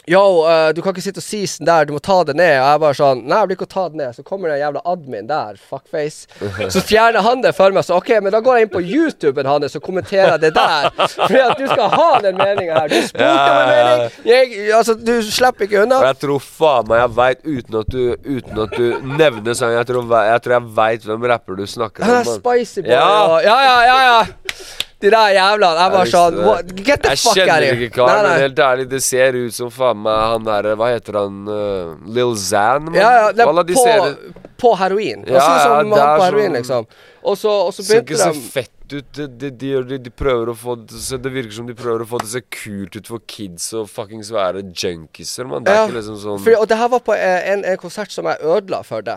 Yo, 0.07 0.21
uh, 0.45 0.69
du 0.77 0.83
kan 0.85 0.93
ikke 0.93 1.01
sitte 1.01 1.23
og 1.23 1.25
si 1.25 1.39
sånn 1.49 1.65
der, 1.65 1.87
du 1.89 1.95
må 1.95 1.99
ta 2.05 2.19
det 2.29 2.35
ned. 2.37 2.59
Og 2.61 2.67
jeg 2.67 2.81
bare 2.83 2.97
sånn 2.99 3.23
Nei, 3.25 3.39
jeg 3.39 3.49
blir 3.49 3.57
ikke 3.57 3.65
å 3.65 3.73
ta 3.73 3.85
det 3.89 4.01
ned. 4.03 4.17
Så 4.19 4.25
kommer 4.27 4.51
det 4.51 4.59
en 4.59 4.61
jævla 4.61 4.83
admin 4.93 5.31
der, 5.31 5.57
fuckface. 5.71 6.29
Så 6.75 6.83
fjerner 6.85 7.25
han 7.25 7.41
det 7.41 7.55
for 7.57 7.73
meg. 7.73 7.87
Så 7.89 7.97
OK, 7.97 8.11
men 8.21 8.35
da 8.35 8.43
går 8.45 8.59
jeg 8.59 8.67
inn 8.67 8.75
på 8.75 8.83
YouTuben 8.85 9.49
hans 9.49 9.79
og 9.81 9.87
kommenterer 9.87 10.37
det 10.43 10.53
der. 10.59 10.91
Fordi 11.15 11.41
at 11.47 11.57
du 11.57 11.65
skal 11.71 11.89
ha 11.95 12.11
den 12.27 12.37
meninga 12.37 12.83
her. 12.83 12.93
Du 12.93 12.99
spurte 13.09 13.33
om 13.33 13.63
en 13.63 13.73
mening. 13.73 14.21
Jeg, 14.29 14.53
altså, 14.77 14.99
du 15.01 15.15
slipper 15.25 15.71
ikke 15.71 15.87
unna. 15.87 16.05
Jeg 16.11 16.21
tror 16.27 16.47
faen 16.53 16.93
meg 16.93 17.01
jeg 17.01 17.17
veit, 17.23 17.45
uten 17.49 17.81
at 17.81 17.93
du 17.95 18.03
Uten 18.25 18.61
at 18.61 18.73
du 18.77 19.07
nevner 19.19 19.57
sangen 19.57 19.77
Jeg 19.79 19.87
tror 19.89 20.05
jeg, 20.05 20.29
jeg, 20.31 20.53
jeg 20.53 20.69
veit 20.77 21.05
hvem 21.09 21.27
rapper 21.33 21.57
du 21.57 21.65
snakker 21.69 22.05
om. 22.05 22.33
spicy 22.37 22.85
boy. 22.85 22.93
Ja. 22.93 23.41
ja, 23.45 23.57
ja, 23.65 23.77
ja. 23.89 24.01
ja. 24.11 24.83
De 25.03 25.11
der 25.11 25.35
jævlene. 25.35 25.81
Jeg 25.83 25.93
bare 25.97 26.11
sånn 26.13 26.39
what. 26.47 26.71
Get 26.77 27.03
the 27.03 27.15
Jeg 27.15 27.19
fuck 27.25 27.33
out 27.35 27.41
of 27.41 27.49
kjenner 27.49 27.67
ikke 27.81 27.91
karen, 27.99 28.29
men 28.29 28.45
helt 28.45 28.63
ærlig, 28.69 28.87
det 28.93 29.03
ser 29.05 29.37
ut 29.37 29.55
som 29.57 29.73
faen 29.75 29.99
meg 30.05 30.21
han 30.35 30.47
derre 30.47 30.77
Hva 30.81 30.93
heter 30.95 31.19
han? 31.21 31.43
Uh, 31.49 31.97
Lil 32.15 32.37
Zan? 32.41 32.87
Man. 32.89 32.95
Ja, 33.01 33.11
ja, 33.19 33.33
det 33.33 33.49
Wallah, 33.49 33.65
er 33.67 33.73
de 33.73 33.75
på, 33.75 33.85
ser, 33.85 34.47
på 34.65 34.75
heroin. 34.81 35.27
Ja, 35.29 35.41
ser 35.43 35.59
som 35.65 35.75
ja, 35.75 35.81
han 35.83 35.91
på 35.93 35.99
er 36.05 36.25
heroin, 36.29 36.47
sånn- 36.53 36.61
liksom. 36.61 36.87
Og 37.25 37.39
så, 37.41 37.51
og 37.69 37.73
så 37.73 37.83
ser 37.87 38.03
ikke 38.05 38.19
så 38.21 38.33
fett 38.37 38.71
ut. 38.93 39.07
De, 39.17 39.29
de, 39.41 39.49
de, 39.57 39.97
de 40.05 40.11
prøver 40.13 40.51
å 40.53 40.55
få 40.55 40.75
det 40.77 40.99
Det 41.25 41.31
virker 41.33 41.55
som 41.57 41.65
de 41.67 41.73
prøver 41.75 42.03
å 42.05 42.07
få 42.11 42.19
det 42.21 42.29
så 42.29 42.43
kult 42.53 42.99
ut 42.99 43.09
for 43.09 43.23
kids 43.27 43.71
og 43.73 43.87
fuckings 43.89 44.29
være 44.35 44.61
junkiser, 44.77 45.49
mann. 45.49 45.65
Det 45.65 45.73
er 45.73 45.79
Ja, 45.81 45.87
ikke 45.89 45.97
liksom 46.03 46.19
sånn 46.21 46.43
Fordi, 46.45 46.59
og 46.61 46.69
det 46.69 46.77
her 46.83 46.91
var 46.93 47.01
på 47.07 47.17
eh, 47.17 47.49
en, 47.55 47.65
en 47.65 47.81
konsert 47.81 48.13
som 48.13 48.29
jeg 48.29 48.45
ødela 48.45 48.83
for 48.85 49.01
det. 49.07 49.17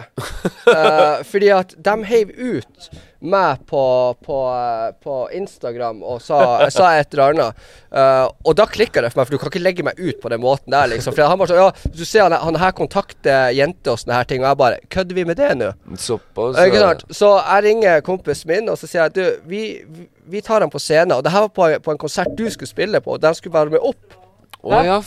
uh, 0.72 1.20
fordi 1.32 1.52
at 1.52 1.76
de 1.84 1.98
heiv 2.08 2.32
ut 2.40 2.90
meg 3.20 3.64
på, 3.66 3.82
på, 4.26 4.38
på 5.04 5.16
Instagram 5.34 6.04
og 6.06 6.22
sa, 6.22 6.68
sa 6.74 6.90
et 7.00 7.14
eller 7.14 7.34
annet. 7.34 7.64
Uh, 7.90 8.28
og 8.46 8.58
da 8.60 8.68
klikka 8.70 9.02
det 9.02 9.12
for 9.14 9.22
meg, 9.22 9.30
for 9.30 9.38
du 9.38 9.42
kan 9.42 9.52
ikke 9.54 9.64
legge 9.64 9.86
meg 9.88 10.00
ut 10.00 10.20
på 10.22 10.32
den 10.34 10.44
måten 10.44 10.74
der, 10.74 10.90
liksom. 10.92 11.16
For 11.16 11.26
han 11.26 11.40
bare 11.40 11.52
sånn 11.54 11.62
Ja, 11.62 11.94
du 11.98 12.04
ser 12.06 12.28
han, 12.28 12.36
han 12.44 12.60
her 12.62 12.76
kontakter 12.78 13.50
jenter 13.56 13.96
og 13.96 14.02
sånne 14.04 14.20
her 14.20 14.30
ting, 14.30 14.44
og 14.44 14.52
jeg 14.52 14.62
bare 14.62 14.82
Kødder 14.94 15.18
vi 15.18 15.26
med 15.28 15.40
det 15.40 15.54
nå? 15.58 15.72
Såpass. 15.98 16.60
Ikke 16.68 16.84
sant? 16.84 17.06
Så 17.10 17.32
jeg 17.40 17.66
ringer 17.70 18.04
kompisen 18.06 18.52
min 18.54 18.70
og 18.72 18.78
så 18.80 18.90
sier 18.90 19.08
jeg 19.08 19.16
du, 19.18 19.48
vi, 19.50 19.64
vi 20.30 20.44
tar 20.46 20.62
ham 20.62 20.74
på 20.74 20.82
scenen. 20.82 21.18
Og 21.18 21.26
det 21.26 21.34
her 21.34 21.48
var 21.48 21.56
på, 21.56 21.72
på 21.88 21.96
en 21.96 22.02
konsert 22.02 22.36
du 22.38 22.46
skulle 22.54 22.70
spille 22.70 23.02
på, 23.02 23.16
og 23.18 23.24
de 23.24 23.34
skulle 23.38 23.58
være 23.58 23.74
med 23.78 23.90
opp. 23.90 24.20
Å 24.62 24.84
ja. 24.84 25.00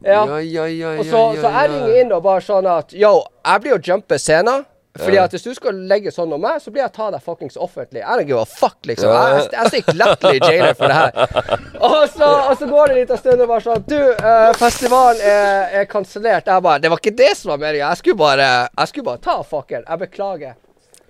Ja. 0.00 0.24
Ja, 0.24 0.38
ja, 0.40 0.64
ja, 0.64 0.90
Og 0.96 1.04
ja, 1.04 1.10
så, 1.10 1.18
ja, 1.36 1.40
så 1.42 1.48
jeg 1.52 1.70
ringer 1.74 1.96
inn 2.00 2.12
og 2.16 2.22
bare 2.24 2.40
sånn 2.40 2.68
at 2.72 2.94
Yo, 2.96 3.18
jeg 3.44 3.60
blir 3.60 3.74
jo 3.74 3.80
jumpe 3.90 4.16
scenen. 4.20 4.64
Fordi 5.04 5.18
at 5.22 5.34
hvis 5.34 5.42
du 5.46 5.50
skal 5.56 5.80
legge 5.90 6.12
sånn 6.14 6.32
om 6.36 6.40
meg, 6.44 6.60
så 6.62 6.70
blir 6.74 6.82
jeg 6.84 6.92
ta 6.96 7.10
deg 7.14 7.22
fuckings 7.24 7.56
offentlig. 7.60 8.02
I 8.04 8.16
don't 8.20 8.28
give 8.28 8.40
a 8.40 8.46
fuck, 8.48 8.78
liksom. 8.88 9.10
Jeg, 9.10 9.48
jeg 9.56 9.72
stikker 9.74 9.98
lettelig 10.00 10.40
i 10.40 10.46
jailer 10.52 10.74
for 10.78 10.92
det 10.92 10.98
her. 11.00 11.60
Og 11.80 11.98
så, 12.14 12.30
og 12.50 12.56
så 12.60 12.68
går 12.70 12.86
det 12.90 12.94
en 12.96 13.00
liten 13.02 13.20
stund 13.20 13.44
og 13.44 13.48
bare 13.52 13.64
sånn 13.64 13.84
Du, 13.88 13.98
eh, 13.98 14.48
festivalen 14.60 15.22
er, 15.24 15.78
er 15.82 15.86
kansellert. 15.90 16.46
Jeg 16.52 16.66
bare 16.66 16.82
Det 16.84 16.90
var 16.92 17.00
ikke 17.02 17.16
det 17.22 17.30
som 17.38 17.54
var 17.54 17.62
meninga. 17.62 17.88
Jeg 17.94 18.02
skulle 18.02 18.20
bare 18.20 18.48
Jeg 18.68 18.92
skulle 18.92 19.08
bare 19.12 19.24
ta 19.24 19.38
fuckeren. 19.46 19.86
Jeg 19.88 20.02
beklager. 20.06 20.58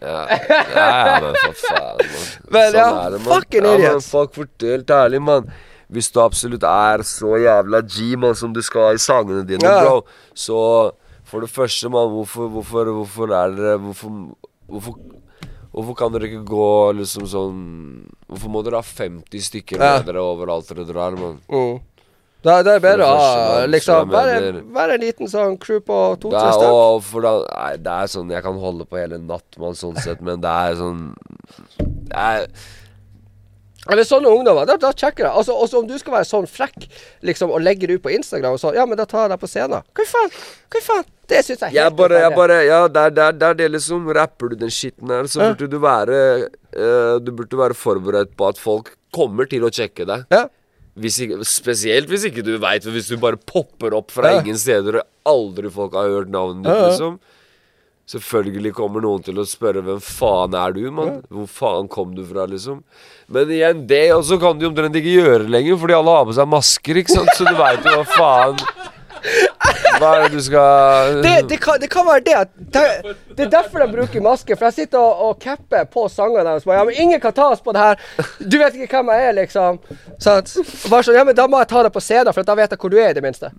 Ja, 0.00 0.20
ja, 0.32 1.18
men 1.20 1.34
for 1.42 1.58
faen. 1.60 1.98
Man. 2.00 2.28
Men 2.54 2.78
ja, 2.78 2.86
er 3.04 3.10
det, 3.10 3.18
mann. 3.20 3.34
fucking 3.34 3.66
ja, 3.68 3.90
men. 3.92 4.00
Fuck, 4.00 4.38
helt 4.64 4.90
ærlig, 4.96 5.20
mann. 5.20 5.50
Hvis 5.92 6.08
du 6.14 6.20
absolutt 6.22 6.62
er 6.64 7.02
så 7.04 7.34
jævla 7.42 7.82
G, 7.84 8.14
mann, 8.16 8.34
som 8.38 8.54
du 8.54 8.62
skal 8.64 8.94
i 8.96 9.02
sangene 9.02 9.42
dine, 9.44 9.66
Ja. 9.66 9.82
bro, 9.84 10.06
så 10.32 10.60
for 11.30 11.40
det 11.46 11.50
første, 11.52 11.88
mann, 11.92 12.10
hvorfor, 12.14 12.48
hvorfor, 12.52 12.90
hvorfor 13.00 13.34
er 13.36 13.54
dere 13.56 13.78
Hvorfor, 13.86 14.14
hvorfor 14.70 14.96
Hvorfor 15.70 15.94
kan 15.94 16.10
dere 16.10 16.26
ikke 16.26 16.42
gå 16.50 16.68
liksom 16.98 17.28
sånn 17.30 17.60
Hvorfor 18.26 18.50
må 18.50 18.62
dere 18.66 18.80
ha 18.80 18.86
50 18.86 19.44
stykker 19.46 19.78
med 19.78 19.86
Ja. 19.86 20.02
dere 20.08 20.24
overalt 20.26 20.66
dere 20.72 20.82
drar, 20.88 21.14
mann? 21.18 21.38
Mm. 21.46 21.78
Da, 22.42 22.54
da 22.64 22.72
er 22.72 22.78
det 22.80 22.82
bedre 22.86 23.04
å 23.04 23.16
ha 23.20 23.64
liksom 23.68 24.08
være, 24.10 24.94
en 24.96 25.02
liten 25.04 25.28
sånn 25.28 25.58
crew 25.60 25.82
på 25.84 25.96
to-tre 26.22 26.40
er, 26.40 26.54
stykker. 26.56 26.72
nei, 27.52 27.72
det 27.84 27.92
er 28.00 28.06
sånn 28.14 28.30
Jeg 28.32 28.42
kan 28.46 28.58
holde 28.62 28.86
på 28.88 28.96
hele 28.96 29.18
natt, 29.20 29.58
mann, 29.60 29.76
sånn 29.76 29.98
sett, 30.00 30.22
men 30.24 30.40
det 30.40 30.48
er 30.48 30.78
sånn 30.80 31.02
Det 31.78 32.16
er 32.16 32.46
Eller 33.88 34.04
sånne 34.04 34.28
ungdommer, 34.28 34.66
da, 34.68 34.74
da 34.76 34.90
sjekker 34.92 35.24
jeg. 35.24 35.32
Altså, 35.32 35.54
også 35.56 35.80
om 35.80 35.86
du 35.88 35.94
skal 35.96 36.18
være 36.18 36.28
sånn 36.28 36.48
frekk 36.50 36.84
liksom, 37.24 37.52
og 37.54 37.62
legge 37.64 37.88
det 37.88 37.96
ut 37.96 38.04
på 38.04 38.12
Instagram 38.12 38.58
og 38.58 38.60
sånn, 38.60 38.76
ja, 38.76 38.84
men 38.88 38.98
da 39.00 39.06
tar 39.08 39.24
jeg 39.24 39.32
deg 39.32 39.40
på 39.40 39.48
scenen. 39.48 39.86
Hva 39.96 40.06
faen? 40.10 40.34
Hva 40.74 40.82
faen? 40.84 41.08
Det 41.30 41.40
syns 41.46 41.62
jeg 41.62 41.70
er 41.70 41.76
Jeg 41.78 41.86
helt 41.88 41.96
bare, 41.96 42.20
jeg 42.24 42.34
bare 42.34 42.54
Ja, 42.66 42.80
der, 42.90 43.12
der, 43.14 43.34
det 43.38 43.46
er, 43.46 43.58
det 43.60 43.68
liksom 43.70 44.08
Rapper 44.16 44.50
du 44.50 44.56
den 44.58 44.72
skitten 44.74 45.12
her, 45.14 45.28
så 45.30 45.44
burde 45.44 45.68
du 45.70 45.76
være 45.78 46.16
uh, 46.74 47.20
Du 47.22 47.30
burde 47.38 47.60
være 47.60 47.76
forberedt 47.78 48.32
på 48.34 48.48
at 48.50 48.58
folk 48.58 48.96
kommer 49.14 49.46
til 49.50 49.62
å 49.66 49.70
sjekke 49.74 50.06
deg. 50.06 50.26
Ja. 50.34 50.44
Hvis 51.00 51.20
ikke, 51.22 51.38
spesielt 51.46 52.10
hvis 52.10 52.26
ikke 52.28 52.42
du 52.46 52.56
veit 52.62 52.84
Hvis 52.86 53.08
du 53.10 53.16
bare 53.22 53.38
popper 53.38 53.94
opp 53.96 54.10
fra 54.14 54.34
Ja. 54.34 54.40
ingen 54.42 54.58
steder 54.58 55.00
og 55.00 55.06
aldri 55.30 55.70
folk 55.70 55.94
har 55.94 56.10
hørt 56.10 56.32
navnet 56.34 56.66
ditt, 56.66 56.74
ja. 56.74 56.90
liksom. 56.90 57.20
Selvfølgelig 58.10 58.72
kommer 58.74 59.04
noen 59.04 59.22
til 59.22 59.36
å 59.38 59.44
spørre 59.46 59.84
hvem 59.86 60.00
faen 60.02 60.54
er 60.58 60.72
du, 60.74 60.80
mann? 60.94 61.20
Hvor 61.30 61.46
faen 61.46 61.90
kom 61.90 62.14
du 62.16 62.24
fra, 62.26 62.46
liksom? 62.50 62.80
Men 63.30 63.50
igjen, 63.54 63.84
det 63.86 64.08
også 64.16 64.38
kan 64.42 64.58
du 64.58 64.66
omtrent 64.66 64.96
ikke 64.98 65.12
gjøre 65.20 65.46
lenger, 65.46 65.76
fordi 65.78 65.94
alle 65.94 66.16
har 66.16 66.26
på 66.26 66.34
seg 66.40 66.48
masker, 66.50 66.98
ikke 67.04 67.14
sant? 67.20 67.30
Så 67.38 67.46
du 67.46 67.54
veit 67.60 67.86
jo 67.86 68.00
hva 68.00 68.08
faen 68.10 68.58
Hva 70.00 70.10
er 70.16 70.22
det 70.24 70.30
du 70.32 70.40
skal 70.42 71.18
Det, 71.20 71.34
det, 71.50 71.58
kan, 71.60 71.76
det 71.82 71.90
kan 71.92 72.06
være 72.08 72.22
det 72.24 72.36
at 72.38 72.52
det, 72.56 72.84
det 73.36 73.44
er 73.46 73.50
derfor 73.52 73.84
de 73.84 73.88
bruker 73.92 74.24
maske. 74.24 74.56
For 74.56 74.70
jeg 74.70 74.86
sitter 74.86 74.98
og, 74.98 75.22
og 75.28 75.42
capper 75.42 75.84
på 75.92 76.06
sangene 76.10 76.46
deres. 76.48 76.64
Ja, 76.66 76.82
men 76.88 76.96
ingen 76.96 77.20
kan 77.22 77.36
ta 77.36 77.50
oss 77.52 77.60
på 77.62 77.74
det 77.76 77.84
her. 77.84 78.00
Du 78.40 78.56
vet 78.58 78.78
ikke 78.80 78.96
hvem 78.96 79.12
jeg 79.14 79.28
er, 79.28 79.36
liksom. 79.42 79.78
Sant? 80.18 80.54
Bare 80.88 81.04
sånn, 81.04 81.20
ja, 81.20 81.26
men 81.28 81.36
da 81.36 81.46
må 81.52 81.60
jeg 81.60 81.70
ta 81.70 81.84
det 81.86 81.92
på 81.94 82.02
scenen, 82.02 82.32
for 82.34 82.48
da 82.48 82.56
vet 82.58 82.72
jeg 82.74 82.80
hvor 82.80 82.94
du 82.94 82.96
er, 82.98 83.12
i 83.12 83.18
det 83.20 83.24
minste. 83.26 83.52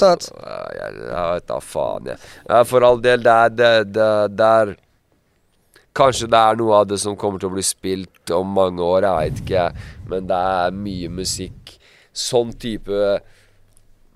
Sant? 0.00 0.28
Jeg, 0.32 0.96
jeg 1.02 1.28
vet 1.34 1.46
da 1.50 1.60
faen, 1.62 2.10
jeg. 2.12 2.32
Ja, 2.48 2.64
for 2.68 2.86
all 2.86 3.00
del, 3.04 3.22
det 3.24 3.36
er 3.36 3.54
det, 3.60 3.70
det, 3.96 4.10
det 4.36 4.50
er 4.62 4.74
Kanskje 5.96 6.26
det 6.28 6.36
er 6.36 6.58
noe 6.60 6.82
av 6.82 6.88
det 6.90 6.98
som 7.00 7.14
kommer 7.16 7.40
til 7.40 7.48
å 7.48 7.54
bli 7.54 7.62
spilt 7.64 8.32
om 8.36 8.50
mange 8.52 8.84
år, 8.84 9.06
jeg 9.06 9.16
veit 9.16 9.38
ikke. 9.40 9.62
Men 10.10 10.26
det 10.28 10.40
er 10.58 10.74
mye 10.76 11.08
musikk. 11.08 11.72
Sånn 12.12 12.50
type 12.60 12.98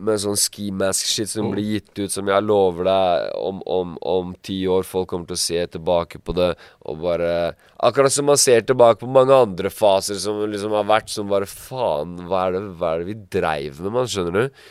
med 0.01 0.21
sånn 0.23 0.39
ski 0.39 0.71
mask-shit 0.77 1.29
som 1.29 1.51
blir 1.53 1.75
gitt 1.75 1.93
ut, 1.99 2.13
som 2.13 2.29
jeg 2.31 2.45
lover 2.47 2.89
deg 2.89 3.35
om, 3.37 3.61
om, 3.69 3.95
om 4.01 4.35
ti 4.45 4.59
år. 4.71 4.87
Folk 4.89 5.11
kommer 5.13 5.29
til 5.29 5.37
å 5.37 5.43
se 5.43 5.65
tilbake 5.75 6.23
på 6.25 6.35
det 6.37 6.53
og 6.89 7.03
bare 7.05 7.33
Akkurat 7.81 8.13
som 8.13 8.29
man 8.29 8.41
ser 8.41 8.65
tilbake 8.69 9.01
på 9.03 9.09
mange 9.09 9.37
andre 9.37 9.73
faser 9.73 10.19
som 10.21 10.41
liksom 10.53 10.77
har 10.77 10.89
vært 10.89 11.13
som 11.13 11.29
bare 11.31 11.49
Faen, 11.49 12.19
hva 12.29 12.47
er 12.47 12.57
det, 12.57 12.63
hva 12.81 12.95
er 12.95 13.03
det 13.03 13.11
vi 13.11 13.19
dreiv 13.41 13.81
med, 13.81 13.95
man? 13.99 14.09
Skjønner 14.11 14.37
du? 14.37 14.65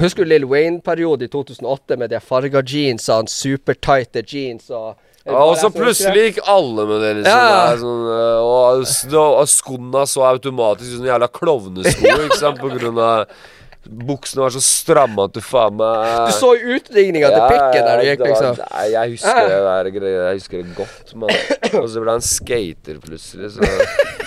Husker 0.00 0.24
du 0.24 0.30
Lill 0.32 0.46
Wayne-perioden 0.50 1.28
i 1.28 1.30
2008 1.30 1.98
med 2.00 2.10
de 2.10 2.20
farga 2.20 2.62
jeansene, 2.66 3.30
supertighte 3.30 4.24
jeans 4.26 4.70
og 4.74 4.94
Ja, 5.24 5.40
og 5.40 5.54
så 5.56 5.70
plutselig 5.72 6.26
gikk 6.26 6.38
alle 6.52 6.84
med 6.84 6.98
det, 7.00 7.10
liksom. 7.22 7.32
Ja. 7.32 7.44
Det 7.48 7.72
er 7.72 7.78
sånn, 7.80 8.02
øh, 8.12 8.40
og, 8.44 8.82
og, 9.24 9.48
skoene 9.48 10.02
så 10.10 10.26
automatisk 10.28 10.90
ut 10.90 10.98
som 10.98 11.06
jævla 11.08 11.28
klovnesko, 11.32 12.16
ikke 12.26 12.40
sant, 12.42 12.60
på 12.60 12.72
grunn 12.74 13.00
av 13.00 13.36
Buksene 13.84 14.40
var 14.40 14.52
så 14.54 14.62
stramme 14.64 15.26
at 15.28 15.34
du 15.36 15.42
faen 15.44 15.74
meg 15.76 16.28
Du 16.30 16.36
så 16.38 16.54
utringninga 16.56 17.28
til 17.34 17.42
pikken 17.52 17.84
der 17.84 18.00
du 18.00 18.06
gikk, 18.08 18.22
liksom. 18.24 18.60
Nei, 18.62 18.84
jeg 18.94 19.12
husker 19.12 19.50
det 19.50 19.58
der. 19.66 19.90
Jeg 20.08 20.38
husker 20.38 20.62
det 20.62 20.76
godt, 20.78 21.16
mann. 21.20 21.34
Og 21.82 21.88
så 21.92 22.04
ble 22.04 22.14
han 22.16 22.24
skater 22.24 23.00
plutselig, 23.02 23.52
så 23.58 23.60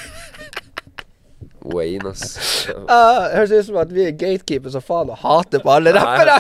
Wayne, 1.73 2.11
ass. 2.13 2.67
Uh, 2.69 2.77
det 2.87 3.35
høres 3.37 3.53
ut 3.57 3.67
som 3.69 3.77
at 3.83 3.91
vi 3.93 4.07
er 4.07 4.15
gatekeepers 4.17 4.75
og 4.79 4.83
faen 4.87 5.11
og 5.13 5.19
hater 5.23 5.63
på 5.63 5.71
alle 5.75 5.93
rappere. 5.95 6.39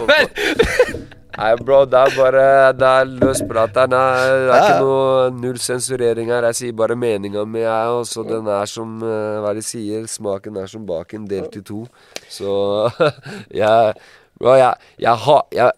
Nei, 1.37 1.51
bro, 1.61 1.83
det 1.85 1.99
er 2.01 2.13
bare 2.17 2.43
Det 2.73 2.87
er 2.89 3.09
løsprat 3.21 3.75
her. 3.77 3.89
Nei, 3.91 4.05
det 4.25 4.37
er 4.37 4.47
Ja. 4.47 4.61
ikke 4.63 4.77
noe 4.81 5.27
null 5.37 5.59
sensurering 5.61 6.31
her. 6.33 6.47
Jeg 6.49 6.57
sier 6.57 6.73
bare 6.79 6.95
meninga 6.97 7.43
mi, 7.45 7.59
jeg. 7.61 7.91
Og 7.93 8.07
så 8.09 8.23
den 8.25 8.47
er 8.49 8.65
som 8.65 8.95
eh, 9.05 9.37
Hva 9.43 9.51
de 9.53 9.61
sier? 9.61 10.07
Smaken 10.09 10.57
er 10.57 10.65
som 10.71 10.85
baken, 10.89 11.27
delt 11.29 11.53
i 11.59 11.61
to. 11.61 11.83
Så 12.29 12.89
jeg 13.61 13.93
Bro, 14.37 14.53
jeg, 14.57 14.73
jeg, 15.01 15.13
ha, 15.27 15.37
jeg 15.53 15.71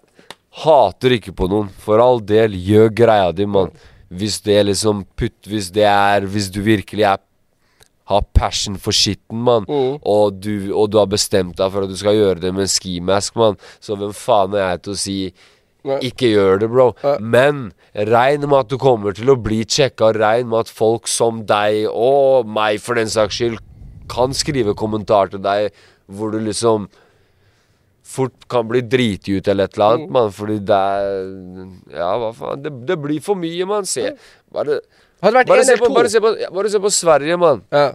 hater 0.64 1.18
ikke 1.20 1.36
på 1.36 1.48
noen. 1.52 1.68
For 1.84 2.00
all 2.04 2.20
del, 2.24 2.56
gjør 2.56 2.90
greia 2.96 3.32
di, 3.36 3.46
mann. 3.48 3.76
Hvis 4.10 4.40
det 4.48 4.62
liksom 4.66 5.04
putt 5.20 5.46
Hvis 5.46 5.68
det 5.76 5.84
er 5.86 6.24
Hvis 6.26 6.48
du 6.50 6.64
virkelig 6.66 7.04
er 7.06 7.20
har 8.10 8.26
passion 8.34 8.78
for 8.82 8.96
skitten, 8.96 9.44
mann. 9.46 9.68
Mm. 9.70 10.00
Og, 10.02 10.40
du, 10.42 10.72
og 10.74 10.90
du 10.90 10.98
har 10.98 11.10
bestemt 11.12 11.58
deg 11.60 11.72
for 11.74 11.86
at 11.86 11.92
du 11.92 11.98
skal 12.00 12.18
gjøre 12.18 12.42
det 12.42 12.54
med 12.56 12.66
en 12.66 12.74
skimask, 12.74 13.38
mann. 13.40 13.60
Så 13.84 13.98
hvem 14.00 14.14
faen 14.18 14.58
er 14.58 14.66
jeg 14.66 14.84
til 14.86 14.96
å 14.96 15.00
si 15.04 15.18
Nei. 15.88 16.00
ikke 16.10 16.32
gjør 16.34 16.64
det, 16.64 16.72
bro. 16.74 16.88
Nei. 17.06 17.16
Men 17.36 17.60
regn 18.10 18.48
med 18.48 18.58
at 18.64 18.72
du 18.74 18.80
kommer 18.82 19.16
til 19.16 19.30
å 19.32 19.38
bli 19.40 19.62
sjekka. 19.64 20.12
Regn 20.18 20.50
med 20.50 20.66
at 20.66 20.74
folk 20.74 21.10
som 21.12 21.44
deg, 21.50 21.86
og 21.94 22.50
meg 22.50 22.82
for 22.84 23.00
den 23.00 23.12
saks 23.12 23.38
skyld, 23.40 23.62
kan 24.10 24.34
skrive 24.34 24.74
kommentar 24.74 25.30
til 25.30 25.44
deg 25.46 25.70
hvor 26.10 26.34
du 26.34 26.40
liksom 26.42 26.88
fort 28.10 28.48
kan 28.50 28.66
bli 28.66 28.82
driti 28.90 29.36
ut 29.38 29.48
eller 29.52 29.70
et 29.70 29.78
eller 29.78 29.94
annet, 30.00 30.14
mann. 30.18 30.32
Fordi 30.34 30.58
det 30.66 30.80
er 30.80 31.20
Ja, 31.94 32.10
hva 32.24 32.34
faen. 32.34 32.66
Det, 32.66 32.74
det 32.90 32.98
blir 33.02 33.22
for 33.22 33.38
mye, 33.38 33.70
mann. 33.70 33.86
Se. 33.86 34.16
Bare, 34.54 34.80
Hadde 35.20 35.36
vært 35.36 35.50
bare, 35.52 35.66
se 35.68 35.76
på, 35.80 35.90
bare, 35.94 36.10
se 36.12 36.20
på, 36.24 36.30
ja, 36.40 36.50
bare 36.56 36.70
se 36.72 36.80
på 36.80 36.92
Sverige, 36.96 37.38
mann. 37.42 37.64
ja. 37.76 37.90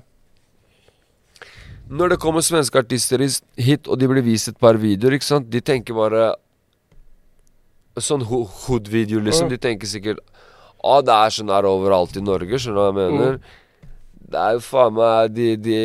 Når 1.95 2.15
det 2.15 2.17
kommer 2.23 2.41
svenske 2.41 2.79
artister 2.81 3.21
hit, 3.61 3.89
og 3.93 3.99
de 4.01 4.07
blir 4.09 4.25
vist 4.25 4.49
et 4.49 4.57
par 4.59 4.79
videoer, 4.81 5.19
ikke 5.19 5.27
sant 5.27 5.51
De 5.53 5.61
tenker 5.61 5.93
bare 5.97 6.31
Sånn 8.01 8.25
ho- 8.27 8.47
hood-video, 8.65 9.21
liksom. 9.23 9.51
De 9.53 9.59
tenker 9.61 9.87
sikkert 9.87 10.23
Å, 10.81 10.95
det 11.05 11.13
er 11.13 11.35
sånn 11.37 11.53
her 11.53 11.69
overalt 11.69 12.17
i 12.17 12.23
Norge, 12.25 12.57
skjønner 12.57 12.81
du 12.81 12.81
hva 12.81 13.05
jeg 13.05 13.13
mener? 13.19 13.37
Det 14.35 14.41
er 14.41 14.57
jo 14.57 14.63
faen 14.65 14.97
meg 14.97 15.37
De, 15.37 15.49
de, 15.61 15.77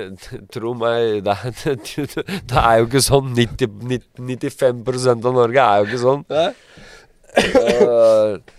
Tro 0.56 0.72
meg, 0.80 1.20
det 1.28 1.36
er, 1.36 1.78
det 2.48 2.64
er 2.64 2.80
jo 2.80 2.88
ikke 2.88 3.04
sånn 3.04 3.28
90, 3.36 3.76
90, 3.92 4.56
95 4.56 5.20
av 5.28 5.36
Norge 5.36 5.68
er 5.68 5.82
jo 5.84 5.90
ikke 5.90 6.02
sånn. 6.06 6.24
Nei. 6.32 6.48
Eh, 7.44 8.55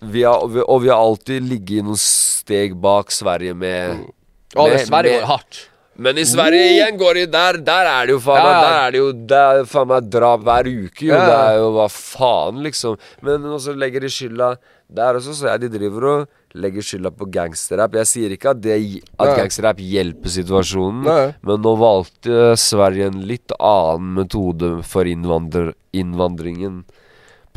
vi 0.00 0.22
har, 0.22 0.46
vi, 0.48 0.62
og 0.62 0.82
vi 0.84 0.92
har 0.92 1.00
alltid 1.02 1.42
ligget 1.48 1.86
noen 1.86 1.98
steg 1.98 2.76
bak 2.78 3.10
Sverige 3.14 3.54
med 3.54 3.96
mm. 3.98 4.06
det 4.54 4.70
med- 4.70 4.86
Sverige 4.86 5.12
med- 5.12 5.20
går 5.20 5.26
hardt. 5.26 5.58
men 5.98 6.18
i 6.18 6.24
Sverige 6.24 6.66
igjen 6.76 6.98
går 6.98 7.14
de 7.14 7.26
Der, 7.26 7.58
der 7.58 7.86
er 7.90 8.06
det 8.06 8.12
jo 8.12 8.20
faen 8.22 8.42
meg 8.44 8.52
Ja. 8.54 8.60
Der 8.62 8.86
er 8.86 8.90
det 8.90 8.98
jo 8.98 9.12
Det 9.12 9.38
er 9.38 9.64
faen 9.64 9.88
meg 9.88 10.10
drap 10.10 10.40
hver 10.46 10.66
uke, 10.70 11.02
jo. 11.02 11.14
Ja. 11.14 11.26
Det 11.26 11.38
er 11.48 11.56
jo 11.58 11.70
hva 11.74 11.88
faen, 11.90 12.62
liksom. 12.62 12.98
Men 13.22 13.42
også 13.42 13.74
legger 13.74 14.00
de 14.00 14.08
skylda 14.08 14.56
Der 14.88 15.14
også 15.18 15.34
så 15.34 15.50
jeg 15.50 15.60
de 15.60 15.68
driver 15.78 16.04
og 16.12 16.28
legger 16.54 16.80
skylda 16.80 17.10
på 17.10 17.26
gangsterrap. 17.30 17.92
Jeg 17.92 18.06
sier 18.06 18.30
ikke 18.32 18.50
at, 18.54 18.60
det, 18.62 19.02
at 19.20 19.36
gangsterrap 19.36 19.76
hjelper 19.76 20.30
situasjonen, 20.32 21.02
Nei. 21.04 21.34
men 21.42 21.60
nå 21.60 21.74
valgte 21.76 22.54
Sverige 22.56 23.10
en 23.10 23.20
litt 23.28 23.52
annen 23.60 24.14
metode 24.16 24.82
for 24.82 25.04
innvandringen 25.04 26.84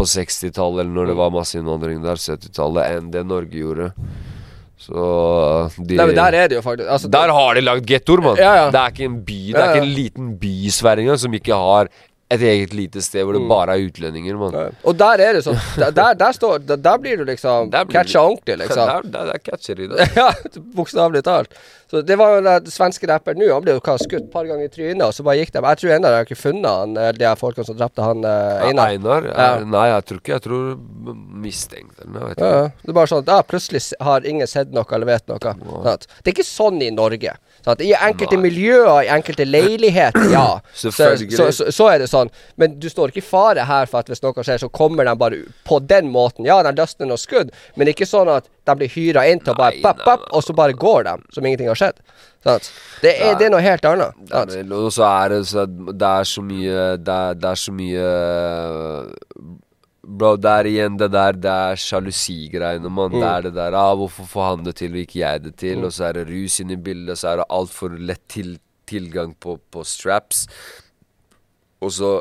på 0.01 0.09
60-tallet, 0.09 0.83
eller 0.83 0.93
når 0.97 1.11
det 1.13 1.17
var 1.21 1.33
masseinnvandring 1.37 2.03
der, 2.03 2.19
70-tallet, 2.25 2.97
enn 2.97 3.09
det 3.13 3.25
Norge 3.29 3.61
gjorde. 3.61 3.91
Så 4.81 5.01
de 5.77 5.97
Nei, 5.99 6.05
men 6.09 6.15
der 6.17 6.33
er 6.39 6.47
det 6.49 6.57
jo 6.57 6.61
faktisk 6.65 6.89
altså, 6.89 7.09
der 7.13 7.29
har 7.37 7.57
de 7.57 7.61
lagd 7.61 7.85
gettoer, 7.89 8.23
mann. 8.25 8.39
Ja, 8.41 8.53
ja. 8.63 8.69
Det 8.73 8.79
er 8.81 8.95
ikke 8.95 9.09
en 9.11 9.19
by 9.27 9.41
Det 9.51 9.59
er 9.59 9.67
ja. 9.67 9.73
ikke 9.75 9.83
en 9.85 9.91
liten 9.93 10.31
by 10.41 10.53
i 10.65 10.71
Sverige 10.73 11.05
engang 11.05 11.19
som 11.21 11.35
ikke 11.37 11.59
har 11.67 11.91
et 12.31 12.45
eget 12.47 12.73
lite 12.73 13.01
sted 13.03 13.25
hvor 13.27 13.35
det 13.35 13.41
Mm. 13.43 13.49
bare 13.51 13.75
er 13.75 13.85
utlendinger, 13.89 14.37
mann. 14.39 14.55
Og 14.87 14.97
der 14.97 15.21
er 15.21 15.33
det 15.37 15.43
sånn 15.45 15.59
Der, 15.77 15.91
der, 16.15 16.31
står, 16.33 16.63
der, 16.65 16.77
der 16.81 16.97
blir 17.03 17.17
du 17.21 17.25
liksom 17.27 17.69
catcha 17.91 18.23
ordentlig, 18.23 18.57
liksom. 18.63 18.87
Der, 18.89 19.01
der, 19.03 19.25
der 19.33 19.39
catcher 19.45 19.75
de 19.75 19.87
det. 19.91 20.09
ja, 20.21 20.31
bokstavelig 20.75 21.21
talt. 21.27 21.53
Så 21.91 21.99
det 22.07 22.15
var 22.15 22.37
jo 22.37 22.43
den 22.45 22.71
svenske 22.71 23.07
rapperen 23.09 23.41
nå. 23.41 23.49
Han 23.51 23.63
ble 23.65 23.73
jo 23.75 23.81
hva, 23.83 23.97
skutt 23.99 24.21
et 24.21 24.29
par 24.31 24.45
ganger 24.47 24.69
i 24.69 24.71
trynet, 24.71 25.01
og 25.03 25.11
så 25.11 25.25
bare 25.27 25.41
gikk 25.41 25.49
de. 25.51 25.59
Jeg 25.65 25.79
tror 25.81 25.93
ennå 25.97 26.07
de 26.07 26.15
har 26.15 26.27
ikke 26.27 26.37
funnet 26.39 26.67
han, 26.71 26.93
eh, 26.95 27.09
de 27.17 27.25
her 27.27 27.35
folkene 27.39 27.67
som 27.67 27.75
drepte 27.75 28.05
han 28.05 28.23
eh, 28.23 28.63
Einar. 28.69 28.93
Einar? 28.93 29.27
Ja. 29.27 29.35
Ja. 29.41 29.65
Nei, 29.73 29.83
jeg 29.89 30.05
tror 30.07 30.21
ikke 30.21 30.31
Jeg 30.31 30.43
tror 30.45 30.69
mistenkt 31.43 31.99
eller 31.99 32.13
noe. 32.15 32.29
Jeg 32.31 32.39
Ja, 32.39 32.51
ja. 32.61 32.69
det 32.79 32.93
er 32.93 32.97
bare 33.01 33.11
sånn 33.11 33.25
at 33.25 33.33
ja, 33.33 33.41
plutselig 33.43 33.81
har 34.07 34.29
ingen 34.31 34.47
sett 34.47 34.71
noe 34.71 34.87
eller 34.95 35.09
vet 35.11 35.27
noe. 35.27 35.55
Sant? 35.83 36.07
Det 36.21 36.31
er 36.31 36.37
ikke 36.37 36.47
sånn 36.47 36.79
i 36.79 36.89
Norge. 36.95 37.35
Sant? 37.65 37.83
I 37.83 37.91
enkelte 37.97 38.39
Nei. 38.39 38.45
miljøer, 38.47 38.93
i 39.03 39.11
enkelte 39.17 39.49
leiligheter, 39.49 40.31
ja. 40.37 40.47
så, 40.71 40.93
så, 40.95 41.11
så, 41.51 41.67
så 41.75 41.91
er 41.91 42.05
det 42.05 42.07
sånn. 42.13 42.31
Men 42.55 42.79
du 42.79 42.87
står 42.87 43.11
ikke 43.11 43.25
i 43.25 43.27
fare 43.33 43.67
her 43.67 43.91
for 43.91 43.99
at 43.99 44.13
hvis 44.13 44.23
noe 44.23 44.47
skjer, 44.47 44.63
så 44.63 44.71
kommer 44.71 45.11
de 45.11 45.17
bare 45.19 45.43
på 45.67 45.83
den 45.91 46.07
måten. 46.15 46.47
Ja, 46.47 46.61
de 46.63 46.71
løsner 46.79 47.11
noen 47.11 47.19
skudd, 47.19 47.51
men 47.75 47.91
ikke 47.91 48.07
sånn 48.07 48.31
at 48.31 48.47
de 48.67 48.75
blir 48.77 48.91
hyra 48.93 49.23
inn 49.29 49.41
til 49.41 49.55
å 49.55 49.57
bare 49.57 49.81
papp, 49.81 50.03
papp, 50.05 50.27
og 50.35 50.43
så 50.45 50.53
bare 50.57 50.77
går 50.77 51.07
de 51.07 51.15
som 51.33 51.45
ingenting 51.45 51.71
har 51.71 51.79
skjedd. 51.79 52.01
Sånn. 52.45 52.61
Det, 53.01 53.15
er, 53.15 53.33
det 53.39 53.47
er 53.47 53.53
noe 53.53 53.63
helt 53.65 53.85
annet. 53.89 54.21
Sånn. 54.29 54.71
Og 54.77 54.91
så 54.93 55.05
er 55.07 55.33
det 55.33 55.41
så 55.49 55.65
Det 55.69 56.07
er 56.07 56.25
så 56.25 56.41
mye 56.41 56.85
Det 56.97 57.17
er, 57.17 57.35
det 57.37 57.49
er 57.51 57.59
så 57.61 57.73
mye 57.77 58.07
Bro, 60.01 60.31
det 60.41 60.49
er 60.49 60.69
igjen 60.71 60.97
det 60.97 61.11
der 61.13 61.37
Det 61.37 61.53
er 61.67 61.81
sjalusigreiene, 61.83 62.89
mann. 62.89 63.13
Det 63.13 63.27
er 63.27 63.45
det 63.45 63.53
der 63.59 63.77
ah, 63.77 63.93
'Hvorfor 63.93 64.29
får 64.31 64.47
han 64.47 64.65
det 64.65 64.75
til, 64.81 64.97
og 64.97 65.03
ikke 65.03 65.21
jeg 65.21 65.43
det 65.43 65.55
til?' 65.61 65.85
Og 65.85 65.93
så 65.93 66.09
er 66.09 66.17
det 66.17 66.27
rus 66.31 66.59
inne 66.63 66.73
i 66.73 66.81
bildet, 66.89 67.21
så 67.21 67.29
er 67.29 67.41
det 67.41 67.49
altfor 67.49 67.93
lett 68.09 68.25
til, 68.27 68.57
tilgang 68.89 69.35
på, 69.37 69.59
på 69.71 69.85
straps. 69.85 70.47
Og 71.81 71.93
så 71.93 72.11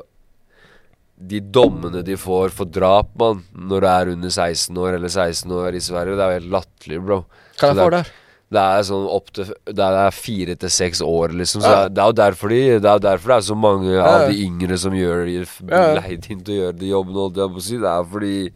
De 1.21 1.41
dommene 1.41 2.03
de 2.03 2.15
får 2.17 2.49
for 2.57 2.65
drap, 2.65 3.11
mann, 3.21 3.43
når 3.55 3.81
du 3.85 3.87
er 3.87 4.09
under 4.15 4.31
16 4.33 4.77
år 4.81 4.95
eller 4.97 5.09
16 5.13 5.51
år 5.53 5.75
i 5.77 5.83
Sverige, 5.85 6.17
det 6.17 6.25
er 6.25 6.31
jo 6.33 6.39
helt 6.41 6.53
latterlig, 6.55 7.01
bro. 7.05 7.19
Hva 7.61 7.69
er 7.71 7.75
det 7.75 7.83
for 7.83 7.87
er- 7.87 7.91
der? 7.99 8.11
Det 8.51 8.59
er 8.59 8.83
sånn 8.83 9.05
opp 9.07 9.29
til 9.31 9.45
Det 9.65 9.79
er 9.79 10.11
fire 10.11 10.55
til 10.59 10.69
seks 10.75 11.01
år, 11.07 11.29
liksom. 11.39 11.63
Så 11.63 11.71
Ja. 11.71 11.89
det 11.89 11.99
er 12.03 12.07
jo 12.07 12.13
derfor 12.19 12.49
de 12.49 12.79
Det 12.81 12.85
er 12.85 12.97
jo 12.99 13.05
derfor 13.05 13.29
det 13.29 13.37
er 13.37 13.47
så 13.53 13.57
mange 13.57 13.93
Ja. 13.95 14.05
av 14.07 14.29
de 14.31 14.35
yngre 14.45 14.77
som 14.79 14.93
gjør 14.93 15.25
de 15.27 15.47
Ja. 15.71 15.95
leid 16.01 16.27
inn 16.31 16.41
til 16.43 16.55
å 16.55 16.73
gjøre 16.73 16.79
de 16.79 16.89
jobbene, 16.91 17.15
holdt 17.15 17.37
jeg 17.37 17.49
på 17.51 17.57
å 17.57 17.63
si. 17.63 17.77
Det 17.77 17.87
er 17.87 18.05
fordi 18.05 18.53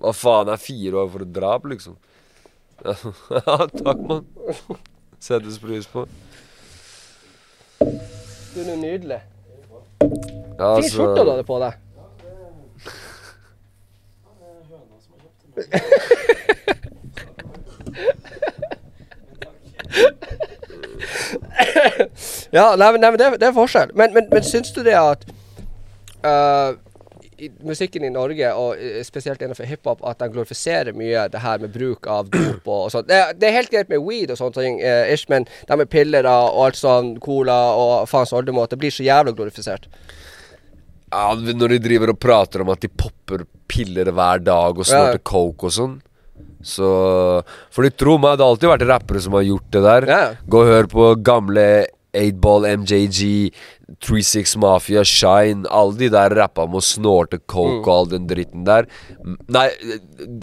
Hva 0.00 0.12
faen 0.12 0.48
er 0.52 0.56
fire 0.56 0.92
år 0.94 1.10
for 1.12 1.22
et 1.22 1.32
drap, 1.32 1.62
liksom? 1.64 1.96
Ja, 2.84 2.92
takk, 3.84 4.00
mann. 4.08 4.26
Settes 5.20 5.58
pris 5.58 5.86
på. 5.86 6.06
Du 7.78 8.60
er 8.60 8.76
nydelig. 8.76 9.20
Ja, 10.58 10.80
Fin 10.80 10.90
skjorte 10.90 11.24
du 11.24 11.30
hadde 11.30 11.44
på 11.46 11.58
deg. 11.60 11.74
Ja, 22.52 22.76
nei, 22.76 22.98
nei, 22.98 23.10
men 23.10 23.18
det, 23.18 23.30
det 23.40 23.46
er 23.48 23.54
forskjell. 23.56 23.90
Men, 23.96 24.12
men, 24.14 24.28
men 24.32 24.42
syns 24.44 24.72
du 24.76 24.82
det 24.86 24.96
at 24.98 25.24
uh, 26.26 26.70
i 27.36 27.50
musikken 27.68 28.04
i 28.04 28.10
Norge, 28.12 28.48
og 28.56 28.76
eh, 28.80 29.02
spesielt 29.04 29.42
innenfor 29.42 29.68
hiphop, 29.68 30.00
at 30.08 30.20
de 30.20 30.28
glorifiserer 30.32 30.96
mye 30.96 31.26
det 31.32 31.42
her 31.44 31.60
med 31.60 31.74
bruk 31.74 32.06
av 32.08 32.30
dop 32.32 32.64
og, 32.64 32.86
og 32.86 32.92
sånt. 32.94 33.08
Det, 33.10 33.18
det 33.40 33.48
er 33.48 33.58
helt 33.58 33.72
greit 33.72 33.92
med 33.92 34.00
weed 34.04 34.32
og 34.32 34.40
sånne 34.40 34.56
ting, 34.56 34.80
eh, 34.80 35.12
ish, 35.12 35.28
men 35.28 35.44
det 35.68 35.76
med 35.76 35.90
piller 35.92 36.28
og 36.30 36.62
alt 36.64 36.80
sånn, 36.80 37.16
cola 37.20 37.58
og 37.76 38.08
faens 38.08 38.32
oldemåte, 38.36 38.78
blir 38.80 38.94
så 38.94 39.04
jævla 39.04 39.36
glorifisert. 39.36 39.88
Ja, 41.12 41.34
når 41.34 41.68
de 41.76 41.78
driver 41.78 42.10
og 42.10 42.18
prater 42.20 42.60
om 42.64 42.70
at 42.74 42.80
de 42.80 42.88
popper 42.88 43.44
piller 43.70 44.10
hver 44.12 44.42
dag 44.44 44.78
og 44.78 44.84
snorter 44.84 45.20
Ja. 45.20 45.24
coke 45.24 45.64
og 45.64 45.70
sånn. 45.72 46.00
Så 46.62 47.44
For 47.70 47.82
de 47.86 47.90
tror 47.90 48.18
meg, 48.18 48.38
det 48.38 48.44
har 48.44 48.52
alltid 48.54 48.70
vært 48.72 48.88
rappere 48.88 49.20
som 49.22 49.32
har 49.38 49.42
gjort 49.46 49.70
det 49.70 49.82
der. 49.82 50.06
Ja. 50.10 50.34
Gå 50.48 50.60
og 50.64 50.66
hør 50.66 50.86
på 50.90 51.22
gamle 51.22 51.86
8-Ball, 52.16 52.64
MJG, 52.80 53.52
36 54.00 54.56
Mafia, 54.56 55.02
Shine. 55.04 55.66
Alle 55.70 55.96
de 56.00 56.08
der 56.08 56.30
rappa 56.30 56.64
om 56.64 56.72
å 56.78 56.82
snorte 56.82 57.38
coke 57.46 57.76
Mm. 57.76 57.82
og 57.82 57.88
all 57.88 58.06
den 58.06 58.26
dritten 58.26 58.64
der. 58.64 58.86
Nei, 59.48 59.68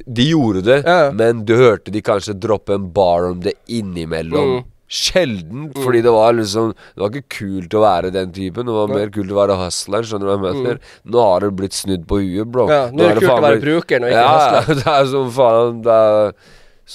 de 0.07 0.29
gjorde 0.31 0.63
det, 0.63 0.85
Ja. 0.85 1.11
men 1.11 1.43
du 1.45 1.55
hørte 1.57 1.91
de 1.91 2.01
kanskje 2.01 2.39
droppe 2.39 2.73
en 2.75 2.89
bar 2.91 3.25
om 3.31 3.39
det 3.41 3.53
innimellom. 3.67 4.61
Mm. 4.61 4.63
Sjelden, 4.93 5.71
fordi 5.73 6.03
det 6.05 6.11
var 6.13 6.35
liksom 6.37 6.73
Det 6.75 7.01
var 7.01 7.09
ikke 7.09 7.37
kult 7.39 7.73
å 7.73 7.81
være 7.81 8.11
den 8.13 8.33
typen. 8.35 8.67
Det 8.69 8.75
var 8.75 8.91
mer 8.91 9.13
kult 9.13 9.31
å 9.33 9.37
være 9.39 9.57
hustleren. 9.57 10.05
Skjønner 10.05 10.27
du 10.27 10.29
hva 10.29 10.35
jeg 10.37 10.43
mener? 10.59 10.81
Nå 11.09 11.23
har 11.25 11.45
det 11.45 11.53
blitt 11.57 11.77
snudd 11.77 12.03
på 12.09 12.19
huet, 12.21 12.49
bro. 12.53 12.67
Mm. 12.69 12.73
Ja, 12.75 12.83
nå 12.93 13.07
er 13.07 13.17
det 13.17 13.23
kult 13.23 13.33
å 13.33 13.45
være 13.47 13.61
bruker 13.63 13.71
brukeren 13.73 14.05
og 14.05 14.13
ikke 14.13 14.25
ja, 14.25 14.33
hustler. 14.35 14.75
det 14.81 14.91
er 14.93 15.07
som 15.13 15.31
faen 15.33 15.79
det 15.85 15.95
er, 16.09 16.35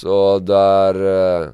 Så 0.03 0.18
det 0.44 0.61
er 0.82 1.01
uh, 1.03 1.49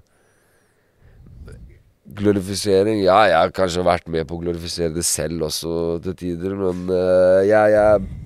Glorifisering 2.21 3.01
Ja, 3.01 3.23
jeg 3.31 3.39
har 3.39 3.55
kanskje 3.57 3.87
vært 3.87 4.13
med 4.13 4.29
på 4.29 4.37
å 4.37 4.43
glorifisere 4.45 4.93
det 4.95 5.07
selv 5.09 5.49
også 5.49 5.97
til 6.05 6.19
tider, 6.21 6.55
men 6.61 6.85
uh, 6.93 7.41
jeg, 7.47 7.73
jeg 7.75 8.24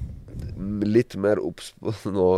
litt 0.58 1.14
mer 1.20 1.38
obs 1.38 1.70
nå. 2.04 2.28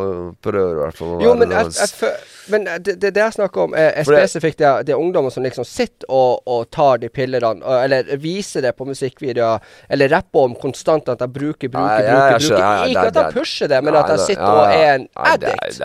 Prøver 0.44 0.74
i 0.76 0.80
hvert 0.84 0.96
fall 0.98 1.14
å 1.16 1.20
Jo, 1.24 1.32
men, 1.40 1.50
jeg, 1.54 1.70
jeg, 1.72 2.10
men 2.52 2.66
det, 2.84 2.94
det, 3.00 3.10
det 3.16 3.22
jeg 3.22 3.34
snakker 3.38 3.62
om, 3.64 3.74
er, 3.78 3.94
er 4.02 4.04
spesifikt 4.08 4.58
det, 4.60 4.72
det 4.88 4.94
er 4.94 5.00
ungdommer 5.00 5.32
som 5.32 5.44
liksom 5.46 5.64
sitter 5.64 6.10
og, 6.12 6.42
og 6.50 6.66
tar 6.74 7.00
de 7.02 7.08
pillene, 7.12 7.52
eller 7.80 8.10
viser 8.20 8.64
det 8.66 8.74
på 8.76 8.84
musikkvideoer, 8.88 9.64
eller 9.88 10.12
rapper 10.12 10.50
om 10.50 10.56
konstant 10.60 11.08
at 11.12 11.22
de 11.22 11.28
bruker, 11.32 11.72
bruker, 11.72 11.86
Nei, 11.86 12.02
jeg- 12.04 12.10
bruker. 12.10 12.36
jeg 12.36 12.50
bruker. 12.50 12.90
Ikke 12.90 13.06
det- 13.06 13.10
at 13.10 13.18
de 13.18 13.38
pusher 13.40 13.72
det, 13.72 13.80
men 13.86 13.94
Nei, 13.96 14.02
at 14.04 14.12
de 14.12 14.26
sitter 14.26 14.44
nei, 14.44 14.58
og 14.60 14.76
er 14.76 14.92
en 14.98 15.08
addict. 15.30 15.80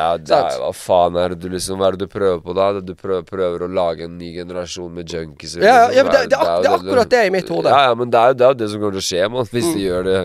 Hva 0.59 0.73
faen 0.75 1.21
er 1.23 1.35
det 1.35 1.39
du 1.45 1.49
liksom 1.55 1.79
Hva 1.79 1.87
er 1.91 1.97
det 1.99 2.05
du 2.09 2.11
prøver 2.17 2.43
på 2.43 2.55
da? 2.57 2.67
Du 2.81 2.93
prøver, 2.99 3.23
prøver 3.31 3.65
å 3.67 3.71
lage 3.71 4.05
en 4.09 4.17
ny 4.19 4.33
generasjon 4.35 4.91
med 4.95 5.07
junkies? 5.15 5.55
Ja, 5.61 5.87
ja, 5.91 6.03
men 6.03 6.11
det- 6.13 6.35
er 6.35 6.69
akkurat 6.75 7.09
det 7.09 7.25
i 7.27 7.33
mitt 7.33 7.49
hode. 7.49 7.69
Ja, 7.71 7.89
ja, 7.89 7.95
men 7.95 8.09
det 8.11 8.19
er 8.19 8.27
jo 8.33 8.37
det, 8.41 8.45
er 8.45 8.53
jo 8.55 8.59
det 8.63 8.69
som 8.71 8.81
kommer 8.83 8.99
til 8.99 9.03
å 9.03 9.09
skje, 9.09 9.31
man. 9.31 9.45
Hvis 9.55 9.71
de 9.75 9.81
gjør 9.87 10.03
det 10.09 10.19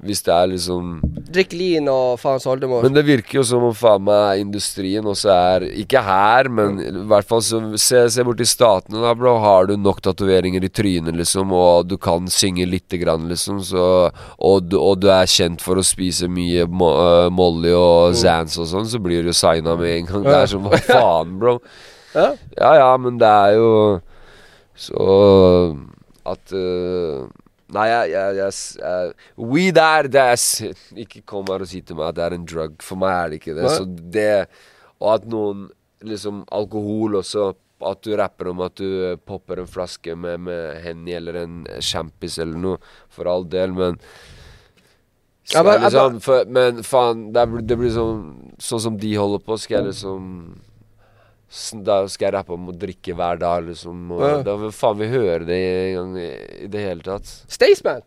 Hvis 0.00 0.22
det 0.24 0.32
er 0.32 0.46
liksom 0.54 0.94
Drikk 1.30 1.52
lean 1.54 1.86
og 1.92 2.14
faens 2.18 2.46
oldemor. 2.48 2.82
Men 2.82 2.94
det 2.96 3.02
virker 3.06 3.36
jo 3.38 3.42
som 3.46 3.62
om 3.68 3.74
faen 3.76 4.02
meg 4.06 4.40
industrien 4.40 5.04
også 5.06 5.28
er 5.34 5.66
Ikke 5.82 6.00
her, 6.02 6.48
men 6.48 6.78
i 6.80 7.04
hvert 7.10 7.28
fall 7.28 7.42
så 7.44 7.60
Se, 7.78 8.00
se 8.10 8.24
bort 8.24 8.40
statene, 8.48 8.98
da, 9.04 9.12
bro. 9.14 9.34
Har 9.44 9.68
du 9.68 9.74
nok 9.76 10.00
tatoveringer 10.02 10.64
i 10.64 10.70
trynet, 10.72 11.14
liksom, 11.20 11.52
og 11.52 11.86
du 11.90 11.96
kan 12.00 12.26
synge 12.32 12.64
lite 12.66 12.96
grann, 13.02 13.28
liksom, 13.30 13.60
så 13.62 13.84
og, 14.38 14.64
du- 14.72 14.80
og 14.80 14.98
du 15.04 15.08
er 15.12 15.28
kjent 15.30 15.60
for 15.62 15.76
å 15.78 15.84
spise 15.86 16.26
mye 16.32 16.64
mo 16.66 16.88
uh, 16.96 17.28
Molly 17.30 17.72
og 17.76 18.16
Zans 18.18 18.56
og 18.58 18.66
sånn, 18.72 18.88
så 18.88 18.98
blir 19.02 19.22
du 19.28 19.32
signa 19.36 19.76
med 19.78 19.92
en 19.98 20.08
gang. 20.10 20.24
Det 20.26 20.36
er 20.40 20.50
som 20.56 20.64
hva 20.66 20.80
faen, 20.88 21.36
bro. 21.42 21.58
Ja. 22.10 22.32
Ja 22.58 22.70
ja, 22.74 22.88
men 22.98 23.20
det 23.20 23.28
er 23.30 23.52
jo 23.54 23.68
Så 24.74 25.76
at 26.26 26.52
øh, 26.52 27.28
Nei, 27.72 27.86
jeg, 27.86 28.10
jeg, 28.10 28.52
jeg, 28.80 29.12
Weed 29.38 29.76
er 29.78 30.08
er 30.18 30.40
Ikke 30.98 31.22
kom 31.26 31.46
her 31.52 31.62
og 31.62 31.68
si 31.70 31.80
til 31.86 31.96
meg 31.96 32.08
at 32.10 32.16
det 32.18 32.24
er 32.24 32.34
en 32.34 32.46
drug. 32.50 32.76
For 32.82 32.98
meg 32.98 33.12
er 33.14 33.28
det 33.30 33.38
ikke 33.40 33.54
det. 33.54 33.64
Nei. 33.68 33.74
Så 33.76 33.84
det 34.16 34.48
Og 35.00 35.14
at 35.14 35.26
noen 35.30 35.68
liksom 36.02 36.44
Alkohol 36.50 37.20
også. 37.20 37.52
At 37.80 38.02
du 38.04 38.10
rapper 38.18 38.50
om 38.50 38.58
at 38.60 38.74
du 38.76 38.84
øh, 38.84 39.16
popper 39.16 39.62
en 39.62 39.66
flaske 39.70 40.12
med, 40.14 40.40
med 40.44 40.82
Henny 40.84 41.14
eller 41.16 41.38
en 41.40 41.54
champis 41.80 42.34
eller 42.42 42.58
noe, 42.60 42.76
for 43.08 43.24
all 43.30 43.46
del, 43.48 43.72
men 43.72 43.96
Ja, 45.50 45.62
skal 45.62 45.64
men- 45.64 45.72
jeg 45.72 45.82
liksom, 45.86 46.18
for, 46.20 46.44
men 46.52 46.82
faen, 46.84 47.22
det, 47.32 47.46
blir- 47.48 47.64
det 47.70 47.78
blir 47.80 47.90
sånn 47.94 48.52
Sånn 48.60 48.82
som 48.84 48.98
de 49.00 49.14
holder 49.16 49.40
på, 49.46 49.56
skal 49.58 49.78
jeg 49.80 49.86
liksom 49.94 50.60
Da 51.82 51.96
skal 52.06 52.28
jeg 52.28 52.34
rappe 52.36 52.54
om 52.54 52.68
å 52.70 52.76
drikke 52.78 53.14
hver 53.18 53.40
dag, 53.40 53.64
liksom. 53.66 54.04
Og 54.14 54.20
Ja. 54.22 54.36
Da 54.46 54.54
vil 54.60 54.70
faen 54.70 54.98
vi 55.00 55.08
høre 55.10 55.44
det 55.48 55.56
en 55.58 55.94
gang 55.96 56.12
i, 56.22 56.30
i 56.64 56.68
det 56.70 56.84
hele 56.84 57.02
tatt. 57.02 57.26
Staysman. 57.50 58.02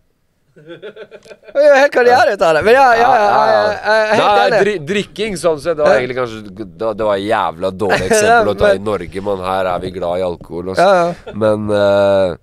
Det 0.56 1.58
er 1.58 1.66
jo 1.66 1.78
helt 1.82 1.94
karriere 1.96 2.34
ut 2.38 2.42
av 2.46 2.54
det. 2.56 2.62
Men 2.68 2.76
ja, 2.78 2.86
ja, 2.94 3.10
ja, 3.18 3.44
jeg, 3.50 3.78
jeg, 3.84 4.10
jeg 4.20 4.50
Nei, 4.54 4.60
dri 4.62 4.74
drikking 4.94 5.38
sånn 5.42 5.60
sett, 5.64 5.78
det 5.80 5.86
var 5.88 5.98
egentlig 5.98 6.18
kanskje 6.20 6.42
Det, 6.54 6.68
var- 6.86 6.98
det 7.00 7.08
var 7.08 7.16
et 7.18 7.26
jævla 7.26 7.72
dårlig 7.84 8.08
eksempel 8.10 8.52
å 8.52 8.58
ta 8.60 8.70
i 8.76 8.82
Norge, 8.92 9.24
men 9.26 9.42
her 9.48 9.70
er 9.74 9.80
vi 9.84 9.92
glad 9.96 10.20
i 10.22 10.26
alkohol. 10.28 10.70
Også. 10.76 10.86
Ja, 10.86 11.08
ja. 11.10 11.34
Men 11.44 11.66
uh, 11.74 12.36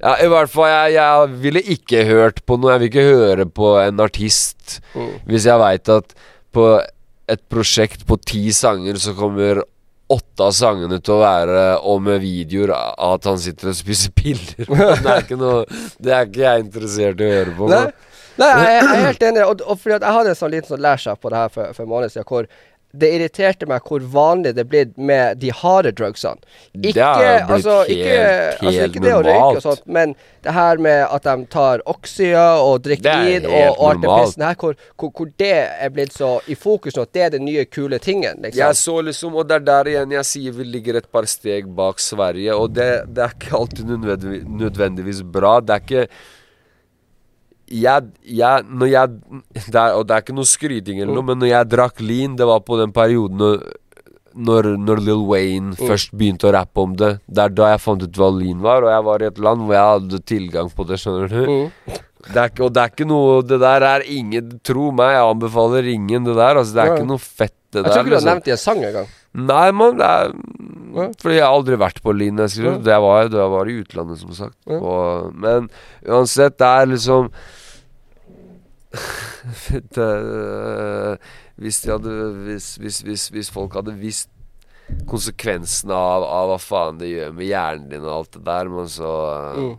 ja, 0.00 0.14
i 0.24 0.28
hvert 0.32 0.50
fall, 0.50 0.66
jeg, 0.72 0.96
jeg 0.98 1.38
ville 1.44 1.62
ikke 1.76 2.02
hørt 2.10 2.42
på 2.48 2.58
noe. 2.58 2.74
Jeg 2.74 2.82
vil 2.84 2.90
ikke 2.90 3.06
høre 3.12 3.46
på 3.60 3.74
en 3.86 4.02
artist 4.04 4.80
Mm. 4.94 5.10
hvis 5.28 5.44
jeg 5.46 5.58
veit 5.60 5.88
at 5.92 6.12
på 6.54 6.62
et 7.30 7.40
prosjekt 7.52 8.02
på 8.08 8.16
ti 8.26 8.46
sanger 8.54 8.96
så 9.00 9.12
kommer 9.16 9.62
åtte 10.12 10.44
av 10.44 10.52
sangene 10.52 10.98
til 11.00 11.16
å 11.16 11.22
være 11.22 11.62
og 11.88 12.02
med 12.04 12.20
videoer 12.22 12.74
av 12.76 13.14
at 13.16 13.28
han 13.30 13.38
sitter 13.40 13.72
og 13.72 13.78
spiser 13.78 14.12
piller. 14.16 14.66
Det 15.04 15.10
er 15.10 15.22
ikke 15.22 15.38
noe 15.40 15.62
Det 15.96 16.12
er 16.12 16.28
ikke 16.28 16.44
jeg 16.44 16.66
interessert 16.66 17.22
i 17.22 17.28
å 17.28 17.32
høre 17.38 17.56
på. 17.56 17.70
Nei, 17.72 17.86
nei 18.42 18.50
jeg, 18.52 18.68
jeg 18.74 18.84
er 18.84 19.06
helt 19.08 19.26
enig. 19.30 19.46
Og, 19.48 19.64
og 19.64 19.80
fordi 19.80 19.96
jeg 19.96 20.16
hadde 20.18 20.34
en 20.34 20.40
sånn 20.42 20.54
liten 20.54 20.74
sånn 20.74 20.84
lærsjef 20.84 21.20
på 21.22 21.32
det 21.32 21.42
her 21.42 21.54
for, 21.56 21.76
for 21.76 21.86
en 21.86 21.92
måned 21.94 22.12
siden, 22.14 22.28
hvor 22.28 22.50
det 22.94 23.08
irriterte 23.16 23.66
meg 23.66 23.82
hvor 23.88 24.04
vanlig 24.12 24.52
det 24.54 24.62
er 24.64 24.68
blitt 24.70 24.92
med 24.98 25.38
de 25.42 25.50
harde 25.50 25.90
drugsene. 25.98 26.38
Det 26.72 26.92
er 26.96 27.02
har 27.02 27.46
blitt 27.48 27.54
altså, 27.56 27.76
ikke, 27.90 28.12
helt- 28.14 28.62
altså, 28.62 28.80
helt 28.80 28.94
ikke 28.94 29.02
det 29.04 29.12
å 29.14 29.22
røyke 29.22 29.32
normalt. 29.34 29.56
og 29.56 29.62
sånt, 29.66 29.82
men 29.98 30.14
det 30.44 30.54
her 30.54 30.82
med 30.86 31.00
at 31.16 31.26
de 31.26 31.46
tar 31.54 31.82
Oxya 31.90 32.44
og 32.62 32.82
drikker 32.84 33.10
er 33.10 33.24
weed 33.24 33.48
og, 33.48 33.54
og 33.78 33.84
alt 33.88 34.00
det 34.02 34.08
normalt. 34.08 34.28
pissen 34.28 34.46
her, 34.46 34.58
hvor, 34.60 34.76
hvor, 35.00 35.10
hvor 35.18 35.32
det 35.42 35.52
er 35.86 35.94
blitt 35.96 36.12
så 36.14 36.30
i 36.46 36.54
fokus 36.54 36.94
nå, 36.96 37.02
at 37.08 37.12
det 37.16 37.22
er 37.26 37.34
den 37.38 37.44
nye 37.48 37.64
kule 37.66 37.98
tingen, 37.98 38.42
liksom. 38.44 38.60
Jeg 38.60 38.76
så 38.82 38.96
liksom, 39.10 39.34
og 39.34 39.48
det 39.48 39.58
er 39.60 39.66
der 39.70 39.92
igjen 39.94 40.14
jeg 40.18 40.30
sier 40.30 40.52
vi 40.60 40.64
ligger 40.68 41.00
et 41.00 41.10
par 41.10 41.26
steg 41.30 41.66
bak 41.74 41.98
Sverige. 42.00 42.54
Og 42.54 42.70
det, 42.76 42.88
det 43.14 43.24
er 43.26 43.34
ikke 43.38 43.56
alltid 43.58 43.92
nødvendigvis 44.48 45.22
bra. 45.34 45.58
Det 45.60 45.74
er 45.74 45.84
ikke 45.84 46.06
jeg, 47.68 48.10
jeg, 48.28 48.64
når 48.68 48.90
jeg 48.92 49.08
det 49.70 49.78
er, 49.80 49.94
Og 49.96 50.04
det 50.06 50.16
er 50.16 50.22
ikke 50.24 50.36
noe 50.36 50.48
skryting 50.48 51.00
eller 51.00 51.14
noe, 51.16 51.24
men 51.30 51.40
når 51.40 51.50
jeg 51.50 51.70
drakk 51.72 52.02
lean, 52.04 52.36
det 52.36 52.46
var 52.48 52.60
på 52.66 52.78
den 52.80 52.92
perioden 52.92 53.40
når, 54.34 54.72
når, 54.82 55.00
Lil 55.06 55.22
Wayne 55.28 55.76
først 55.78 56.10
begynte 56.16 56.48
å 56.48 56.54
rappe 56.56 56.82
om 56.82 56.96
det. 56.98 57.12
Det 57.30 57.44
er 57.44 57.52
da 57.54 57.68
jeg 57.70 57.82
fant 57.84 58.02
ut 58.02 58.18
hva 58.18 58.32
lean 58.34 58.64
var, 58.64 58.82
og 58.82 58.90
jeg 58.90 59.06
var 59.06 59.22
i 59.22 59.28
et 59.30 59.38
land 59.46 59.62
hvor 59.62 59.76
jeg 59.76 59.92
hadde 59.92 60.20
tilgang 60.26 60.72
på 60.74 60.86
det, 60.88 60.98
skjønner 60.98 61.30
du. 61.30 61.42
Mm. 61.46 62.00
Det 62.24 62.40
er 62.40 62.62
og 62.64 62.72
det 62.72 62.80
er 62.80 62.88
ikke 62.88 63.04
noe 63.04 63.42
Det 63.44 63.58
der 63.60 63.84
er 63.84 64.04
ingen 64.08 64.54
Tro 64.64 64.86
meg, 64.96 65.10
jeg 65.12 65.26
anbefaler 65.28 65.90
ingen 65.92 66.24
det 66.24 66.36
der. 66.38 66.56
Altså, 66.56 66.72
det 66.72 66.80
er 66.82 66.86
Ja. 66.88 66.94
ikke 66.96 67.10
noe 67.10 67.20
fett, 67.20 67.56
det 67.70 67.82
Jeg 67.82 67.92
tror 67.92 68.00
ikke 68.00 68.04
du 68.04 68.14
har 68.14 68.16
liksom. 68.16 68.30
nevnt 68.30 68.44
det 68.44 68.50
i 68.50 68.54
en 68.54 68.62
sang 68.62 68.80
engang. 68.88 69.10
Nei, 69.34 69.70
mann, 69.72 69.98
Ja. 70.94 71.08
Fordi 71.20 71.34
jeg 71.34 71.42
har 71.42 71.52
aldri 71.52 71.76
vært 71.76 72.00
på 72.02 72.14
Linn. 72.16 72.38
Jeg. 72.38 72.64
Ja. 72.64 72.78
Det 72.78 72.98
var 73.02 73.22
jeg 73.28 73.50
var 73.50 73.66
i 73.66 73.82
utlandet, 73.82 74.18
som 74.18 74.32
sagt. 74.32 74.56
Ja. 74.66 74.78
Og, 74.78 75.34
men 75.34 75.68
uansett, 76.06 76.56
det 76.56 76.70
er 76.70 76.86
liksom 76.86 77.30
det, 79.96 80.10
hvis, 81.60 81.80
de 81.84 81.92
hadde, 81.94 82.12
hvis, 82.46 82.68
hvis, 82.78 83.28
hvis, 83.34 83.50
folk 83.52 83.76
hadde 83.78 83.96
visst 83.98 84.30
konsekvensene 85.08 85.96
av, 85.96 86.26
av 86.28 86.52
hva 86.52 86.60
faen 86.60 87.00
det 87.00 87.08
gjør 87.14 87.34
med 87.38 87.48
hjernen 87.48 87.88
din 87.92 88.04
og 88.04 88.14
alt 88.18 88.36
det 88.36 88.44
der, 88.46 88.70
men 88.72 88.90
så 88.92 89.14
Mm. 89.54 89.74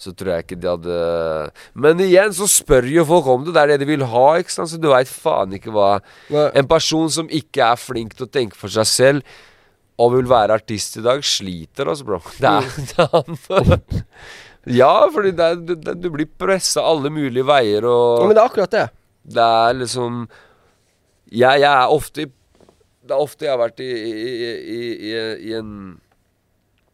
så 0.00 0.12
tror 0.16 0.32
jeg 0.32 0.44
ikke 0.46 0.58
de 0.62 0.70
hadde 0.70 1.50
Men 1.84 2.00
igjen 2.02 2.32
så 2.34 2.48
spør 2.50 2.88
jo 2.90 3.04
folk 3.06 3.28
om 3.30 3.44
det. 3.44 3.54
Det 3.54 3.62
er 3.62 3.72
det 3.72 3.80
de 3.84 3.90
vil 3.92 4.06
ha, 4.08 4.26
ikke 4.40 4.54
sant. 4.54 4.72
Så 4.72 4.80
du 4.80 4.88
veit 4.90 5.10
faen 5.10 5.52
ikke 5.54 5.74
hva 5.74 6.00
Nei. 6.32 6.48
En 6.58 6.66
person 6.70 7.10
som 7.12 7.30
ikke 7.30 7.62
er 7.68 7.78
flink 7.78 8.16
til 8.16 8.26
å 8.26 8.32
tenke 8.32 8.58
for 8.58 8.72
seg 8.72 8.88
selv, 8.88 9.36
og 10.00 10.14
vil 10.16 10.30
være 10.30 10.56
artist 10.58 10.96
i 10.98 11.04
dag, 11.04 11.22
sliter 11.22 11.90
altså, 11.92 12.08
bro. 12.08 12.18
Det 12.42 12.48
er, 12.48 12.72
det 12.90 13.04
er 13.04 13.10
han. 13.12 13.38
Ja, 14.70 15.08
fordi 15.10 15.32
det 15.34 15.48
du, 15.66 15.74
det, 15.74 15.96
du 16.04 16.08
blir 16.14 16.28
pressa 16.38 16.84
alle 16.86 17.10
mulige 17.10 17.42
veier, 17.48 17.82
Ja, 17.82 18.26
men 18.28 18.36
det 18.36 18.42
er 18.44 18.46
akkurat 18.50 18.70
det. 18.76 18.84
det 19.34 19.42
er 19.66 19.74
liksom 19.80 20.22
jeg, 21.32 21.62
jeg 21.64 21.70
er 21.72 21.88
ofte 21.90 22.26
Det 22.28 23.10
er 23.16 23.18
ofte 23.18 23.46
jeg 23.46 23.50
har 23.54 23.58
vært 23.62 23.80
i, 23.82 23.88
i, 23.90 24.32
i, 24.76 24.80
i, 25.10 25.12
i 25.50 25.54
en 25.58 25.70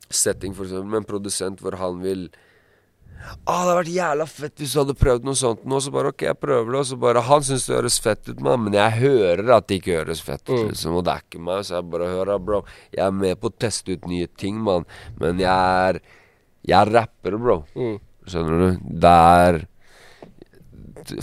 setting 0.08 0.54
for 0.56 0.64
eksempel 0.64 0.88
med 0.88 1.02
en 1.02 1.08
produsent 1.10 1.60
hvor 1.60 1.76
han 1.76 1.98
vil 2.00 2.28
ah, 2.32 3.34
det 3.44 3.56
hadde 3.58 3.74
vært 3.82 3.90
jævla 3.92 4.26
fett 4.30 4.62
hvis 4.62 4.72
du 4.72 4.78
hadde 4.80 4.94
prøvd 4.96 5.26
noe 5.28 5.36
sånt 5.36 5.66
nå. 5.68 5.80
Så 5.84 5.92
bare 5.92 6.12
ok, 6.14 6.22
jeg 6.30 6.38
prøver 6.40 6.70
det. 6.72 6.80
Og 6.80 6.86
så 6.88 6.96
bare 7.02 7.20
Han 7.28 7.44
syns 7.44 7.66
det 7.68 7.74
høres 7.76 7.98
fett 8.00 8.30
ut, 8.30 8.40
mann, 8.40 8.62
men 8.64 8.76
jeg 8.78 8.94
hører 9.02 9.50
at 9.58 9.66
det 9.68 9.80
ikke 9.82 9.98
høres 9.98 10.22
fett 10.24 10.44
ut. 10.48 10.54
Mm. 10.54 10.68
Liksom, 10.70 10.96
og 10.96 11.04
det 11.04 11.12
er 11.16 11.26
ikke 11.26 11.42
meg, 11.44 11.66
så 11.68 11.76
jeg 11.76 11.90
bare 11.92 12.08
hører, 12.14 12.38
bro. 12.40 12.62
Jeg 12.94 13.04
er 13.04 13.18
med 13.18 13.36
på 13.42 13.50
å 13.50 13.56
teste 13.66 13.98
ut 13.98 14.06
nye 14.08 14.30
ting, 14.40 14.62
mann. 14.64 14.86
Men 15.20 15.42
jeg 15.42 15.50
er 15.90 16.00
Jeg 16.68 16.76
er 16.78 16.92
rapper, 16.98 17.36
bro. 17.40 17.58
Mm. 17.74 17.96
Skjønner 18.28 18.62
du? 18.62 18.78
Det 19.04 19.16
er 19.42 19.60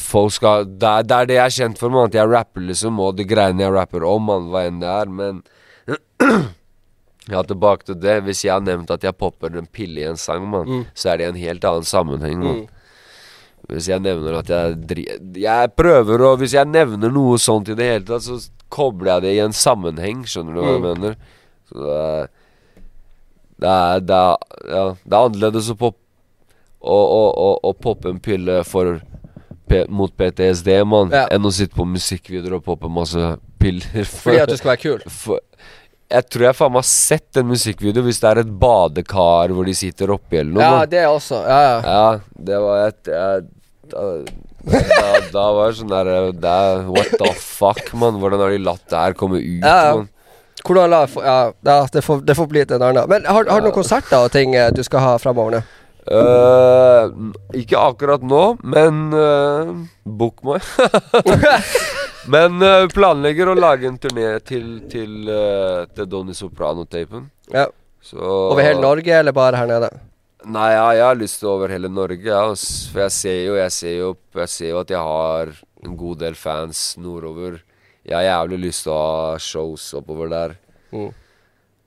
Folk 0.02 0.32
skal 0.34 0.64
det 0.66 0.88
er, 0.90 1.04
det 1.06 1.16
er 1.20 1.28
det 1.30 1.36
jeg 1.38 1.46
er 1.46 1.54
kjent 1.60 1.78
for, 1.82 1.92
man. 1.94 2.08
At 2.10 2.16
jeg 2.18 2.30
rapper, 2.32 2.64
liksom. 2.66 3.00
Og 3.06 3.18
de 3.20 3.26
greiene 3.30 3.62
jeg 3.62 3.74
rapper 3.76 4.06
om, 4.10 4.24
man. 4.32 4.48
Hva 4.50 4.64
enn 4.70 4.80
det 4.82 4.90
er. 4.90 5.12
Men 5.22 5.44
Ja, 7.30 7.42
tilbake 7.46 7.86
til 7.88 7.98
det. 8.02 8.20
Hvis 8.26 8.44
jeg 8.46 8.54
har 8.54 8.62
nevnt 8.66 8.92
at 8.94 9.06
jeg 9.06 9.16
popper 9.18 9.56
en 9.58 9.66
pille 9.74 10.02
i 10.04 10.08
en 10.10 10.18
sang, 10.18 10.44
man, 10.50 10.66
Mm. 10.70 10.84
så 10.94 11.10
er 11.12 11.18
det 11.18 11.26
i 11.26 11.30
en 11.34 11.40
helt 11.42 11.64
annen 11.66 11.86
sammenheng. 11.90 12.42
Man. 12.44 12.60
Mm. 12.64 12.68
Hvis 13.70 13.88
jeg 13.90 14.02
nevner 14.06 14.36
at 14.38 14.50
jeg 14.54 14.76
dri 14.86 15.04
Jeg 15.42 15.72
prøver 15.74 16.22
å 16.22 16.36
Hvis 16.38 16.54
jeg 16.54 16.68
nevner 16.70 17.10
noe 17.10 17.40
sånt 17.42 17.72
i 17.74 17.74
det 17.74 17.88
hele 17.90 18.06
tatt, 18.06 18.22
så 18.28 18.38
kobler 18.70 19.16
jeg 19.16 19.22
det 19.26 19.32
i 19.38 19.40
en 19.46 19.54
sammenheng. 19.58 20.22
Skjønner 20.30 20.54
du 20.54 20.62
hva 20.62 20.74
jeg 20.76 20.82
Mm. 20.82 20.90
mener? 20.92 21.16
Så 21.70 21.74
det 21.82 21.96
er 22.02 22.28
Det 23.62 23.70
er, 23.72 24.00
det 24.04 24.16
er, 24.16 24.36
ja, 24.68 24.86
det 25.06 25.14
er 25.16 25.22
annerledes 25.30 25.70
å 25.72 25.78
poppe 25.80 26.02
å, 26.86 26.96
å, 26.96 27.48
å, 27.66 27.72
poppe 27.82 28.12
en 28.12 28.20
pille 28.22 28.60
for 28.68 29.00
mot 29.90 30.12
PTSD, 30.14 30.70
mann, 30.86 31.10
Ja. 31.16 31.24
enn 31.34 31.48
å 31.48 31.52
sitte 31.56 31.74
på 31.74 31.86
musikkvideoer 31.90 32.60
og 32.60 32.66
poppe 32.68 32.90
masse 32.92 33.32
piller. 33.58 34.06
For, 34.06 34.28
Fordi 34.30 34.42
at 34.44 34.52
du 34.52 34.58
skal 34.60 34.76
være 34.76 34.84
kul. 34.84 35.02
for, 35.10 35.40
jeg 36.14 36.28
tror 36.30 36.46
jeg 36.46 36.58
faen 36.60 36.74
meg 36.76 36.84
har 36.84 36.90
sett 36.92 37.40
en 37.42 37.48
musikkvideo 37.50 38.04
hvis 38.06 38.20
det 38.22 38.30
er 38.30 38.42
et 38.44 38.52
badekar 38.62 39.50
hvor 39.56 39.66
de 39.66 39.74
sitter 39.74 40.14
oppi 40.14 40.38
eller 40.44 40.54
noe. 40.54 40.68
Ja, 40.68 40.86
det 40.92 41.06
også. 41.10 41.40
Ja, 41.50 41.62
ja. 41.66 41.78
Ja, 41.82 42.42
det 42.52 42.60
var 42.62 42.84
et 42.92 43.10
jeg, 43.10 43.48
da, 43.90 44.04
da, 44.70 45.08
da 45.34 45.46
var 45.58 45.72
det 45.72 45.80
sånn 45.80 45.94
der 45.96 46.12
er, 46.14 46.86
What 46.92 47.16
the 47.18 47.32
fuck, 47.40 47.90
mann? 47.98 48.20
Hvordan 48.22 48.46
har 48.46 48.54
de 48.54 48.62
latt 48.62 48.86
det 48.92 49.02
her 49.08 49.18
komme 49.18 49.42
ut, 49.42 49.66
Ja, 49.66 49.78
ja. 49.90 49.96
mann? 49.98 50.12
Hvordan 50.64 50.94
Ja, 50.94 51.40
ja 51.66 51.80
det, 51.92 52.02
får, 52.02 52.22
det 52.26 52.36
får 52.38 52.48
bli 52.48 52.66
til 52.66 52.78
en 52.78 52.88
annen. 52.90 53.10
Men 53.10 53.26
har, 53.26 53.50
har 53.50 53.62
du 53.62 53.68
noen 53.68 53.76
konserter 53.76 54.24
og 54.24 54.32
ting 54.34 54.56
eh, 54.56 54.72
du 54.74 54.84
skal 54.86 55.04
ha 55.04 55.18
fremover 55.22 55.60
nå? 55.60 55.64
Uh, 56.06 57.32
ikke 57.58 57.80
akkurat 57.82 58.22
nå, 58.22 58.42
men 58.62 59.08
uh, 59.10 59.72
book 60.06 60.44
meg. 60.46 60.62
men 62.34 62.62
uh, 62.62 62.86
planlegger 62.94 63.50
å 63.50 63.56
lage 63.58 63.90
en 63.90 63.98
turné 63.98 64.36
til, 64.46 64.84
til, 64.92 65.24
uh, 65.26 65.88
til 65.98 66.10
Donny 66.12 66.38
Soprano-tapen. 66.38 67.26
Ja. 67.50 67.66
Så 68.06 68.22
Over 68.22 68.62
hele 68.62 68.84
Norge, 68.86 69.10
eller 69.18 69.34
bare 69.34 69.58
her 69.58 69.72
nede? 69.72 69.90
Nei, 70.46 70.68
ja, 70.76 70.86
jeg 70.94 71.06
har 71.08 71.18
lyst 71.18 71.40
til 71.42 71.50
over 71.50 71.72
hele 71.74 71.90
Norge, 71.90 72.22
ja. 72.22 72.44
For 72.94 73.08
jeg 73.08 73.14
ser 73.16 73.40
jo, 73.48 73.56
jeg 73.58 73.74
ser 73.74 73.96
jo, 73.98 74.12
jeg 74.38 74.52
ser 74.54 74.74
jo 74.76 74.82
at 74.84 74.94
jeg 74.94 75.02
har 75.02 75.56
en 75.86 75.96
god 75.98 76.22
del 76.22 76.38
fans 76.38 76.84
nordover. 77.02 77.58
Jeg 78.06 78.16
har 78.20 78.26
jævlig 78.28 78.60
lyst 78.68 78.86
til 78.86 78.94
å 78.94 79.02
ha 79.02 79.38
shows 79.42 79.86
oppover 79.98 80.30
der. 80.30 80.58
Mm. 80.94 81.10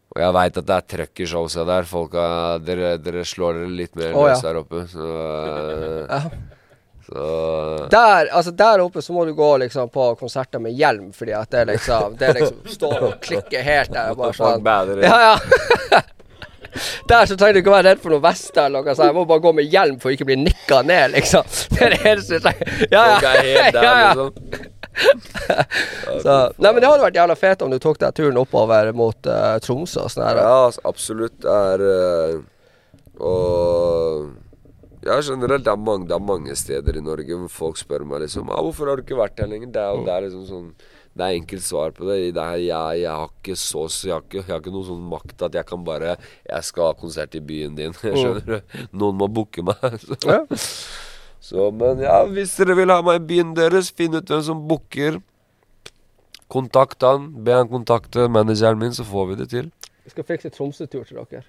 Og 0.09 0.21
jeg 0.23 0.35
veit 0.35 0.57
at 0.59 0.67
det 0.67 0.77
er 0.77 0.87
trøkk 0.95 1.21
i 1.23 1.27
showsa 1.31 1.65
der. 1.69 1.87
Folka, 1.87 2.23
dere, 2.65 2.97
dere 3.03 3.25
slår 3.29 3.61
dere 3.61 3.73
litt 3.83 3.99
mer 3.99 4.15
ja. 4.15 4.25
løs 4.27 4.45
der 4.47 4.61
oppe. 4.63 4.85
Så, 4.91 5.09
eh, 5.15 6.07
Ja. 6.09 6.21
så 7.09 7.89
Der, 7.93 8.29
altså 8.33 8.51
der 8.51 8.83
oppe 8.83 9.03
så 9.05 9.13
må 9.13 9.25
du 9.29 9.35
gå 9.35 9.51
liksom 9.63 9.93
på 9.95 10.11
konserter 10.19 10.59
med 10.59 10.75
hjelm, 10.77 11.13
fordi 11.13 11.33
at 11.33 11.51
det 11.51 11.67
liksom 11.71 12.17
Det 12.19 12.35
liksom 12.35 12.67
står 12.67 13.03
og 13.03 13.21
klikker 13.21 13.63
helt 13.63 13.93
der. 13.93 14.15
Bare 14.19 14.35
sånn. 14.35 15.03
Ja, 15.05 15.21
ja. 15.93 16.03
Der 17.09 17.27
så 17.31 17.37
trenger 17.37 17.55
du 17.57 17.61
ikke 17.63 17.73
være 17.75 17.89
redd 17.93 18.01
for 18.03 18.15
noe 18.15 18.23
vest 18.25 18.57
eller 18.57 18.83
noe 18.85 18.95
sånt. 18.95 19.07
Jeg 19.09 19.17
må 19.17 19.25
bare 19.29 19.43
gå 19.45 19.53
med 19.57 19.71
hjelm 19.73 19.99
for 20.03 20.11
å 20.11 20.17
ikke 20.17 20.27
bli 20.29 20.37
nikka 20.43 20.83
ned, 20.87 21.15
liksom. 21.17 21.47
Det 21.75 21.81
er 21.87 21.95
det 21.97 22.01
eneste 22.13 22.39
jeg 22.39 22.45
trenger. 22.45 22.67
Ja, 22.93 23.05
ja. 23.07 23.19
Ja, 23.79 23.95
ja. 24.03 24.11
liksom. 24.13 24.67
Så, 26.25 26.33
nei, 26.59 26.73
men 26.73 26.81
det 26.83 26.89
hadde 26.91 27.05
vært 27.05 27.19
jævla 27.21 27.37
fett 27.39 27.63
om 27.63 27.71
du 27.71 27.79
tok 27.83 28.01
deg 28.03 28.17
turen 28.19 28.39
oppover 28.41 28.91
mot 28.99 29.29
uh, 29.31 29.55
Tromsø 29.63 30.03
og 30.07 30.11
sånn 30.13 30.25
her. 30.27 30.41
Ja, 30.43 30.57
altså, 30.67 30.83
absolutt. 30.91 31.37
Det 31.45 31.55
er 31.55 31.85
uh, 31.87 32.41
Og 33.23 34.35
Ja, 35.07 35.21
generelt, 35.23 35.65
det 35.65 35.71
er, 35.73 35.79
mange, 35.81 36.09
det 36.11 36.17
er 36.17 36.25
mange 36.27 36.55
steder 36.59 36.99
i 36.99 37.03
Norge 37.05 37.37
hvor 37.45 37.53
folk 37.55 37.79
spør 37.81 38.03
meg 38.11 38.25
liksom 38.27 38.51
ah, 38.51 38.59
'Hvorfor 38.65 38.91
har 38.91 38.99
du 38.99 39.05
ikke 39.07 39.19
vært 39.21 39.39
her 39.41 39.47
lenger?' 39.51 39.71
Det 39.73 39.81
er, 39.81 39.95
jo- 39.95 40.11
er 40.17 40.27
liksom 40.27 40.45
sånn 40.51 40.73
Det 41.19 41.27
er 41.27 41.35
enkelt 41.35 41.65
svar 41.67 41.91
på 41.97 42.07
det. 42.07 42.17
det 42.37 42.43
er, 42.45 42.61
jeg, 42.63 43.01
jeg 43.03 43.11
har 43.11 43.31
ikke 43.33 43.57
så 43.59 43.81
jeg 44.07 44.13
har 44.15 44.23
ikke, 44.23 44.39
jeg 44.45 44.53
har 44.53 44.61
ikke 44.63 44.75
noen 44.75 44.87
sånn 44.87 45.07
makt 45.11 45.43
at 45.49 45.57
jeg 45.59 45.67
kan 45.67 45.83
bare 45.85 46.13
'Jeg 46.47 46.65
skal 46.69 46.93
ha 46.93 46.93
konsert 46.95 47.35
i 47.35 47.41
byen 47.43 47.75
din'. 47.75 47.97
Skjønner 47.99 48.45
du? 48.47 48.85
Noen 48.93 49.19
må 49.19 49.27
booke 49.27 49.65
meg. 49.67 49.83
Så, 50.07 50.15
Ja. 50.29 50.45
så, 51.41 51.71
men 51.75 51.99
ja, 52.05 52.21
hvis 52.27 52.55
dere 52.59 52.77
vil 52.79 52.91
ha 52.95 53.01
meg 53.03 53.19
i 53.23 53.27
byen 53.33 53.55
deres, 53.57 53.91
finn 53.91 54.15
ut 54.15 54.31
hvem 54.31 54.43
som 54.47 54.63
booker. 54.71 55.19
Kontakt 56.49 57.03
han. 57.03 57.29
Be 57.45 57.53
han 57.53 57.69
kontakte 57.69 58.29
manageren 58.31 58.79
min, 58.81 58.95
så 58.95 59.05
får 59.05 59.27
vi 59.33 59.35
det 59.43 59.49
til. 59.53 59.71
Vi 60.05 60.11
skal 60.15 60.25
fikse 60.25 60.51
Tromsø-tur 60.55 61.05
til 61.05 61.19
dere. 61.19 61.43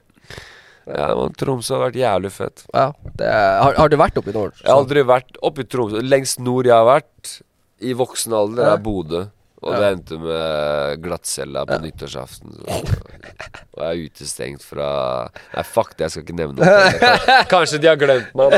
Ja, 0.89 1.13
men 1.15 1.33
Tromsø 1.37 1.75
har 1.77 1.85
vært 1.91 1.99
jævlig 2.01 2.31
fett. 2.33 2.65
Ja, 2.73 2.89
det, 3.21 3.27
har, 3.29 3.75
har 3.77 3.89
du 3.91 3.95
vært 4.01 4.17
oppe 4.19 4.33
i 4.33 4.35
nord? 4.35 4.55
Jeg 4.59 4.67
har 4.71 4.79
aldri 4.81 5.03
vært 5.05 5.37
oppe 5.45 5.61
i 5.63 5.67
Tromsø. 5.69 6.01
Lengst 6.01 6.41
nord 6.41 6.65
jeg 6.67 6.73
har 6.75 6.87
vært 6.89 7.35
i 7.79 7.93
voksen 7.95 8.33
alder, 8.35 8.73
er 8.73 8.81
Bodø. 8.83 9.27
Og 9.59 9.75
det 9.75 9.87
endte 9.91 10.17
med 10.21 11.01
glattcella 11.03 11.65
på 11.67 11.79
nyttårsaften. 11.83 12.53
Og 12.63 13.81
jeg 13.83 13.89
er 13.89 14.03
utestengt 14.05 14.63
fra 14.63 14.91
Nei, 15.55 15.63
fuck 15.67 15.97
det, 15.97 16.05
jeg 16.05 16.13
skal 16.13 16.23
ikke 16.23 16.37
nevne 16.37 16.63
det. 16.63 17.09
Kanskje 17.53 17.81
de 17.83 17.89
har 17.91 17.99
glemt 17.99 18.31
meg. 18.39 18.55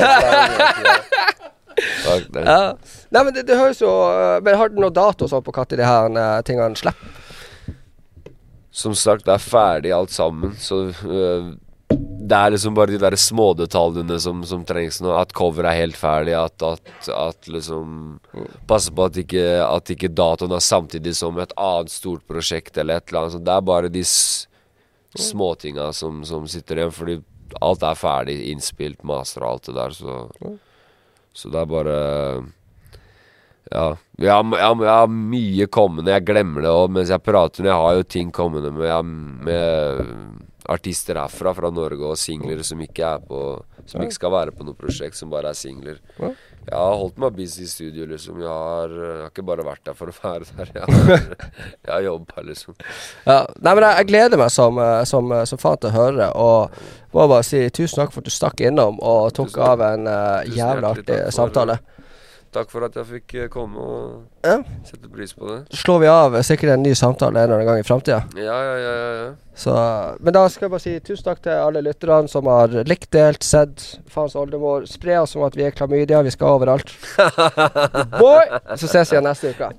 Fuck 2.03 2.27
det. 2.35 2.45
Ja. 2.45 2.75
Nei, 3.09 3.23
men 3.23 3.33
det, 3.33 3.47
det 3.49 3.57
høres 3.57 3.79
jo 3.81 3.89
øh, 3.89 4.37
Men 4.43 4.57
har 4.59 4.69
du 4.69 4.77
noe 4.83 4.93
dato 4.93 5.25
sånn 5.31 5.41
på 5.45 5.53
når 5.55 5.79
de 5.79 5.87
her 5.87 6.09
øh, 6.11 6.37
tingene 6.45 6.77
slipper? 6.77 7.17
Som 8.71 8.93
sagt, 8.95 9.25
det 9.25 9.33
er 9.33 9.43
ferdig 9.43 9.91
alt 9.91 10.13
sammen, 10.15 10.53
så 10.55 10.85
øh, 11.03 11.49
det 12.31 12.37
er 12.37 12.53
liksom 12.53 12.75
bare 12.77 12.93
de 12.93 12.99
der 13.01 13.15
smådetaljene 13.19 14.17
som, 14.23 14.43
som 14.47 14.63
trengs 14.67 15.01
nå. 15.03 15.11
At 15.19 15.33
cover 15.35 15.67
er 15.67 15.79
helt 15.81 15.97
ferdig, 15.99 16.35
at, 16.37 16.63
at, 16.63 17.09
at 17.11 17.49
liksom 17.51 18.19
Passe 18.69 18.93
på 18.95 19.07
at 19.09 19.17
ikke, 19.19 19.43
at 19.65 19.91
ikke 19.91 20.11
datoen 20.15 20.55
er 20.55 20.63
samtidig 20.63 21.15
som 21.17 21.39
et 21.41 21.51
annet 21.59 21.91
stort 21.91 22.23
prosjekt 22.29 22.77
eller 22.79 23.01
et 23.01 23.09
eller 23.09 23.25
annet. 23.25 23.35
Så 23.35 23.43
det 23.43 23.55
er 23.55 23.67
bare 23.67 23.91
de 23.91 24.05
småtinga 25.19 25.89
som, 25.95 26.21
som 26.27 26.47
sitter 26.47 26.79
igjen, 26.79 26.95
fordi 26.95 27.17
alt 27.59 27.83
er 27.83 27.99
ferdig 27.99 28.37
innspilt, 28.53 29.01
master 29.03 29.43
og 29.43 29.57
alt 29.57 29.67
det 29.67 29.77
der, 29.81 29.97
så 29.99 30.57
Så 31.33 31.49
det 31.51 31.59
er 31.61 31.67
bare 31.69 31.97
ja. 33.71 33.95
Jeg 34.19 34.31
har, 34.31 34.43
jeg, 34.43 34.79
jeg 34.83 34.91
har 34.91 35.11
mye 35.11 35.67
kommende. 35.71 36.11
Jeg 36.11 36.25
glemmer 36.27 36.65
det 36.65 36.71
òg 36.71 36.91
mens 36.91 37.11
jeg 37.11 37.23
prater. 37.23 37.67
Jeg 37.69 37.79
har 37.79 37.95
jo 37.95 38.03
ting 38.03 38.31
kommende 38.35 38.71
med, 38.75 39.13
med 39.47 40.41
artister 40.69 41.17
herfra, 41.17 41.53
fra 41.57 41.69
Norge, 41.73 42.05
og 42.13 42.17
singler 42.19 42.61
som 42.63 42.81
ikke 42.83 43.03
er 43.15 43.23
på 43.25 43.41
Som 43.89 44.03
ikke 44.05 44.13
skal 44.13 44.31
være 44.31 44.51
på 44.53 44.63
noe 44.63 44.77
prosjekt, 44.77 45.17
som 45.17 45.31
bare 45.31 45.49
er 45.49 45.57
singler. 45.57 45.95
Jeg 46.21 46.77
har 46.77 46.93
holdt 47.01 47.17
meg 47.17 47.33
busy 47.33 47.63
i 47.65 47.67
studio, 47.67 48.05
liksom. 48.05 48.37
Jeg 48.43 48.47
har, 48.53 48.91
jeg 48.93 49.15
har 49.23 49.31
ikke 49.31 49.45
bare 49.47 49.65
vært 49.65 49.81
der 49.89 49.95
for 49.97 50.11
å 50.11 50.13
være 50.21 50.45
der. 50.53 50.69
Jeg 50.75 50.85
har, 50.85 51.23
jeg 51.81 51.91
har 51.95 52.03
jobba, 52.05 52.43
liksom. 52.45 52.75
Ja. 53.25 53.39
Nei, 53.57 53.73
men 53.73 53.83
jeg, 53.87 53.95
jeg 53.97 54.09
gleder 54.11 54.37
meg 54.43 54.51
som, 54.53 54.77
øh, 54.77 55.01
som, 55.09 55.31
øh, 55.33 55.43
som 55.49 55.61
faen 55.63 55.81
til 55.81 55.89
å 55.89 55.95
høre, 55.97 56.29
og 56.37 56.77
må 57.15 57.25
bare 57.27 57.43
si 57.43 57.63
tusen 57.73 58.03
takk 58.03 58.13
for 58.13 58.21
at 58.21 58.29
du 58.29 58.35
stakk 58.37 58.61
innom 58.69 59.01
og 59.01 59.33
tok 59.35 59.49
Tusen- 59.49 59.65
av 59.65 59.81
en 59.89 60.05
uh, 60.07 60.45
jævlig 60.47 60.87
artig 60.93 61.17
samtale. 61.35 61.79
Takk 62.51 62.67
for 62.73 62.83
at 62.83 62.97
jeg 62.99 63.05
fikk 63.07 63.33
eh, 63.39 63.47
komme, 63.47 63.79
og 63.79 64.47
Ja. 64.47 64.57
sette 64.83 65.07
pris 65.07 65.31
på 65.33 65.47
det. 65.47 65.59
Slår 65.79 65.99
vi 66.03 66.07
av 66.11 66.35
øh, 66.35 66.41
sikkert 66.43 66.73
en 66.73 66.83
ny 66.83 66.91
samtale 66.99 67.39
en 67.39 67.43
eller 67.45 67.61
annen 67.61 67.69
gang 67.69 67.79
i 67.79 67.87
framtida. 67.87 68.17
Ja, 68.35 68.57
ja, 68.67 68.73
ja, 68.81 68.95
ja. 69.21 69.29
Så, 69.55 69.75
men 70.19 70.33
da 70.35 70.41
skal 70.49 70.65
jeg 70.67 70.71
bare 70.73 70.83
si 70.83 70.95
tusen 70.99 71.23
takk 71.29 71.39
til 71.45 71.51
alle 71.55 71.83
lytterne 71.85 72.27
som 72.31 72.47
har 72.51 72.75
likt, 72.87 73.07
delt, 73.15 73.43
sett 73.47 73.85
faens 74.11 74.35
oldemor. 74.35 74.83
Spre 74.89 75.19
oss 75.21 75.35
om 75.39 75.43
at 75.47 75.55
vi 75.55 75.63
er 75.69 75.71
klamydia, 75.75 76.19
vi 76.27 76.31
skal 76.35 76.57
overalt. 76.57 76.91
Boy! 78.19 78.43
Så 78.75 78.87
ses 78.91 79.11
vi 79.11 79.15
igjen 79.19 79.27
neste 79.31 79.55
uke. 79.55 79.71